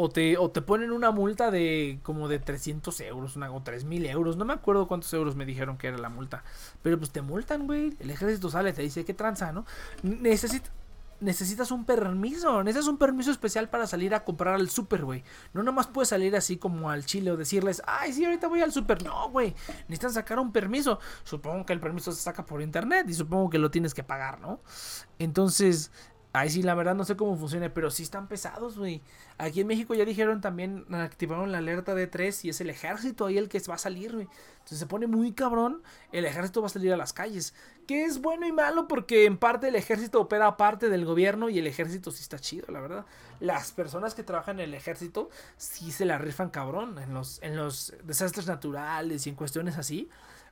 o 0.00 0.08
te, 0.08 0.38
o 0.38 0.48
te 0.48 0.62
ponen 0.62 0.92
una 0.92 1.10
multa 1.10 1.50
de 1.50 1.98
como 2.04 2.28
de 2.28 2.38
300 2.38 3.00
euros, 3.00 3.34
una, 3.34 3.50
o 3.50 3.60
3000 3.60 4.06
euros, 4.06 4.36
no 4.36 4.44
me 4.44 4.52
acuerdo 4.52 4.86
cuántos 4.86 5.12
euros 5.12 5.34
me 5.34 5.44
dijeron 5.44 5.76
que 5.76 5.88
era 5.88 5.98
la 5.98 6.08
multa, 6.08 6.44
pero 6.82 6.98
pues 6.98 7.10
te 7.10 7.20
multan, 7.20 7.66
güey, 7.66 7.96
el 7.98 8.10
ejército 8.10 8.48
sale, 8.48 8.72
te 8.72 8.82
dice 8.82 9.04
que 9.04 9.12
tranza, 9.12 9.50
¿no? 9.50 9.66
Necesita, 10.04 10.70
necesitas 11.20 11.70
un 11.70 11.84
permiso, 11.84 12.62
necesitas 12.62 12.88
un 12.88 12.98
permiso 12.98 13.30
especial 13.30 13.68
para 13.68 13.86
salir 13.86 14.14
a 14.14 14.24
comprar 14.24 14.54
al 14.54 14.68
super, 14.70 15.04
güey. 15.04 15.24
No 15.52 15.62
nomás 15.62 15.86
puedes 15.86 16.08
salir 16.08 16.36
así 16.36 16.56
como 16.56 16.90
al 16.90 17.04
chile 17.04 17.30
o 17.30 17.36
decirles, 17.36 17.82
ay, 17.86 18.12
sí, 18.12 18.24
ahorita 18.24 18.48
voy 18.48 18.60
al 18.60 18.72
super. 18.72 19.02
No, 19.04 19.30
güey, 19.30 19.54
necesitan 19.88 20.12
sacar 20.12 20.38
un 20.38 20.52
permiso. 20.52 21.00
Supongo 21.24 21.66
que 21.66 21.72
el 21.72 21.80
permiso 21.80 22.12
se 22.12 22.22
saca 22.22 22.44
por 22.46 22.62
internet 22.62 23.06
y 23.08 23.14
supongo 23.14 23.50
que 23.50 23.58
lo 23.58 23.70
tienes 23.70 23.94
que 23.94 24.04
pagar, 24.04 24.40
¿no? 24.40 24.60
Entonces, 25.18 25.90
Ahí 26.38 26.50
sí, 26.50 26.62
la 26.62 26.76
verdad 26.76 26.94
no 26.94 27.04
sé 27.04 27.16
cómo 27.16 27.36
funciona, 27.36 27.74
pero 27.74 27.90
sí 27.90 28.04
están 28.04 28.28
pesados, 28.28 28.78
güey. 28.78 29.02
Aquí 29.38 29.60
en 29.60 29.66
México 29.66 29.92
ya 29.94 30.04
dijeron 30.04 30.40
también, 30.40 30.86
activaron 30.94 31.50
la 31.50 31.58
alerta 31.58 31.96
de 31.96 32.06
3 32.06 32.44
y 32.44 32.50
es 32.50 32.60
el 32.60 32.70
ejército 32.70 33.26
ahí 33.26 33.38
el 33.38 33.48
que 33.48 33.60
va 33.68 33.74
a 33.74 33.78
salir, 33.78 34.12
güey. 34.12 34.28
Entonces 34.58 34.78
se 34.78 34.86
pone 34.86 35.08
muy 35.08 35.32
cabrón, 35.32 35.82
el 36.12 36.24
ejército 36.24 36.60
va 36.60 36.68
a 36.68 36.70
salir 36.70 36.92
a 36.92 36.96
las 36.96 37.12
calles. 37.12 37.54
Que 37.88 38.04
es 38.04 38.20
bueno 38.20 38.46
y 38.46 38.52
malo 38.52 38.86
porque 38.86 39.24
en 39.24 39.36
parte 39.36 39.66
el 39.66 39.74
ejército 39.74 40.20
opera 40.20 40.46
aparte 40.46 40.88
del 40.90 41.04
gobierno 41.04 41.48
y 41.48 41.58
el 41.58 41.66
ejército 41.66 42.12
sí 42.12 42.22
está 42.22 42.38
chido, 42.38 42.66
la 42.70 42.80
verdad. 42.80 43.06
Las 43.40 43.72
personas 43.72 44.14
que 44.14 44.22
trabajan 44.22 44.60
en 44.60 44.68
el 44.68 44.74
ejército 44.74 45.30
sí 45.56 45.90
se 45.90 46.04
la 46.04 46.18
rifan 46.18 46.50
cabrón 46.50 46.98
en 46.98 47.14
los, 47.14 47.42
en 47.42 47.56
los 47.56 47.94
desastres 48.04 48.46
naturales 48.46 49.26
y 49.26 49.30
en 49.30 49.34
cuestiones 49.34 49.76
así 49.76 50.08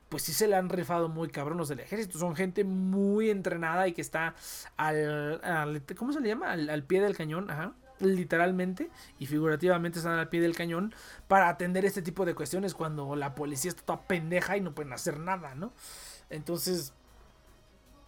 pues 0.09 0.23
sí 0.23 0.33
se 0.33 0.47
le 0.47 0.55
han 0.55 0.69
rifado 0.69 1.09
muy 1.09 1.29
cabrón 1.29 1.57
los 1.57 1.69
del 1.69 1.79
ejército. 1.79 2.19
Son 2.19 2.35
gente 2.35 2.63
muy 2.63 3.29
entrenada 3.29 3.87
y 3.87 3.93
que 3.93 4.01
está 4.01 4.35
al, 4.77 5.83
¿cómo 5.97 6.13
se 6.13 6.21
le 6.21 6.29
llama? 6.29 6.51
Al, 6.51 6.83
pie 6.83 7.01
del 7.01 7.15
cañón, 7.15 7.49
ajá. 7.51 7.73
Literalmente 7.99 8.91
y 9.17 9.25
figurativamente 9.25 9.97
están 9.97 10.19
al 10.19 10.29
pie 10.29 10.39
del 10.39 10.55
cañón 10.55 10.93
para 11.27 11.49
atender 11.49 11.83
este 11.83 12.03
tipo 12.03 12.25
de 12.25 12.35
cuestiones 12.35 12.75
cuando 12.75 13.15
la 13.15 13.33
policía 13.33 13.69
está 13.69 13.81
toda 13.83 14.01
pendeja 14.03 14.55
y 14.55 14.61
no 14.61 14.75
pueden 14.75 14.93
hacer 14.93 15.19
nada, 15.19 15.55
¿no? 15.55 15.73
Entonces, 16.29 16.93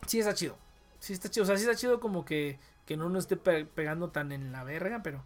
sí 0.06 0.20
está 0.20 0.36
chido. 0.36 0.58
Sí 1.00 1.14
está 1.14 1.30
chido. 1.30 1.44
O 1.44 1.48
sea, 1.48 1.58
sí 1.58 1.64
está 1.64 1.76
chido 1.76 2.00
como 2.00 2.24
que, 2.24 2.60
que 2.86 2.98
no 2.98 3.10
nos 3.10 3.24
esté 3.24 3.36
pe 3.36 3.66
pegando 3.66 4.10
tan 4.10 4.32
en 4.32 4.52
la 4.52 4.64
verga, 4.64 5.02
pero 5.02 5.24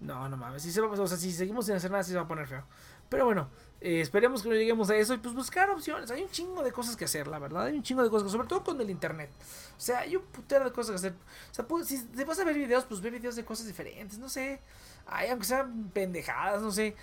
no, 0.00 0.28
no 0.28 0.36
mames. 0.36 0.62
Si, 0.62 0.78
o 0.78 1.06
sea, 1.06 1.16
si 1.16 1.32
seguimos 1.32 1.66
sin 1.66 1.74
hacer 1.74 1.90
nada, 1.90 2.02
sí 2.02 2.10
se 2.10 2.16
va 2.16 2.24
a 2.24 2.28
poner 2.28 2.46
feo. 2.46 2.64
Pero 3.08 3.24
bueno, 3.24 3.48
eh, 3.80 4.00
esperemos 4.00 4.42
que 4.42 4.48
no 4.48 4.54
lleguemos 4.54 4.90
a 4.90 4.96
eso 4.96 5.14
y 5.14 5.18
pues 5.18 5.34
buscar 5.34 5.70
opciones. 5.70 6.10
Hay 6.10 6.22
un 6.22 6.30
chingo 6.30 6.62
de 6.62 6.72
cosas 6.72 6.96
que 6.96 7.04
hacer, 7.04 7.28
la 7.28 7.38
verdad. 7.38 7.66
Hay 7.66 7.76
un 7.76 7.82
chingo 7.82 8.02
de 8.02 8.10
cosas, 8.10 8.32
sobre 8.32 8.48
todo 8.48 8.64
con 8.64 8.80
el 8.80 8.90
internet. 8.90 9.30
O 9.76 9.80
sea, 9.80 10.00
hay 10.00 10.16
un 10.16 10.22
putero 10.22 10.64
de 10.64 10.72
cosas 10.72 10.90
que 10.90 10.96
hacer. 10.96 11.12
O 11.12 11.54
sea, 11.54 11.66
pues, 11.66 11.86
si 11.86 12.02
te 12.04 12.24
vas 12.24 12.38
a 12.38 12.44
ver 12.44 12.56
videos, 12.56 12.84
pues 12.84 13.00
ve 13.00 13.10
videos 13.10 13.36
de 13.36 13.44
cosas 13.44 13.66
diferentes. 13.66 14.18
No 14.18 14.28
sé. 14.28 14.60
Hay, 15.06 15.30
aunque 15.30 15.46
sean 15.46 15.90
pendejadas, 15.92 16.62
no 16.62 16.72
sé. 16.72 16.96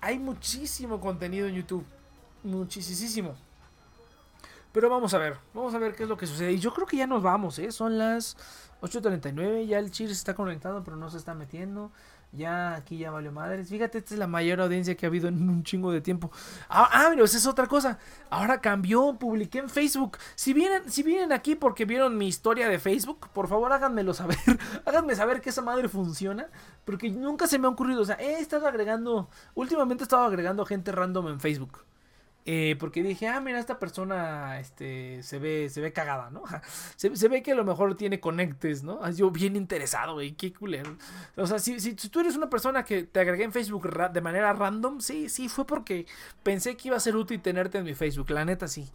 Hay 0.00 0.18
muchísimo 0.18 1.00
contenido 1.00 1.46
en 1.46 1.54
YouTube. 1.54 1.84
Muchísimo. 2.42 3.36
Pero 4.72 4.88
vamos 4.88 5.14
a 5.14 5.18
ver, 5.18 5.36
vamos 5.52 5.74
a 5.74 5.78
ver 5.78 5.94
qué 5.96 6.04
es 6.04 6.08
lo 6.08 6.16
que 6.16 6.26
sucede. 6.26 6.52
Y 6.52 6.58
yo 6.58 6.72
creo 6.72 6.86
que 6.86 6.96
ya 6.96 7.06
nos 7.06 7.22
vamos, 7.22 7.58
¿eh? 7.58 7.72
Son 7.72 7.98
las 7.98 8.36
8.39, 8.82 9.66
ya 9.66 9.78
el 9.78 9.90
Cheers 9.90 10.12
está 10.12 10.34
conectado, 10.34 10.84
pero 10.84 10.96
no 10.96 11.10
se 11.10 11.18
está 11.18 11.34
metiendo. 11.34 11.90
Ya 12.32 12.74
aquí 12.74 12.98
ya 12.98 13.10
valió 13.10 13.32
madres. 13.32 13.68
Fíjate, 13.68 13.98
esta 13.98 14.14
es 14.14 14.18
la 14.18 14.28
mayor 14.28 14.60
audiencia 14.60 14.96
que 14.96 15.04
ha 15.04 15.08
habido 15.08 15.26
en 15.28 15.48
un 15.48 15.64
chingo 15.64 15.90
de 15.90 16.00
tiempo. 16.00 16.30
Ah, 16.68 16.88
ah 16.92 17.10
mira, 17.10 17.24
esa 17.24 17.38
es 17.38 17.46
otra 17.46 17.66
cosa. 17.66 17.98
Ahora 18.30 18.60
cambió, 18.60 19.16
publiqué 19.18 19.58
en 19.58 19.68
Facebook. 19.68 20.18
Si 20.36 20.52
vienen, 20.52 20.88
si 20.90 21.02
vienen 21.02 21.32
aquí 21.32 21.56
porque 21.56 21.84
vieron 21.84 22.16
mi 22.16 22.28
historia 22.28 22.68
de 22.68 22.78
Facebook, 22.78 23.28
por 23.32 23.48
favor 23.48 23.72
háganmelo 23.72 24.14
saber. 24.14 24.38
háganme 24.86 25.16
saber 25.16 25.40
que 25.40 25.50
esa 25.50 25.62
madre 25.62 25.88
funciona. 25.88 26.48
Porque 26.84 27.10
nunca 27.10 27.48
se 27.48 27.58
me 27.58 27.66
ha 27.66 27.70
ocurrido. 27.70 28.02
O 28.02 28.04
sea, 28.04 28.16
he 28.16 28.38
estado 28.38 28.68
agregando. 28.68 29.28
Últimamente 29.54 30.04
he 30.04 30.06
estado 30.06 30.22
agregando 30.22 30.64
gente 30.64 30.92
random 30.92 31.28
en 31.28 31.40
Facebook. 31.40 31.84
Eh, 32.46 32.76
porque 32.80 33.02
dije, 33.02 33.28
ah, 33.28 33.38
mira, 33.40 33.58
esta 33.58 33.78
persona 33.78 34.58
este, 34.60 35.22
se, 35.22 35.38
ve, 35.38 35.68
se 35.68 35.80
ve 35.80 35.92
cagada, 35.92 36.30
¿no? 36.30 36.42
Se, 36.96 37.28
ve 37.28 37.42
que 37.42 37.52
a 37.52 37.54
lo 37.54 37.64
mejor 37.64 37.96
tiene 37.96 38.18
conectes, 38.18 38.82
¿no? 38.82 39.08
Yo 39.10 39.30
bien 39.30 39.56
interesado, 39.56 40.14
güey, 40.14 40.32
qué 40.32 40.52
culero. 40.52 40.96
O 41.36 41.46
sea, 41.46 41.58
si, 41.58 41.78
si, 41.80 41.94
tú 41.94 42.20
eres 42.20 42.36
una 42.36 42.48
persona 42.48 42.84
que 42.84 43.04
te 43.04 43.20
agregué 43.20 43.44
en 43.44 43.52
Facebook 43.52 44.10
de 44.12 44.20
manera 44.20 44.52
random, 44.52 45.00
sí, 45.00 45.28
sí, 45.28 45.48
fue 45.48 45.66
porque 45.66 46.06
pensé 46.42 46.76
que 46.76 46.88
iba 46.88 46.96
a 46.96 47.00
ser 47.00 47.14
útil 47.16 47.40
tenerte 47.42 47.78
en 47.78 47.84
mi 47.84 47.94
Facebook, 47.94 48.30
la 48.30 48.44
neta 48.44 48.68
sí. 48.68 48.88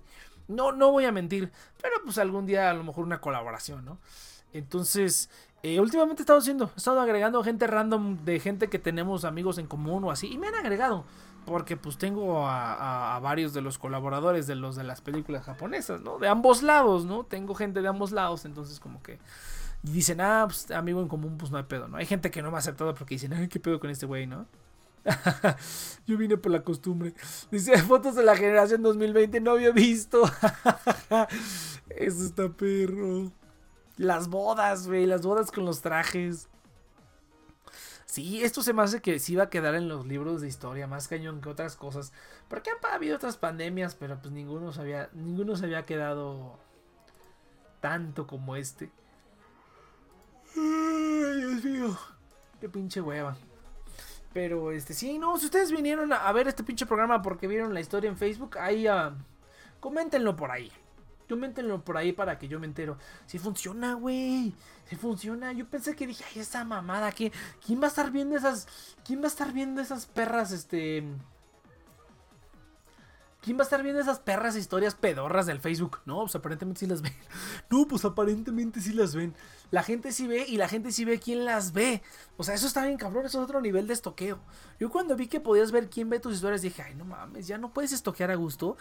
No, 0.48 0.72
no 0.72 0.92
voy 0.92 1.06
a 1.06 1.12
mentir, 1.12 1.52
pero 1.82 1.96
pues 2.04 2.18
algún 2.18 2.46
día 2.46 2.70
a 2.70 2.74
lo 2.74 2.84
mejor 2.84 3.06
una 3.06 3.22
colaboración, 3.22 3.86
¿no? 3.86 4.00
Entonces, 4.54 5.30
eh, 5.64 5.80
últimamente 5.80 6.22
he 6.22 6.24
estado 6.24 6.40
haciendo, 6.40 6.72
he 6.74 6.78
estado 6.78 7.00
agregando 7.00 7.44
gente 7.44 7.68
random 7.68 8.24
de 8.24 8.40
gente 8.40 8.70
que 8.70 8.80
tenemos 8.80 9.26
amigos 9.26 9.58
en 9.58 9.68
común 9.68 10.04
o 10.04 10.12
así, 10.12 10.32
y 10.32 10.38
me 10.38 10.48
han 10.48 10.56
agregado. 10.56 11.06
Porque 11.46 11.78
pues 11.78 11.98
tengo 11.98 12.48
a, 12.48 13.20
varios 13.22 13.54
de 13.54 13.62
los 13.62 13.78
colaboradores 13.78 14.48
de 14.48 14.56
los 14.56 14.76
de 14.76 14.84
las 14.84 15.02
películas 15.02 15.46
japonesas, 15.46 16.02
¿no? 16.02 16.18
De 16.18 16.28
ambos 16.28 16.64
lados, 16.64 17.06
¿no? 17.06 17.24
Tengo 17.24 17.54
gente 17.54 17.82
de 17.82 17.88
ambos 17.88 18.12
lados, 18.12 18.46
entonces 18.46 18.80
como 18.80 19.02
que 19.04 19.20
dicen, 19.84 20.22
ah, 20.22 20.46
pues 20.48 20.72
amigo 20.72 21.02
en 21.02 21.08
común, 21.08 21.38
pues 21.38 21.52
no 21.52 21.58
hay 21.58 21.64
pedo, 21.64 21.88
¿no? 21.88 21.98
Hay 21.98 22.06
gente 22.06 22.32
que 22.32 22.42
no 22.42 22.50
me 22.50 22.58
ha 22.58 22.60
aceptado 22.60 22.96
porque 22.96 23.16
dicen, 23.16 23.34
ay, 23.34 23.48
qué 23.48 23.60
pedo 23.60 23.80
con 23.80 23.90
este 23.90 24.06
güey, 24.06 24.26
¿no? 24.26 24.48
Yo 26.08 26.18
vine 26.18 26.38
por 26.38 26.52
la 26.52 26.62
costumbre. 26.62 27.14
Dice, 27.52 27.78
fotos 27.84 28.16
de 28.16 28.24
la 28.24 28.36
generación 28.36 28.82
2020 28.82 29.40
no 29.42 29.52
había 29.52 29.72
visto. 29.72 30.24
Eso 31.90 32.26
está 32.26 32.50
perro. 32.50 33.32
Las 33.98 34.28
bodas, 34.28 34.88
güey, 34.88 35.06
las 35.06 35.22
bodas 35.22 35.52
con 35.52 35.66
los 35.66 35.82
trajes. 35.82 36.50
Sí, 38.16 38.42
esto 38.46 38.62
se 38.62 38.72
me 38.72 38.82
hace 38.82 39.02
que 39.02 39.20
sí 39.20 39.36
va 39.36 39.44
a 39.44 39.50
quedar 39.50 39.76
en 39.76 39.90
los 39.90 40.08
libros 40.08 40.40
de 40.40 40.48
historia, 40.48 40.88
más 40.88 41.10
cañón 41.10 41.42
que 41.42 41.50
otras 41.50 41.76
cosas. 41.76 42.14
Porque 42.48 42.70
han 42.70 42.94
habido 42.94 43.18
otras 43.18 43.36
pandemias, 43.36 43.94
pero 43.94 44.18
pues 44.22 44.34
ninguno 44.34 44.72
se 44.72 44.80
había, 44.80 45.10
ninguno 45.12 45.58
se 45.58 45.66
había 45.66 45.86
quedado 45.86 46.58
tanto 47.82 48.26
como 48.26 48.56
este. 48.56 48.90
Ay, 50.56 51.42
Dios 51.42 51.66
mío. 51.66 52.00
Qué 52.62 52.70
pinche 52.70 53.02
hueva. 53.02 53.36
Pero 54.32 54.72
este, 54.72 54.94
sí, 54.94 55.20
no, 55.20 55.38
si 55.38 55.48
ustedes 55.48 55.74
vinieron 55.74 56.14
a, 56.14 56.32
ver 56.32 56.48
este 56.48 56.64
pinche 56.64 56.86
programa 56.86 57.22
porque 57.22 57.50
vieron 57.50 57.74
la 57.74 57.82
historia 57.82 58.10
en 58.10 58.16
Facebook, 58.16 58.58
ahí 58.60 58.88
uh, 58.88 59.12
coméntenlo 59.82 60.38
por 60.38 60.52
ahí. 60.52 60.72
Coméntenlo 61.28 61.84
por 61.84 61.98
ahí 61.98 62.12
para 62.12 62.38
que 62.38 62.48
yo 62.48 62.60
me 62.60 62.68
entero. 62.68 62.98
Si 63.26 63.40
funciona, 63.40 63.94
güey. 63.94 64.54
Si 64.90 64.96
funciona. 64.96 65.52
Yo 65.54 65.68
pensé 65.68 65.96
que 65.96 66.08
dije, 66.08 66.24
ay, 66.34 66.42
esa 66.42 66.64
mamada. 66.64 67.12
¿qué? 67.12 67.32
¿Quién 67.66 67.82
va 67.82 67.86
a 67.86 67.90
estar 67.90 68.12
viendo 68.12 68.38
esas. 68.38 68.68
¿Quién 69.04 69.22
va 69.22 69.26
a 69.26 69.28
estar 69.28 69.54
viendo 69.54 69.82
esas 69.82 70.06
perras, 70.06 70.52
este. 70.52 71.04
¿Quién 73.46 73.58
va 73.58 73.62
a 73.62 73.66
estar 73.66 73.84
viendo 73.84 74.02
esas 74.02 74.18
perras 74.18 74.56
historias 74.56 74.96
pedorras 74.96 75.46
del 75.46 75.60
Facebook? 75.60 76.00
No, 76.06 76.22
pues 76.22 76.36
aparentemente 76.36 76.80
sí 76.80 76.88
las 76.88 77.04
ven. 77.04 77.14
No, 77.70 77.88
pues 77.88 78.04
aparentemente 78.04 78.82
sí 78.82 78.92
las 78.92 79.14
ven. 79.14 79.36
La 79.70 79.84
gente 79.84 80.12
sí 80.12 80.26
ve 80.26 80.46
y 80.48 80.58
la 80.58 80.68
gente 80.68 80.92
sí 80.92 81.06
ve 81.06 81.20
quién 81.20 81.46
las 81.46 81.72
ve. 81.72 82.02
O 82.38 82.44
sea, 82.44 82.56
eso 82.56 82.66
está 82.66 82.84
bien 82.84 82.98
cabrón, 82.98 83.28
eso 83.28 83.38
es 83.38 83.44
otro 83.44 83.62
nivel 83.62 83.86
de 83.86 83.94
estoqueo. 83.94 84.40
Yo 84.80 84.90
cuando 84.90 85.16
vi 85.16 85.28
que 85.28 85.40
podías 85.40 85.72
ver 85.72 85.92
quién 85.92 86.10
ve 86.10 86.20
tus 86.20 86.34
historias 86.34 86.64
dije, 86.64 86.82
ay, 86.82 86.96
no 86.96 87.06
mames, 87.06 87.46
ya 87.46 87.60
no 87.60 87.72
puedes 87.72 87.92
estoquear 87.92 88.32
a 88.32 88.36
gusto. 88.36 88.78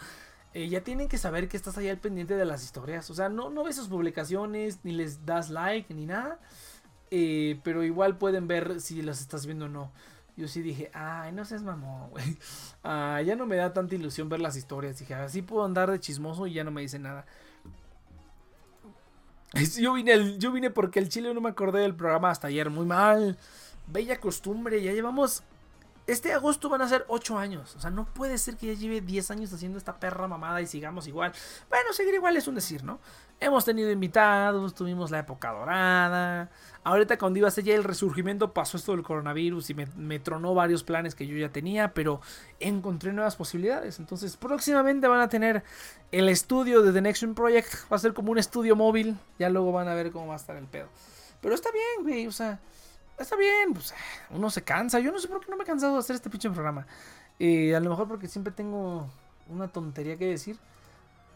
Eh, 0.55 0.69
ya 0.69 0.81
tienen 0.85 1.09
que 1.09 1.17
saber 1.17 1.49
que 1.49 1.57
estás 1.57 1.77
ahí 1.77 1.89
al 1.89 1.97
pendiente 1.97 2.33
de 2.33 2.45
las 2.45 2.63
historias. 2.63 3.09
O 3.09 3.13
sea, 3.13 3.27
no, 3.27 3.49
no 3.49 3.65
ves 3.65 3.75
sus 3.75 3.89
publicaciones, 3.89 4.79
ni 4.83 4.93
les 4.93 5.25
das 5.25 5.49
like, 5.49 5.93
ni 5.93 6.05
nada. 6.05 6.39
Eh, 7.11 7.59
pero 7.61 7.83
igual 7.83 8.17
pueden 8.17 8.47
ver 8.47 8.79
si 8.79 9.01
las 9.01 9.19
estás 9.19 9.45
viendo 9.45 9.65
o 9.65 9.67
no. 9.67 9.91
Yo 10.37 10.47
sí 10.47 10.61
dije, 10.61 10.91
ay, 10.93 11.33
no 11.33 11.43
seas 11.43 11.61
mamón, 11.61 12.09
güey. 12.11 12.37
Ah, 12.85 13.21
ya 13.21 13.35
no 13.35 13.45
me 13.45 13.57
da 13.57 13.73
tanta 13.73 13.95
ilusión 13.95 14.29
ver 14.29 14.39
las 14.39 14.55
historias. 14.55 14.97
Dije, 14.97 15.13
así 15.13 15.41
puedo 15.41 15.65
andar 15.65 15.91
de 15.91 15.99
chismoso 15.99 16.47
y 16.47 16.53
ya 16.53 16.63
no 16.63 16.71
me 16.71 16.79
dice 16.79 16.99
nada. 16.99 17.25
Yo 19.77 19.93
vine, 19.93 20.37
yo 20.37 20.53
vine 20.53 20.69
porque 20.69 20.99
el 20.99 21.09
chile 21.09 21.33
no 21.33 21.41
me 21.41 21.49
acordé 21.49 21.81
del 21.81 21.95
programa 21.95 22.29
hasta 22.29 22.47
ayer. 22.47 22.69
Muy 22.69 22.85
mal. 22.85 23.37
Bella 23.87 24.21
costumbre. 24.21 24.81
Ya 24.81 24.93
llevamos 24.93 25.43
este 26.07 26.33
agosto 26.33 26.69
van 26.69 26.81
a 26.81 26.87
ser 26.87 27.05
8 27.07 27.37
años. 27.37 27.75
O 27.75 27.79
sea, 27.79 27.89
no 27.89 28.05
puede 28.05 28.37
ser 28.37 28.57
que 28.57 28.67
ya 28.67 28.73
lleve 28.73 29.01
10 29.01 29.31
años 29.31 29.53
haciendo 29.53 29.77
esta 29.77 29.99
perra 29.99 30.27
mamada 30.27 30.61
y 30.61 30.67
sigamos 30.67 31.07
igual. 31.07 31.33
Bueno, 31.69 31.93
seguir 31.93 32.13
igual 32.13 32.37
es 32.37 32.47
un 32.47 32.55
decir, 32.55 32.83
¿no? 32.83 32.99
Hemos 33.39 33.65
tenido 33.65 33.91
invitados, 33.91 34.75
tuvimos 34.75 35.09
la 35.11 35.19
época 35.19 35.51
dorada. 35.51 36.49
Ahorita 36.83 37.17
cuando 37.17 37.39
iba 37.39 37.47
a 37.47 37.51
ser 37.51 37.63
ya 37.63 37.73
el 37.73 37.83
resurgimiento 37.83 38.53
pasó 38.53 38.77
esto 38.77 38.91
del 38.91 39.03
coronavirus 39.03 39.71
y 39.71 39.73
me, 39.73 40.19
tronó 40.19 40.53
varios 40.53 40.83
planes 40.83 41.15
que 41.15 41.25
yo 41.25 41.35
ya 41.35 41.49
tenía, 41.49 41.93
pero 41.93 42.21
encontré 42.59 43.11
nuevas 43.11 43.35
posibilidades. 43.35 43.99
Entonces 43.99 44.37
próximamente 44.37 45.07
van 45.07 45.21
a 45.21 45.27
tener 45.27 45.63
el 46.11 46.29
estudio 46.29 46.83
de 46.83 46.93
The 46.93 47.01
Next 47.01 47.25
Project. 47.35 47.91
Va 47.91 47.97
a 47.97 47.99
ser 47.99 48.13
como 48.13 48.31
un 48.31 48.37
estudio 48.37 48.75
móvil. 48.75 49.17
Ya 49.39 49.49
luego 49.49 49.71
van 49.71 49.87
a 49.87 49.95
ver 49.95 50.11
cómo 50.11 50.27
va 50.27 50.33
a 50.33 50.37
estar 50.37 50.55
el 50.55 50.67
pedo. 50.67 50.87
Pero 51.41 51.55
está 51.55 51.71
bien, 51.71 52.03
güey. 52.03 52.27
O 52.27 52.31
sea, 52.31 52.59
está 53.17 53.35
bien, 53.35 53.73
pues 53.73 53.93
uno 54.29 54.49
se 54.49 54.63
cansa. 54.63 54.99
Yo 54.99 55.11
no 55.11 55.19
sé 55.19 55.27
por 55.27 55.39
qué 55.39 55.49
no 55.49 55.57
me 55.57 55.63
he 55.63 55.67
cansado 55.67 55.93
de 55.93 55.99
hacer 55.99 56.15
este 56.15 56.29
pinche 56.29 56.49
programa. 56.49 56.85
Eh, 57.39 57.75
a 57.75 57.79
lo 57.79 57.89
mejor 57.89 58.07
porque 58.07 58.27
siempre 58.27 58.53
tengo 58.53 59.09
una 59.49 59.67
tontería 59.67 60.17
que 60.17 60.25
decir 60.25 60.57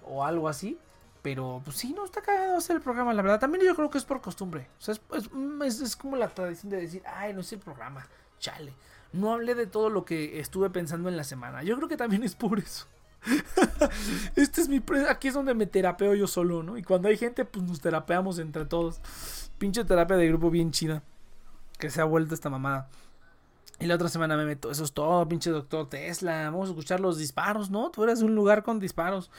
o 0.06 0.24
algo 0.24 0.48
así. 0.48 0.78
Pero 1.22 1.62
pues 1.66 1.76
sí, 1.76 1.92
no 1.92 2.06
está 2.06 2.22
cagado 2.22 2.56
hacer 2.58 2.78
el 2.78 2.82
programa, 2.82 3.14
la 3.14 3.22
verdad. 3.22 3.40
También 3.40 3.66
yo 3.66 3.76
creo 3.76 3.90
que 3.90 3.98
es 3.98 4.06
por 4.06 4.22
costumbre. 4.22 4.70
O 4.80 4.82
sea, 4.82 4.96
es, 5.14 5.82
es, 5.82 5.96
como 5.98 6.16
la 6.16 6.30
tradición 6.30 6.70
de 6.70 6.78
decir, 6.78 7.04
ay, 7.06 7.34
no 7.34 7.42
es 7.42 7.52
el 7.52 7.60
programa, 7.60 8.08
chale. 8.40 8.74
No 9.12 9.34
hablé 9.34 9.54
de 9.54 9.68
todo 9.68 9.90
lo 9.90 10.06
que 10.06 10.40
estuve 10.40 10.70
pensando 10.70 11.10
en 11.10 11.18
la 11.18 11.26
semana. 11.26 11.62
Yo 11.62 11.76
creo 11.76 11.90
que 11.90 11.98
también 11.98 12.24
es 12.24 12.36
por 12.36 12.60
eso. 12.60 12.88
este 14.38 14.62
es 14.62 14.70
mi. 14.70 14.82
Aquí 15.10 15.28
es 15.28 15.34
donde 15.34 15.54
me 15.54 15.66
terapeo 15.66 16.16
yo 16.16 16.26
solo, 16.26 16.64
¿no? 16.64 16.78
Y 16.78 16.84
cuando 16.84 17.10
hay 17.10 17.18
gente, 17.18 17.44
pues 17.44 17.66
nos 17.66 17.82
terapeamos 17.82 18.40
entre 18.40 18.66
todos. 18.66 19.02
Pinche 19.58 19.84
terapia 19.84 20.16
de 20.16 20.28
grupo 20.30 20.50
bien 20.50 20.72
chida 20.72 21.04
que 21.80 21.90
se 21.90 22.02
ha 22.02 22.04
vuelto 22.04 22.36
esta 22.36 22.50
mamada. 22.50 22.88
Y 23.80 23.86
la 23.86 23.96
otra 23.96 24.10
semana 24.10 24.36
me 24.36 24.46
meto, 24.46 24.70
eso 24.70 24.84
es 24.84 24.92
todo, 24.92 25.28
pinche 25.28 25.50
doctor 25.50 25.90
Tesla. 25.90 26.52
Vamos 26.52 26.68
a 26.68 26.72
escuchar 26.72 27.00
los 27.00 27.18
disparos, 27.18 27.72
¿no? 27.72 27.90
Tú 27.90 28.04
eres 28.04 28.22
un 28.22 28.36
lugar 28.36 28.62
con 28.62 28.80
disparos. 28.80 29.32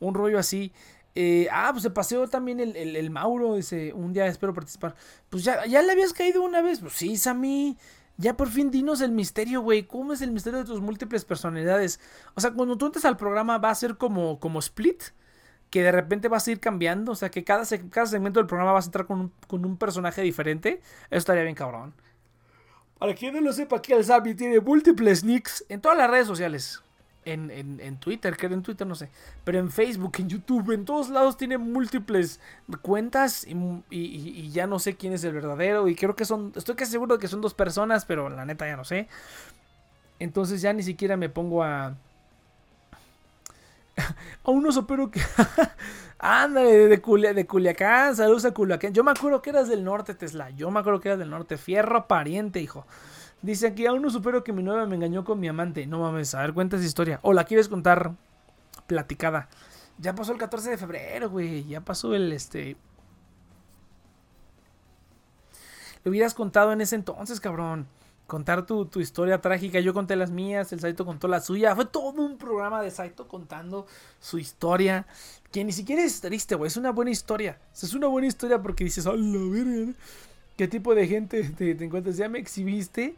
Un 0.00 0.14
rollo 0.14 0.38
así. 0.38 0.72
Eh, 1.14 1.46
ah, 1.52 1.68
pues 1.70 1.84
se 1.84 1.90
paseó 1.90 2.26
también 2.28 2.58
el, 2.58 2.76
el, 2.76 3.10
Mauro. 3.10 3.54
Dice, 3.54 3.92
un 3.94 4.12
día 4.12 4.26
espero 4.26 4.52
participar. 4.52 4.96
Pues 5.30 5.44
ya, 5.44 5.64
ya 5.66 5.80
le 5.80 5.92
habías 5.92 6.12
caído 6.12 6.42
una 6.42 6.60
vez. 6.60 6.80
Pues 6.80 6.94
sí, 6.94 7.16
Sammy. 7.16 7.78
Ya 8.16 8.36
por 8.36 8.48
fin 8.48 8.72
dinos 8.72 9.00
el 9.00 9.12
misterio, 9.12 9.60
güey. 9.60 9.84
¿Cómo 9.84 10.12
es 10.12 10.22
el 10.22 10.32
misterio 10.32 10.58
de 10.58 10.64
tus 10.64 10.80
múltiples 10.80 11.24
personalidades? 11.24 12.00
O 12.34 12.40
sea, 12.40 12.52
cuando 12.52 12.76
tú 12.76 12.86
entres 12.86 13.04
al 13.04 13.16
programa 13.16 13.58
va 13.58 13.70
a 13.70 13.74
ser 13.76 13.96
como, 13.96 14.40
como 14.40 14.58
Split 14.58 15.02
que 15.74 15.82
de 15.82 15.90
repente 15.90 16.28
vas 16.28 16.46
a 16.46 16.52
ir 16.52 16.60
cambiando, 16.60 17.10
o 17.10 17.14
sea, 17.16 17.32
que 17.32 17.42
cada, 17.42 17.64
cada 17.90 18.06
segmento 18.06 18.38
del 18.38 18.46
programa 18.46 18.70
vas 18.70 18.84
a 18.84 18.88
entrar 18.90 19.06
con 19.06 19.18
un, 19.18 19.32
con 19.48 19.64
un 19.64 19.76
personaje 19.76 20.22
diferente, 20.22 20.80
eso 21.10 21.18
estaría 21.18 21.42
bien 21.42 21.56
cabrón. 21.56 21.92
Para 22.96 23.12
quien 23.12 23.34
no 23.34 23.40
lo 23.40 23.52
sepa, 23.52 23.78
aquí 23.78 23.92
el 23.92 24.04
Zabi 24.04 24.36
tiene 24.36 24.60
múltiples 24.60 25.24
nicks 25.24 25.64
en 25.68 25.80
todas 25.80 25.98
las 25.98 26.08
redes 26.08 26.28
sociales. 26.28 26.80
En, 27.24 27.50
en, 27.50 27.80
en 27.80 27.98
Twitter, 27.98 28.36
que 28.36 28.46
en 28.46 28.62
Twitter 28.62 28.86
no 28.86 28.94
sé, 28.94 29.08
pero 29.42 29.58
en 29.58 29.68
Facebook, 29.68 30.12
en 30.18 30.28
YouTube, 30.28 30.70
en 30.72 30.84
todos 30.84 31.08
lados 31.08 31.36
tiene 31.36 31.58
múltiples 31.58 32.38
cuentas 32.82 33.44
y, 33.44 33.56
y, 33.90 34.50
ya 34.50 34.68
no 34.68 34.78
sé 34.78 34.94
quién 34.94 35.12
es 35.12 35.24
el 35.24 35.32
verdadero. 35.32 35.88
Y 35.88 35.96
creo 35.96 36.14
que 36.14 36.24
son, 36.24 36.52
estoy 36.54 36.76
casi 36.76 36.92
seguro 36.92 37.16
de 37.16 37.20
que 37.20 37.26
son 37.26 37.40
dos 37.40 37.54
personas, 37.54 38.04
pero 38.04 38.28
la 38.28 38.44
neta 38.44 38.64
ya 38.64 38.76
no 38.76 38.84
sé. 38.84 39.08
Entonces 40.20 40.62
ya 40.62 40.72
ni 40.72 40.84
siquiera 40.84 41.16
me 41.16 41.30
pongo 41.30 41.64
a, 41.64 41.96
a 44.44 44.50
un 44.50 44.66
oso 44.66 44.86
que. 44.86 45.20
Ándale, 46.18 46.88
de, 46.88 47.46
Culiacán, 47.46 48.16
saludos 48.16 48.44
a 48.46 48.52
Culiacán. 48.52 48.94
Yo 48.94 49.04
me 49.04 49.10
acuerdo 49.10 49.42
que 49.42 49.50
eras 49.50 49.68
del 49.68 49.84
norte, 49.84 50.14
Tesla. 50.14 50.50
Yo 50.50 50.70
me 50.70 50.80
acuerdo 50.80 51.00
que 51.00 51.08
eras 51.08 51.18
del 51.18 51.30
norte. 51.30 51.58
Fierro 51.58 52.06
pariente, 52.06 52.60
hijo. 52.60 52.86
Dice 53.42 53.66
aquí, 53.66 53.84
aún 53.84 54.00
no 54.00 54.08
supero 54.08 54.42
que 54.42 54.52
mi 54.52 54.62
novia 54.62 54.86
me 54.86 54.96
engañó 54.96 55.24
con 55.24 55.38
mi 55.38 55.48
amante. 55.48 55.86
No 55.86 55.98
mames, 55.98 56.34
a 56.34 56.40
ver, 56.40 56.54
cuenta 56.54 56.76
esa 56.76 56.86
historia. 56.86 57.18
O 57.22 57.34
la 57.34 57.44
quieres 57.44 57.68
contar 57.68 58.14
platicada. 58.86 59.48
Ya 59.98 60.14
pasó 60.14 60.32
el 60.32 60.38
14 60.38 60.70
de 60.70 60.78
febrero, 60.78 61.28
güey. 61.28 61.64
Ya 61.64 61.82
pasó 61.82 62.14
el 62.14 62.32
este. 62.32 62.76
Lo 66.04 66.10
hubieras 66.10 66.32
contado 66.32 66.72
en 66.72 66.80
ese 66.80 66.96
entonces, 66.96 67.40
cabrón. 67.40 67.86
Contar 68.26 68.66
tu, 68.66 68.86
tu, 68.86 69.00
historia 69.00 69.40
trágica. 69.40 69.80
Yo 69.80 69.94
conté 69.94 70.16
las 70.16 70.30
mías, 70.30 70.72
el 70.72 70.80
Saito 70.80 71.04
contó 71.04 71.28
la 71.28 71.40
suya. 71.40 71.74
Fue 71.74 71.86
todo 71.86 72.22
un 72.22 72.38
programa 72.38 72.82
de 72.82 72.90
Saito 72.90 73.28
contando 73.28 73.86
su 74.20 74.38
historia. 74.38 75.06
Que 75.50 75.64
ni 75.64 75.72
siquiera 75.72 76.02
es 76.02 76.20
triste, 76.20 76.54
güey. 76.54 76.68
Es 76.68 76.76
una 76.76 76.90
buena 76.90 77.10
historia. 77.10 77.58
Es 77.72 77.94
una 77.94 78.06
buena 78.08 78.26
historia 78.26 78.60
porque 78.60 78.84
dices, 78.84 79.06
¡a 79.06 79.12
la 79.12 79.38
verga! 79.50 79.92
¿Qué 80.56 80.68
tipo 80.68 80.94
de 80.94 81.06
gente 81.06 81.42
te, 81.50 81.70
encuentras? 81.84 82.16
¿Ya 82.16 82.28
me 82.28 82.38
exhibiste? 82.38 83.16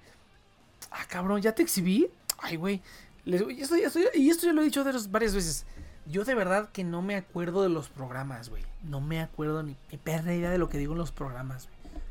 Ah, 0.90 1.04
cabrón, 1.08 1.42
¿ya 1.42 1.54
te 1.54 1.62
exhibí? 1.62 2.08
Ay, 2.38 2.56
güey. 2.56 2.82
y 3.24 3.60
esto 3.60 3.76
ya 3.76 4.52
lo 4.52 4.62
he 4.62 4.64
dicho 4.64 4.84
varias 5.10 5.34
veces. 5.34 5.66
Yo 6.06 6.24
de 6.24 6.34
verdad 6.34 6.70
que 6.72 6.84
no 6.84 7.02
me 7.02 7.16
acuerdo 7.16 7.62
de 7.62 7.68
los 7.68 7.88
programas, 7.88 8.48
güey. 8.48 8.62
No 8.84 9.00
me 9.00 9.20
acuerdo 9.20 9.62
ni, 9.62 9.76
ni 9.90 9.98
perra 9.98 10.34
idea 10.34 10.50
de 10.50 10.58
lo 10.58 10.68
que 10.68 10.78
digo 10.78 10.92
en 10.92 10.98
los 10.98 11.10
programas. 11.10 11.68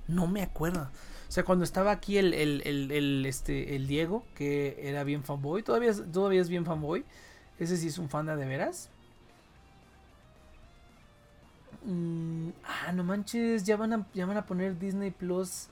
No 0.08 0.28
me 0.28 0.44
acuerdo. 0.44 0.90
O 1.36 1.38
sea, 1.38 1.44
cuando 1.44 1.66
estaba 1.66 1.92
aquí 1.92 2.18
el, 2.18 2.34
el, 2.34 3.26
este, 3.26 3.76
el 3.76 3.88
Diego, 3.88 4.24
que 4.36 4.78
era 4.80 5.04
bien 5.04 5.22
fanboy, 5.22 5.64
todavía, 5.64 5.92
todavía 6.14 6.40
es 6.40 6.48
bien 6.48 6.64
fanboy. 6.64 7.04
Ese 7.60 7.76
sí 7.76 7.90
es 7.90 7.98
un 7.98 8.08
fan 8.08 8.26
de, 8.26 8.38
de 8.38 8.46
veras. 8.46 8.90
Mm, 11.84 12.52
ah, 12.64 12.94
no 12.94 13.04
manches, 13.04 13.66
ya 13.66 13.76
van, 13.76 13.92
a, 13.92 14.08
ya 14.14 14.26
van 14.26 14.38
a 14.38 14.46
poner 14.46 14.80
Disney 14.80 15.12
Plus 15.12 15.68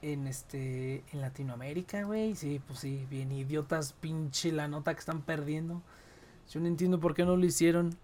en 0.00 0.26
este 0.26 1.04
en 1.12 1.20
Latinoamérica, 1.20 2.02
güey. 2.04 2.34
Sí, 2.34 2.58
pues 2.66 2.78
sí, 2.78 3.06
bien 3.10 3.30
idiotas, 3.32 3.92
pinche 3.92 4.50
la 4.50 4.66
nota 4.66 4.94
que 4.94 5.00
están 5.00 5.20
perdiendo. 5.20 5.82
Yo 6.50 6.58
no 6.60 6.68
entiendo 6.68 6.98
por 7.00 7.12
qué 7.12 7.26
no 7.26 7.36
lo 7.36 7.44
hicieron. 7.44 7.94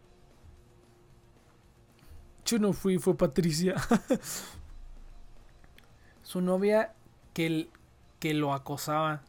Yo 2.45 2.59
no 2.59 2.75
fui, 2.75 2.99
fue 2.99 3.17
Patricia. 3.17 3.77
Su 6.33 6.41
novia 6.41 6.95
que, 7.35 7.69
que 8.19 8.33
lo 8.33 8.55
acosaba. 8.55 9.21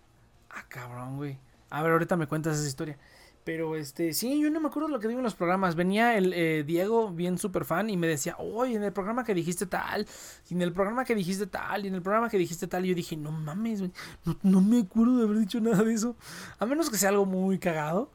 Ah, 0.50 0.64
cabrón, 0.70 1.18
güey. 1.18 1.38
A 1.70 1.84
ver, 1.84 1.92
ahorita 1.92 2.16
me 2.16 2.28
cuentas 2.28 2.58
esa 2.58 2.66
historia. 2.66 2.98
Pero 3.44 3.76
este, 3.76 4.14
sí, 4.14 4.40
yo 4.42 4.50
no 4.50 4.62
me 4.62 4.70
acuerdo 4.70 4.88
lo 4.88 5.02
que 5.02 5.10
digo 5.10 5.20
en 5.20 5.26
los 5.26 5.36
programas. 5.36 5.76
Venía 5.76 6.18
el 6.18 6.32
eh, 6.32 6.64
Diego, 6.66 7.10
bien 7.10 7.38
super 7.38 7.66
fan, 7.66 7.90
y 7.90 7.98
me 7.98 8.08
decía, 8.08 8.38
oye, 8.38 8.76
en 8.76 8.86
el 8.86 8.94
programa 8.94 9.26
que 9.26 9.34
dijiste 9.34 9.66
tal, 9.66 10.08
en 10.50 10.62
el 10.62 10.72
programa 10.72 11.04
que 11.04 11.14
dijiste 11.14 11.46
tal, 11.46 11.84
y 11.84 11.90
en 11.90 11.96
el 11.96 12.02
programa 12.02 12.30
que 12.30 12.38
dijiste 12.38 12.68
tal. 12.68 12.86
Y 12.86 12.90
yo 12.92 12.96
dije, 12.96 13.18
no 13.18 13.34
mames, 13.34 13.82
no, 13.82 14.38
no 14.42 14.62
me 14.62 14.80
acuerdo 14.80 15.18
de 15.18 15.24
haber 15.26 15.40
dicho 15.40 15.60
nada 15.60 15.84
de 15.84 15.94
eso. 15.94 16.16
A 16.58 16.66
menos 16.66 16.90
que 16.90 16.96
sea 16.96 17.10
algo 17.10 17.26
muy 17.26 17.60
cagado. 17.60 18.12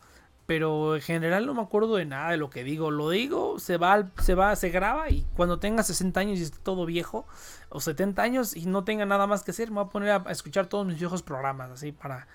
Pero 0.49 0.97
en 0.97 1.03
general 1.03 1.45
no 1.45 1.53
me 1.53 1.61
acuerdo 1.61 1.97
de 1.97 2.07
nada 2.07 2.31
de 2.31 2.39
lo 2.39 2.49
que 2.49 2.65
digo. 2.65 2.91
Lo 2.91 3.11
digo, 3.11 3.59
se 3.59 3.77
va, 3.77 4.09
se 4.23 4.35
va, 4.35 4.57
se 4.57 4.71
graba 4.71 5.11
y 5.11 5.27
cuando 5.37 5.59
tenga 5.59 5.83
60 5.83 6.19
años 6.19 6.39
y 6.39 6.43
esté 6.45 6.57
todo 6.63 6.87
viejo, 6.87 7.27
o 7.69 7.83
70 7.83 8.23
años 8.23 8.57
y 8.57 8.65
no 8.65 8.83
tenga 8.83 9.05
nada 9.05 9.27
más 9.27 9.43
que 9.45 9.51
hacer, 9.51 9.69
me 9.69 9.75
voy 9.75 9.85
a 9.85 9.89
poner 9.91 10.11
a, 10.11 10.33
escuchar 10.33 10.67
todos 10.67 10.87
mis 10.87 10.99
viejos 10.99 11.23
programas, 11.23 11.71
así, 11.71 11.93
para, 11.93 12.29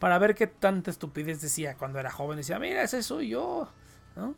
para 0.00 0.18
ver 0.18 0.34
qué 0.34 0.48
tanta 0.48 0.90
estupidez 0.90 1.40
decía 1.40 1.76
cuando 1.76 2.00
era 2.00 2.10
joven. 2.10 2.38
Decía, 2.38 2.58
mira, 2.58 2.82
ese 2.82 3.04
soy 3.04 3.28
yo, 3.28 3.68
¿no? 4.16 4.34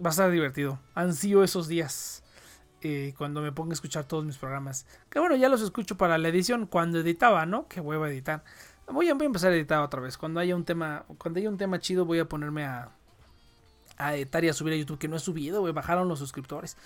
Va 0.00 0.10
a 0.10 0.12
estar 0.12 0.30
divertido. 0.30 0.78
Han 0.94 1.14
sido 1.14 1.42
esos 1.42 1.66
días. 1.66 2.22
Eh, 2.84 3.14
cuando 3.18 3.40
me 3.42 3.50
ponga 3.50 3.70
a 3.70 3.74
escuchar 3.74 4.04
todos 4.04 4.24
mis 4.24 4.38
programas. 4.38 4.86
Que 5.10 5.18
bueno, 5.18 5.34
ya 5.34 5.48
los 5.48 5.62
escucho 5.62 5.96
para 5.96 6.18
la 6.18 6.28
edición 6.28 6.66
cuando 6.66 7.00
editaba, 7.00 7.44
¿no? 7.44 7.66
Que 7.66 7.80
huevo 7.80 8.06
editar. 8.06 8.44
Voy 8.92 9.08
a, 9.08 9.12
empezar 9.12 9.52
a 9.52 9.56
editar 9.56 9.80
otra 9.80 10.00
vez. 10.00 10.16
Cuando 10.18 10.40
haya 10.40 10.54
un 10.54 10.64
tema, 10.64 11.04
cuando 11.18 11.40
haya 11.40 11.48
un 11.48 11.56
tema 11.56 11.78
chido, 11.80 12.04
voy 12.04 12.18
a 12.18 12.26
ponerme 12.26 12.64
a, 12.64 12.90
a 13.96 14.14
editar 14.14 14.44
y 14.44 14.48
a 14.48 14.52
subir 14.52 14.74
a 14.74 14.76
YouTube, 14.76 14.98
que 14.98 15.08
no 15.08 15.16
he 15.16 15.20
subido, 15.20 15.60
güey, 15.60 15.72
bajaron 15.72 16.08
los 16.08 16.18
suscriptores. 16.18 16.76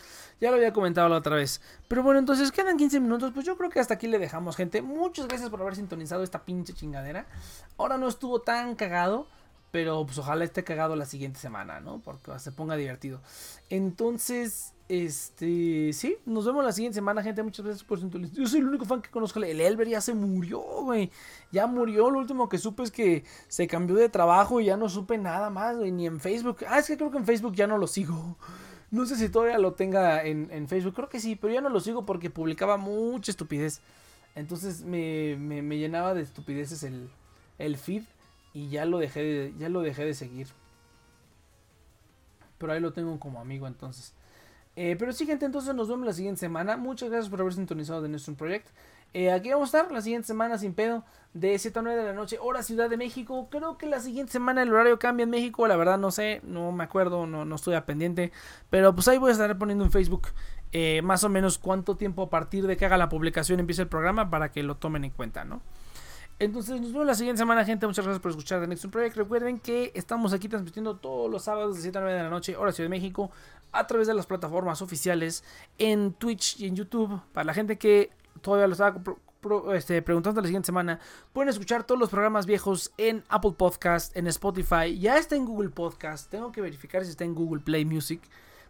Ya 0.40 0.50
lo 0.50 0.56
había 0.56 0.72
comentado 0.72 1.08
la 1.08 1.16
otra 1.16 1.36
vez. 1.36 1.60
Pero 1.88 2.02
bueno, 2.02 2.18
entonces 2.18 2.52
quedan 2.52 2.76
15 2.76 3.00
minutos, 3.00 3.32
pues 3.34 3.44
yo 3.44 3.56
creo 3.56 3.70
que 3.70 3.80
hasta 3.80 3.94
aquí 3.94 4.06
le 4.06 4.18
dejamos, 4.18 4.56
gente. 4.56 4.82
Muchas 4.82 5.26
gracias 5.28 5.50
por 5.50 5.60
haber 5.60 5.76
sintonizado 5.76 6.22
esta 6.22 6.44
pinche 6.44 6.72
chingadera. 6.72 7.26
Ahora 7.76 7.98
no 7.98 8.08
estuvo 8.08 8.40
tan 8.40 8.76
cagado, 8.76 9.26
pero 9.70 10.04
pues 10.06 10.18
ojalá 10.18 10.44
esté 10.44 10.64
cagado 10.64 10.96
la 10.96 11.06
siguiente 11.06 11.40
semana, 11.40 11.80
¿no? 11.80 12.00
Porque 12.00 12.38
se 12.38 12.52
ponga 12.52 12.76
divertido. 12.76 13.20
Entonces, 13.68 14.72
este, 14.88 15.92
sí, 15.92 16.16
nos 16.26 16.46
vemos 16.46 16.64
la 16.64 16.70
siguiente 16.70 16.94
semana, 16.94 17.22
gente. 17.22 17.42
Muchas 17.42 17.64
gracias 17.64 17.84
por 17.84 17.98
sintonizar. 17.98 18.36
Yo 18.36 18.46
soy 18.46 18.60
el 18.60 18.68
único 18.68 18.84
fan 18.84 19.02
que 19.02 19.10
conozco. 19.10 19.42
El 19.42 19.60
Elber 19.60 19.88
ya 19.88 20.00
se 20.00 20.14
murió, 20.14 20.60
güey. 20.60 21.10
Ya 21.50 21.66
murió. 21.66 22.08
Lo 22.10 22.20
último 22.20 22.48
que 22.48 22.58
supe 22.58 22.84
es 22.84 22.92
que 22.92 23.24
se 23.48 23.66
cambió 23.66 23.96
de 23.96 24.08
trabajo 24.08 24.60
y 24.60 24.66
ya 24.66 24.76
no 24.76 24.88
supe 24.88 25.18
nada 25.18 25.50
más, 25.50 25.76
güey. 25.76 25.90
Ni 25.90 26.06
en 26.06 26.20
Facebook. 26.20 26.58
Ah, 26.68 26.78
es 26.78 26.86
que 26.86 26.96
creo 26.96 27.10
que 27.10 27.18
en 27.18 27.26
Facebook 27.26 27.54
ya 27.56 27.66
no 27.66 27.78
lo 27.78 27.88
sigo. 27.88 28.36
No 28.92 29.06
sé 29.06 29.16
si 29.16 29.28
todavía 29.28 29.58
lo 29.58 29.72
tenga 29.74 30.22
en, 30.24 30.68
Facebook. 30.68 30.94
Creo 30.94 31.08
que 31.08 31.18
sí, 31.18 31.34
pero 31.34 31.52
ya 31.52 31.60
no 31.60 31.68
lo 31.68 31.80
sigo 31.80 32.06
porque 32.06 32.30
publicaba 32.30 32.76
mucha 32.76 33.32
estupidez. 33.32 33.80
Entonces 34.36 34.84
me, 34.84 35.36
me, 35.36 35.78
llenaba 35.78 36.14
de 36.14 36.22
estupideces 36.22 36.84
el, 36.84 37.10
el 37.58 37.76
feed 37.76 38.04
y 38.52 38.68
ya 38.68 38.84
lo 38.84 38.98
dejé 38.98 39.22
de, 39.22 39.54
ya 39.58 39.68
lo 39.68 39.80
dejé 39.80 40.04
de 40.04 40.14
seguir. 40.14 40.46
Pero 42.58 42.72
ahí 42.72 42.80
lo 42.80 42.92
tengo 42.92 43.18
como 43.18 43.40
amigo 43.40 43.66
entonces. 43.66 44.14
Eh, 44.76 44.94
pero 44.98 45.12
sí, 45.12 45.24
gente, 45.24 45.46
entonces 45.46 45.74
nos 45.74 45.88
vemos 45.88 46.06
la 46.06 46.12
siguiente 46.12 46.38
semana. 46.38 46.76
Muchas 46.76 47.08
gracias 47.08 47.30
por 47.30 47.40
haber 47.40 47.54
sintonizado 47.54 48.02
de 48.02 48.08
nuestro 48.08 48.34
proyecto. 48.34 48.70
Eh, 49.14 49.32
aquí 49.32 49.50
vamos 49.50 49.72
a 49.72 49.78
estar 49.78 49.92
la 49.92 50.02
siguiente 50.02 50.26
semana 50.26 50.58
sin 50.58 50.74
pedo, 50.74 51.02
de 51.32 51.58
7 51.58 51.78
a 51.78 51.82
9 51.82 52.02
de 52.02 52.06
la 52.08 52.12
noche, 52.12 52.38
hora 52.38 52.62
Ciudad 52.62 52.90
de 52.90 52.98
México. 52.98 53.48
Creo 53.50 53.78
que 53.78 53.86
la 53.86 54.00
siguiente 54.00 54.32
semana 54.32 54.62
el 54.62 54.70
horario 54.70 54.98
cambia 54.98 55.24
en 55.24 55.30
México, 55.30 55.66
la 55.66 55.76
verdad 55.76 55.96
no 55.96 56.10
sé, 56.10 56.42
no 56.44 56.70
me 56.72 56.84
acuerdo, 56.84 57.26
no, 57.26 57.46
no 57.46 57.54
estoy 57.56 57.74
a 57.74 57.86
pendiente. 57.86 58.30
Pero 58.68 58.94
pues 58.94 59.08
ahí 59.08 59.16
voy 59.16 59.30
a 59.30 59.32
estar 59.32 59.56
poniendo 59.56 59.84
en 59.84 59.90
Facebook 59.90 60.28
eh, 60.72 61.00
más 61.00 61.24
o 61.24 61.30
menos 61.30 61.56
cuánto 61.56 61.96
tiempo 61.96 62.24
a 62.24 62.28
partir 62.28 62.66
de 62.66 62.76
que 62.76 62.84
haga 62.84 62.98
la 62.98 63.08
publicación 63.08 63.60
empiece 63.60 63.80
el 63.80 63.88
programa 63.88 64.28
para 64.28 64.52
que 64.52 64.62
lo 64.62 64.76
tomen 64.76 65.04
en 65.04 65.10
cuenta, 65.10 65.44
¿no? 65.44 65.62
Entonces 66.38 66.78
nos 66.82 66.92
vemos 66.92 67.06
la 67.06 67.14
siguiente 67.14 67.38
semana, 67.38 67.64
gente. 67.64 67.86
Muchas 67.86 68.04
gracias 68.04 68.20
por 68.20 68.30
escuchar 68.30 68.60
The 68.60 68.66
Next 68.66 68.84
Project. 68.86 69.16
Recuerden 69.16 69.58
que 69.58 69.90
estamos 69.94 70.34
aquí 70.34 70.48
transmitiendo 70.48 70.96
todos 70.96 71.30
los 71.30 71.44
sábados 71.44 71.76
de 71.76 71.80
7 71.80 71.96
a 71.96 72.00
9 72.02 72.16
de 72.18 72.22
la 72.22 72.28
noche, 72.28 72.56
hora 72.56 72.72
Ciudad 72.72 72.90
de 72.90 72.90
México, 72.90 73.30
a 73.78 73.86
través 73.86 74.06
de 74.06 74.14
las 74.14 74.26
plataformas 74.26 74.82
oficiales 74.82 75.44
en 75.78 76.12
Twitch 76.12 76.60
y 76.60 76.66
en 76.66 76.76
YouTube. 76.76 77.20
Para 77.32 77.44
la 77.44 77.54
gente 77.54 77.78
que 77.78 78.10
todavía 78.40 78.66
lo 78.66 78.72
estaba 78.72 79.02
este, 79.74 80.02
preguntando 80.02 80.40
la 80.40 80.46
siguiente 80.46 80.66
semana, 80.66 80.98
pueden 81.32 81.48
escuchar 81.48 81.84
todos 81.84 82.00
los 82.00 82.10
programas 82.10 82.46
viejos 82.46 82.92
en 82.96 83.24
Apple 83.28 83.54
Podcast, 83.56 84.16
en 84.16 84.26
Spotify. 84.26 84.98
Ya 84.98 85.18
está 85.18 85.36
en 85.36 85.44
Google 85.44 85.70
Podcast. 85.70 86.30
Tengo 86.30 86.52
que 86.52 86.60
verificar 86.60 87.04
si 87.04 87.10
está 87.10 87.24
en 87.24 87.34
Google 87.34 87.62
Play 87.62 87.84
Music. 87.84 88.20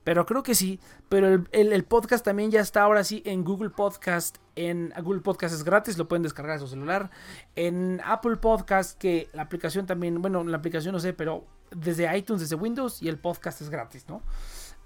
Pero 0.06 0.24
creo 0.24 0.44
que 0.44 0.54
sí. 0.54 0.78
Pero 1.08 1.44
el, 1.50 1.84
podcast 1.84 2.24
también 2.24 2.52
ya 2.52 2.60
está 2.60 2.82
ahora 2.82 3.02
sí 3.02 3.22
en 3.26 3.42
Google 3.42 3.70
Podcast. 3.70 4.36
En 4.54 4.92
Google 5.02 5.20
Podcast 5.20 5.52
es 5.52 5.64
gratis, 5.64 5.98
lo 5.98 6.06
pueden 6.06 6.22
descargar 6.22 6.56
a 6.56 6.58
su 6.60 6.68
celular. 6.68 7.10
En 7.56 8.00
Apple 8.04 8.36
Podcast, 8.36 8.96
que 8.98 9.28
la 9.32 9.42
aplicación 9.42 9.86
también, 9.86 10.22
bueno, 10.22 10.44
la 10.44 10.58
aplicación 10.58 10.92
no 10.92 11.00
sé, 11.00 11.12
pero 11.12 11.44
desde 11.72 12.16
iTunes, 12.16 12.40
desde 12.40 12.54
Windows 12.54 13.02
y 13.02 13.08
el 13.08 13.18
podcast 13.18 13.60
es 13.62 13.68
gratis, 13.68 14.04
¿no? 14.08 14.22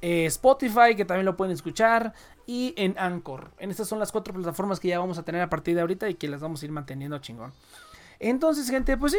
Eh, 0.02 0.26
Spotify, 0.26 0.96
que 0.96 1.04
también 1.04 1.26
lo 1.26 1.36
pueden 1.36 1.52
escuchar, 1.52 2.14
y 2.46 2.74
en 2.76 2.98
Anchor. 2.98 3.50
En 3.58 3.70
estas 3.70 3.88
son 3.88 3.98
las 3.98 4.12
cuatro 4.12 4.32
plataformas 4.34 4.80
que 4.80 4.88
ya 4.88 4.98
vamos 4.98 5.18
a 5.18 5.22
tener 5.22 5.42
a 5.42 5.50
partir 5.50 5.74
de 5.74 5.82
ahorita 5.82 6.08
y 6.08 6.14
que 6.14 6.28
las 6.28 6.40
vamos 6.40 6.62
a 6.62 6.64
ir 6.64 6.72
manteniendo 6.72 7.18
chingón. 7.18 7.52
Entonces, 8.18 8.68
gente, 8.68 8.96
pues 8.96 9.12
sí, 9.12 9.18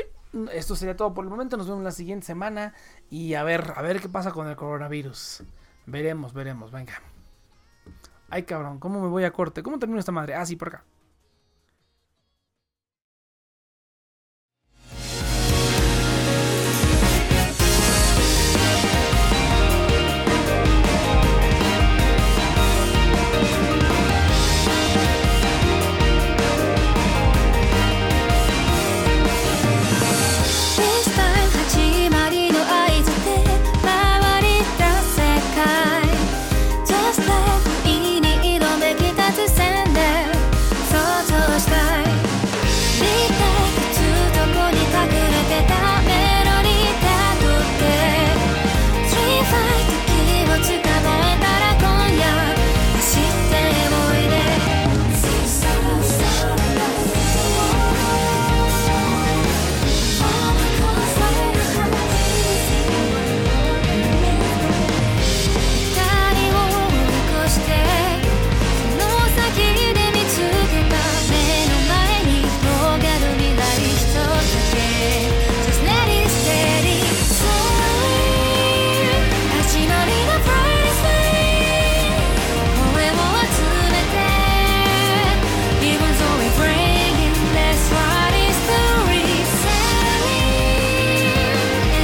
esto 0.53 0.76
sería 0.76 0.95
todo 0.95 1.14
por 1.14 1.26
el 1.26 1.32
momento. 1.32 1.58
Nos 1.58 1.68
vemos 1.68 1.84
la 1.84 1.91
siguiente 1.91 2.26
semana 2.26 2.74
y 3.10 3.34
a 3.34 3.44
ver, 3.44 3.74
a 3.76 3.82
ver 3.82 3.99
qué 3.99 4.10
pasa 4.10 4.32
con 4.32 4.48
el 4.48 4.56
coronavirus. 4.56 5.44
Veremos, 5.86 6.34
veremos, 6.34 6.72
venga. 6.72 7.02
Ay, 8.30 8.44
cabrón, 8.44 8.80
¿cómo 8.80 9.02
me 9.02 9.08
voy 9.08 9.24
a 9.24 9.32
corte? 9.32 9.64
¿Cómo 9.64 9.80
termino 9.80 9.99
esta 9.99 10.12
madre? 10.12 10.36
Ah, 10.36 10.45
sí, 10.45 10.56
por 10.56 10.70
acá. 10.70 10.86